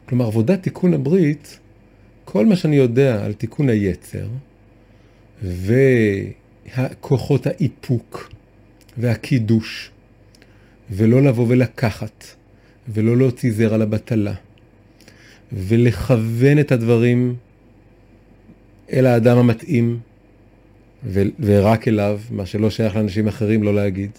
כלומר, 0.05 0.25
עבודת 0.25 0.63
תיקון 0.63 0.93
הברית, 0.93 1.59
כל 2.25 2.45
מה 2.45 2.55
שאני 2.55 2.75
יודע 2.75 3.25
על 3.25 3.33
תיקון 3.33 3.69
היצר, 3.69 4.27
וכוחות 5.43 7.47
האיפוק 7.47 8.33
והקידוש, 8.97 9.91
ולא 10.91 11.21
לבוא 11.21 11.45
ולקחת, 11.49 12.25
ולא 12.87 13.17
להוציא 13.17 13.53
זרע 13.53 13.77
לבטלה, 13.77 14.33
ולכוון 15.53 16.59
את 16.59 16.71
הדברים 16.71 17.35
אל 18.93 19.05
האדם 19.05 19.37
המתאים, 19.37 19.99
ורק 21.39 21.87
אליו, 21.87 22.19
מה 22.31 22.45
שלא 22.45 22.69
שייך 22.69 22.95
לאנשים 22.95 23.27
אחרים 23.27 23.63
לא 23.63 23.75
להגיד. 23.75 24.11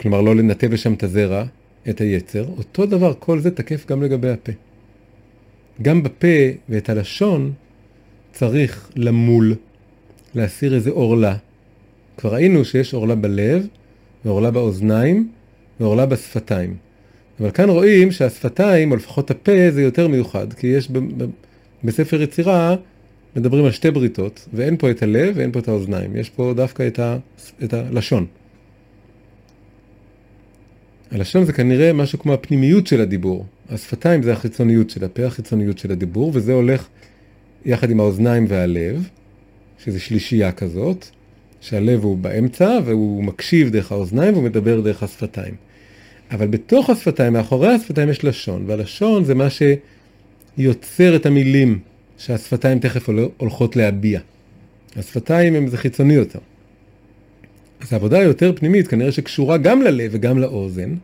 כלומר, 0.00 0.20
לא 0.20 0.36
לנתב 0.36 0.72
לשם 0.72 0.92
את 0.92 1.02
הזרע, 1.02 1.44
את 1.88 2.00
היצר. 2.00 2.46
אותו 2.58 2.86
דבר, 2.86 3.14
כל 3.18 3.40
זה 3.40 3.50
תקף 3.50 3.86
גם 3.86 4.02
לגבי 4.02 4.30
הפה. 4.30 4.52
גם 5.82 6.02
בפה 6.02 6.26
ואת 6.68 6.88
הלשון 6.90 7.52
צריך 8.32 8.90
למול, 8.96 9.54
להסיר 10.34 10.74
איזה 10.74 10.90
עורלה. 10.90 11.36
כבר 12.16 12.34
ראינו 12.34 12.64
שיש 12.64 12.94
עורלה 12.94 13.14
בלב, 13.14 13.66
ועורלה 14.24 14.50
באוזניים, 14.50 15.28
ועורלה 15.80 16.06
בשפתיים. 16.06 16.76
אבל 17.40 17.50
כאן 17.50 17.68
רואים 17.68 18.12
שהשפתיים, 18.12 18.90
או 18.90 18.96
לפחות 18.96 19.30
הפה, 19.30 19.70
זה 19.70 19.82
יותר 19.82 20.08
מיוחד, 20.08 20.52
כי 20.52 20.66
יש 20.66 20.90
ב- 20.90 21.22
ב- 21.22 21.30
בספר 21.84 22.22
יצירה, 22.22 22.76
מדברים 23.36 23.64
על 23.64 23.70
שתי 23.70 23.90
בריתות, 23.90 24.48
ואין 24.52 24.76
פה 24.76 24.90
את 24.90 25.02
הלב 25.02 25.34
ואין 25.36 25.52
פה 25.52 25.58
את 25.58 25.68
האוזניים, 25.68 26.16
יש 26.16 26.30
פה 26.30 26.52
דווקא 26.56 26.86
את, 26.86 26.98
ה, 26.98 27.16
את 27.64 27.74
הלשון. 27.74 28.26
הלשון 31.10 31.44
זה 31.44 31.52
כנראה 31.52 31.92
משהו 31.92 32.18
כמו 32.18 32.34
הפנימיות 32.34 32.86
של 32.86 33.00
הדיבור. 33.00 33.46
השפתיים 33.70 34.22
זה 34.22 34.32
החיצוניות 34.32 34.90
של 34.90 35.04
הפה, 35.04 35.24
החיצוניות 35.24 35.78
של 35.78 35.92
הדיבור, 35.92 36.30
וזה 36.34 36.52
הולך 36.52 36.88
יחד 37.64 37.90
עם 37.90 38.00
האוזניים 38.00 38.46
והלב, 38.48 39.08
שזה 39.84 40.00
שלישייה 40.00 40.52
כזאת, 40.52 41.06
שהלב 41.60 42.04
הוא 42.04 42.18
באמצע 42.18 42.78
והוא 42.84 43.24
מקשיב 43.24 43.70
דרך 43.70 43.92
האוזניים 43.92 44.32
והוא 44.34 44.44
מדבר 44.44 44.80
דרך 44.80 45.02
השפתיים. 45.02 45.54
אבל 46.30 46.46
בתוך 46.46 46.90
השפתיים, 46.90 47.32
מאחורי 47.32 47.68
השפתיים 47.68 48.08
יש 48.08 48.24
לשון, 48.24 48.64
והלשון 48.66 49.24
זה 49.24 49.34
מה 49.34 49.48
שיוצר 50.58 51.16
את 51.16 51.26
המילים 51.26 51.78
שהשפתיים 52.18 52.78
תכף 52.78 53.08
הולכות 53.36 53.76
להביע. 53.76 54.20
השפתיים 54.96 55.54
הם 55.54 55.68
זה 55.68 55.76
חיצוני 55.78 56.14
יותר. 56.14 56.38
אז 57.80 57.92
העבודה 57.92 58.18
היותר 58.18 58.52
פנימית 58.56 58.88
כנראה 58.88 59.12
שקשורה 59.12 59.58
גם 59.58 59.82
ללב 59.82 60.10
וגם 60.14 60.38
לאוזן, 60.38 60.94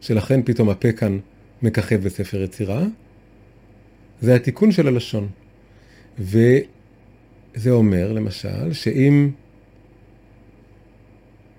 שלכן 0.00 0.42
פתאום 0.42 0.68
הפה 0.68 0.92
כאן 0.92 1.18
מככב 1.62 2.02
בספר 2.02 2.42
יצירה, 2.42 2.84
זה 4.20 4.34
התיקון 4.34 4.72
של 4.72 4.88
הלשון. 4.88 5.28
וזה 6.18 7.70
אומר, 7.70 8.12
למשל, 8.12 8.72
שאם 8.72 9.30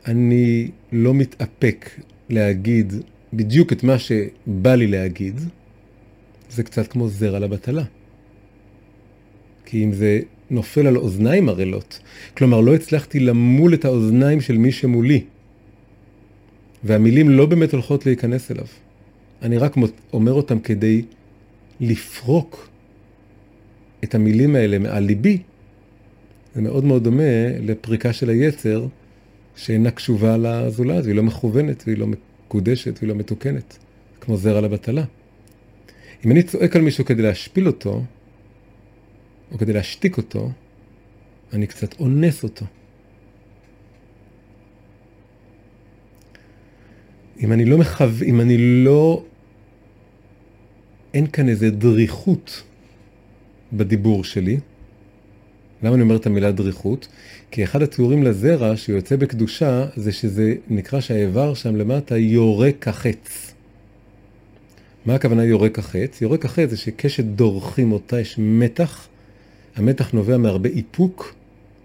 אני 0.07 0.71
לא 0.91 1.13
מתאפק 1.13 1.89
להגיד 2.29 2.93
בדיוק 3.33 3.73
את 3.73 3.83
מה 3.83 3.99
שבא 3.99 4.75
לי 4.75 4.87
להגיד, 4.87 5.39
זה 6.49 6.63
קצת 6.63 6.87
כמו 6.87 7.07
זרע 7.07 7.39
לבטלה. 7.39 7.83
כי 9.65 9.83
אם 9.83 9.93
זה 9.93 10.19
נופל 10.51 10.87
על 10.87 10.97
אוזניים 10.97 11.49
ערלות, 11.49 11.99
כלומר 12.37 12.61
לא 12.61 12.75
הצלחתי 12.75 13.19
למול 13.19 13.73
את 13.73 13.85
האוזניים 13.85 14.41
של 14.41 14.57
מי 14.57 14.71
שמולי, 14.71 15.23
והמילים 16.83 17.29
לא 17.29 17.45
באמת 17.45 17.73
הולכות 17.73 18.05
להיכנס 18.05 18.51
אליו. 18.51 18.65
אני 19.41 19.57
רק 19.57 19.75
אומר 20.13 20.33
אותם 20.33 20.59
כדי 20.59 21.01
לפרוק 21.79 22.69
את 24.03 24.15
המילים 24.15 24.55
האלה 24.55 24.79
מעל 24.79 25.03
ליבי. 25.03 25.37
זה 26.55 26.61
מאוד 26.61 26.85
מאוד 26.85 27.03
דומה 27.03 27.23
לפריקה 27.59 28.13
של 28.13 28.29
היצר 28.29 28.87
שאינה 29.55 29.91
קשובה 29.91 30.37
לזולת, 30.37 31.03
והיא 31.03 31.15
לא 31.15 31.23
מכוונת, 31.23 31.83
והיא 31.87 31.97
לא 31.97 32.07
מקודשת, 32.07 32.97
והיא 32.99 33.09
לא 33.09 33.15
מתוקנת, 33.15 33.77
כמו 34.21 34.37
זרע 34.37 34.61
לבטלה. 34.61 35.03
אם 36.25 36.31
אני 36.31 36.43
צועק 36.43 36.75
על 36.75 36.81
מישהו 36.81 37.05
כדי 37.05 37.21
להשפיל 37.21 37.67
אותו, 37.67 38.03
או 39.51 39.57
כדי 39.57 39.73
להשתיק 39.73 40.17
אותו, 40.17 40.51
אני 41.53 41.67
קצת 41.67 41.99
אונס 41.99 42.43
אותו. 42.43 42.65
אם 47.39 47.51
אני 47.51 47.65
לא 47.65 47.77
מחו... 47.77 48.05
אם 48.25 48.41
אני 48.41 48.57
לא... 48.85 49.23
אין 51.13 51.27
כאן 51.27 51.49
איזה 51.49 51.71
דריכות 51.71 52.63
בדיבור 53.73 54.23
שלי. 54.23 54.59
למה 55.83 55.95
אני 55.95 56.03
אומר 56.03 56.15
את 56.15 56.25
המילה 56.25 56.51
דריכות? 56.51 57.07
כי 57.51 57.63
אחד 57.63 57.81
התיאורים 57.81 58.23
לזרע 58.23 58.77
שיוצא 58.77 59.15
בקדושה 59.15 59.85
זה 59.95 60.11
שזה 60.11 60.55
נקרא 60.69 60.99
שהאיבר 60.99 61.53
שם 61.53 61.75
למטה 61.75 62.17
יורק 62.17 62.87
החץ. 62.87 63.53
מה 65.05 65.15
הכוונה 65.15 65.43
יורק 65.45 65.79
החץ? 65.79 66.21
יורק 66.21 66.45
החץ 66.45 66.69
זה 66.69 66.77
שקשת 66.77 67.23
דורכים 67.23 67.91
אותה, 67.91 68.19
יש 68.19 68.35
מתח, 68.39 69.07
המתח 69.75 70.11
נובע 70.11 70.37
מהרבה 70.37 70.69
איפוק, 70.69 71.35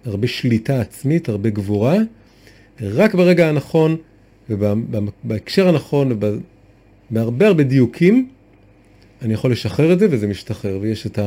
הרבה 0.05 0.27
שליטה 0.27 0.81
עצמית, 0.81 1.29
הרבה 1.29 1.51
גבורה. 1.51 1.97
רק 2.81 3.15
ברגע 3.15 3.49
הנכון 3.49 3.97
ובהקשר 4.51 5.69
הנכון 5.69 6.19
ובהרבה 7.11 7.47
הרבה 7.47 7.63
דיוקים, 7.63 8.29
אני 9.23 9.35
יכול 9.35 9.53
לשחרר 9.53 9.93
את 9.93 9.99
זה 9.99 10.07
וזה 10.11 10.27
משתחרר, 10.27 10.79
ויש 10.81 11.07
את 11.07 11.19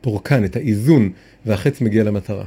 הפורקן, 0.00 0.44
את 0.44 0.56
האיזון, 0.56 1.10
והחץ 1.46 1.80
מגיע 1.80 2.04
למטרה. 2.04 2.44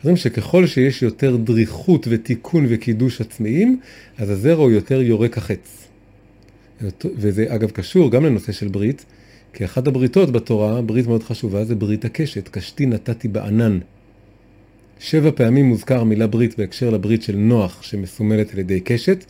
אז 0.00 0.04
אומרים 0.04 0.16
שככל 0.16 0.66
שיש 0.66 1.02
יותר 1.02 1.36
דריכות 1.36 2.06
ותיקון 2.10 2.66
וקידוש 2.68 3.20
עצמיים, 3.20 3.80
אז 4.18 4.30
הזרע 4.30 4.62
הוא 4.62 4.70
יותר 4.70 5.02
יורק 5.02 5.38
החץ. 5.38 5.88
וזה 7.04 7.44
אגב 7.48 7.70
קשור 7.70 8.10
גם 8.10 8.24
לנושא 8.24 8.52
של 8.52 8.68
ברית, 8.68 9.04
כי 9.52 9.64
אחת 9.64 9.86
הבריתות 9.86 10.30
בתורה, 10.30 10.82
ברית 10.82 11.06
מאוד 11.06 11.22
חשובה, 11.22 11.64
זה 11.64 11.74
ברית 11.74 12.04
הקשת, 12.04 12.48
קשתי 12.48 12.86
נתתי 12.86 13.28
בענן. 13.28 13.78
שבע 14.98 15.30
פעמים 15.34 15.64
מוזכר 15.64 16.04
מילה 16.04 16.26
ברית 16.26 16.58
בהקשר 16.58 16.90
לברית 16.90 17.22
של 17.22 17.36
נוח 17.36 17.82
שמסומלת 17.82 18.52
על 18.52 18.58
ידי 18.58 18.80
קשת. 18.80 19.24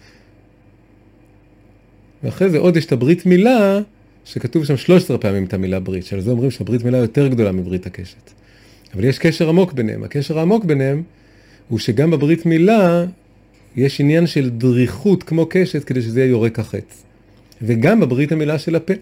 ואחרי 2.23 2.51
זה 2.51 2.59
עוד 2.59 2.77
יש 2.77 2.87
את 2.87 2.93
הברית 2.93 3.27
מילה, 3.27 3.81
שכתוב 4.25 4.65
שם 4.65 4.77
13 4.77 5.19
פעמים 5.19 5.45
את 5.45 5.55
המילה 5.55 5.81
ברית, 5.81 6.05
שעל 6.05 6.21
זה 6.21 6.31
אומרים 6.31 6.51
שהברית 6.51 6.85
מילה 6.85 6.99
יותר 6.99 7.29
גדולה 7.29 7.53
מברית 7.53 7.87
הקשת. 7.87 8.31
אבל 8.95 9.05
יש 9.05 9.19
קשר 9.19 9.49
עמוק 9.49 9.73
ביניהם. 9.73 10.05
הקשר 10.05 10.39
העמוק 10.39 10.65
ביניהם 10.65 11.03
הוא 11.69 11.79
שגם 11.79 12.11
בברית 12.11 12.47
מילה 12.47 13.07
יש 13.77 14.01
עניין 14.01 14.27
של 14.27 14.51
דריכות 14.51 15.23
כמו 15.23 15.47
קשת 15.51 15.85
כדי 15.85 16.03
שזה 16.03 16.21
יהיה 16.21 16.31
יורק 16.31 16.59
החץ. 16.59 17.03
וגם 17.63 18.01
בברית 18.01 18.33
המילה 18.33 18.59
של 18.59 18.77
הפה. 18.77 18.95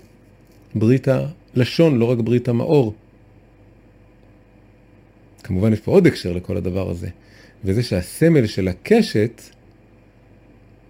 ברית 0.74 1.06
הלשון, 1.08 1.98
לא 1.98 2.04
רק 2.04 2.18
ברית 2.18 2.48
המאור. 2.48 2.94
כמובן 5.42 5.72
יש 5.72 5.80
פה 5.80 5.90
עוד 5.90 6.06
הקשר 6.06 6.32
לכל 6.32 6.56
הדבר 6.56 6.90
הזה, 6.90 7.08
וזה 7.64 7.82
שהסמל 7.82 8.46
של 8.46 8.68
הקשת, 8.68 9.42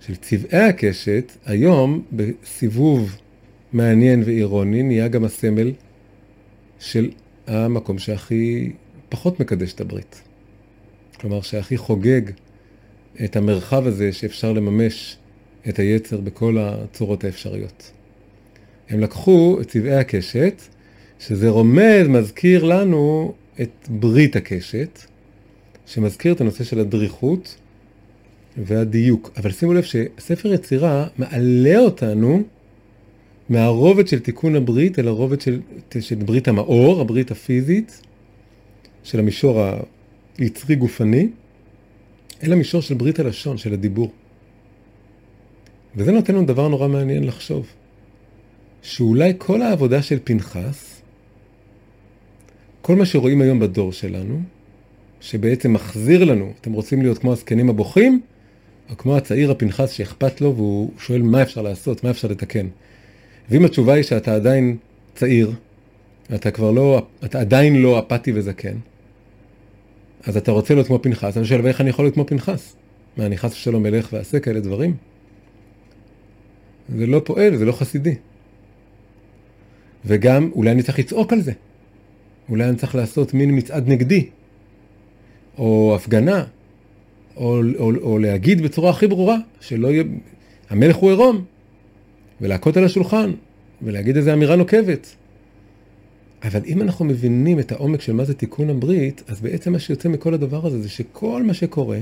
של 0.01 0.17
צבעי 0.17 0.69
הקשת, 0.69 1.33
היום 1.47 2.03
בסיבוב 2.13 3.17
מעניין 3.73 4.23
ואירוני 4.27 4.83
נהיה 4.83 5.09
גם 5.09 5.25
הסמל 5.25 5.73
של 6.81 7.11
המקום 7.47 7.99
שהכי 7.99 8.73
פחות 9.09 9.41
מקדש 9.41 9.73
את 9.73 9.81
הברית. 9.81 10.23
כלומר 11.21 11.41
שהכי 11.41 11.77
חוגג 11.77 12.23
את 13.25 13.37
המרחב 13.37 13.87
הזה 13.87 14.13
שאפשר 14.13 14.53
לממש 14.53 15.17
את 15.69 15.79
היצר 15.79 16.21
בכל 16.21 16.59
הצורות 16.59 17.25
האפשריות. 17.25 17.93
הם 18.89 19.01
לקחו 19.01 19.59
את 19.61 19.69
צבעי 19.69 19.95
הקשת, 19.97 20.63
שזה 21.19 21.49
רומז, 21.49 22.09
מזכיר 22.09 22.65
לנו 22.65 23.35
את 23.61 23.89
ברית 23.91 24.37
הקשת, 24.37 24.99
שמזכיר 25.87 26.33
את 26.33 26.41
הנושא 26.41 26.65
של 26.65 26.81
הדריכות 26.81 27.57
והדיוק. 28.57 29.31
אבל 29.37 29.51
שימו 29.51 29.73
לב 29.73 29.83
שספר 29.83 30.53
יצירה 30.53 31.07
מעלה 31.19 31.79
אותנו 31.79 32.43
מהרובד 33.49 34.09
של 34.09 34.19
תיקון 34.19 34.57
הברית 34.57 34.99
אל 34.99 35.09
הרובד 35.09 35.41
של, 35.41 35.61
של 36.01 36.15
ברית 36.15 36.49
המאור, 36.49 37.01
הברית 37.01 37.31
הפיזית, 37.31 38.03
של 39.05 39.19
המישור 39.19 39.63
היצרי 40.39 40.77
גופני, 40.77 41.29
אל 42.43 42.53
המישור 42.53 42.83
של 42.83 42.95
ברית 42.95 43.19
הלשון, 43.19 43.59
של 43.59 43.73
הדיבור. 43.73 44.13
וזה 45.97 46.13
נותן 46.13 46.35
לנו 46.35 46.47
דבר 46.47 46.69
נורא 46.69 46.89
מעניין 46.89 47.25
לחשוב. 47.25 47.67
שאולי 48.83 49.33
כל 49.39 49.63
העבודה 49.63 50.03
של 50.03 50.19
פנחס, 50.25 51.01
כל 52.83 52.97
מה 52.97 53.07
שרואים 53.07 53.41
היום 53.41 53.61
בדור 53.61 53.93
שלנו, 53.93 54.41
שבעצם 55.21 55.73
מחזיר 55.73 56.25
לנו, 56.25 56.53
אתם 56.61 56.73
רוצים 56.73 57.03
להיות 57.03 57.19
כמו 57.19 57.33
הזקנים 57.33 57.71
הבוכים, 57.71 58.21
או 58.91 58.97
כמו 58.97 59.17
הצעיר 59.17 59.51
הפנחס 59.51 59.91
שאכפת 59.91 60.41
לו 60.41 60.57
והוא 60.57 60.91
שואל 60.99 61.23
מה 61.23 61.43
אפשר 61.43 61.63
לעשות, 61.63 62.05
מה 62.05 62.11
אפשר 62.11 62.29
לתקן. 62.29 62.67
ואם 63.51 63.65
התשובה 63.65 63.95
היא 63.95 64.03
שאתה 64.03 64.35
עדיין 64.35 64.77
צעיר, 65.15 65.53
אתה 66.35 66.51
כבר 66.51 66.71
לא, 66.71 67.07
אתה 67.25 67.41
עדיין 67.41 67.83
לא 67.83 67.99
אפאתי 67.99 68.33
וזקן, 68.35 68.77
אז 70.23 70.37
אתה 70.37 70.53
רוצה 70.53 70.75
להיות 70.75 70.87
כמו 70.87 71.03
פנחס, 71.03 71.37
אני 71.37 71.45
שואל, 71.45 71.61
ואיך 71.65 71.81
אני 71.81 71.91
יכול 71.91 72.05
להיות 72.05 72.15
כמו 72.15 72.27
פנחס? 72.27 72.77
מה, 73.17 73.27
אני 73.27 73.37
חס 73.37 73.53
ושלום 73.53 73.87
אלך 73.87 74.09
ואעשה 74.13 74.41
כאלה 74.41 74.61
דברים? 74.61 74.97
זה 76.97 77.07
לא 77.07 77.21
פועל, 77.25 77.57
זה 77.57 77.65
לא 77.65 77.73
חסידי. 77.73 78.15
וגם, 80.05 80.51
אולי 80.55 80.71
אני 80.71 80.83
צריך 80.83 80.99
לצעוק 80.99 81.33
על 81.33 81.41
זה. 81.41 81.53
אולי 82.49 82.69
אני 82.69 82.77
צריך 82.77 82.95
לעשות 82.95 83.35
מין 83.35 83.59
מצעד 83.59 83.89
נגדי, 83.89 84.29
או 85.59 85.93
הפגנה, 85.97 86.45
או, 87.37 87.61
או, 87.79 87.93
או 87.97 88.19
להגיד 88.19 88.63
בצורה 88.63 88.91
הכי 88.91 89.07
ברורה, 89.07 89.37
שלא 89.61 89.89
יהיה, 89.89 90.05
המלך 90.71 90.97
הוא 90.97 91.11
עירום, 91.11 91.45
ולהכות 92.41 92.77
על 92.77 92.85
השולחן, 92.85 93.33
ולהגיד 93.83 94.17
איזו 94.17 94.33
אמירה 94.33 94.57
נוקבת. 94.57 95.15
אבל 96.43 96.61
אם 96.67 96.83
אנחנו 96.83 97.05
מבינים 97.05 97.59
את 97.59 97.73
העומק 97.73 98.01
של 98.01 98.13
מה 98.13 98.25
זה 98.25 98.35
תיקון 98.35 98.71
הברית, 98.71 99.23
אז 99.27 99.41
בעצם 99.41 99.73
מה 99.73 99.79
שיוצא 99.79 100.09
מכל 100.09 100.35
הדבר 100.35 100.67
הזה 100.67 100.83
זה 100.83 100.89
שכל 100.89 101.43
מה 101.43 101.55
שקורה, 101.55 101.99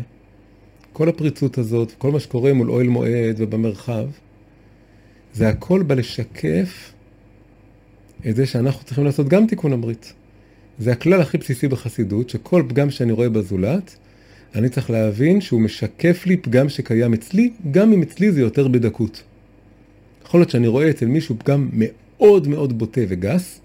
כל 0.92 1.09
הפריצות 1.09 1.59
הזאת, 1.59 1.92
כל 1.99 2.11
מה 2.11 2.20
שקורה 2.20 2.53
מול 2.53 2.70
אוהל 2.70 2.88
מועד 2.88 3.36
ובמרחב, 3.38 4.07
זה 5.32 5.49
הכל 5.49 5.82
בא 5.82 5.94
לשקף 5.94 6.92
את 8.29 8.37
זה 8.37 8.47
שאנחנו 8.47 8.85
צריכים 8.85 9.05
לעשות 9.05 9.29
גם 9.29 9.47
תיקון 9.47 9.73
הברית. 9.73 10.12
זה 10.79 10.93
הכלל 10.93 11.21
הכי 11.21 11.39
בסיסי 11.39 11.69
בחסידות, 11.69 12.31
שכל 12.31 12.62
פגם 12.69 12.91
שאני 12.91 13.12
רואה 13.12 13.29
בזולת, 13.29 13.97
אני 14.55 14.69
צריך 14.69 14.91
להבין 14.91 15.41
שהוא 15.41 15.61
משקף 15.61 16.27
לי 16.27 16.37
פגם 16.37 16.69
שקיים 16.69 17.14
אצלי, 17.14 17.51
גם 17.71 17.93
אם 17.93 18.03
אצלי 18.03 18.33
זה 18.33 18.41
יותר 18.41 18.69
בדקות. 18.69 19.23
יכול 20.25 20.41
להיות 20.41 20.51
שאני 20.51 20.67
רואה 20.67 20.91
אצל 20.91 21.07
מישהו 21.07 21.37
פגם 21.39 21.69
מאוד 21.73 22.49
מאוד 22.49 22.79
בוטה 22.79 23.01
וגס, 23.09 23.61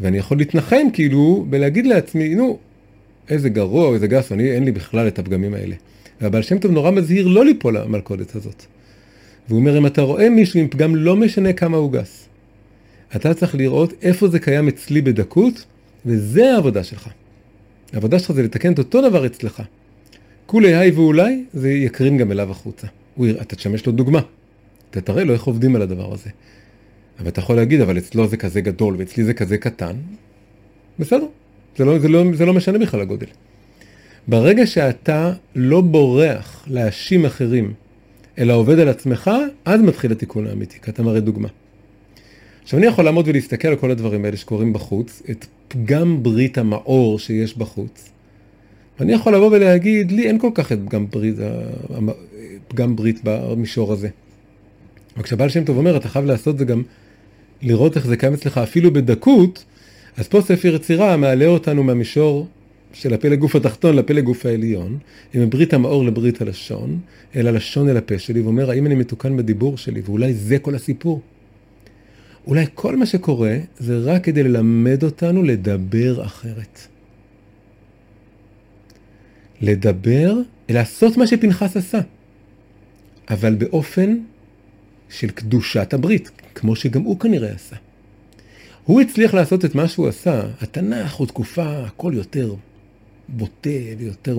ואני 0.00 0.18
יכול 0.18 0.38
להתנחם 0.38 0.86
כאילו 0.92 1.46
בלהגיד 1.50 1.86
לעצמי, 1.86 2.34
נו, 2.34 2.58
איזה 3.28 3.48
גרוע, 3.48 3.94
איזה 3.94 4.06
גס, 4.06 4.32
אני, 4.32 4.50
אין 4.50 4.64
לי 4.64 4.72
בכלל 4.72 5.08
את 5.08 5.18
הפגמים 5.18 5.54
האלה. 5.54 5.74
והבעל 6.20 6.42
שם 6.42 6.58
טוב 6.58 6.72
נורא 6.72 6.90
מזהיר 6.90 7.26
לא 7.26 7.44
ליפול 7.44 7.78
למלכודת 7.78 8.36
הזאת. 8.36 8.64
והוא 9.48 9.60
אומר, 9.60 9.78
אם 9.78 9.86
אתה 9.86 10.02
רואה 10.02 10.30
מישהו 10.30 10.60
עם 10.60 10.68
פגם, 10.68 10.96
לא 10.96 11.16
משנה 11.16 11.52
כמה 11.52 11.76
הוא 11.76 11.92
גס. 11.92 12.28
אתה 13.16 13.34
צריך 13.34 13.54
לראות 13.54 13.92
איפה 14.02 14.28
זה 14.28 14.38
קיים 14.38 14.68
אצלי 14.68 15.00
בדקות, 15.00 15.64
וזה 16.06 16.54
העבודה 16.54 16.84
שלך. 16.84 17.08
העבודה 17.92 18.18
שלך 18.18 18.32
זה 18.32 18.42
לתקן 18.42 18.72
את 18.72 18.78
אותו 18.78 19.08
דבר 19.08 19.26
אצלך. 19.26 19.62
כולי 20.46 20.74
היי 20.74 20.90
ואולי, 20.90 21.44
זה 21.52 21.70
יקרין 21.70 22.18
גם 22.18 22.32
אליו 22.32 22.50
החוצה. 22.50 22.86
הוא, 23.14 23.26
אתה 23.40 23.56
תשמש 23.56 23.86
לו 23.86 23.92
דוגמה. 23.92 24.20
אתה 24.90 25.00
תראה 25.00 25.24
לו 25.24 25.32
איך 25.32 25.44
עובדים 25.44 25.76
על 25.76 25.82
הדבר 25.82 26.14
הזה. 26.14 26.30
אבל 27.20 27.28
אתה 27.28 27.40
יכול 27.40 27.56
להגיד, 27.56 27.80
אבל 27.80 27.98
אצלו 27.98 28.28
זה 28.28 28.36
כזה 28.36 28.60
גדול 28.60 28.94
ואצלי 28.98 29.24
זה 29.24 29.34
כזה 29.34 29.58
קטן. 29.58 29.96
בסדר, 30.98 31.26
זה 31.78 31.84
לא, 31.84 31.98
זה 31.98 32.08
לא, 32.08 32.24
זה 32.34 32.46
לא 32.46 32.54
משנה 32.54 32.78
בכלל 32.78 33.00
הגודל. 33.00 33.26
ברגע 34.28 34.66
שאתה 34.66 35.32
לא 35.54 35.80
בורח 35.80 36.64
להאשים 36.66 37.24
אחרים, 37.24 37.72
אלא 38.38 38.52
עובד 38.52 38.78
על 38.78 38.88
עצמך, 38.88 39.30
אז 39.64 39.80
מתחיל 39.80 40.12
התיקון 40.12 40.46
האמיתי, 40.46 40.78
כי 40.82 40.90
אתה 40.90 41.02
מראה 41.02 41.20
דוגמה. 41.20 41.48
עכשיו 42.70 42.78
אני 42.78 42.86
יכול 42.86 43.04
לעמוד 43.04 43.28
ולהסתכל 43.28 43.68
על 43.68 43.76
כל 43.76 43.90
הדברים 43.90 44.24
האלה 44.24 44.36
שקורים 44.36 44.72
בחוץ, 44.72 45.22
את 45.30 45.46
פגם 45.68 46.22
ברית 46.22 46.58
המאור 46.58 47.18
שיש 47.18 47.58
בחוץ, 47.58 48.10
ואני 48.98 49.12
יכול 49.12 49.34
לבוא 49.34 49.50
ולהגיד, 49.52 50.12
לי 50.12 50.26
אין 50.26 50.38
כל 50.38 50.50
כך 50.54 50.72
את 50.72 50.78
פגם 50.86 51.06
ברית, 51.10 51.34
פגם 52.68 52.96
ברית 52.96 53.20
במישור 53.24 53.92
הזה. 53.92 54.08
אבל 55.16 55.24
כשבעל 55.24 55.48
שם 55.48 55.64
טוב 55.64 55.76
אומר, 55.76 55.96
אתה 55.96 56.08
חייב 56.08 56.24
לעשות 56.24 56.58
זה 56.58 56.64
גם, 56.64 56.82
לראות 57.62 57.96
איך 57.96 58.06
זה 58.06 58.16
קיים 58.16 58.34
אצלך 58.34 58.58
אפילו 58.58 58.92
בדקות, 58.92 59.64
אז 60.16 60.28
פה 60.28 60.40
ספר 60.40 60.74
יצירה 60.74 61.16
מעלה 61.16 61.46
אותנו 61.46 61.82
מהמישור 61.82 62.46
של 62.92 63.14
הפלג 63.14 63.38
גוף 63.38 63.56
התחתון 63.56 63.96
לפלג 63.96 64.24
גוף 64.24 64.46
העליון, 64.46 64.98
עם 65.34 65.50
ברית 65.50 65.74
המאור 65.74 66.04
לברית 66.04 66.40
הלשון, 66.40 66.98
אל 67.36 67.46
הלשון 67.46 67.88
אל 67.88 67.96
הפה 67.96 68.18
שלי, 68.18 68.40
ואומר, 68.40 68.70
האם 68.70 68.86
אני 68.86 68.94
מתוקן 68.94 69.36
בדיבור 69.36 69.78
שלי, 69.78 70.00
ואולי 70.04 70.34
זה 70.34 70.58
כל 70.58 70.74
הסיפור. 70.74 71.20
אולי 72.46 72.66
כל 72.74 72.96
מה 72.96 73.06
שקורה 73.06 73.56
זה 73.78 73.98
רק 73.98 74.24
כדי 74.24 74.42
ללמד 74.42 75.02
אותנו 75.02 75.42
לדבר 75.42 76.24
אחרת. 76.24 76.80
לדבר, 79.60 80.34
לעשות 80.68 81.16
מה 81.16 81.26
שפנחס 81.26 81.76
עשה, 81.76 82.00
אבל 83.30 83.54
באופן 83.54 84.18
של 85.08 85.30
קדושת 85.30 85.94
הברית, 85.94 86.30
כמו 86.54 86.76
שגם 86.76 87.02
הוא 87.02 87.20
כנראה 87.20 87.52
עשה. 87.52 87.76
הוא 88.84 89.00
הצליח 89.00 89.34
לעשות 89.34 89.64
את 89.64 89.74
מה 89.74 89.88
שהוא 89.88 90.08
עשה, 90.08 90.42
התנ"ך 90.60 91.14
הוא 91.14 91.26
תקופה 91.26 91.78
הכל 91.78 92.12
יותר 92.16 92.54
בוטה 93.28 93.70
ויותר 93.98 94.38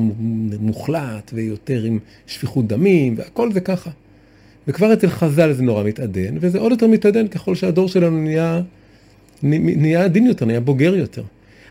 מוחלט 0.59 1.31
ויותר 1.33 1.83
עם 1.83 1.99
שפיכות 2.27 2.67
דמים 2.67 3.15
והכל 3.17 3.53
זה 3.53 3.59
ככה. 3.59 3.89
וכבר 4.68 4.93
אצל 4.93 5.09
חז"ל 5.09 5.53
זה 5.53 5.64
נורא 5.64 5.84
מתעדן, 5.84 6.38
וזה 6.39 6.59
עוד 6.59 6.72
יותר 6.72 6.88
מתעדן 6.88 7.28
ככל 7.28 7.55
שהדור 7.55 7.88
שלנו 7.88 8.18
נהיה, 8.24 8.62
נהיה 9.43 10.03
עדין 10.03 10.28
יותר, 10.28 10.45
נהיה 10.45 10.59
בוגר 10.59 10.95
יותר. 10.95 11.24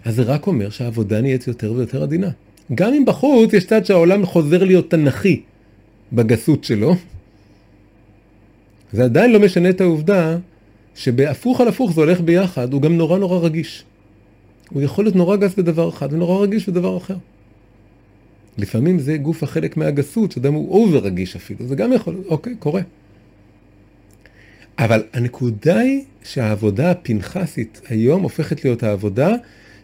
אז 0.05 0.15
זה 0.15 0.23
רק 0.23 0.47
אומר 0.47 0.71
שהעבודה 0.71 1.21
נהיית 1.21 1.47
יותר 1.47 1.73
ויותר 1.73 2.03
עדינה. 2.03 2.31
גם 2.75 2.93
אם 2.93 3.05
בחוץ 3.05 3.53
יש 3.53 3.65
צד 3.65 3.87
שהעולם 3.87 4.27
חוזר 4.27 4.65
להיות 4.65 4.91
תנכי 4.91 5.41
בגסות 6.13 6.65
שלו, 6.65 6.95
זה 8.93 9.05
עדיין 9.05 9.33
לא 9.33 9.41
משנה 9.41 9.71
את 9.71 9.81
העובדה 9.81 10.37
שבהפוך 10.95 11.61
על 11.61 11.69
הפוך 11.69 11.93
זה 11.93 12.01
הולך 12.01 12.21
ביחד, 12.21 12.73
הוא 12.73 12.83
גם 12.83 12.97
נורא 12.97 13.19
נורא 13.19 13.39
רגיש. 13.39 13.85
הוא 14.71 14.83
יכול 14.83 15.05
להיות 15.05 15.17
נורא 15.17 15.37
גס 15.37 15.55
בדבר 15.55 15.89
אחד 15.89 16.13
ונורא 16.13 16.43
רגיש 16.43 16.69
בדבר 16.69 16.97
אחר. 16.97 17.17
לפעמים 18.59 18.99
זה 18.99 19.17
גוף 19.17 19.43
החלק 19.43 19.77
מהגסות, 19.77 20.33
שאדם 20.33 20.55
הוא 20.55 20.71
אובר 20.71 20.99
רגיש 20.99 21.37
אפילו, 21.37 21.67
זה 21.67 21.77
גם 21.77 21.93
יכול, 21.93 22.17
אוקיי, 22.27 22.55
קורה. 22.59 22.83
אבל 24.79 25.03
הנקודה 25.13 25.79
היא 25.79 26.03
שהעבודה 26.23 26.91
הפנחסית 26.91 27.81
היום 27.89 28.23
הופכת 28.23 28.65
להיות 28.65 28.83
העבודה 28.83 29.35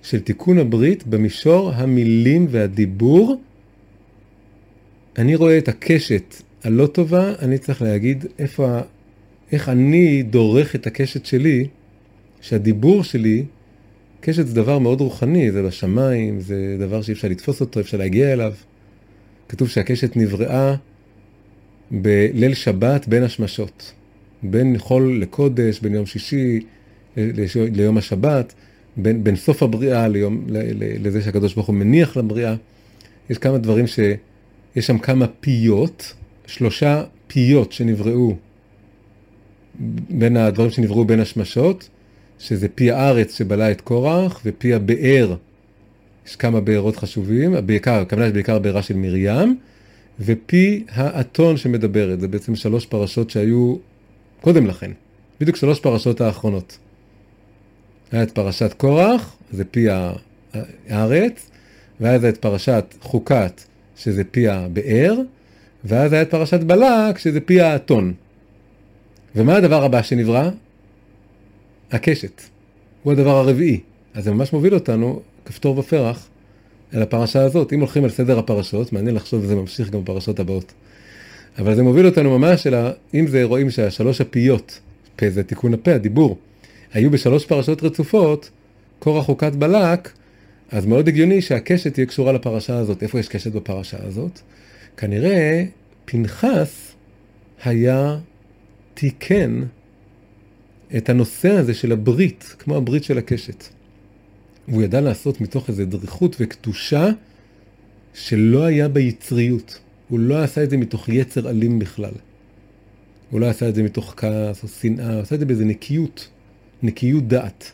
של 0.03 0.21
תיקון 0.21 0.59
הברית 0.59 1.07
במישור 1.07 1.73
המילים 1.75 2.47
והדיבור. 2.51 3.41
אני 5.19 5.35
רואה 5.35 5.59
את 5.59 5.69
הקשת 5.69 6.43
הלא 6.64 6.87
טובה, 6.87 7.33
אני 7.43 7.59
צריך 7.59 7.83
להגיד 7.83 8.27
איפה, 8.39 8.81
איך 9.53 9.69
אני 9.69 10.23
דורך 10.23 10.75
את 10.75 10.87
הקשת 10.87 11.27
שלי, 11.27 11.67
שהדיבור 12.41 13.05
שלי 13.05 13.45
קשת 14.21 14.47
זה 14.47 14.55
דבר 14.55 14.79
מאוד 14.79 15.01
רוחני, 15.01 15.53
זה 15.53 15.62
בשמיים, 15.62 16.41
זה 16.41 16.77
דבר 16.79 17.03
שאי 17.03 17.12
אפשר 17.12 17.29
לתפוס 17.29 17.61
אותו, 17.61 17.81
אפשר 17.81 17.97
להגיע 17.99 18.33
אליו. 18.33 18.53
כתוב 19.49 19.69
שהקשת 19.69 20.17
נבראה 20.17 20.75
בליל 21.91 22.55
שבת 22.55 23.09
בין 23.09 23.23
השמשות. 23.23 23.93
בין 24.43 24.79
חול 24.79 25.19
לקודש, 25.23 25.81
בין 25.81 25.95
יום 25.95 26.07
שישי 26.07 26.61
ליום 27.57 27.99
השבת, 27.99 28.55
בין, 28.97 29.25
בין 29.25 29.37
סוף 29.37 29.62
הבריאה 29.62 30.09
ליום, 30.09 30.45
לזה 31.01 31.23
שהקדוש 31.23 31.55
ברוך 31.55 31.67
הוא 31.67 31.75
מניח 31.75 32.17
לבריאה. 32.17 32.55
יש 33.31 33.39
כמה 33.39 33.59
דברים 33.59 33.87
ש... 33.87 33.99
יש 34.77 34.87
שם 34.87 34.99
כמה 34.99 35.27
פיות, 35.41 36.14
שלושה 36.47 37.05
פיות 37.27 37.73
שנבראו 37.73 38.37
בין 40.11 40.37
הדברים 40.37 40.71
שנבראו 40.71 41.05
בין 41.05 41.21
השמשות, 41.21 41.89
שזה 42.39 42.68
פי 42.68 42.91
הארץ 42.91 43.39
שבלע 43.39 43.70
את 43.70 43.80
קורח, 43.80 44.41
ופי 44.45 44.74
הבאר, 44.74 45.37
יש 46.26 46.37
כמה 46.37 46.61
בארות 46.61 46.97
חשובים, 46.97 47.55
בעיקר, 47.66 48.01
הכוונה 48.01 48.30
בעיקר 48.30 48.59
בארה 48.59 48.82
של 48.82 48.97
מרים, 48.97 49.59
ופי 50.20 50.84
האתון 50.89 51.57
שמדברת, 51.57 52.20
זה 52.20 52.28
בעצם 52.28 52.57
שלוש 52.57 52.87
פרשות 52.87 53.30
שהיו 53.30 53.76
קודם 54.41 54.66
לכן, 54.66 54.91
בדיוק 55.41 55.57
שלוש 55.57 55.80
פרשות 55.80 56.20
האחרונות. 56.20 56.78
היה 58.12 58.22
את 58.22 58.30
פרשת 58.30 58.72
קורח, 58.72 59.37
זה 59.53 59.64
פי 59.64 59.87
הארץ, 60.89 61.51
ואז 62.01 62.24
היה 62.24 62.32
את 62.32 62.39
פרשת 62.39 62.95
חוקת, 63.01 63.61
שזה 63.97 64.24
פי 64.24 64.49
הבאר, 64.49 65.14
ואז 65.84 66.12
היה 66.12 66.22
את 66.22 66.30
פרשת 66.30 66.61
בלק, 66.61 67.18
שזה 67.18 67.41
פי 67.41 67.61
האתון. 67.61 68.12
ומה 69.37 69.57
הדבר 69.57 69.84
הבא 69.84 70.03
שנברא? 70.03 70.51
הקשת. 71.93 72.43
הוא 73.03 73.12
הדבר 73.12 73.37
הרביעי. 73.37 73.80
אז 74.14 74.24
זה 74.24 74.32
ממש 74.32 74.53
מוביל 74.53 74.74
אותנו, 74.74 75.22
כפתור 75.45 75.78
ופרח, 75.78 76.28
אל 76.95 77.03
הפרשה 77.03 77.43
הזאת. 77.43 77.72
אם 77.72 77.80
הולכים 77.80 78.05
על 78.05 78.11
סדר 78.11 78.39
הפרשות, 78.39 78.93
מעניין 78.93 79.14
לחשוב 79.14 79.45
וזה 79.45 79.55
ממשיך 79.55 79.91
גם 79.91 80.03
בפרשות 80.03 80.41
הבאות. 80.41 80.72
אבל 81.59 81.74
זה 81.74 81.82
מוביל 81.82 82.07
אותנו 82.07 82.39
ממש 82.39 82.66
אל 82.66 82.74
ה... 82.74 82.91
אם 83.14 83.26
זה 83.26 83.45
רואים 83.45 83.70
שהשלוש 83.70 84.20
הפיות, 84.20 84.80
פה 85.16 85.30
זה 85.30 85.43
תיקון 85.43 85.74
הפה, 85.74 85.95
הדיבור, 85.95 86.39
היו 86.93 87.11
בשלוש 87.11 87.47
פרשות 87.47 87.82
רצופות, 87.82 88.51
קורח 88.99 89.24
חוקת 89.24 89.53
בלק, 89.53 90.12
אז 90.70 90.87
מאוד 90.87 91.09
הגיוני 91.09 91.43
שהקשת 91.43 91.95
תהיה 91.95 92.07
קשורה 92.07 92.32
לפרשה 92.32 92.76
הזאת. 92.78 93.03
איפה 93.03 93.18
יש 93.18 93.28
קשת 93.28 93.53
בפרשה 93.53 93.97
הזאת? 94.01 94.41
כנראה 94.97 95.64
פנחס 96.05 96.93
היה 97.64 98.18
תיקן 98.95 99.62
את 100.97 101.09
הנושא 101.09 101.51
הזה 101.51 101.74
של 101.74 101.93
הברית, 101.93 102.55
כמו 102.59 102.76
הברית 102.76 103.05
של 103.05 103.18
הקשת. 103.18 103.64
והוא 104.68 104.82
ידע 104.82 105.01
לעשות 105.01 105.41
מתוך 105.41 105.68
איזו 105.68 105.84
דריכות 105.87 106.37
וקדושה 106.41 107.11
שלא 108.14 108.64
היה 108.64 108.89
ביצריות. 108.89 109.78
הוא 110.09 110.18
לא 110.18 110.43
עשה 110.43 110.62
את 110.62 110.70
זה 110.70 110.76
מתוך 110.76 111.09
יצר 111.09 111.51
אלים 111.51 111.78
בכלל. 111.78 112.12
הוא 113.30 113.41
לא 113.41 113.47
עשה 113.47 113.68
את 113.68 113.74
זה 113.74 113.82
מתוך 113.82 114.14
כעס 114.16 114.62
או 114.62 114.68
שנאה, 114.68 115.12
הוא 115.12 115.20
עשה 115.20 115.34
את 115.34 115.41
זה 115.41 115.47
באיזה 115.47 115.64
נקיות, 115.64 116.28
נקיות 116.82 117.28
דעת. 117.28 117.72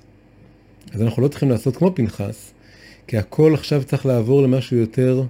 אז 0.93 1.03
אנחנו 1.03 1.23
לא 1.23 1.29
צריכים 1.29 1.51
לעשות 1.51 1.77
כמו 1.77 1.95
פנחס, 1.95 2.53
כי 3.07 3.19
הכל 3.19 3.55
עכשיו 3.55 3.85
צריך 3.85 4.07
לעבור 4.07 4.43
למשהו 4.43 4.77
יותר 4.77 5.25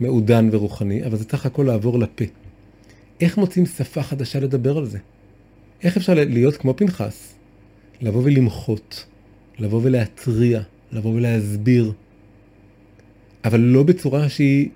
מעודן 0.00 0.48
ורוחני, 0.52 1.04
אבל 1.04 1.16
זה 1.16 1.24
צריך 1.24 1.46
הכל 1.46 1.62
לעבור 1.62 1.98
לפה. 1.98 2.24
איך 3.20 3.38
מוצאים 3.38 3.66
שפה 3.66 4.02
חדשה 4.02 4.40
לדבר 4.40 4.78
על 4.78 4.86
זה? 4.86 4.98
איך 5.82 5.96
אפשר 5.96 6.14
להיות 6.14 6.56
כמו 6.56 6.76
פנחס, 6.76 7.34
לבוא 8.00 8.22
ולמחות, 8.24 9.06
לבוא 9.58 9.80
ולהתריע, 9.82 10.62
לבוא 10.92 11.14
ולהסביר, 11.14 11.92
אבל 13.44 13.60
לא 13.60 13.82
בצורה 13.82 14.28
שהיא 14.28 14.68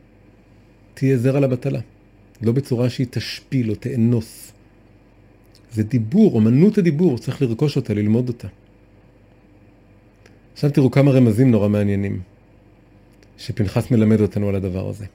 תהיה 0.95 1.19
זרע 1.19 1.41
לבטלה, 1.41 1.81
לא 2.43 2.53
בצורה 2.53 2.91
שהיא 2.91 3.07
תשפיל 3.11 3.71
או 3.71 3.75
תאנוס. 3.75 4.53
זה 5.73 5.83
דיבור, 5.83 6.35
אומנות 6.35 6.79
הדיבור, 6.79 7.19
צריך 7.19 7.43
לרכוש 7.43 7.77
אותה, 7.77 7.95
ללמוד 7.95 8.29
אותה. 8.29 8.49
עכשיו 10.53 10.71
תראו 10.71 10.91
כמה 10.91 11.11
רמזים 11.11 11.51
נורא 11.51 11.69
מעניינים, 11.69 12.21
שפנחס 13.39 13.91
מלמד 13.91 14.21
אותנו 14.21 14.49
על 14.49 14.55
הדבר 14.55 14.89
הזה. 14.89 15.07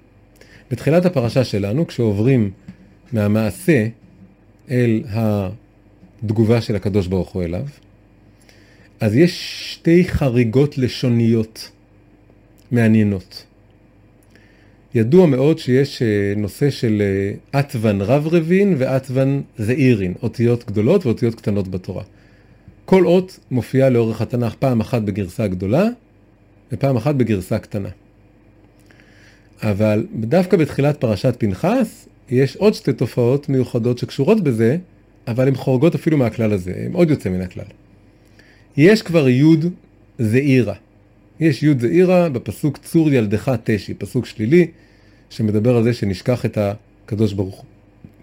בתחילת 0.71 1.05
הפרשה 1.05 1.43
שלנו, 1.43 1.87
כשעוברים 1.87 2.51
מהמעשה 3.13 3.87
אל 4.71 5.03
התגובה 6.23 6.61
של 6.61 6.75
הקדוש 6.75 7.07
ברוך 7.07 7.29
הוא 7.29 7.43
אליו, 7.43 7.65
אז 8.99 9.15
יש 9.15 9.63
שתי 9.73 10.05
חריגות 10.07 10.77
לשוניות 10.77 11.71
מעניינות. 12.71 13.45
ידוע 14.95 15.25
מאוד 15.25 15.59
שיש 15.59 16.01
אה, 16.01 16.33
נושא 16.37 16.69
של 16.69 17.01
אטוון 17.59 18.01
רב 18.01 18.27
רבין 18.27 18.75
ואטוון 18.77 19.41
זעירין, 19.57 20.13
אותיות 20.23 20.65
גדולות 20.65 21.05
ואותיות 21.05 21.35
קטנות 21.35 21.67
בתורה. 21.67 22.03
כל 22.85 23.05
אות 23.05 23.39
מופיעה 23.51 23.89
לאורך 23.89 24.21
התנ"ך 24.21 24.55
פעם 24.59 24.79
אחת 24.79 25.01
בגרסה 25.01 25.47
גדולה 25.47 25.87
ופעם 26.71 26.95
אחת 26.95 27.15
בגרסה 27.15 27.59
קטנה. 27.59 27.89
אבל 29.63 30.07
דווקא 30.19 30.57
בתחילת 30.57 30.97
פרשת 30.97 31.35
פנחס 31.37 32.07
יש 32.29 32.55
עוד 32.55 32.73
שתי 32.73 32.93
תופעות 32.93 33.49
מיוחדות 33.49 33.97
שקשורות 33.97 34.43
בזה, 34.43 34.77
אבל 35.29 35.47
הן 35.47 35.55
חורגות 35.55 35.95
אפילו 35.95 36.17
מהכלל 36.17 36.53
הזה, 36.53 36.73
הן 36.85 36.93
עוד 36.93 37.09
יוצא 37.09 37.29
מן 37.29 37.41
הכלל. 37.41 37.65
יש 38.77 39.01
כבר 39.01 39.29
יוד 39.29 39.65
זעירה. 40.19 40.73
יש 41.39 41.63
יוד 41.63 41.79
זעירה 41.79 42.29
בפסוק 42.29 42.77
צור 42.77 43.11
ילדך 43.11 43.55
תשי, 43.63 43.93
פסוק 43.93 44.25
שלילי, 44.25 44.67
שמדבר 45.29 45.77
על 45.77 45.83
זה 45.83 45.93
שנשכח 45.93 46.45
את 46.45 46.57
הקדוש 46.57 47.33
ברוך 47.33 47.55
הוא. 47.55 47.65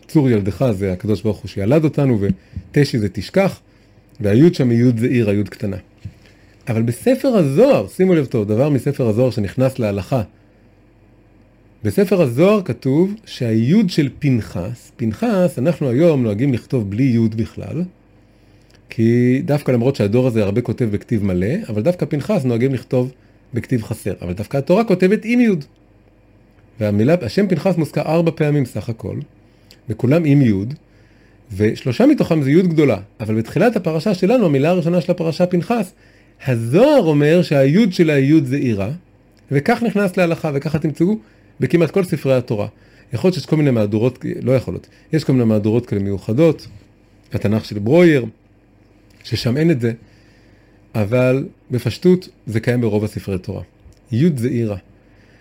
צור 0.08 0.30
ילדך 0.30 0.70
זה 0.72 0.92
הקדוש 0.92 1.22
ברוך 1.22 1.38
הוא 1.38 1.48
שילד 1.48 1.84
אותנו, 1.84 2.20
ותשי 2.20 2.98
זה 2.98 3.08
תשכח, 3.08 3.60
והיוד 4.20 4.54
שם 4.54 4.70
היא 4.70 4.78
יוד 4.78 4.98
זעירה, 4.98 5.32
יוד 5.32 5.48
קטנה. 5.48 5.76
אבל 6.68 6.82
בספר 6.82 7.28
הזוהר, 7.28 7.88
שימו 7.88 8.14
לב 8.14 8.26
טוב, 8.26 8.48
דבר 8.48 8.68
מספר 8.68 9.08
הזוהר 9.08 9.30
שנכנס 9.30 9.78
להלכה. 9.78 10.22
בספר 11.86 12.22
הזוהר 12.22 12.62
כתוב 12.62 13.14
שהיוד 13.24 13.90
של 13.90 14.08
פנחס, 14.18 14.92
פנחס, 14.96 15.58
אנחנו 15.58 15.88
היום 15.88 16.22
נוהגים 16.22 16.52
לכתוב 16.52 16.90
בלי 16.90 17.02
יוד 17.02 17.34
בכלל, 17.34 17.82
כי 18.90 19.42
דווקא 19.44 19.72
למרות 19.72 19.96
שהדור 19.96 20.26
הזה 20.26 20.42
הרבה 20.42 20.60
כותב 20.60 20.84
בכתיב 20.84 21.24
מלא, 21.24 21.54
אבל 21.68 21.82
דווקא 21.82 22.06
פנחס 22.06 22.44
נוהגים 22.44 22.74
לכתוב 22.74 23.12
בכתיב 23.54 23.82
חסר, 23.82 24.12
אבל 24.22 24.32
דווקא 24.32 24.56
התורה 24.56 24.84
כותבת 24.84 25.20
עם 25.24 25.40
יוד. 25.40 25.64
והמילה, 26.80 27.14
השם 27.22 27.48
פנחס 27.48 27.76
מוזכר 27.76 28.02
ארבע 28.02 28.30
פעמים 28.34 28.64
סך 28.64 28.88
הכל, 28.88 29.16
וכולם 29.88 30.24
עם 30.24 30.42
יוד, 30.42 30.74
ושלושה 31.56 32.06
מתוכם 32.06 32.42
זה 32.42 32.50
יוד 32.50 32.66
גדולה, 32.66 32.98
אבל 33.20 33.34
בתחילת 33.34 33.76
הפרשה 33.76 34.14
שלנו, 34.14 34.46
המילה 34.46 34.70
הראשונה 34.70 35.00
של 35.00 35.12
הפרשה 35.12 35.46
פנחס, 35.46 35.92
הזוהר 36.46 37.02
אומר 37.06 37.42
שהיוד 37.42 37.92
של 37.92 38.10
היוד 38.10 38.44
זה 38.44 38.56
עירה, 38.56 38.90
וכך 39.50 39.82
נכנס 39.82 40.16
להלכה, 40.16 40.50
וככה 40.54 40.78
תמצאו 40.78 41.16
בכמעט 41.60 41.90
כל 41.90 42.04
ספרי 42.04 42.34
התורה. 42.34 42.66
יכול 43.12 43.28
להיות 43.28 43.34
שיש 43.34 43.46
כל 43.46 43.56
מיני 43.56 43.70
מהדורות, 43.70 44.24
לא 44.42 44.52
יכול 44.52 44.74
להיות, 44.74 44.86
יש 45.12 45.24
כל 45.24 45.32
מיני 45.32 45.44
מהדורות 45.44 45.86
כאלה 45.86 46.02
מיוחדות, 46.02 46.66
התנ"ך 47.32 47.64
של 47.64 47.78
ברויר, 47.78 48.26
ששם 49.24 49.56
אין 49.56 49.70
את 49.70 49.80
זה, 49.80 49.92
אבל 50.94 51.48
בפשטות 51.70 52.28
זה 52.46 52.60
קיים 52.60 52.80
ברוב 52.80 53.04
הספרי 53.04 53.38
תורה. 53.38 53.62
יוד 54.12 54.38
זעירה. 54.38 54.76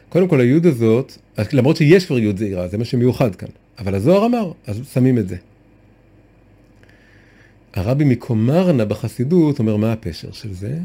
קודם 0.09 0.27
כל 0.27 0.39
היוד 0.39 0.65
הזאת, 0.65 1.17
למרות 1.53 1.75
שיש 1.77 2.05
כבר 2.05 2.19
יוד 2.19 2.37
זעירה, 2.37 2.67
זה 2.67 2.77
מה 2.77 2.85
שמיוחד 2.85 3.35
כאן, 3.35 3.49
אבל 3.79 3.95
הזוהר 3.95 4.25
אמר, 4.25 4.51
אז 4.67 4.81
שמים 4.93 5.17
את 5.17 5.29
זה. 5.29 5.35
הרבי 7.73 8.05
מקומרנה 8.05 8.85
בחסידות 8.85 9.59
אומר 9.59 9.77
מה 9.77 9.93
הפשר 9.93 10.31
של 10.31 10.53
זה? 10.53 10.77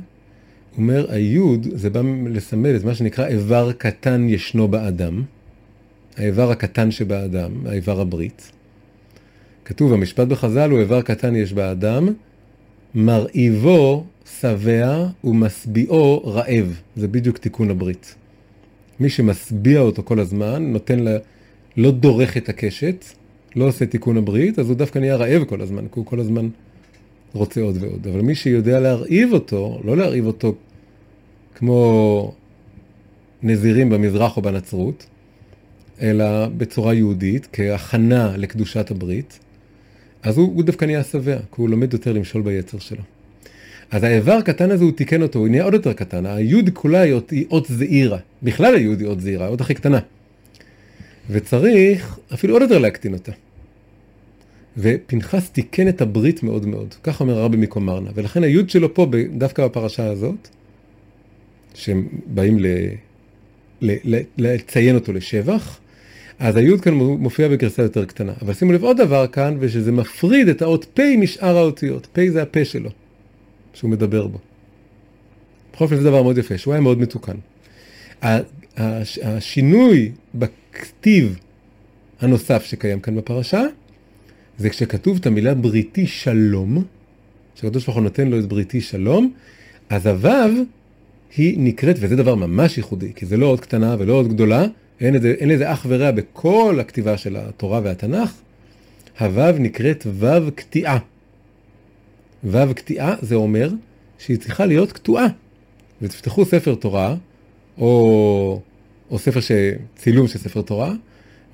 אומר 0.77 1.07
היוד 1.09 1.67
זה 1.73 1.91
בא 1.91 2.01
לסמל 2.27 2.77
את 2.77 2.85
מה 2.85 2.95
שנקרא 2.95 3.27
איבר 3.27 3.73
קטן 3.73 4.29
ישנו 4.29 4.69
באדם, 4.69 5.23
האיבר 6.17 6.51
הקטן 6.51 6.91
שבאדם, 6.91 7.51
האיבר 7.67 8.01
הברית. 8.01 8.53
כתוב 9.65 9.93
המשפט 9.93 10.29
בחז"ל 10.29 10.71
הוא 10.71 10.81
איבר 10.81 11.03
קטן 11.03 11.37
יש 11.37 11.53
באדם, 11.53 12.09
מרעיבו 12.95 14.05
שבע 14.41 15.07
ומשביעו 15.25 16.23
רעב. 16.25 16.81
זה 16.97 17.09
בדיוק 17.09 17.39
תיקון 17.39 17.71
הברית. 17.71 18.15
מי 19.01 19.09
שמשביע 19.09 19.81
אותו 19.81 20.03
כל 20.03 20.21
הזמן, 20.21 20.73
נותן 20.73 20.99
לה, 20.99 21.17
לא 21.77 21.91
דורך 21.91 22.37
את 22.37 22.49
הקשת, 22.49 23.05
לא 23.57 23.65
עושה 23.65 23.87
תיקון 23.87 24.17
הברית, 24.17 24.59
אז 24.59 24.69
הוא 24.69 24.77
דווקא 24.77 24.99
נהיה 24.99 25.17
רעב 25.17 25.45
כל 25.45 25.61
הזמן, 25.61 25.83
כי 25.83 25.93
הוא 25.95 26.07
כל 26.07 26.21
הזמן 26.21 26.49
רוצה 27.33 27.61
עוד 27.61 27.77
ועוד. 27.81 28.07
אבל 28.07 28.21
מי 28.21 28.35
שיודע 28.35 28.81
להרעיב 28.81 29.33
אותו, 29.33 29.81
לא 29.85 29.97
להרעיב 29.97 30.27
אותו 30.27 30.55
כמו 31.55 32.35
נזירים 33.43 33.91
במזרח 33.91 34.37
או 34.37 34.43
בנצרות, 34.43 35.07
אלא 36.01 36.47
בצורה 36.47 36.95
יהודית, 36.95 37.49
כהכנה 37.53 38.37
לקדושת 38.37 38.91
הברית, 38.91 39.39
אז 40.23 40.39
הוא, 40.39 40.55
הוא 40.55 40.65
דווקא 40.65 40.85
נהיה 40.85 41.05
שבע, 41.05 41.37
כי 41.37 41.55
הוא 41.57 41.69
לומד 41.69 41.93
יותר 41.93 42.13
למשול 42.13 42.43
ביצר 42.43 42.79
שלו. 42.79 43.03
אז 43.91 44.03
האיבר 44.05 44.33
הקטן 44.33 44.71
הזה 44.71 44.85
הוא 44.85 44.93
תיקן 44.93 45.23
אותו, 45.23 45.39
הוא 45.39 45.49
נהיה 45.49 45.65
עוד 45.65 45.75
יותר 45.75 45.93
קטן. 45.93 46.27
היוד 46.27 46.71
כולה 46.75 47.01
היא 47.01 47.47
אות 47.51 47.67
זעירה. 47.67 48.19
בכלל 48.43 48.75
היוד 48.75 49.01
היא 49.01 49.09
אות 49.09 49.21
זעירה, 49.21 49.47
האות 49.47 49.61
הכי 49.61 49.75
קטנה. 49.75 49.99
וצריך 51.31 52.19
אפילו 52.35 52.55
עוד 52.55 52.63
יותר 52.63 52.79
להקטין 52.79 53.13
אותה. 53.13 53.33
ופנחס 54.81 55.51
תיקן 55.51 55.89
את 55.89 56.01
הברית 56.01 56.43
מאוד 56.43 56.67
מאוד, 56.67 56.95
כך 57.03 57.21
אומר 57.21 57.39
הרבי 57.39 57.57
מקומרנה. 57.57 58.11
ולכן 58.15 58.43
היוד 58.43 58.71
שלו 58.71 58.95
פה, 58.95 59.07
דווקא 59.39 59.65
בפרשה 59.65 60.07
הזאת, 60.07 60.49
שהם 61.75 62.09
באים 62.27 62.59
ל... 62.59 62.67
ל... 63.81 63.95
ל... 64.05 64.21
לציין 64.39 64.95
אותו 64.95 65.13
לשבח, 65.13 65.79
אז 66.39 66.57
היוד 66.57 66.81
כאן 66.81 66.95
מופיע 66.95 67.49
בגרסה 67.49 67.83
יותר 67.83 68.05
קטנה. 68.05 68.33
אבל 68.43 68.55
שימו 68.55 68.73
לב 68.73 68.85
עוד 68.85 68.97
דבר 68.97 69.27
כאן, 69.27 69.57
ושזה 69.61 69.93
מפריד 69.93 70.49
את 70.49 70.63
האות 70.63 70.87
פ' 70.95 71.01
משאר 71.19 71.57
האותיות. 71.57 72.09
פ' 72.13 72.29
זה 72.29 72.43
הפה 72.43 72.65
שלו, 72.65 72.91
שהוא 73.75 73.91
מדבר 73.91 74.27
בו. 74.27 74.39
בכל 75.73 75.85
אופן 75.85 75.97
זה 75.97 76.05
דבר 76.05 76.23
מאוד 76.23 76.39
יפה, 76.39 76.59
שהוא 76.59 76.75
היה 76.75 76.81
מאוד 76.81 76.99
מתוקן. 76.99 77.37
השינוי 79.23 80.13
בכתיב 80.35 81.39
הנוסף 82.21 82.65
שקיים 82.65 83.01
כאן 83.01 83.17
בפרשה, 83.17 83.63
זה 84.61 84.71
כשכתוב 84.71 85.17
את 85.21 85.27
המילה 85.27 85.55
בריתי 85.55 86.07
שלום, 86.07 86.85
שהקדוש 87.55 87.85
ברוך 87.85 87.97
הוא 87.97 88.05
נותן 88.05 88.29
לו 88.29 88.39
את 88.39 88.47
בריתי 88.47 88.81
שלום, 88.81 89.33
אז 89.89 90.07
הוו 90.07 90.51
היא 91.37 91.59
נקראת, 91.59 91.97
וזה 92.01 92.17
דבר 92.17 92.35
ממש 92.35 92.77
ייחודי, 92.77 93.13
כי 93.15 93.27
זה 93.27 93.37
לא 93.37 93.47
עוד 93.47 93.61
קטנה 93.61 93.97
ולא 93.99 94.13
עוד 94.13 94.29
גדולה, 94.29 94.67
אין 95.01 95.15
לזה, 95.15 95.35
אין 95.39 95.49
לזה 95.49 95.73
אח 95.73 95.87
ורע 95.89 96.11
בכל 96.11 96.77
הכתיבה 96.81 97.17
של 97.17 97.37
התורה 97.37 97.81
והתנ"ך, 97.85 98.33
הוו 99.21 99.59
נקראת 99.59 100.07
וו 100.07 100.53
קטיעה. 100.55 100.99
וו 102.45 102.75
קטיעה 102.75 103.15
זה 103.23 103.35
אומר 103.35 103.71
שהיא 104.19 104.39
צריכה 104.39 104.67
להיות 104.67 104.93
קטועה. 104.93 105.27
ותפתחו 106.03 106.45
ספר 106.45 106.75
תורה, 106.75 107.17
או, 107.79 108.61
או 109.11 109.19
ספר 109.19 109.41
ש... 109.41 109.53
צילום 109.97 110.29
של 110.29 110.39
ספר 110.39 110.63
תורה, 110.63 110.93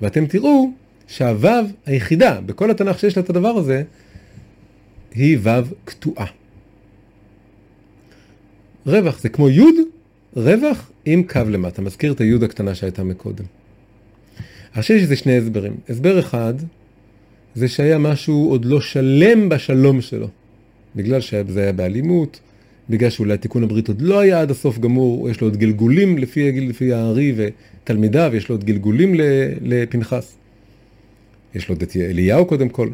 ואתם 0.01 0.25
תראו 0.25 0.71
שהוו 1.07 1.65
היחידה 1.85 2.41
בכל 2.41 2.71
התנ"ך 2.71 2.99
שיש 2.99 3.17
לה 3.17 3.23
את 3.23 3.29
הדבר 3.29 3.49
הזה, 3.49 3.83
היא 5.15 5.37
וו 5.37 5.75
קטועה. 5.85 6.25
רווח 8.85 9.19
זה 9.19 9.29
כמו 9.29 9.49
יוד, 9.49 9.75
רווח 10.35 10.91
עם 11.05 11.23
קו 11.23 11.41
למטה, 11.49 11.81
מזכיר 11.81 12.11
את 12.11 12.21
היוד 12.21 12.43
הקטנה 12.43 12.75
שהייתה 12.75 13.03
מקודם. 13.03 13.45
עכשיו 14.73 14.95
יש 14.95 15.03
לזה 15.03 15.15
שני 15.15 15.37
הסברים. 15.37 15.75
הסבר 15.89 16.19
אחד, 16.19 16.53
זה 17.55 17.67
שהיה 17.67 17.97
משהו 17.97 18.49
עוד 18.49 18.65
לא 18.65 18.81
שלם 18.81 19.49
בשלום 19.49 20.01
שלו. 20.01 20.27
בגלל 20.95 21.21
שזה 21.21 21.61
היה 21.61 21.73
באלימות, 21.73 22.39
בגלל 22.89 23.09
שאולי 23.09 23.37
תיקון 23.37 23.63
הברית 23.63 23.87
עוד 23.87 24.01
לא 24.01 24.19
היה 24.19 24.41
עד 24.41 24.51
הסוף 24.51 24.79
גמור, 24.79 25.29
יש 25.29 25.41
לו 25.41 25.47
עוד 25.47 25.57
גלגולים 25.57 26.17
לפי, 26.17 26.51
לפי 26.69 26.93
הארי 26.93 27.33
ותלמידיו, 27.35 28.31
יש 28.35 28.49
לו 28.49 28.55
עוד 28.55 28.63
גלגולים 28.63 29.15
לפנחס. 29.61 30.36
יש 31.55 31.69
לו 31.69 31.75
את 31.75 31.95
אליהו 31.95 32.45
קודם 32.45 32.69
כל. 32.69 32.89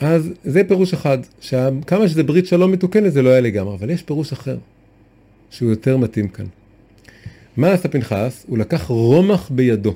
אז 0.00 0.32
זה 0.44 0.64
פירוש 0.64 0.92
אחד, 0.92 1.18
שכמה 1.40 2.08
שזה 2.08 2.22
ברית 2.22 2.46
שלום 2.46 2.72
מתוקנת 2.72 3.12
זה 3.12 3.22
לא 3.22 3.30
היה 3.30 3.40
לגמרי, 3.40 3.74
אבל 3.74 3.90
יש 3.90 4.02
פירוש 4.02 4.32
אחר, 4.32 4.58
שהוא 5.50 5.70
יותר 5.70 5.96
מתאים 5.96 6.28
כאן. 6.28 6.46
מה 7.56 7.72
עשה 7.72 7.88
פנחס? 7.88 8.44
הוא 8.48 8.58
לקח 8.58 8.86
רומח 8.86 9.50
בידו. 9.50 9.94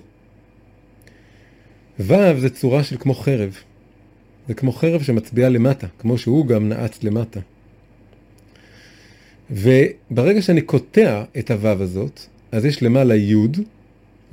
ו' 2.01 2.41
זה 2.41 2.51
צורה 2.51 2.85
של 2.85 2.97
כמו 2.97 3.15
חרב. 3.15 3.57
זה 4.49 4.55
כמו 4.55 4.73
חרב 4.73 5.03
שמצביעה 5.03 5.49
למטה, 5.49 5.87
כמו 5.99 6.19
שהוא 6.19 6.47
גם 6.47 6.69
נעץ 6.69 7.05
למטה. 7.05 7.41
וברגע 9.51 10.43
שאני 10.43 10.61
קוטע 10.61 11.25
את 11.39 11.51
הו' 11.51 11.69
הזאת, 11.69 12.21
אז 12.53 12.65
יש 12.65 12.83
למעלה 12.83 13.17
י' 13.17 13.35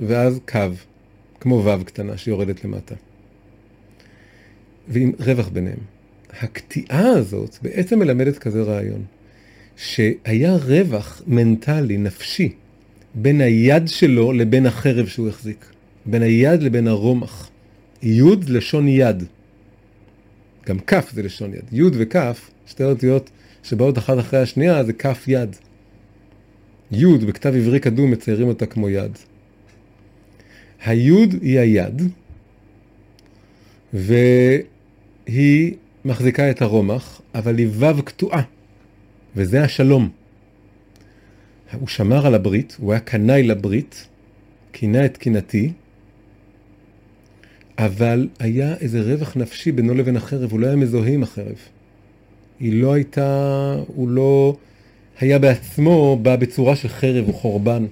ואז 0.00 0.40
קו, 0.48 0.58
כמו 1.40 1.64
ו' 1.64 1.84
קטנה 1.84 2.16
שיורדת 2.16 2.64
למטה. 2.64 2.94
ועם 4.88 5.12
רווח 5.20 5.48
ביניהם. 5.48 5.78
הקטיעה 6.40 7.08
הזאת 7.08 7.58
בעצם 7.62 7.98
מלמדת 7.98 8.38
כזה 8.38 8.62
רעיון, 8.62 9.02
שהיה 9.76 10.56
רווח 10.56 11.22
מנטלי, 11.26 11.98
נפשי, 11.98 12.52
בין 13.14 13.40
היד 13.40 13.88
שלו 13.88 14.32
לבין 14.32 14.66
החרב 14.66 15.06
שהוא 15.06 15.28
החזיק. 15.28 15.72
בין 16.06 16.22
היד 16.22 16.62
לבין 16.62 16.88
הרומח. 16.88 17.50
יוד 18.02 18.48
לשון 18.48 18.88
יד. 18.88 19.24
גם 20.66 20.78
כף 20.78 21.10
זה 21.12 21.22
לשון 21.22 21.54
יד. 21.54 21.64
יוד 21.72 21.94
וכף, 21.98 22.50
שתי 22.66 22.84
אותיות 22.84 23.30
שבאות 23.62 23.98
אחת 23.98 24.18
אחרי 24.18 24.40
השנייה, 24.40 24.84
זה 24.84 24.92
כף 24.92 25.24
יד. 25.28 25.56
יוד 26.90 27.24
בכתב 27.24 27.54
עברי 27.56 27.80
קדום 27.80 28.10
מציירים 28.10 28.48
אותה 28.48 28.66
כמו 28.66 28.88
יד. 28.88 29.18
היוד 30.84 31.34
היא 31.42 31.58
היד, 31.58 32.02
והיא 35.26 35.74
מחזיקה 36.04 36.50
את 36.50 36.62
הרומח, 36.62 37.20
אבל 37.34 37.58
היא 37.58 37.66
וו 37.66 38.02
קטועה, 38.02 38.42
וזה 39.36 39.64
השלום. 39.64 40.08
הוא 41.72 41.88
שמר 41.88 42.26
על 42.26 42.34
הברית, 42.34 42.76
הוא 42.80 42.92
היה 42.92 43.00
קנאי 43.00 43.42
לברית, 43.42 44.06
קינה 44.72 45.04
את 45.04 45.16
קינתי, 45.16 45.72
אבל 47.78 48.28
היה 48.38 48.74
איזה 48.74 49.00
רווח 49.00 49.36
נפשי 49.36 49.72
בינו 49.72 49.94
לבין 49.94 50.16
החרב, 50.16 50.52
הוא 50.52 50.60
לא 50.60 50.66
היה 50.66 50.76
מזוהה 50.76 51.10
עם 51.10 51.22
החרב. 51.22 51.56
היא 52.60 52.82
לא 52.82 52.92
הייתה, 52.92 53.76
הוא 53.86 54.08
לא 54.08 54.56
היה 55.20 55.38
בעצמו, 55.38 56.18
בא 56.22 56.36
בצורה 56.36 56.76
של 56.76 56.88
חרב 56.88 57.28
או 57.28 57.32
חורבן. 57.32 57.86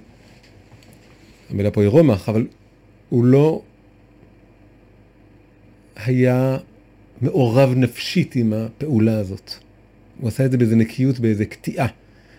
המילה 1.49 1.71
פה 1.71 1.81
היא 1.81 1.89
רומח, 1.89 2.29
אבל 2.29 2.47
הוא 3.09 3.25
לא 3.25 3.61
היה 6.05 6.57
מעורב 7.21 7.73
נפשית 7.75 8.35
עם 8.35 8.53
הפעולה 8.53 9.17
הזאת. 9.17 9.51
הוא 10.19 10.27
עשה 10.27 10.45
את 10.45 10.51
זה 10.51 10.57
באיזה 10.57 10.75
נקיות, 10.75 11.19
באיזה 11.19 11.45
קטיעה. 11.45 11.87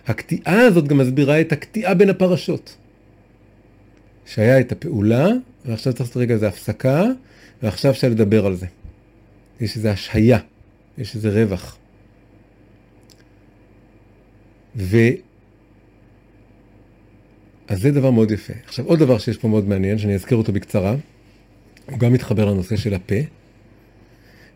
הקטיעה 0.07 0.61
הזאת 0.61 0.87
גם 0.87 0.97
מסבירה 0.97 1.41
את 1.41 1.51
הקטיעה 1.51 1.93
בין 1.93 2.09
הפרשות. 2.09 2.75
שהיה 4.25 4.59
את 4.59 4.71
הפעולה, 4.71 5.27
ועכשיו 5.65 5.93
צריך 5.93 6.01
לעשות 6.09 6.17
רגע 6.17 6.33
איזה 6.33 6.47
הפסקה, 6.47 7.05
ועכשיו 7.63 7.91
אפשר 7.91 8.09
לדבר 8.09 8.45
על 8.45 8.55
זה. 8.55 8.65
יש 9.61 9.77
איזו 9.77 9.89
השהיה, 9.89 10.39
יש 10.97 11.15
איזה 11.15 11.43
רווח. 11.43 11.77
ו... 14.75 14.97
אז 17.67 17.81
זה 17.81 17.91
דבר 17.91 18.11
מאוד 18.11 18.31
יפה. 18.31 18.53
עכשיו 18.65 18.85
עוד 18.85 18.99
דבר 18.99 19.17
שיש 19.17 19.37
פה 19.37 19.47
מאוד 19.47 19.67
מעניין, 19.67 19.97
שאני 19.97 20.15
אזכיר 20.15 20.37
אותו 20.37 20.53
בקצרה, 20.53 20.95
הוא 21.85 21.99
גם 21.99 22.13
מתחבר 22.13 22.45
לנושא 22.45 22.75
של 22.75 22.93
הפה, 22.93 23.15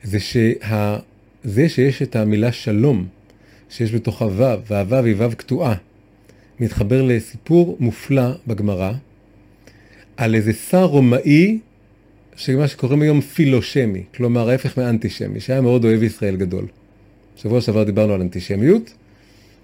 זה 0.04 0.20
שה... 0.20 0.98
זה 1.44 1.70
שיש 1.70 2.02
את 2.02 2.16
המילה 2.16 2.52
שלום, 2.52 3.08
שיש 3.70 3.92
בתוכה 3.92 4.26
ו', 4.26 4.44
והו' 4.68 5.06
היא 5.06 5.16
ו' 5.18 5.36
קטועה, 5.38 5.76
מתחבר 6.60 7.02
לסיפור 7.02 7.78
מופלא 7.80 8.32
בגמרא, 8.48 8.92
על 10.18 10.36
איזה 10.36 10.54
שר 10.54 10.84
רומאי, 10.84 11.60
שמה 12.36 12.68
שקוראים 12.68 13.02
היום 13.02 13.22
פילושמי, 13.22 14.04
כלומר 14.16 14.50
ההפך 14.50 14.78
מאנטישמי, 14.78 15.40
שהיה 15.40 15.62
מאוד 15.62 15.86
אוהב 15.86 16.04
ישראל 16.04 16.36
גדול. 16.36 16.66
שבוע 17.36 17.62
שעבר 17.62 17.84
דיברנו 17.84 18.14
על 18.14 18.22
אנטישמיות, 18.22 18.94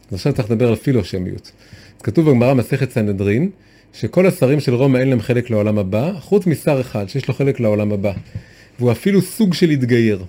אז 0.08 0.14
עכשיו 0.14 0.34
צריך 0.34 0.52
לדבר 0.52 0.70
על 0.70 0.76
פילושמיות. 0.76 1.52
כתוב 2.04 2.30
בגמרא 2.30 2.54
מסכת 2.54 2.92
סנהדרין, 2.92 3.50
שכל 3.94 4.28
השרים 4.28 4.60
של 4.60 4.74
רומא 4.74 4.98
אין 4.98 5.10
להם 5.10 5.22
חלק 5.22 5.50
לעולם 5.50 5.78
הבא, 5.78 6.14
חוץ 6.20 6.48
משר 6.48 6.82
אחד 6.82 7.10
שיש 7.10 7.28
לו 7.28 7.34
חלק 7.34 7.60
לעולם 7.60 7.92
הבא. 7.92 8.14
והוא 8.80 8.92
אפילו 8.92 9.22
סוג 9.22 9.54
של 9.54 9.70
התגייר. 9.70 10.24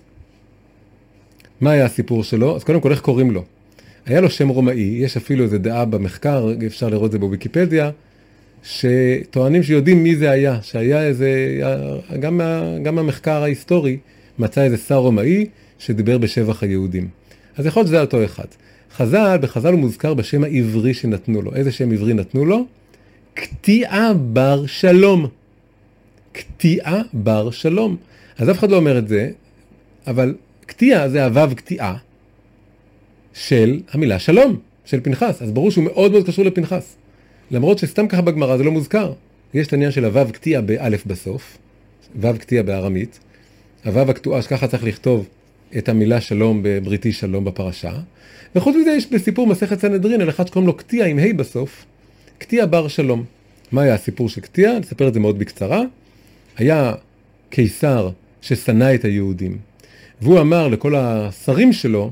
מה 1.60 1.70
היה 1.70 1.84
הסיפור 1.84 2.24
שלו? 2.24 2.56
אז 2.56 2.64
קודם 2.64 2.80
כל, 2.80 2.90
איך 2.90 3.00
קוראים 3.00 3.30
לו? 3.30 3.44
היה 4.06 4.20
לו 4.20 4.30
שם 4.30 4.48
רומאי, 4.48 4.80
יש 4.80 5.16
אפילו 5.16 5.44
איזה 5.44 5.58
דעה 5.58 5.84
במחקר, 5.84 6.48
אפשר 6.66 6.88
לראות 6.88 7.06
את 7.06 7.12
זה 7.12 7.18
בוויקיפדיה, 7.18 7.90
שטוענים 8.62 9.62
שיודעים 9.62 10.02
מי 10.02 10.16
זה 10.16 10.30
היה, 10.30 10.58
שהיה 10.62 11.02
איזה, 11.02 11.60
גם, 12.20 12.38
מה, 12.38 12.78
גם 12.82 12.98
המחקר 12.98 13.42
ההיסטורי 13.42 13.98
מצא 14.38 14.62
איזה 14.62 14.76
שר 14.76 14.96
רומאי 14.96 15.46
שדיבר 15.78 16.18
בשבח 16.18 16.62
היהודים. 16.62 17.08
אז 17.56 17.66
יכול 17.66 17.80
להיות 17.80 17.88
שזה 17.88 18.00
אותו 18.00 18.24
אחד. 18.24 18.44
חז"ל, 18.96 19.38
בחז"ל 19.40 19.72
הוא 19.72 19.80
מוזכר 19.80 20.14
בשם 20.14 20.44
העברי 20.44 20.94
שנתנו 20.94 21.42
לו. 21.42 21.54
איזה 21.54 21.72
שם 21.72 21.92
עברי 21.92 22.14
נתנו 22.14 22.44
לו? 22.44 22.66
קטיעה 23.34 24.14
בר 24.14 24.66
שלום. 24.66 25.26
קטיעה 26.32 27.02
בר 27.12 27.50
שלום. 27.50 27.96
אז 28.38 28.50
אף 28.50 28.58
אחד 28.58 28.70
לא 28.70 28.76
אומר 28.76 28.98
את 28.98 29.08
זה, 29.08 29.30
אבל 30.06 30.34
קטיעה 30.66 31.08
זה 31.08 31.24
הוו 31.24 31.56
קטיעה 31.56 31.96
של 33.34 33.80
המילה 33.90 34.18
שלום, 34.18 34.58
של 34.84 35.00
פנחס. 35.00 35.42
אז 35.42 35.50
ברור 35.50 35.70
שהוא 35.70 35.84
מאוד 35.84 36.12
מאוד 36.12 36.26
קשור 36.26 36.44
לפנחס. 36.44 36.96
למרות 37.50 37.78
שסתם 37.78 38.08
ככה 38.08 38.22
בגמרא 38.22 38.56
זה 38.56 38.64
לא 38.64 38.70
מוזכר. 38.70 39.12
יש 39.54 39.66
את 39.66 39.72
העניין 39.72 39.90
של 39.90 40.04
הוו 40.04 40.32
קטיעה 40.32 40.62
באלף 40.62 41.06
בסוף, 41.06 41.58
וו 42.20 42.38
קטיעה 42.38 42.62
בארמית, 42.62 43.18
הוו 43.84 44.10
הקטועה 44.10 44.42
שככה 44.42 44.66
צריך 44.66 44.84
לכתוב 44.84 45.26
את 45.78 45.88
המילה 45.88 46.20
שלום 46.20 46.60
בבריתי 46.62 47.12
שלום 47.12 47.44
בפרשה, 47.44 47.92
וחוץ 48.56 48.76
מזה 48.76 48.90
יש 48.90 49.06
בסיפור 49.06 49.46
מסכת 49.46 49.80
סנהדרין 49.80 50.20
על 50.20 50.28
אחד 50.28 50.46
שקוראים 50.46 50.66
לו 50.66 50.76
קטיע 50.76 51.06
עם 51.06 51.18
ה' 51.18 51.32
בסוף, 51.36 51.84
קטיע 52.38 52.66
בר 52.66 52.88
שלום. 52.88 53.24
מה 53.72 53.82
היה 53.82 53.94
הסיפור 53.94 54.28
של 54.28 54.40
קטיע? 54.40 54.78
נספר 54.78 55.08
את 55.08 55.14
זה 55.14 55.20
מאוד 55.20 55.38
בקצרה. 55.38 55.82
היה 56.56 56.92
קיסר 57.50 58.10
ששנא 58.44 58.94
את 58.94 59.04
היהודים, 59.04 59.58
והוא 60.22 60.40
אמר 60.40 60.68
לכל 60.68 60.94
השרים 60.96 61.72
שלו, 61.72 62.10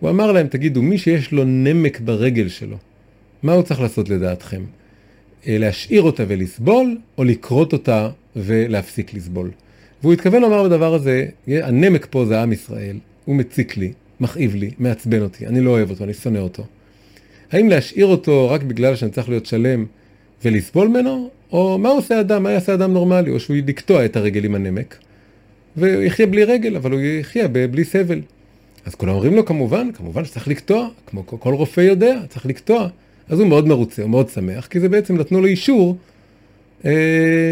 הוא 0.00 0.10
אמר 0.10 0.32
להם, 0.32 0.46
תגידו, 0.46 0.82
מי 0.82 0.98
שיש 0.98 1.32
לו 1.32 1.44
נמק 1.44 2.00
ברגל 2.00 2.48
שלו, 2.48 2.76
מה 3.42 3.52
הוא 3.52 3.62
צריך 3.62 3.80
לעשות 3.80 4.08
לדעתכם? 4.08 4.62
אה, 5.46 5.58
להשאיר 5.58 6.02
אותה 6.02 6.24
ולסבול, 6.28 6.98
או 7.18 7.24
לכרות 7.24 7.72
אותה 7.72 8.10
ולהפסיק 8.36 9.14
לסבול? 9.14 9.50
והוא 10.02 10.12
התכוון 10.12 10.42
לומר 10.42 10.62
בדבר 10.62 10.94
הזה, 10.94 11.26
הנמק 11.48 12.06
פה 12.10 12.24
זה 12.24 12.42
עם 12.42 12.52
ישראל, 12.52 12.96
הוא 13.24 13.36
מציק 13.36 13.76
לי, 13.76 13.92
מכאיב 14.20 14.54
לי, 14.54 14.70
מעצבן 14.78 15.22
אותי, 15.22 15.46
אני 15.46 15.60
לא 15.60 15.70
אוהב 15.70 15.90
אותו, 15.90 16.04
אני 16.04 16.14
שונא 16.14 16.38
אותו. 16.38 16.64
האם 17.52 17.68
להשאיר 17.68 18.06
אותו 18.06 18.50
רק 18.50 18.62
בגלל 18.62 18.96
שאני 18.96 19.10
צריך 19.10 19.28
להיות 19.28 19.46
שלם 19.46 19.86
ולסבול 20.44 20.88
ממנו, 20.88 21.30
או 21.52 21.78
מה 21.78 21.88
עושה 21.88 22.20
אדם, 22.20 22.42
מה 22.42 22.50
יעשה 22.50 22.74
אדם 22.74 22.92
נורמלי, 22.92 23.30
או 23.30 23.40
שהוא 23.40 23.56
לקטוע 23.66 24.04
את 24.04 24.16
הרגל 24.16 24.44
עם 24.44 24.54
הנמק, 24.54 24.98
ויחיה 25.76 26.26
בלי 26.26 26.44
רגל, 26.44 26.76
אבל 26.76 26.92
הוא 26.92 27.00
יחיה 27.00 27.48
בלי 27.48 27.84
סבל. 27.84 28.20
אז 28.84 28.94
כולם 28.94 29.12
אומרים 29.12 29.34
לו 29.34 29.44
כמובן, 29.44 29.92
כמובן 29.92 30.24
שצריך 30.24 30.48
לקטוע, 30.48 30.88
כמו 31.06 31.26
כל 31.26 31.54
רופא 31.54 31.80
יודע, 31.80 32.20
צריך 32.28 32.46
לקטוע. 32.46 32.88
אז 33.28 33.40
הוא 33.40 33.48
מאוד 33.48 33.68
מרוצה, 33.68 34.02
הוא 34.02 34.10
מאוד 34.10 34.28
שמח, 34.28 34.66
כי 34.66 34.80
זה 34.80 34.88
בעצם 34.88 35.16
נתנו 35.16 35.40
לו 35.40 35.46
אישור, 35.46 35.96
אה, 36.84 36.90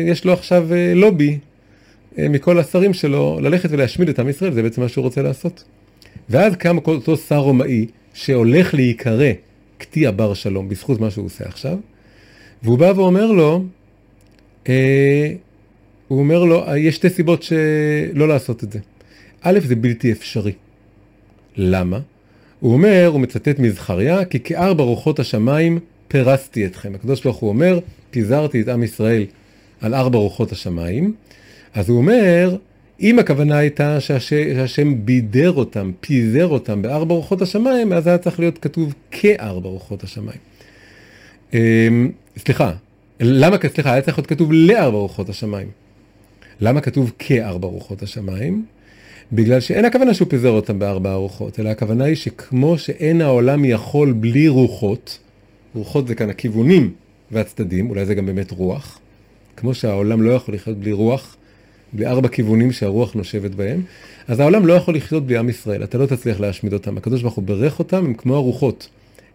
יש 0.07 0.25
לו 0.25 0.33
עכשיו 0.33 0.72
אה, 0.72 0.95
לובי 0.95 1.39
אה, 2.18 2.29
מכל 2.29 2.59
השרים 2.59 2.93
שלו 2.93 3.39
ללכת 3.43 3.68
ולהשמיד 3.72 4.09
את 4.09 4.18
עם 4.18 4.29
ישראל, 4.29 4.53
זה 4.53 4.62
בעצם 4.62 4.81
מה 4.81 4.89
שהוא 4.89 5.03
רוצה 5.05 5.22
לעשות. 5.22 5.64
ואז 6.31 6.57
קם 6.57 6.79
אותו 6.79 7.16
שר 7.16 7.39
רומאי 7.39 7.87
שהולך 8.14 8.75
להיקרא 8.75 9.31
קטיע 9.79 10.11
בר 10.11 10.35
שלום 10.35 10.68
בזכות 10.68 11.01
מה 11.01 11.11
שהוא 11.11 11.27
עושה 11.27 11.45
עכשיו, 11.45 11.79
והוא 12.62 12.79
בא 12.79 12.93
ואומר 12.97 13.33
לו, 13.33 13.64
אה, 14.68 15.33
הוא 16.14 16.22
אומר 16.22 16.44
לו, 16.44 16.64
יש 16.76 16.94
שתי 16.94 17.10
סיבות 17.10 17.42
שלא 17.42 18.28
לעשות 18.28 18.64
את 18.64 18.72
זה. 18.72 18.78
א', 19.42 19.58
זה 19.64 19.76
בלתי 19.76 20.12
אפשרי. 20.12 20.52
למה? 21.56 22.00
הוא 22.60 22.72
אומר, 22.72 23.06
הוא 23.06 23.20
מצטט 23.20 23.58
מזכריה, 23.58 24.24
כי 24.24 24.40
כארבע 24.40 24.84
רוחות 24.84 25.18
השמיים 25.18 25.78
פרסתי 26.08 26.66
אתכם. 26.66 26.94
הקדוש 26.94 27.24
ברוך 27.24 27.36
הוא 27.36 27.48
אומר, 27.48 27.78
פיזרתי 28.10 28.60
את 28.60 28.68
עם 28.68 28.82
ישראל 28.82 29.24
על 29.80 29.94
ארבע 29.94 30.18
רוחות 30.18 30.52
השמיים. 30.52 31.14
אז 31.74 31.88
הוא 31.88 31.98
אומר, 31.98 32.56
אם 33.00 33.18
הכוונה 33.18 33.58
הייתה 33.58 34.00
שהשם 34.00 35.04
בידר 35.04 35.52
אותם, 35.52 35.90
פיזר 36.00 36.46
אותם 36.46 36.82
בארבע 36.82 37.14
רוחות 37.14 37.42
השמיים, 37.42 37.92
אז 37.92 38.06
היה 38.06 38.18
צריך 38.18 38.40
להיות 38.40 38.58
כתוב 38.58 38.94
כארבע 39.10 39.68
רוחות 39.68 40.04
השמיים. 40.04 40.38
אמ, 41.54 42.10
סליחה, 42.38 42.72
למה, 43.20 43.56
סליחה, 43.74 43.92
היה 43.92 44.02
צריך 44.02 44.18
להיות 44.18 44.26
כתוב 44.26 44.52
לארבע 44.52 44.98
רוחות 44.98 45.28
השמיים. 45.28 45.84
למה 46.61 46.80
כתוב 46.80 47.12
כארבע 47.18 47.68
רוחות 47.68 48.02
השמיים? 48.02 48.64
בגלל 49.32 49.61
שאין 49.61 49.84
הכוונה 49.84 50.14
שהוא 50.14 50.28
פיזר 50.28 50.50
אותם 50.50 50.78
בארבע 50.78 51.14
רוחות, 51.14 51.61
אלא 51.61 51.68
הכוונה 51.68 52.05
היא 52.05 52.16
שכמו 52.16 52.78
שאין 52.78 53.20
העולם 53.20 53.64
יכול 53.64 54.12
בלי 54.12 54.48
רוחות, 54.48 55.18
רוחות 55.74 56.09
זה 56.09 56.14
כאן 56.14 56.30
הכיוונים 56.30 56.92
והצדדים, 57.30 57.90
אולי 57.90 58.07
זה 58.07 58.14
גם 58.14 58.26
באמת 58.26 58.50
רוח, 58.50 58.98
כמו 59.57 59.74
שהעולם 59.74 60.22
לא 60.22 60.32
יכול 60.32 60.55
לחיות 60.55 60.78
בלי 60.78 60.92
רוח, 60.92 61.36
בלי 61.92 62.07
ארבע 62.07 62.28
כיוונים 62.28 62.72
שהרוח 62.72 63.14
נושבת 63.14 63.50
בהם, 63.50 63.82
אז 64.28 64.40
העולם 64.40 64.66
לא 64.66 64.72
יכול 64.72 64.96
לחיות 64.96 65.26
בלי 65.26 65.36
עם 65.36 65.48
ישראל, 65.48 65.84
אתה 65.84 65.98
לא 65.98 66.07
תצליח 66.07 66.40
להשמיד 66.40 66.72
אותם. 66.72 66.96
הקדוש 66.96 67.22
ברוך 67.22 67.34
הוא 67.34 67.44
ברך 67.44 67.78
אותם, 67.78 68.05
הם 68.05 68.14
כמו 68.14 68.34
הרוחות. 68.36 68.88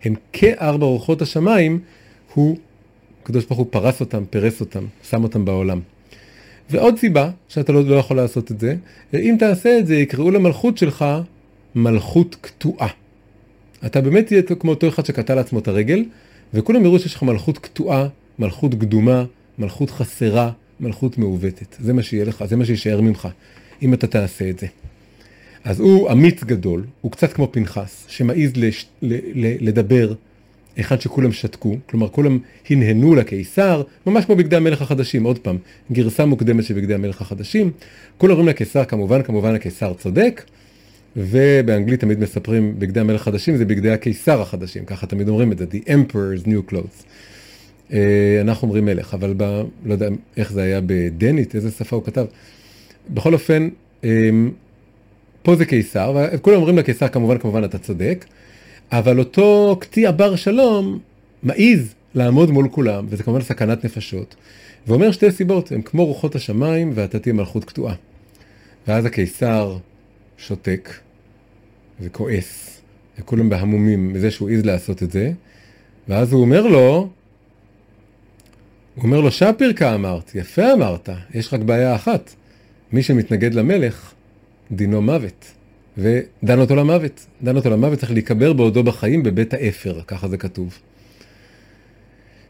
הם 0.03 0.13
כארבע 0.33 0.85
רוחות 0.85 1.21
השמיים, 1.21 1.79
הוא, 2.33 2.57
הקדוש 3.23 3.45
ברוך 3.45 3.59
הוא 3.59 3.67
פרס 3.69 3.99
אותם, 3.99 4.23
פרס 4.29 4.61
אותם, 4.61 4.85
שם 5.09 5.23
אותם 5.23 5.45
בעולם. 5.45 5.79
ועוד 6.71 6.97
סיבה 6.97 7.29
שאתה 7.47 7.71
לא, 7.71 7.85
לא 7.85 7.95
יכול 7.95 8.17
לעשות 8.17 8.51
את 8.51 8.59
זה, 8.59 8.75
אם 9.13 9.35
תעשה 9.39 9.79
את 9.79 9.87
זה, 9.87 9.95
יקראו 9.95 10.31
למלכות 10.31 10.77
שלך 10.77 11.05
מלכות 11.75 12.35
קטועה. 12.41 12.87
אתה 13.85 14.01
באמת 14.01 14.27
תהיה 14.27 14.41
כמו 14.41 14.71
אותו 14.71 14.87
אחד 14.87 15.05
שקטע 15.05 15.35
לעצמו 15.35 15.59
את 15.59 15.67
הרגל, 15.67 16.05
וכולם 16.53 16.85
יראו 16.85 16.99
שיש 16.99 17.15
לך 17.15 17.23
מלכות 17.23 17.57
קטועה, 17.57 18.07
מלכות 18.39 18.73
קדומה, 18.73 19.25
מלכות 19.59 19.89
חסרה, 19.89 20.51
מלכות 20.79 21.17
מעוותת. 21.17 21.75
זה 21.79 21.93
מה 21.93 22.03
שיהיה 22.03 22.25
לך, 22.25 22.43
זה 22.45 22.55
מה 22.55 22.65
שישאר 22.65 23.01
ממך, 23.01 23.27
אם 23.81 23.93
אתה 23.93 24.07
תעשה 24.07 24.49
את 24.49 24.59
זה. 24.59 24.67
אז 25.63 25.79
הוא 25.79 26.11
אמיץ 26.11 26.43
גדול, 26.43 26.83
הוא 27.01 27.11
קצת 27.11 27.33
כמו 27.33 27.51
פנחס, 27.51 28.05
שמעז 28.07 28.51
לש, 28.55 28.85
לדבר 29.61 30.13
אחד 30.79 31.01
שכולם 31.01 31.31
שתקו, 31.31 31.77
כלומר 31.89 32.09
כולם 32.09 32.39
הנהנו 32.69 33.15
לקיסר, 33.15 33.83
ממש 34.05 34.25
כמו 34.25 34.35
בגדי 34.35 34.55
המלך 34.55 34.81
החדשים, 34.81 35.23
עוד 35.23 35.39
פעם, 35.39 35.57
גרסה 35.91 36.25
מוקדמת 36.25 36.63
של 36.63 36.73
בגדי 36.73 36.93
המלך 36.93 37.21
החדשים. 37.21 37.71
כולם 38.17 38.31
אומרים 38.31 38.49
לקיסר 38.49 38.85
כמובן, 38.85 39.21
כמובן 39.23 39.55
הקיסר 39.55 39.93
צודק, 39.93 40.43
ובאנגלית 41.17 41.99
תמיד 41.99 42.19
מספרים 42.19 42.79
בגדי 42.79 42.99
המלך 42.99 43.21
החדשים 43.21 43.57
זה 43.57 43.65
בגדי 43.65 43.91
הקיסר 43.91 44.41
החדשים, 44.41 44.85
ככה 44.85 45.07
תמיד 45.07 45.29
אומרים 45.29 45.51
את 45.51 45.57
זה, 45.57 45.65
The 45.71 45.89
Emperor's 45.89 46.45
New 46.45 46.71
Clothes. 46.71 47.03
אה, 47.93 48.37
אנחנו 48.41 48.67
אומרים 48.67 48.85
מלך, 48.85 49.13
אבל 49.13 49.33
ב, 49.37 49.43
לא 49.85 49.93
יודע 49.93 50.07
איך 50.37 50.51
זה 50.51 50.63
היה 50.63 50.81
בדנית, 50.85 51.55
איזה 51.55 51.71
שפה 51.71 51.95
הוא 51.95 52.03
כתב. 52.03 52.25
בכל 53.09 53.33
אופן, 53.33 53.69
אה, 54.03 54.29
פה 55.43 55.55
זה 55.55 55.65
קיסר, 55.65 56.27
וכולם 56.33 56.57
אומרים 56.57 56.77
לקיסר 56.77 57.07
כמובן, 57.07 57.37
כמובן 57.37 57.63
אתה 57.63 57.77
צודק, 57.77 58.25
אבל 58.91 59.19
אותו 59.19 59.77
קטיע 59.79 60.11
בר 60.11 60.35
שלום 60.35 60.99
מעיז 61.43 61.93
לעמוד 62.15 62.51
מול 62.51 62.69
כולם, 62.71 63.05
וזה 63.09 63.23
כמובן 63.23 63.41
סכנת 63.41 63.85
נפשות, 63.85 64.35
ואומר 64.87 65.11
שתי 65.11 65.31
סיבות, 65.31 65.71
הם 65.71 65.81
כמו 65.81 66.05
רוחות 66.05 66.35
השמיים 66.35 66.91
ואתה 66.95 67.19
תהיה 67.19 67.33
מלכות 67.33 67.65
קטועה. 67.65 67.95
ואז 68.87 69.05
הקיסר 69.05 69.77
שותק 70.37 70.89
וכועס, 72.01 72.81
וכולם 73.19 73.49
בהמומים 73.49 74.13
מזה 74.13 74.31
שהוא 74.31 74.49
העז 74.49 74.65
לעשות 74.65 75.03
את 75.03 75.11
זה, 75.11 75.31
ואז 76.07 76.33
הוא 76.33 76.41
אומר 76.41 76.67
לו, 76.67 77.09
הוא 78.95 79.03
אומר 79.03 79.21
לו, 79.21 79.31
שפירקה 79.31 79.95
אמרת, 79.95 80.35
יפה 80.35 80.73
אמרת, 80.73 81.09
יש 81.33 81.53
רק 81.53 81.59
בעיה 81.59 81.95
אחת, 81.95 82.35
מי 82.91 83.03
שמתנגד 83.03 83.53
למלך, 83.53 84.13
דינו 84.71 85.01
מוות. 85.01 85.58
ודן 85.97 86.59
אותו 86.59 86.75
למוות. 86.75 87.25
דן 87.43 87.55
אותו 87.55 87.69
למוות 87.69 87.99
צריך 87.99 88.11
להיקבר 88.11 88.53
בעודו 88.53 88.83
בחיים 88.83 89.23
בבית 89.23 89.53
האפר, 89.53 90.01
ככה 90.07 90.27
זה 90.27 90.37
כתוב. 90.37 90.79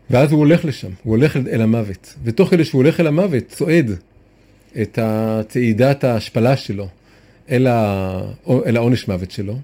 ואז 0.09 0.31
הוא 0.31 0.39
הולך 0.39 0.65
לשם, 0.65 0.89
הוא 1.03 1.15
הולך 1.15 1.37
אל 1.37 1.61
המוות. 1.61 2.15
ותוך 2.23 2.49
כדי 2.49 2.65
שהוא 2.65 2.81
הולך 2.81 2.99
אל 2.99 3.07
המוות, 3.07 3.43
צועד 3.47 3.91
את 4.81 4.99
צעידת 5.47 6.03
ההשפלה 6.03 6.57
שלו 6.57 6.87
אל, 7.51 7.67
ה... 7.67 8.21
אל 8.65 8.77
העונש 8.77 9.07
מוות 9.07 9.31
שלו. 9.31 9.57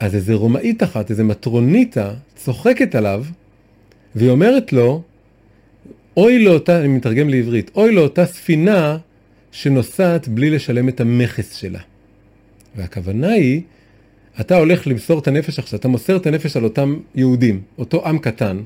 אז 0.00 0.14
איזה 0.14 0.34
רומאית 0.34 0.82
אחת, 0.82 1.10
איזה 1.10 1.24
מטרוניתה, 1.24 2.14
צוחקת 2.36 2.94
עליו, 2.94 3.24
והיא 4.14 4.30
אומרת 4.30 4.72
לו, 4.72 5.02
אוי 6.16 6.44
לאותה, 6.44 6.80
אני 6.80 6.88
מתרגם 6.88 7.28
לעברית, 7.28 7.70
אוי 7.74 7.94
לאותה 7.94 8.26
ספינה 8.26 8.98
שנוסעת 9.52 10.28
בלי 10.28 10.50
לשלם 10.50 10.88
את 10.88 11.00
המכס 11.00 11.54
שלה. 11.54 11.80
והכוונה 12.76 13.32
היא, 13.32 13.60
אתה 14.40 14.56
הולך 14.56 14.86
למסור 14.86 15.18
את 15.18 15.28
הנפש 15.28 15.58
עכשיו, 15.58 15.78
אתה 15.78 15.88
מוסר 15.88 16.16
את 16.16 16.26
הנפש 16.26 16.56
על 16.56 16.64
אותם 16.64 16.96
יהודים, 17.14 17.60
אותו 17.78 18.08
עם 18.08 18.18
קטן, 18.18 18.58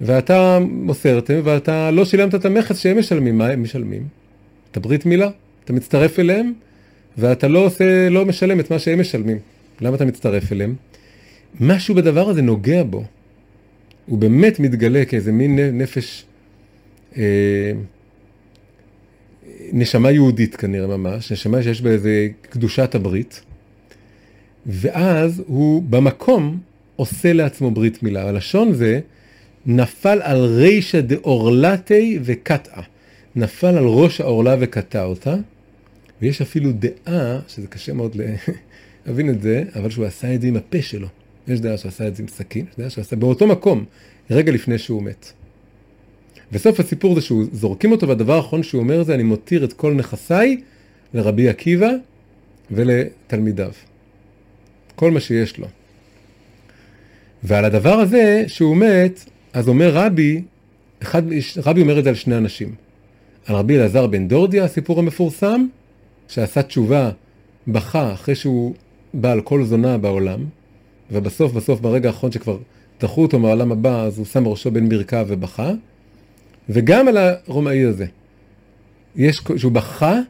ואתה 0.00 0.58
מוסר 0.60 1.18
את 1.18 1.26
זה, 1.26 1.40
ואתה 1.44 1.90
לא 1.90 2.04
שילמת 2.04 2.34
את 2.34 2.44
המכס 2.44 2.78
שהם 2.78 2.98
משלמים, 2.98 3.38
מה 3.38 3.48
הם 3.48 3.62
משלמים? 3.62 4.08
את 4.70 4.76
הברית 4.76 5.06
מילה, 5.06 5.30
אתה 5.64 5.72
מצטרף 5.72 6.18
אליהם, 6.18 6.52
ואתה 7.18 7.48
לא 7.48 7.58
עושה, 7.58 8.08
לא 8.08 8.26
משלם 8.26 8.60
את 8.60 8.70
מה 8.70 8.78
שהם 8.78 9.00
משלמים. 9.00 9.38
למה 9.80 9.96
אתה 9.96 10.04
מצטרף 10.04 10.52
אליהם? 10.52 10.74
משהו 11.60 11.94
בדבר 11.94 12.28
הזה 12.28 12.42
נוגע 12.42 12.82
בו. 12.82 13.04
הוא 14.06 14.18
באמת 14.18 14.60
מתגלה 14.60 15.04
כאיזה 15.04 15.32
מין 15.32 15.58
נפש, 15.58 16.24
אה, 17.16 17.22
נשמה 19.76 20.10
יהודית 20.10 20.56
כנראה 20.56 20.86
ממש, 20.86 21.32
נשמה 21.32 21.62
שיש 21.62 21.82
בה 21.82 21.90
איזה 21.90 22.28
קדושת 22.50 22.94
הברית, 22.94 23.42
ואז 24.66 25.42
הוא 25.46 25.82
במקום 25.82 26.58
עושה 26.96 27.32
לעצמו 27.32 27.70
ברית 27.70 28.02
מילה. 28.02 28.28
הלשון 28.28 28.72
זה 28.72 29.00
נפל 29.66 30.18
על 30.22 30.44
רישא 30.44 31.00
דאורלתי 31.00 32.18
וקטעה. 32.22 32.82
נפל 33.36 33.66
על 33.66 33.84
ראש 33.84 34.20
העורלה 34.20 34.56
וקטע 34.60 35.04
אותה, 35.04 35.36
ויש 36.22 36.42
אפילו 36.42 36.70
דעה, 36.72 37.40
שזה 37.48 37.66
קשה 37.66 37.92
מאוד 37.92 38.16
להבין 39.06 39.30
את 39.30 39.42
זה, 39.42 39.64
אבל 39.74 39.90
שהוא 39.90 40.04
עשה 40.04 40.34
את 40.34 40.40
זה 40.40 40.46
עם 40.46 40.56
הפה 40.56 40.82
שלו. 40.82 41.08
יש 41.48 41.60
דעה 41.60 41.78
שהוא 41.78 41.88
עשה 41.88 42.08
את 42.08 42.16
זה 42.16 42.22
עם 42.22 42.28
סכין, 42.28 42.66
יש 42.70 42.76
דעה 42.78 42.90
שהוא 42.90 43.02
עשה 43.02 43.16
באותו 43.16 43.46
מקום, 43.46 43.84
רגע 44.30 44.52
לפני 44.52 44.78
שהוא 44.78 45.02
מת. 45.02 45.32
וסוף 46.52 46.80
הסיפור 46.80 47.14
זה 47.14 47.20
שהוא 47.20 47.44
זורקים 47.52 47.92
אותו, 47.92 48.08
והדבר 48.08 48.36
האחרון 48.36 48.62
שהוא 48.62 48.80
אומר 48.80 49.02
זה, 49.02 49.14
אני 49.14 49.22
מותיר 49.22 49.64
את 49.64 49.72
כל 49.72 49.94
נכסיי 49.94 50.60
לרבי 51.14 51.48
עקיבא 51.48 51.90
ולתלמידיו. 52.70 53.70
כל 54.94 55.10
מה 55.10 55.20
שיש 55.20 55.58
לו. 55.58 55.66
ועל 57.42 57.64
הדבר 57.64 58.00
הזה, 58.00 58.44
שהוא 58.46 58.76
מת, 58.76 59.24
אז 59.52 59.68
אומר 59.68 59.90
רבי, 59.94 60.42
אחד, 61.02 61.22
רבי 61.64 61.82
אומר 61.82 61.98
את 61.98 62.04
זה 62.04 62.10
על 62.10 62.16
שני 62.16 62.36
אנשים. 62.36 62.74
על 63.46 63.56
רבי 63.56 63.76
אלעזר 63.76 64.06
בן 64.06 64.28
דורדיה, 64.28 64.64
הסיפור 64.64 64.98
המפורסם, 64.98 65.66
שעשה 66.28 66.62
תשובה, 66.62 67.10
בכה 67.68 68.12
אחרי 68.12 68.34
שהוא 68.34 68.74
בא 69.14 69.32
על 69.32 69.40
כל 69.40 69.64
זונה 69.64 69.98
בעולם, 69.98 70.44
ובסוף 71.10 71.52
בסוף 71.52 71.80
ברגע 71.80 72.08
האחרון 72.08 72.32
שכבר 72.32 72.58
דחו 73.00 73.22
אותו 73.22 73.38
מהעולם 73.38 73.72
הבא, 73.72 74.02
אז 74.02 74.18
הוא 74.18 74.26
שם 74.26 74.48
ראשו 74.48 74.70
בין 74.70 74.88
ברכיו 74.88 75.26
ובכה. 75.28 75.72
וגם 76.68 77.08
על 77.08 77.16
הרומאי 77.16 77.84
הזה. 77.84 78.06
יש, 79.16 79.40
שהוא 79.56 79.72
בכה 79.72 80.20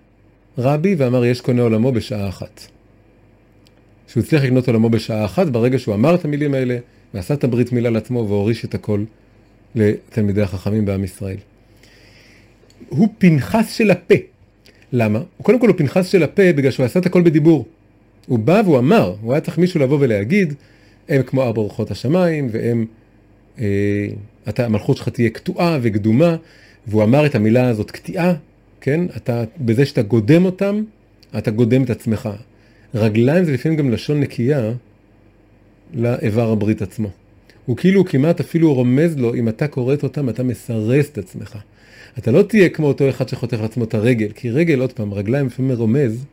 רבי 0.59 0.95
ואמר 0.95 1.25
יש 1.25 1.41
קונה 1.41 1.63
עולמו 1.63 1.93
בשעה 1.93 2.29
אחת. 2.29 2.61
שהוא 4.09 4.23
הצליח 4.23 4.43
לקנות 4.43 4.69
עולמו 4.69 4.91
בשעה 4.91 5.25
אחת 5.25 5.47
ברגע 5.47 5.79
שהוא 5.79 5.95
אמר 5.95 6.15
את 6.15 6.25
המילים 6.25 6.55
האלה 6.55 6.79
ועשה 7.15 7.35
את 7.35 7.45
הברית 7.45 7.73
מילה 7.73 7.91
לעצמו 7.91 8.27
והוריש 8.29 8.65
את 8.65 8.75
הכל 8.75 9.05
לתלמידי 9.75 10.43
החכמים 10.43 10.85
בעם 10.85 11.05
ישראל. 11.05 11.37
הוא 12.89 13.09
פנחס 13.19 13.73
של 13.73 13.91
הפה. 13.91 14.15
למה? 14.93 15.19
הוא 15.19 15.45
קודם 15.45 15.59
כל 15.61 15.69
הוא 15.69 15.77
פנחס 15.77 16.07
של 16.07 16.23
הפה 16.23 16.53
בגלל 16.53 16.71
שהוא 16.71 16.87
עשה 16.87 17.01
את 17.01 17.07
הכל 17.07 17.23
בדיבור. 17.23 17.67
הוא 18.27 18.39
בא 18.39 18.63
והוא 18.65 18.79
אמר, 18.79 19.15
הוא 19.21 19.33
היה 19.33 19.41
צריך 19.41 19.59
מישהו 19.59 19.81
לבוא 19.81 19.99
ולהגיד, 20.01 20.55
הם 21.09 21.23
כמו 21.23 21.43
ארבע 21.43 21.63
רוחות 21.63 21.91
השמיים 21.91 22.49
והם... 22.53 22.87
אה, 23.59 24.07
אתה, 24.49 24.65
המלכות 24.65 24.97
שלך 24.97 25.09
תהיה 25.09 25.31
קטועה 25.31 25.79
וקדומה, 25.83 26.37
והוא 26.87 27.03
אמר 27.03 27.27
את 27.27 27.35
המילה 27.35 27.69
הזאת 27.69 27.91
קטיעה, 27.91 28.35
כן? 28.81 29.01
אתה, 29.17 29.45
בזה 29.59 29.87
שאתה 29.87 30.03
גודם 30.03 30.45
אותם, 30.45 30.83
אתה 31.39 31.51
גודם 31.51 31.83
את 31.83 31.91
עצמך. 31.91 32.29
רגליים 32.95 33.45
זה 33.45 33.53
לפעמים 33.53 33.79
גם 33.79 33.91
לשון 33.91 34.21
נקייה 34.21 34.73
לאיבר 35.95 36.51
הברית 36.51 36.83
עצמו. 36.83 37.09
הוא 37.67 37.77
כאילו 37.77 38.05
כמעט 38.05 38.41
אפילו 38.41 38.75
רומז 38.75 39.17
לו, 39.17 39.35
אם 39.35 39.49
אתה 39.49 39.69
כורת 39.69 40.03
אותם, 40.03 40.29
אתה 40.29 40.43
מסרס 40.43 41.11
את 41.11 41.19
עצמך. 41.19 41.59
אתה 42.19 42.31
לא 42.31 42.43
תהיה 42.43 42.69
כמו 42.69 42.87
אותו 42.87 43.09
אחד 43.09 43.29
שחותך 43.29 43.61
לעצמו 43.61 43.85
את 43.85 43.95
הרגל, 43.95 44.29
כי 44.35 44.51
רגל, 44.51 44.81
עוד 44.81 44.93
פעם, 44.93 45.15
רגליים 45.15 45.47
לפעמים 45.47 45.73
רומז 45.77 46.25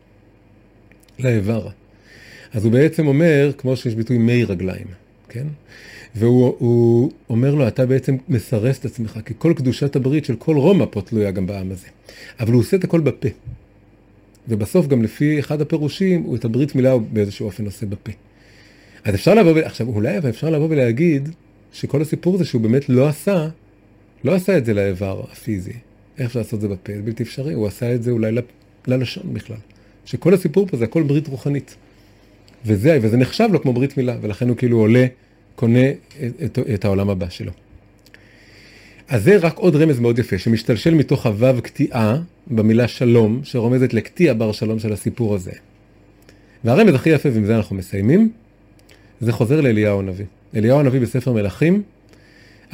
לאיבר. 1.20 1.68
אז 2.54 2.64
הוא 2.66 2.72
בעצם 2.72 3.08
אומר, 3.08 3.52
כמו 3.58 3.76
שיש 3.76 3.96
ביטוי 3.96 4.18
מי 4.18 4.44
רגליים, 4.44 4.88
כן? 5.30 5.48
והוא 6.16 7.12
אומר 7.30 7.56
לו, 7.56 7.68
אתה 7.68 7.86
בעצם 7.86 8.18
מסרס 8.30 8.80
את 8.80 8.86
עצמך, 8.86 9.20
כי 9.26 9.34
כל 9.38 9.54
קדושת 9.56 9.96
הברית 9.96 10.26
של 10.26 10.36
כל 10.36 10.58
רומא 10.58 10.86
פה 10.90 11.02
תלויה 11.02 11.32
גם 11.32 11.48
בעם 11.48 11.72
הזה. 11.72 11.88
אבל 12.40 12.54
הוא 12.54 12.60
עושה 12.60 12.78
את 12.78 12.84
הכל 12.84 13.00
בפה. 13.00 13.30
ובסוף 14.48 14.88
גם 14.88 15.04
לפי 15.04 15.40
אחד 15.40 15.62
הפירושים, 15.62 16.22
הוא 16.22 16.36
את 16.36 16.46
הברית 16.46 16.76
מילה 16.76 16.92
הוא 16.92 17.02
באיזשהו 17.14 17.46
אופן 17.46 17.66
עושה 17.66 17.86
בפה. 17.86 18.12
אז 19.04 19.16
אפשר 19.16 19.34
לבוא, 19.34 19.60
עכשיו 19.60 19.88
אולי 19.88 20.18
אבל 20.18 20.30
אפשר 20.30 20.50
לבוא 20.50 20.68
ולהגיד 20.70 21.30
שכל 21.74 22.02
הסיפור 22.02 22.38
זה 22.38 22.46
שהוא 22.46 22.62
באמת 22.62 22.90
לא 22.90 23.08
עשה, 23.08 23.48
לא 24.24 24.36
עשה 24.36 24.58
את 24.58 24.66
זה 24.66 24.74
לאיבר 24.74 25.24
הפיזי. 25.32 25.74
איך 26.18 26.26
אפשר 26.28 26.40
לעשות 26.40 26.54
את 26.54 26.62
זה 26.62 26.68
בפה? 26.68 26.94
זה 26.96 27.02
בלתי 27.02 27.24
אפשרי, 27.24 27.54
הוא 27.54 27.68
עשה 27.68 27.96
את 27.96 28.04
זה 28.04 28.12
אולי 28.12 28.32
ללשון 28.88 29.34
בכלל. 29.34 29.58
שכל 30.06 30.34
הסיפור 30.34 30.68
פה 30.68 30.78
זה 30.78 30.84
הכל 30.84 31.04
ברית 31.04 31.28
רוחנית. 31.28 31.76
וזה, 32.66 33.00
וזה 33.02 33.18
נחשב 33.18 33.48
לו 33.52 33.62
כמו 33.62 33.74
ברית 33.74 33.98
מילה, 33.98 34.18
ולכן 34.22 34.50
הוא 34.50 34.58
כאילו 34.58 34.78
עולה, 34.78 35.06
קונה 35.62 35.90
את, 35.90 36.42
את, 36.44 36.60
את 36.74 36.86
העולם 36.86 37.10
הבא 37.10 37.30
שלו. 37.30 37.52
אז 39.08 39.24
זה 39.24 39.38
רק 39.38 39.58
עוד 39.58 39.76
רמז 39.76 40.00
מאוד 40.00 40.20
יפה, 40.20 40.38
שמשתלשל 40.38 40.94
מתוך 40.94 41.26
הוו 41.26 41.62
קטיעה 41.64 42.18
במילה 42.48 42.88
שלום, 42.88 43.42
שרומזת 43.44 43.94
לקטיע 43.94 44.34
בר 44.34 44.52
שלום 44.52 44.80
של 44.80 44.94
הסיפור 44.94 45.36
הזה. 45.36 45.52
והרמז 46.64 46.94
הכי 46.96 47.10
יפה, 47.10 47.30
ועם 47.34 47.46
זה 47.46 47.56
אנחנו 47.56 47.76
מסיימים, 47.76 48.32
זה 49.22 49.32
חוזר 49.32 49.62
לאליהו 49.62 50.00
הנביא. 50.00 50.26
אליהו 50.56 50.80
הנביא 50.80 51.00
בספר 51.00 51.34
מלכים, 51.34 51.84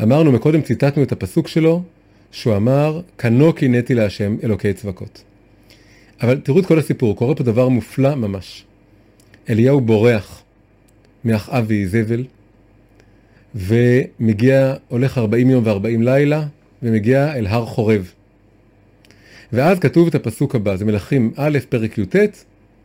אמרנו 0.03 0.31
מקודם, 0.31 0.61
ציטטנו 0.61 1.03
את 1.03 1.11
הפסוק 1.11 1.47
שלו, 1.47 1.83
שהוא 2.31 2.55
אמר, 2.55 3.01
כנו 3.17 3.53
קינאתי 3.53 3.93
להשם 3.95 4.35
אלוקי 4.43 4.73
צבקות. 4.73 5.23
אבל 6.21 6.39
תראו 6.39 6.59
את 6.59 6.65
כל 6.65 6.79
הסיפור, 6.79 7.15
קורה 7.15 7.35
פה 7.35 7.43
דבר 7.43 7.69
מופלא 7.69 8.15
ממש. 8.15 8.65
אליהו 9.49 9.81
בורח 9.81 10.43
מאחאב 11.25 11.65
ואיזבל, 11.67 12.23
ומגיע, 13.55 14.73
הולך 14.87 15.17
40 15.17 15.49
יום 15.49 15.63
ו-40 15.67 16.03
לילה, 16.03 16.43
ומגיע 16.83 17.35
אל 17.35 17.47
הר 17.47 17.65
חורב. 17.65 18.11
ואז 19.53 19.79
כתוב 19.79 20.07
את 20.07 20.15
הפסוק 20.15 20.55
הבא, 20.55 20.75
זה 20.75 20.85
מלכים 20.85 21.31
א', 21.35 21.57
פרק 21.69 21.97
י"ט, 21.97 22.15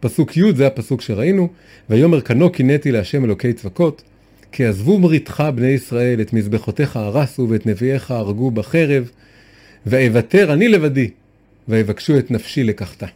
פסוק 0.00 0.36
י', 0.36 0.52
זה 0.56 0.66
הפסוק 0.66 1.00
שראינו, 1.00 1.48
ויאמר 1.90 2.20
כנו 2.20 2.52
קינאתי 2.52 2.92
להשם 2.92 3.24
אלוקי 3.24 3.52
צבקות, 3.52 4.02
כי 4.52 4.64
עזבו 4.64 4.98
בריתך 4.98 5.44
בני 5.54 5.66
ישראל, 5.66 6.20
את 6.20 6.32
מזבחותיך 6.32 6.96
הרסו 6.96 7.46
ואת 7.50 7.66
נביאיך 7.66 8.10
הרגו 8.10 8.50
בחרב, 8.50 9.10
ואוותר 9.86 10.52
אני 10.52 10.68
לבדי, 10.68 11.10
ויבקשו 11.68 12.18
את 12.18 12.30
נפשי 12.30 12.64
לקחתה. 12.64 13.06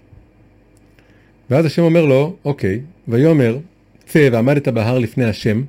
ואז 1.51 1.67
השם 1.67 1.83
אומר 1.83 2.05
לו, 2.05 2.37
אוקיי, 2.45 2.81
ויאמר, 3.09 3.59
צא 4.07 4.29
ועמדת 4.33 4.69
בהר 4.69 4.99
לפני 4.99 5.25
השם, 5.25 5.63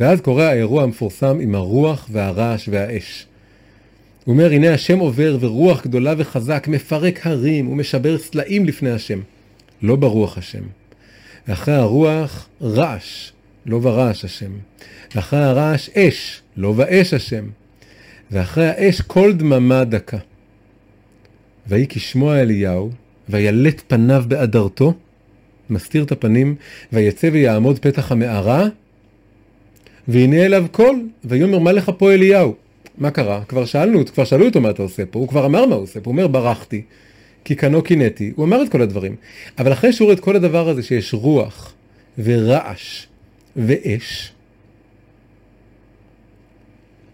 ואז 0.00 0.20
קורה 0.20 0.50
האירוע 0.50 0.82
המפורסם 0.82 1.38
עם 1.40 1.54
הרוח 1.54 2.08
והרעש 2.12 2.68
והאש. 2.72 3.26
הוא 4.24 4.32
אומר, 4.32 4.52
הנה 4.52 4.74
השם 4.74 4.98
עובר 4.98 5.36
ורוח 5.40 5.82
גדולה 5.84 6.14
וחזק 6.18 6.68
מפרק 6.68 7.26
הרים 7.26 7.68
ומשבר 7.68 8.18
סלעים 8.18 8.64
לפני 8.64 8.90
השם. 8.90 9.20
לא 9.82 9.96
ברוח 9.96 10.38
השם. 10.38 10.62
ואחרי 11.48 11.74
הרוח 11.74 12.48
רעש, 12.62 13.32
לא 13.66 13.78
ברעש 13.78 14.24
השם. 14.24 14.50
ואחרי 15.14 15.44
הרעש 15.44 15.88
אש, 15.88 16.40
לא 16.56 16.72
באש 16.72 17.14
השם. 17.14 17.44
ואחרי 18.30 18.68
האש 18.68 19.00
קול 19.00 19.32
דממה 19.32 19.84
דקה. 19.84 20.18
ויהי 21.66 21.86
כשמוע 21.88 22.40
אליהו, 22.40 22.90
וילט 23.28 23.82
פניו 23.86 24.24
באדרתו, 24.28 24.94
מסתיר 25.70 26.04
את 26.04 26.12
הפנים, 26.12 26.54
ויצא 26.92 27.28
ויעמוד 27.32 27.78
פתח 27.78 28.12
המערה, 28.12 28.66
והנה 30.10 30.44
אליו 30.44 30.66
קול, 30.70 31.08
ויאמר 31.24 31.58
מה 31.58 31.72
לך 31.72 31.90
פה 31.98 32.12
אליהו? 32.12 32.54
מה 32.98 33.10
קרה? 33.10 33.44
כבר 33.48 33.64
שאלנו, 33.64 34.06
כבר 34.06 34.24
שאלו 34.24 34.46
אותו 34.46 34.60
מה 34.60 34.70
אתה 34.70 34.82
עושה 34.82 35.06
פה, 35.06 35.18
הוא 35.18 35.28
כבר 35.28 35.46
אמר 35.46 35.66
מה 35.66 35.74
הוא 35.74 35.82
עושה 35.82 36.00
פה, 36.00 36.10
הוא 36.10 36.12
אומר 36.12 36.26
ברחתי, 36.26 36.82
כי 37.44 37.54
קנו 37.54 37.82
קינאתי, 37.82 38.32
הוא 38.36 38.44
אמר 38.46 38.62
את 38.62 38.68
כל 38.68 38.82
הדברים. 38.82 39.16
אבל 39.58 39.72
אחרי 39.72 39.92
שהוא 39.92 40.06
רואה 40.06 40.14
את 40.14 40.20
כל 40.20 40.36
הדבר 40.36 40.68
הזה 40.68 40.82
שיש 40.82 41.14
רוח 41.14 41.72
ורעש 42.18 43.06
ואש, 43.56 44.32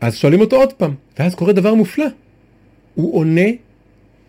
אז 0.01 0.17
שואלים 0.17 0.41
אותו 0.41 0.57
עוד 0.57 0.73
פעם, 0.73 0.95
ואז 1.19 1.35
קורה 1.35 1.53
דבר 1.53 1.75
מופלא. 1.75 2.07
הוא 2.95 3.15
עונה 3.15 3.51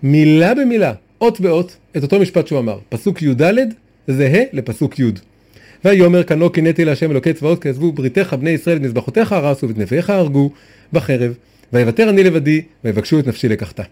מילה 0.04 0.54
במילה, 0.54 0.94
אות 1.22 1.40
באות, 1.40 1.78
את 1.98 2.04
אותו 2.04 2.20
משפט 2.20 2.48
שהוא 2.48 2.60
אמר. 2.60 2.80
פסוק 2.90 3.22
י"ד 3.22 3.42
זהה 4.08 4.44
לפסוק 4.54 5.00
י'. 5.00 5.04
ויאמר 5.88 6.24
כנו 6.24 6.50
קינאתי 6.50 6.86
להשם 6.86 7.12
אלוקי 7.12 7.34
צבאות 7.34 7.62
כי 7.62 7.70
עזבו 7.70 7.92
בריתך 7.92 8.36
בני 8.40 8.50
ישראל 8.50 8.78
את 8.78 8.82
מזבחותיך 8.82 9.32
הרסו 9.32 9.68
ואת 9.68 9.78
נביאיך 9.78 10.10
הרגו 10.10 10.52
בחרב 10.94 11.34
ויוותר 11.74 12.10
אני 12.10 12.24
לבדי 12.24 12.62
ויבקשו 12.84 13.20
את 13.20 13.28
נפשי 13.28 13.50
לקחתה. 13.50 13.84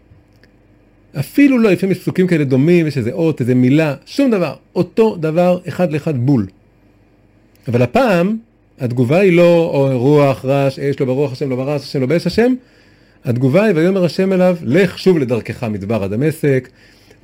אפילו 1.20 1.58
לא, 1.60 1.72
לפעמים 1.72 1.92
יש 1.92 2.00
פסוקים 2.00 2.28
כאלה 2.28 2.44
דומים, 2.44 2.88
יש 2.88 2.98
איזה 2.98 3.12
אות, 3.12 3.42
איזה 3.42 3.56
מילה, 3.56 3.96
שום 4.06 4.32
דבר, 4.32 4.54
אותו 4.76 5.16
דבר 5.16 5.60
אחד 5.68 5.92
לאחד 5.92 6.18
בול. 6.18 6.48
אבל 7.68 7.82
הפעם, 7.82 8.38
התגובה 8.80 9.20
היא 9.20 9.38
לא 9.38 9.72
או 9.74 10.00
רוח, 10.00 10.46
רעש, 10.46 10.80
אש, 10.80 11.00
לא 11.00 11.06
ברוח 11.06 11.32
השם, 11.32 11.50
לא 11.50 11.56
ברעש 11.56 11.84
השם, 11.84 12.02
לא 12.02 12.06
באש 12.06 12.28
השם, 12.28 12.54
התגובה 13.26 13.64
היא 13.64 13.76
ויאמר 13.76 14.06
השם 14.06 14.34
אליו, 14.34 14.58
לך 14.64 15.00
שוב 15.00 15.18
לדרכך 15.18 15.64
מדבר 15.64 16.04
הדמשק, 16.04 16.70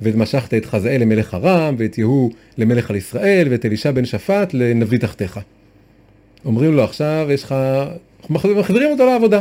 ומשכת 0.02 0.54
את 0.54 0.66
חזאל 0.66 1.00
למלך 1.00 1.34
ארם, 1.34 1.74
ואת 1.78 1.98
יהוא 1.98 2.30
למלך 2.58 2.90
על 2.90 2.96
ישראל, 2.96 3.48
ואת 3.50 3.66
אלישע 3.66 3.90
בן 3.90 4.04
שפט 4.04 4.54
לנביא 4.54 4.98
תחתיך. 4.98 5.40
אומרים 6.44 6.72
לו 6.72 6.84
עכשיו 6.84 7.28
יש 7.30 7.42
לך, 7.42 7.54
מחזירים 8.30 8.90
אותו 8.90 9.06
לעבודה, 9.06 9.40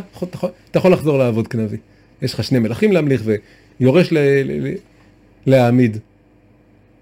אתה 0.72 0.80
יכול 0.80 0.92
לחזור 0.92 1.18
לעבוד 1.18 1.48
כנביא. 1.48 1.78
יש 2.22 2.34
לך 2.34 2.44
שני 2.44 2.60
מלכים 2.60 2.92
להמליך 2.92 3.24
ויורש 3.80 4.14
ל- 4.14 4.18
ל- 4.18 4.76
להעמיד. 5.46 5.98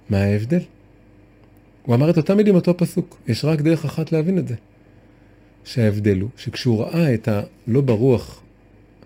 מה 0.10 0.18
ההבדל? 0.18 0.60
הוא 1.86 1.95
אמר 1.95 2.10
את 2.10 2.18
אותם 2.18 2.38
מילים 2.38 2.56
אותו 2.56 2.77
פסוק, 2.77 3.18
יש 3.27 3.45
רק 3.45 3.61
דרך 3.61 3.86
אחת 3.86 4.11
להבין 4.11 4.38
את 4.38 4.48
זה. 4.48 4.56
שההבדל 5.65 6.19
הוא 6.19 6.30
שכשהוא 6.38 6.84
ראה 6.84 7.14
את 7.14 7.27
ה... 7.27 7.41
לא 7.68 7.81
ברוח 7.81 8.41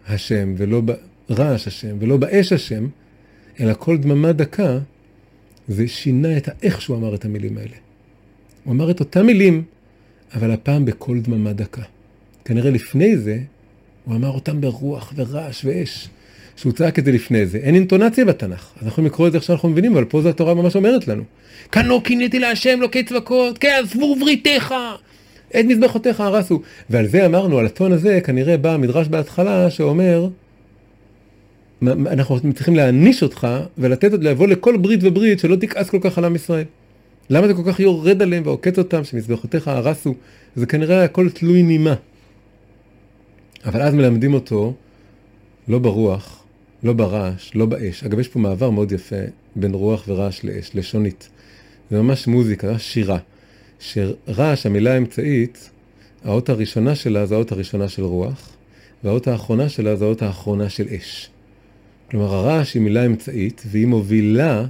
השם 0.07 0.53
ולא 0.57 0.81
ברעש 1.29 1.67
השם 1.67 1.95
ולא 1.99 2.17
באש 2.17 2.53
השם, 2.53 2.87
אלא 3.59 3.73
כל 3.79 3.97
דממה 3.97 4.31
דקה, 4.31 4.77
זה 5.67 5.87
שינה 5.87 6.37
את 6.37 6.47
האיך 6.47 6.81
שהוא 6.81 6.97
אמר 6.97 7.15
את 7.15 7.25
המילים 7.25 7.57
האלה. 7.57 7.75
הוא 8.63 8.73
אמר 8.73 8.91
את 8.91 8.99
אותם 8.99 9.25
מילים, 9.25 9.63
אבל 10.35 10.51
הפעם 10.51 10.85
בקול 10.85 11.19
דממה 11.19 11.53
דקה. 11.53 11.81
כנראה 12.45 12.71
לפני 12.71 13.17
זה, 13.17 13.39
הוא 14.05 14.15
אמר 14.15 14.29
אותם 14.29 14.61
ברוח 14.61 15.13
ורעש 15.15 15.65
ואש. 15.65 16.09
שהוא 16.55 16.73
צעק 16.73 16.99
את 16.99 17.05
זה 17.05 17.11
לפני 17.11 17.45
זה. 17.45 17.57
אין 17.57 17.75
אינטונציה 17.75 18.25
בתנ"ך. 18.25 18.61
אז 18.61 18.73
אנחנו 18.75 18.87
יכולים 18.87 19.11
לקרוא 19.11 19.27
את 19.27 19.31
זה 19.31 19.37
איך 19.37 19.45
שאנחנו 19.45 19.69
מבינים, 19.69 19.93
אבל 19.93 20.05
פה 20.05 20.21
זה 20.21 20.29
התורה 20.29 20.53
ממש 20.53 20.75
אומרת 20.75 21.07
לנו. 21.07 21.23
כנו 21.71 22.01
קינאתי 22.01 22.39
להשם 22.39 22.81
לוקי 22.81 23.03
צבקות, 23.03 23.57
כן, 23.57 23.81
עזבו 23.83 24.15
בריתך, 24.15 24.73
את 25.49 25.65
מזבחותיך 25.65 26.19
הרסו. 26.19 26.61
ועל 26.89 27.07
זה 27.07 27.25
אמרנו, 27.25 27.59
על 27.59 27.65
הטון 27.65 27.91
הזה, 27.91 28.19
כנראה 28.23 28.57
בא 28.57 28.73
המדרש 28.73 29.07
בהתחלה 29.07 29.69
שאומר, 29.69 30.27
אנחנו 31.81 32.53
צריכים 32.53 32.75
להעניש 32.75 33.23
אותך 33.23 33.47
ולתת, 33.77 34.11
לבוא 34.13 34.47
לכל 34.47 34.77
ברית 34.77 34.99
וברית 35.03 35.39
שלא 35.39 35.55
תכעס 35.55 35.89
כל 35.89 35.99
כך 36.01 36.17
על 36.17 36.25
עם 36.25 36.35
ישראל. 36.35 36.65
למה 37.29 37.45
אתה 37.45 37.53
כל 37.53 37.63
כך 37.65 37.79
יורד 37.79 38.21
עליהם 38.21 38.43
ועוקץ 38.45 38.77
אותם 38.77 39.03
שמזבחותיך 39.03 39.67
הרסו? 39.67 40.15
זה 40.55 40.65
כנראה 40.65 41.03
הכל 41.03 41.29
תלוי 41.29 41.63
נימה. 41.63 41.93
אבל 43.65 43.81
אז 43.81 43.93
מלמדים 43.93 44.33
אותו, 44.33 44.73
לא 45.67 45.79
ברוח, 45.79 46.43
לא 46.83 46.93
ברעש, 46.93 47.51
לא 47.55 47.65
באש. 47.65 48.03
אגב, 48.03 48.19
יש 48.19 48.27
פה 48.27 48.39
מעבר 48.39 48.69
מאוד 48.69 48.91
יפה 48.91 49.15
בין 49.55 49.73
רוח 49.73 50.03
ורעש 50.07 50.43
לאש, 50.43 50.71
לשונית. 50.75 51.29
זה 51.91 52.01
ממש 52.01 52.27
מוזיקה, 52.27 52.79
שירה. 52.79 53.17
שרעש, 53.79 54.65
המילה 54.65 54.93
האמצעית, 54.93 55.69
האות 56.23 56.49
הראשונה 56.49 56.95
שלה 56.95 57.25
זה 57.25 57.35
האות 57.35 57.51
הראשונה 57.51 57.87
של 57.87 58.03
רוח, 58.03 58.49
והאות 59.03 59.27
האחרונה 59.27 59.69
שלה 59.69 59.95
זה 59.95 60.05
האות 60.05 60.21
האחרונה 60.21 60.69
של 60.69 60.87
אש. 60.97 61.29
כלומר, 62.11 62.33
הרעש 62.35 62.73
היא 62.73 62.81
מילה 62.81 63.05
אמצעית, 63.05 63.63
והיא 63.65 63.87
מובילה, 63.87 64.65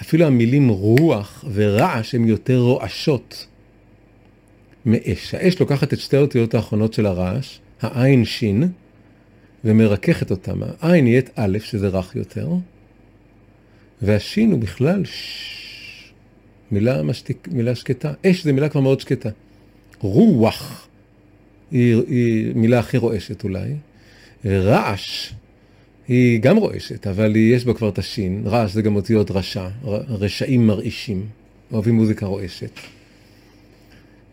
אפילו 0.00 0.26
המילים 0.26 0.68
רוח 0.68 1.44
ורעש 1.52 2.14
הן 2.14 2.28
יותר 2.28 2.58
רועשות 2.58 3.46
מאש. 4.86 5.34
האש 5.34 5.60
לוקחת 5.60 5.92
את 5.92 5.98
שתי 5.98 6.16
האותיות 6.16 6.54
האחרונות 6.54 6.92
של 6.92 7.06
הרעש, 7.06 7.58
העין 7.80 8.24
שין, 8.24 8.68
ומרככת 9.64 10.30
אותם. 10.30 10.60
העין 10.80 11.04
נהיית 11.04 11.30
א', 11.34 11.58
שזה 11.58 11.88
רך 11.88 12.16
יותר, 12.16 12.48
והשין 14.02 14.50
הוא 14.50 14.60
בכלל 14.60 15.04
ש... 15.04 15.56
מילה, 16.70 17.02
משתיק, 17.02 17.48
מילה 17.52 17.74
שקטה. 17.74 18.12
אש 18.26 18.44
זה 18.44 18.52
מילה 18.52 18.68
כבר 18.68 18.80
מאוד 18.80 19.00
שקטה. 19.00 19.28
רוח 20.00 20.88
היא, 21.70 21.96
היא 22.08 22.52
מילה 22.54 22.78
הכי 22.78 22.96
רועשת 22.96 23.44
אולי. 23.44 23.74
רעש 24.44 25.32
היא 26.10 26.40
גם 26.40 26.56
רועשת, 26.56 27.06
אבל 27.06 27.36
יש 27.36 27.64
בה 27.64 27.74
כבר 27.74 27.88
את 27.88 27.98
השין. 27.98 28.42
רעש 28.46 28.72
זה 28.72 28.82
גם 28.82 28.96
אותיות 28.96 29.30
רשע, 29.30 29.68
רשעים 30.08 30.66
מרעישים, 30.66 31.26
אוהבים 31.72 31.94
מוזיקה 31.94 32.26
רועשת. 32.26 32.70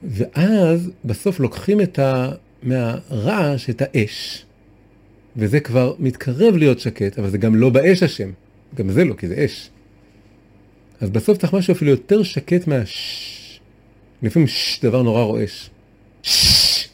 ואז 0.04 0.92
בסוף 1.06 1.40
לוקחים 1.40 1.82
את 1.82 2.00
ה... 2.00 2.32
מהרעש 2.64 3.70
את 3.70 3.82
האש, 3.86 4.46
וזה 5.36 5.60
כבר 5.60 5.94
מתקרב 6.00 6.56
להיות 6.56 6.80
שקט, 6.80 7.20
אבל 7.20 7.30
זה 7.30 7.38
גם 7.38 7.56
לא 7.56 7.70
באש 7.70 8.04
השם, 8.04 8.32
גם 8.76 8.92
זה 8.92 9.04
לא, 9.04 9.14
כי 9.14 9.28
זה 9.28 9.46
אש. 9.46 9.70
אז 11.02 11.10
בסוף 11.10 11.38
צריך 11.38 11.54
משהו 11.54 11.74
אפילו 11.74 11.92
יותר 11.92 12.24
שקט 12.24 12.68
מהש. 12.68 13.60
לפעמים 14.24 14.48
ש, 14.48 14.80
דבר 14.84 15.02
נורא 15.02 15.24
רועש. 15.24 15.70
ש. 16.24 16.88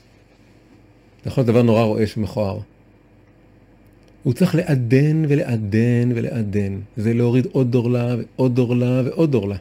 נכון, 1.26 1.46
דבר 1.46 1.62
נורא 1.62 1.84
רועש 1.84 2.18
ומכוער. 2.18 2.60
הוא 4.24 4.34
צריך 4.34 4.56
לעדן 4.56 5.24
ולעדן 5.28 6.12
ולעדן. 6.16 6.80
זה 6.98 7.14
להוריד 7.14 7.48
עוד 7.52 7.72
דורלה 7.72 8.16
ועוד 8.18 8.56
דורלה 8.56 9.02
ועוד 9.06 9.32
דורלה. 9.32 9.56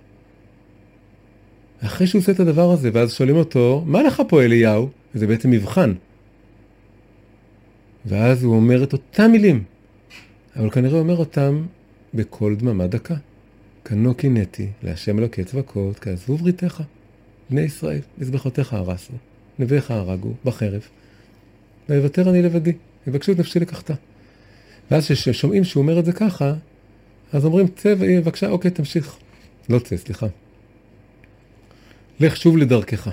אחרי 1.80 2.06
שהוא 2.06 2.20
עושה 2.20 2.32
את 2.32 2.40
הדבר 2.40 2.70
הזה, 2.70 2.90
ואז 2.92 3.12
שואלים 3.12 3.36
אותו, 3.36 3.82
מה 3.86 4.02
לך 4.02 4.22
פה 4.28 4.42
אליהו? 4.42 4.88
זה 5.14 5.26
בעצם 5.26 5.50
מבחן. 5.50 5.92
ואז 8.06 8.44
הוא 8.44 8.56
אומר 8.56 8.84
את 8.84 8.92
אותם 8.92 9.32
מילים, 9.32 9.64
אבל 10.56 10.70
כנראה 10.70 10.98
אומר 10.98 11.16
אותם 11.16 11.64
בקול 12.14 12.56
דממה 12.56 12.86
דקה. 12.86 13.14
כנו 13.84 14.14
קינאתי 14.14 14.68
להשם 14.82 15.18
אלוקי 15.18 15.44
צבקות, 15.44 15.98
כעזבו 15.98 16.36
בריתך, 16.36 16.82
בני 17.50 17.60
ישראל, 17.60 18.00
מזבחותיך 18.18 18.72
הרסו, 18.72 19.12
נביאך 19.58 19.90
הרגו, 19.90 20.32
בחרב. 20.44 20.82
ויוותר 21.88 22.30
אני 22.30 22.42
לבדי, 22.42 22.72
יבקשו 23.06 23.32
את 23.32 23.38
נפשי 23.38 23.60
לקחתה. 23.60 23.94
ואז 24.92 25.06
כששומעים 25.06 25.64
שהוא 25.64 25.82
אומר 25.82 25.98
את 25.98 26.04
זה 26.04 26.12
ככה, 26.12 26.54
אז 27.32 27.44
אומרים, 27.44 27.68
צא, 27.68 27.94
בבקשה, 27.94 28.48
אוקיי, 28.48 28.70
תמשיך. 28.70 29.16
לא 29.68 29.78
צא, 29.78 29.96
סליחה. 29.96 30.26
לך 32.20 32.36
שוב 32.36 32.56
לדרכך. 32.56 33.08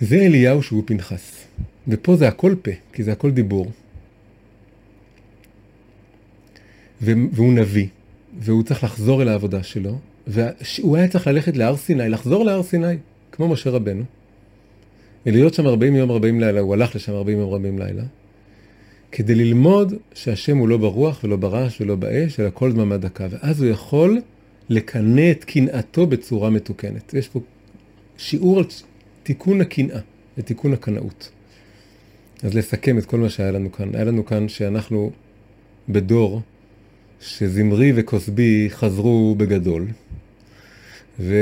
זה 0.00 0.16
אליהו 0.16 0.62
שהוא 0.62 0.82
פנחס, 0.86 1.44
ופה 1.88 2.16
זה 2.16 2.28
הכל 2.28 2.54
פה, 2.62 2.70
כי 2.92 3.02
זה 3.02 3.12
הכל 3.12 3.30
דיבור. 3.30 3.70
והוא 7.00 7.52
נביא, 7.52 7.86
והוא 8.38 8.62
צריך 8.62 8.84
לחזור 8.84 9.22
אל 9.22 9.28
העבודה 9.28 9.62
שלו, 9.62 9.98
והוא 10.26 10.96
היה 10.96 11.08
צריך 11.08 11.26
ללכת 11.26 11.56
להר 11.56 11.76
סיני, 11.76 12.08
לחזור 12.08 12.44
להר 12.44 12.62
סיני, 12.62 12.96
כמו 13.32 13.48
משה 13.48 13.70
רבנו, 13.70 14.04
ולהיות 15.26 15.54
שם 15.54 15.66
40 15.66 15.96
יום 15.96 16.10
40 16.10 16.40
לילה, 16.40 16.60
הוא 16.60 16.74
הלך 16.74 16.96
לשם 16.96 17.12
40 17.12 17.38
יום 17.38 17.52
40 17.52 17.78
לילה, 17.78 18.02
כדי 19.12 19.34
ללמוד 19.34 19.94
שהשם 20.14 20.56
הוא 20.56 20.68
לא 20.68 20.76
ברוח 20.76 21.20
ולא 21.24 21.36
ברעש 21.36 21.80
ולא 21.80 21.96
באש, 21.96 22.40
אלא 22.40 22.48
כל 22.54 22.72
דממה 22.72 22.96
דקה, 22.96 23.26
ואז 23.30 23.62
הוא 23.62 23.70
יכול 23.70 24.20
לקנא 24.68 25.30
את 25.30 25.44
קנאתו 25.44 26.06
בצורה 26.06 26.50
מתוקנת. 26.50 27.14
יש 27.14 27.28
פה 27.28 27.40
שיעור 28.16 28.58
על 28.58 28.64
תיקון 29.22 29.60
הקנאה 29.60 30.00
ותיקון 30.38 30.72
הקנאות. 30.72 31.30
אז 32.42 32.54
לסכם 32.54 32.98
את 32.98 33.06
כל 33.06 33.18
מה 33.18 33.30
שהיה 33.30 33.50
לנו 33.50 33.72
כאן. 33.72 33.94
היה 33.94 34.04
לנו 34.04 34.26
כאן 34.26 34.48
שאנחנו 34.48 35.10
בדור 35.88 36.42
שזמרי 37.20 37.92
וכוסבי 37.94 38.66
חזרו 38.70 39.34
בגדול, 39.38 39.86
ו... 41.20 41.34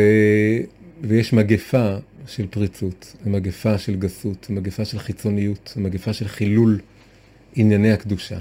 ויש 1.01 1.33
מגפה 1.33 1.97
של 2.27 2.47
פריצות, 2.47 3.17
מגפה 3.27 3.79
של 3.79 3.97
גסות, 3.97 4.47
מגפה 4.51 4.85
של 4.85 4.99
חיצוניות, 4.99 5.75
מגפה 5.77 6.13
של 6.13 6.29
חילול 6.29 6.79
ענייני 7.57 7.93
הקדושה. 7.93 8.39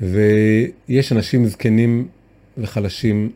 ויש 0.00 1.12
אנשים 1.12 1.46
זקנים 1.46 2.08
וחלשים 2.58 3.30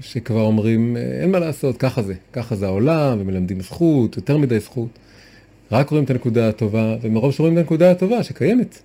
שכבר 0.00 0.40
אומרים, 0.40 0.96
אין 0.96 1.30
מה 1.30 1.38
לעשות, 1.38 1.76
ככה 1.76 2.02
זה, 2.02 2.14
ככה 2.32 2.56
זה 2.56 2.66
העולם, 2.66 3.20
ומלמדים 3.20 3.60
זכות, 3.60 4.16
יותר 4.16 4.38
מדי 4.38 4.60
זכות. 4.60 4.88
רק 5.72 5.90
רואים 5.90 6.04
את 6.04 6.10
הנקודה 6.10 6.48
הטובה, 6.48 6.96
ומרוב 7.02 7.32
שרואים 7.32 7.54
את 7.54 7.58
הנקודה 7.58 7.90
הטובה 7.90 8.22
שקיימת. 8.22 8.82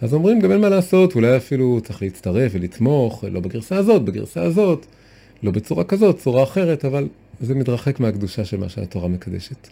אז 0.00 0.14
אומרים, 0.14 0.40
גם 0.40 0.52
אין 0.52 0.60
מה 0.60 0.68
לעשות, 0.68 1.14
אולי 1.14 1.36
אפילו 1.36 1.80
צריך 1.84 2.02
להצטרף 2.02 2.52
ולתמוך, 2.54 3.24
לא 3.30 3.40
בגרסה 3.40 3.76
הזאת, 3.76 4.04
בגרסה 4.04 4.42
הזאת, 4.42 4.86
לא 5.42 5.50
בצורה 5.50 5.84
כזאת, 5.84 6.18
צורה 6.18 6.42
אחרת, 6.42 6.84
אבל 6.84 7.08
זה 7.40 7.54
מתרחק 7.54 8.00
מהקדושה 8.00 8.44
של 8.44 8.56
מה 8.56 8.68
שהתורה 8.68 9.08
מקדשת. 9.08 9.68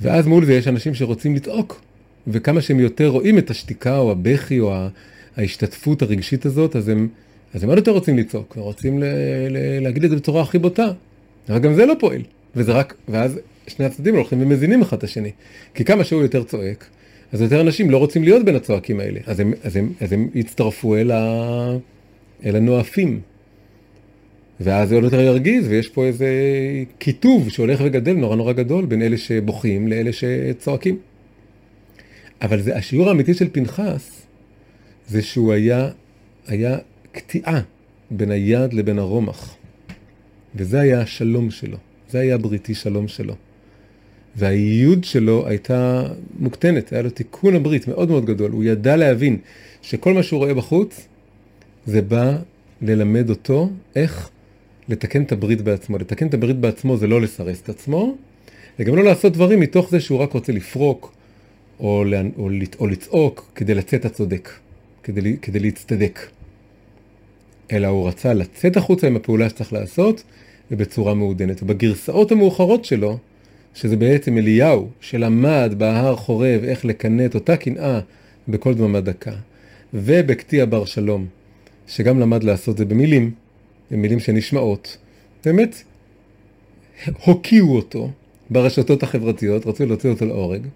ואז 0.00 0.26
מול 0.26 0.44
זה 0.44 0.54
יש 0.54 0.68
אנשים 0.68 0.94
שרוצים 0.94 1.34
לצעוק, 1.34 1.82
וכמה 2.26 2.60
שהם 2.60 2.80
יותר 2.80 3.06
רואים 3.06 3.38
את 3.38 3.50
השתיקה 3.50 3.98
או 3.98 4.10
הבכי 4.10 4.60
או 4.60 4.74
ההשתתפות 5.36 6.02
הרגשית 6.02 6.46
הזאת, 6.46 6.76
אז 6.76 6.88
הם, 6.88 7.08
אז 7.54 7.62
הם 7.62 7.68
עוד 7.68 7.78
יותר 7.78 7.90
רוצים 7.90 8.18
לצעוק, 8.18 8.56
ורוצים 8.56 8.98
ל, 8.98 9.04
ל, 9.50 9.82
להגיד 9.82 10.04
את 10.04 10.10
זה 10.10 10.16
בצורה 10.16 10.42
הכי 10.42 10.58
בוטה. 10.58 10.92
אבל 11.48 11.58
גם 11.58 11.74
זה 11.74 11.86
לא 11.86 11.94
פועל, 12.00 12.22
וזה 12.56 12.72
רק, 12.72 12.94
ואז 13.08 13.38
שני 13.66 13.86
הצדדים 13.86 14.14
הולכים 14.14 14.42
ומזינים 14.42 14.82
אחד 14.82 14.96
את 14.96 15.04
השני. 15.04 15.30
כי 15.74 15.84
כמה 15.84 16.04
שהוא 16.04 16.22
יותר 16.22 16.44
צועק, 16.44 16.86
אז 17.32 17.40
יותר 17.40 17.60
אנשים 17.60 17.90
לא 17.90 17.98
רוצים 17.98 18.24
להיות 18.24 18.44
בין 18.44 18.56
הצועקים 18.56 19.00
האלה, 19.00 19.20
אז 19.26 19.40
הם, 19.40 19.52
אז 19.62 19.76
הם, 19.76 19.92
אז 20.00 20.12
הם 20.12 20.28
יצטרפו 20.34 20.96
אל, 20.96 21.10
ה, 21.10 21.76
אל 22.44 22.56
הנואפים. 22.56 23.20
ואז 24.64 24.88
זה 24.88 24.94
עוד 24.94 25.04
יותר 25.04 25.20
ירגיז, 25.20 25.68
ויש 25.68 25.88
פה 25.88 26.04
איזה 26.04 26.28
קיטוב 26.98 27.48
שהולך 27.48 27.80
וגדל 27.84 28.12
נורא 28.12 28.36
נורא 28.36 28.52
גדול 28.52 28.84
בין 28.86 29.02
אלה 29.02 29.16
שבוכים 29.16 29.88
לאלה 29.88 30.10
שצועקים. 30.12 30.98
אבל 32.42 32.60
זה, 32.60 32.76
השיעור 32.76 33.08
האמיתי 33.08 33.34
של 33.34 33.48
פנחס, 33.52 34.26
זה 35.08 35.22
שהוא 35.22 35.52
היה, 35.52 35.90
היה 36.46 36.78
קטיעה 37.12 37.60
בין 38.10 38.30
היד 38.30 38.74
לבין 38.74 38.98
הרומח. 38.98 39.56
וזה 40.54 40.80
היה 40.80 41.00
השלום 41.00 41.50
שלו, 41.50 41.76
זה 42.10 42.20
היה 42.20 42.38
בריתי 42.38 42.74
שלום 42.74 43.08
שלו. 43.08 43.34
והייעוד 44.36 45.04
שלו 45.04 45.46
הייתה 45.46 46.02
מוקטנת, 46.38 46.92
היה 46.92 47.02
לו 47.02 47.10
תיקון 47.10 47.54
הברית 47.54 47.88
מאוד 47.88 48.08
מאוד 48.10 48.24
גדול. 48.24 48.50
הוא 48.50 48.64
ידע 48.64 48.96
להבין 48.96 49.38
שכל 49.82 50.14
מה 50.14 50.22
שהוא 50.22 50.38
רואה 50.38 50.54
בחוץ, 50.54 51.08
זה 51.86 52.02
בא 52.02 52.36
ללמד 52.82 53.30
אותו 53.30 53.70
איך 53.96 54.30
לתקן 54.88 55.22
את 55.22 55.32
הברית 55.32 55.60
בעצמו. 55.60 55.98
לתקן 55.98 56.26
את 56.26 56.34
הברית 56.34 56.56
בעצמו 56.56 56.96
זה 56.96 57.06
לא 57.06 57.20
לסרס 57.20 57.62
את 57.62 57.68
עצמו, 57.68 58.16
זה 58.78 58.84
גם 58.84 58.96
לא 58.96 59.04
לעשות 59.04 59.32
דברים 59.32 59.60
מתוך 59.60 59.90
זה 59.90 60.00
שהוא 60.00 60.18
רק 60.18 60.32
רוצה 60.32 60.52
לפרוק 60.52 61.12
או, 61.80 62.04
או, 62.36 62.48
או 62.78 62.86
לצעוק 62.86 63.50
כדי 63.54 63.74
לצאת 63.74 64.04
הצודק, 64.04 64.50
כדי, 65.02 65.36
כדי 65.42 65.58
להצטדק. 65.58 66.20
אלא 67.72 67.86
הוא 67.86 68.08
רצה 68.08 68.34
לצאת 68.34 68.76
החוצה 68.76 69.06
עם 69.06 69.16
הפעולה 69.16 69.48
שצריך 69.48 69.72
לעשות 69.72 70.22
ובצורה 70.70 71.14
מעודנת. 71.14 71.62
ובגרסאות 71.62 72.32
המאוחרות 72.32 72.84
שלו, 72.84 73.18
שזה 73.74 73.96
בעצם 73.96 74.38
אליהו, 74.38 74.88
שלמד 75.00 75.74
בהר 75.78 76.16
חורב 76.16 76.64
איך 76.64 76.84
לקנא 76.84 77.26
את 77.26 77.34
אותה 77.34 77.56
קנאה 77.56 78.00
בכל 78.48 78.74
דממה 78.74 79.00
דקה, 79.00 79.32
ובקטיע 79.94 80.64
בר 80.64 80.84
שלום, 80.84 81.26
שגם 81.86 82.20
למד 82.20 82.44
לעשות 82.44 82.78
זה 82.78 82.84
במילים, 82.84 83.30
במילים 83.90 84.20
שנשמעות, 84.20 84.96
באמת 85.44 85.82
הוקיעו 87.24 87.76
אותו 87.76 88.10
ברשתות 88.50 89.02
החברתיות, 89.02 89.66
רצו 89.66 89.86
להוציא 89.86 90.10
אותו 90.10 90.24
להורג, 90.24 90.66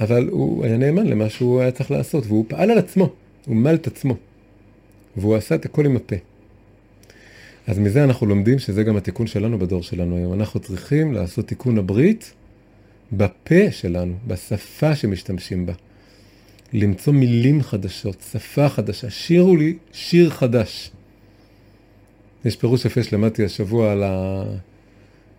אבל 0.00 0.28
הוא 0.28 0.64
היה 0.64 0.76
נאמן 0.76 1.06
למה 1.06 1.28
שהוא 1.30 1.60
היה 1.60 1.70
צריך 1.70 1.90
לעשות, 1.90 2.26
והוא 2.26 2.44
פעל 2.48 2.70
על 2.70 2.78
עצמו, 2.78 3.12
הוא 3.46 3.56
מל 3.56 3.74
את 3.74 3.86
עצמו, 3.86 4.16
והוא 5.16 5.36
עשה 5.36 5.54
את 5.54 5.64
הכל 5.64 5.86
עם 5.86 5.96
הפה. 5.96 6.16
אז 7.66 7.78
מזה 7.78 8.04
אנחנו 8.04 8.26
לומדים 8.26 8.58
שזה 8.58 8.82
גם 8.82 8.96
התיקון 8.96 9.26
שלנו 9.26 9.58
בדור 9.58 9.82
שלנו 9.82 10.16
היום. 10.16 10.32
אנחנו 10.32 10.60
צריכים 10.60 11.12
לעשות 11.12 11.48
תיקון 11.48 11.78
הברית 11.78 12.32
בפה 13.12 13.70
שלנו, 13.70 14.14
בשפה 14.26 14.96
שמשתמשים 14.96 15.66
בה. 15.66 15.72
למצוא 16.72 17.12
מילים 17.12 17.62
חדשות, 17.62 18.16
שפה 18.32 18.68
חדשה. 18.68 19.10
שירו 19.10 19.56
לי 19.56 19.76
שיר 19.92 20.30
חדש. 20.30 20.90
יש 22.44 22.56
פירוש 22.56 22.84
יפה 22.84 23.02
שלמדתי 23.02 23.44
השבוע 23.44 23.92
על, 23.92 24.02
ה... 24.02 24.42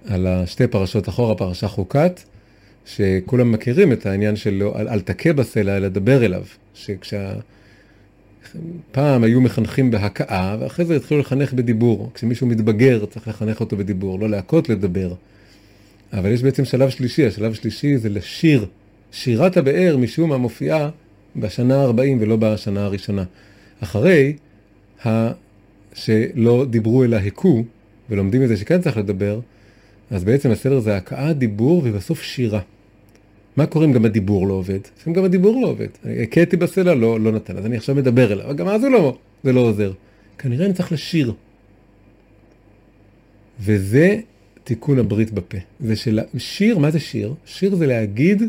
על 0.06 0.28
השתי 0.28 0.68
פרשות 0.68 1.10
אחורה, 1.10 1.36
פרשה 1.36 1.68
חוקת, 1.68 2.20
שכולם 2.86 3.52
מכירים 3.52 3.92
את 3.92 4.06
העניין 4.06 4.36
של 4.36 4.64
אל, 4.76 4.88
אל 4.88 5.02
תכה 5.02 5.34
בסלע, 5.34 5.78
אלא 5.78 5.88
דבר 5.88 6.26
אליו. 6.26 6.44
שכשה... 6.74 7.34
פעם 8.92 9.24
היו 9.24 9.42
מחנכים 9.42 9.92
בהכאה, 9.92 10.58
ואחרי 10.60 10.86
זה 10.86 10.96
התחילו 10.96 11.20
לחנך 11.20 11.54
בדיבור. 11.54 12.12
כשמישהו 12.14 12.48
מתבגר 12.48 13.06
צריך 13.06 13.28
לחנך 13.28 13.60
אותו 13.60 13.78
בדיבור, 13.78 14.20
לא 14.20 14.30
להכות, 14.30 14.70
לדבר. 14.70 15.14
אבל 16.14 16.32
יש 16.32 16.44
בעצם 16.44 16.66
שלב 16.66 16.90
שלישי, 16.90 17.26
השלב 17.26 17.52
השלישי 17.52 17.98
זה 17.98 18.10
לשיר. 18.10 18.66
שירת 19.12 19.58
הבאר 19.58 19.98
משום 19.98 20.30
מה 20.30 20.38
מופיעה 20.38 20.90
בשנה 21.36 21.84
ה-40 21.84 22.02
ולא 22.20 22.36
בשנה 22.36 22.86
הראשונה. 22.86 23.24
אחרי. 23.80 24.34
שלא 25.96 26.66
דיברו 26.70 27.04
אלא 27.04 27.16
הכו, 27.16 27.64
ולומדים 28.10 28.44
את 28.44 28.48
זה 28.48 28.58
שכן 28.58 28.82
צריך 28.82 28.98
לדבר, 28.98 29.40
אז 30.12 30.24
בעצם 30.24 30.52
הסדר 30.52 30.80
זה 30.80 30.98
הכאה, 30.98 31.34
דיבור 31.34 31.82
ובסוף 31.86 32.22
שירה. 32.22 32.62
מה 33.58 33.66
קורה 33.66 33.86
אם 33.86 33.92
גם 33.92 34.06
הדיבור 34.06 34.48
לא 34.48 34.54
עובד? 34.54 34.80
לפעמים 34.98 35.18
גם 35.18 35.26
הדיבור 35.26 35.62
לא 35.62 35.68
עובד. 35.68 35.88
הכיתי 36.24 36.58
בסלע, 36.58 36.94
לא, 36.94 37.20
לא 37.20 37.32
נתן, 37.32 37.58
אז 37.58 37.66
אני 37.66 37.78
עכשיו 37.78 37.96
מדבר 37.96 38.34
אליו, 38.34 38.56
גם 38.56 38.68
אז 38.68 38.82
זה 38.82 38.90
לא, 38.90 39.18
זה 39.44 39.54
לא 39.54 39.60
עוזר. 39.60 39.92
כנראה 40.38 40.66
אני 40.66 40.74
צריך 40.74 40.92
לשיר. 40.92 41.34
וזה 43.60 44.20
תיקון 44.64 45.00
הברית 45.00 45.32
בפה. 45.32 45.58
זה 45.80 45.96
של... 45.96 46.20
שיר, 46.38 46.78
מה 46.78 46.92
זה 46.92 47.00
שיר? 47.00 47.34
שיר 47.46 47.76
זה 47.76 47.88
להגיד 47.88 48.44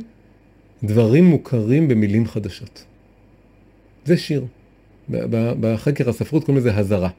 דברים 0.85 1.25
מוכרים 1.25 1.89
במילים 1.89 2.27
חדשות. 2.27 2.85
זה 4.05 4.17
שיר. 4.17 4.45
בחקר 5.61 6.09
הספרות 6.09 6.45
קוראים 6.45 6.61
לזה 6.61 6.77
הזרה. 6.77 7.11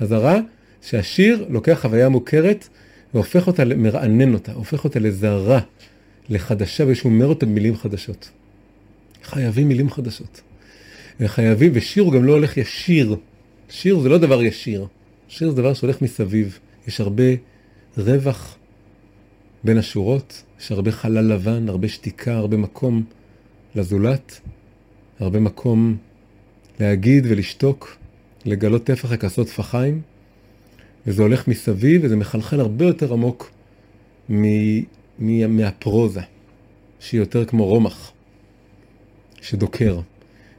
הזרה 0.00 0.40
שהשיר 0.82 1.46
לוקח 1.48 1.78
חוויה 1.82 2.08
מוכרת 2.08 2.68
והופך 3.14 3.46
אותה, 3.46 3.64
מרענן 3.64 4.34
אותה, 4.34 4.52
הופך 4.52 4.84
אותה 4.84 4.98
לזרה, 4.98 5.60
לחדשה, 6.28 6.84
ושומר 6.86 7.26
אותה 7.26 7.46
במילים 7.46 7.76
חדשות. 7.76 8.30
חייבים 9.24 9.68
מילים 9.68 9.90
חדשות. 9.90 10.40
וחייבים, 11.20 11.72
ושיר 11.74 12.02
הוא 12.02 12.12
גם 12.12 12.24
לא 12.24 12.32
הולך 12.32 12.56
ישיר. 12.56 13.16
שיר 13.68 13.98
זה 13.98 14.08
לא 14.08 14.18
דבר 14.18 14.42
ישיר. 14.42 14.86
שיר 15.28 15.50
זה 15.50 15.56
דבר 15.56 15.74
שהולך 15.74 16.02
מסביב. 16.02 16.58
יש 16.86 17.00
הרבה 17.00 17.24
רווח 17.98 18.56
בין 19.64 19.78
השורות, 19.78 20.42
יש 20.60 20.72
הרבה 20.72 20.92
חלל 20.92 21.32
לבן, 21.32 21.68
הרבה 21.68 21.88
שתיקה, 21.88 22.36
הרבה 22.36 22.56
מקום 22.56 23.04
לזולת, 23.74 24.40
הרבה 25.20 25.40
מקום 25.40 25.96
להגיד 26.80 27.26
ולשתוק, 27.28 27.96
לגלות 28.44 28.84
טפח 28.84 29.12
לכסות 29.12 29.46
טפחיים, 29.46 30.00
וזה 31.06 31.22
הולך 31.22 31.48
מסביב 31.48 32.00
וזה 32.04 32.16
מחלחל 32.16 32.60
הרבה 32.60 32.84
יותר 32.84 33.12
עמוק 33.12 33.50
מ- 34.30 34.80
מ- 35.18 35.56
מהפרוזה, 35.56 36.20
שהיא 37.00 37.20
יותר 37.20 37.44
כמו 37.44 37.64
רומח, 37.66 38.12
שדוקר. 39.40 40.00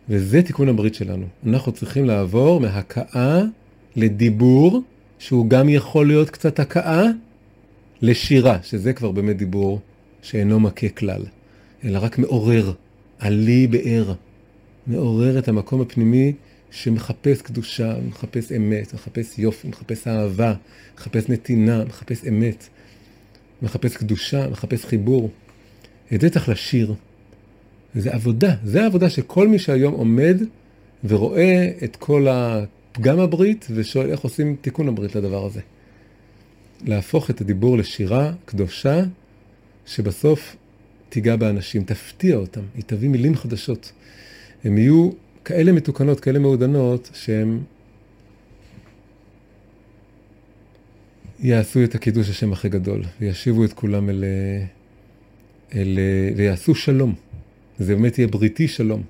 וזה 0.09 0.41
תיקון 0.41 0.69
הברית 0.69 0.95
שלנו. 0.95 1.25
אנחנו 1.47 1.71
צריכים 1.71 2.05
לעבור 2.05 2.59
מהכאה 2.59 3.41
לדיבור, 3.95 4.81
שהוא 5.19 5.49
גם 5.49 5.69
יכול 5.69 6.07
להיות 6.07 6.29
קצת 6.29 6.59
הכאה, 6.59 7.03
לשירה, 8.01 8.57
שזה 8.63 8.93
כבר 8.93 9.11
באמת 9.11 9.37
דיבור 9.37 9.79
שאינו 10.21 10.59
מכה 10.59 10.89
כלל, 10.89 11.25
אלא 11.83 11.99
רק 12.01 12.19
מעורר, 12.19 12.73
עלי 13.19 13.67
באר, 13.67 14.13
מעורר 14.87 15.39
את 15.39 15.47
המקום 15.47 15.81
הפנימי 15.81 16.33
שמחפש 16.75 17.41
קדושה, 17.41 17.95
מחפש 18.07 18.51
אמת, 18.51 18.93
מחפש 18.93 19.39
יופי, 19.39 19.67
מחפש 19.67 20.07
אהבה, 20.07 20.53
מחפש 20.97 21.29
נתינה, 21.29 21.83
מחפש 21.85 22.25
אמת, 22.27 22.67
מחפש 23.61 23.97
קדושה, 23.97 24.49
מחפש 24.49 24.85
חיבור. 24.85 25.29
את 26.13 26.21
זה 26.21 26.29
צריך 26.29 26.49
לשיר. 26.49 26.93
זה 27.95 28.13
עבודה, 28.13 28.55
זה 28.63 28.83
העבודה 28.83 29.09
שכל 29.09 29.47
מי 29.47 29.59
שהיום 29.59 29.93
עומד 29.93 30.41
ורואה 31.03 31.71
את 31.83 31.95
כל 31.95 32.27
הפגם 32.29 33.19
הברית 33.19 33.67
ושואל 33.69 34.09
איך 34.09 34.19
עושים 34.19 34.55
תיקון 34.61 34.87
הברית 34.87 35.15
לדבר 35.15 35.45
הזה. 35.45 35.61
להפוך 36.85 37.29
את 37.29 37.41
הדיבור 37.41 37.77
לשירה 37.77 38.33
קדושה, 38.45 39.03
שבסוף 39.85 40.55
תיגע 41.09 41.35
באנשים, 41.35 41.83
תפתיע 41.83 42.35
אותם, 42.35 42.61
היא 42.75 42.83
תביא 42.85 43.09
מילים 43.09 43.35
חדשות. 43.35 43.91
הם 44.63 44.77
יהיו 44.77 45.09
כאלה 45.45 45.71
מתוקנות, 45.71 46.19
כאלה 46.19 46.39
מעודנות, 46.39 47.09
שהם 47.13 47.59
יעשו 51.39 51.83
את 51.83 51.95
הקידוש 51.95 52.29
השם 52.29 52.53
הכי 52.53 52.69
גדול, 52.69 53.03
וישיבו 53.21 53.65
את 53.65 53.73
כולם 53.73 54.09
אל... 54.09 54.23
אל... 55.75 55.99
ויעשו 56.35 56.75
שלום. 56.75 57.15
זה 57.79 57.95
באמת 57.95 58.17
יהיה 58.17 58.27
בריתי 58.27 58.67
שלום. 58.67 59.03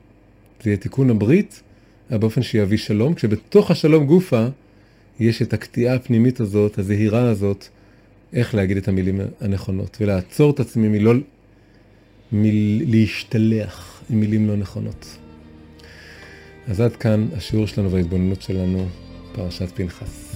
זה 0.64 0.70
יהיה 0.70 0.78
תיקון 0.78 1.10
הברית, 1.10 1.62
באופן 2.10 2.42
שיביא 2.42 2.78
שלום, 2.78 3.14
כשבתוך 3.14 3.72
השלום 3.72 4.06
גופה 4.06 4.46
יש 5.20 5.42
את 5.42 5.54
הקטיעה 5.54 5.96
הפנימית 5.96 6.40
הזאת, 6.40 6.80
הזהירה 6.80 7.30
הזאת, 7.30 7.68
איך 8.34 8.56
להגיד 8.56 8.78
את 8.78 8.88
המילים 8.88 9.22
הנכונות, 9.42 9.98
ולעצור 10.02 10.52
את 10.52 10.60
עצמי 10.60 10.88
מלא... 10.88 11.14
מלהשתלח 12.32 14.04
עם 14.10 14.20
מילים 14.20 14.48
לא 14.48 14.56
נכונות. 14.56 15.18
אז 16.68 16.82
עד 16.82 16.96
כאן 16.96 17.28
השיעור 17.38 17.68
שלנו 17.68 17.92
וההתבוננות 17.92 18.42
שלנו, 18.42 18.88
פרשת 19.32 19.72
פנחס. 19.76 20.36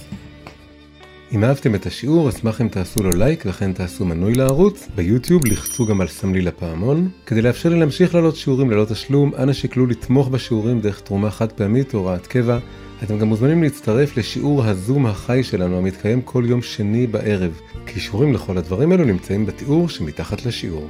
אם 1.32 1.44
אהבתם 1.44 1.74
את 1.74 1.86
השיעור, 1.86 2.28
אשמח 2.28 2.60
אם 2.60 2.68
תעשו 2.68 3.02
לו 3.02 3.10
לייק 3.10 3.44
וכן 3.46 3.72
תעשו 3.72 4.04
מנוי 4.04 4.34
לערוץ. 4.34 4.88
ביוטיוב 4.94 5.46
לחצו 5.46 5.86
גם 5.86 6.00
על 6.00 6.08
סמלי 6.08 6.40
לפעמון. 6.40 7.08
כדי 7.26 7.42
לאפשר 7.42 7.68
לי 7.68 7.78
להמשיך 7.78 8.14
לעלות 8.14 8.36
שיעורים 8.36 8.70
ללא 8.70 8.84
תשלום, 8.84 9.34
אנא 9.38 9.52
שקלו 9.52 9.86
לתמוך 9.86 10.28
בשיעורים 10.28 10.80
דרך 10.80 11.00
תרומה 11.00 11.30
חד 11.30 11.52
פעמית 11.52 11.94
או 11.94 11.98
הוראת 11.98 12.26
קבע. 12.26 12.58
אתם 13.02 13.18
גם 13.18 13.28
מוזמנים 13.28 13.62
להצטרף 13.62 14.16
לשיעור 14.16 14.64
הזום 14.64 15.06
החי 15.06 15.42
שלנו 15.42 15.78
המתקיים 15.78 16.22
כל 16.22 16.44
יום 16.46 16.62
שני 16.62 17.06
בערב. 17.06 17.60
קישורים 17.84 18.32
לכל 18.32 18.58
הדברים 18.58 18.92
האלו 18.92 19.04
נמצאים 19.04 19.46
בתיאור 19.46 19.88
שמתחת 19.88 20.46
לשיעור. 20.46 20.88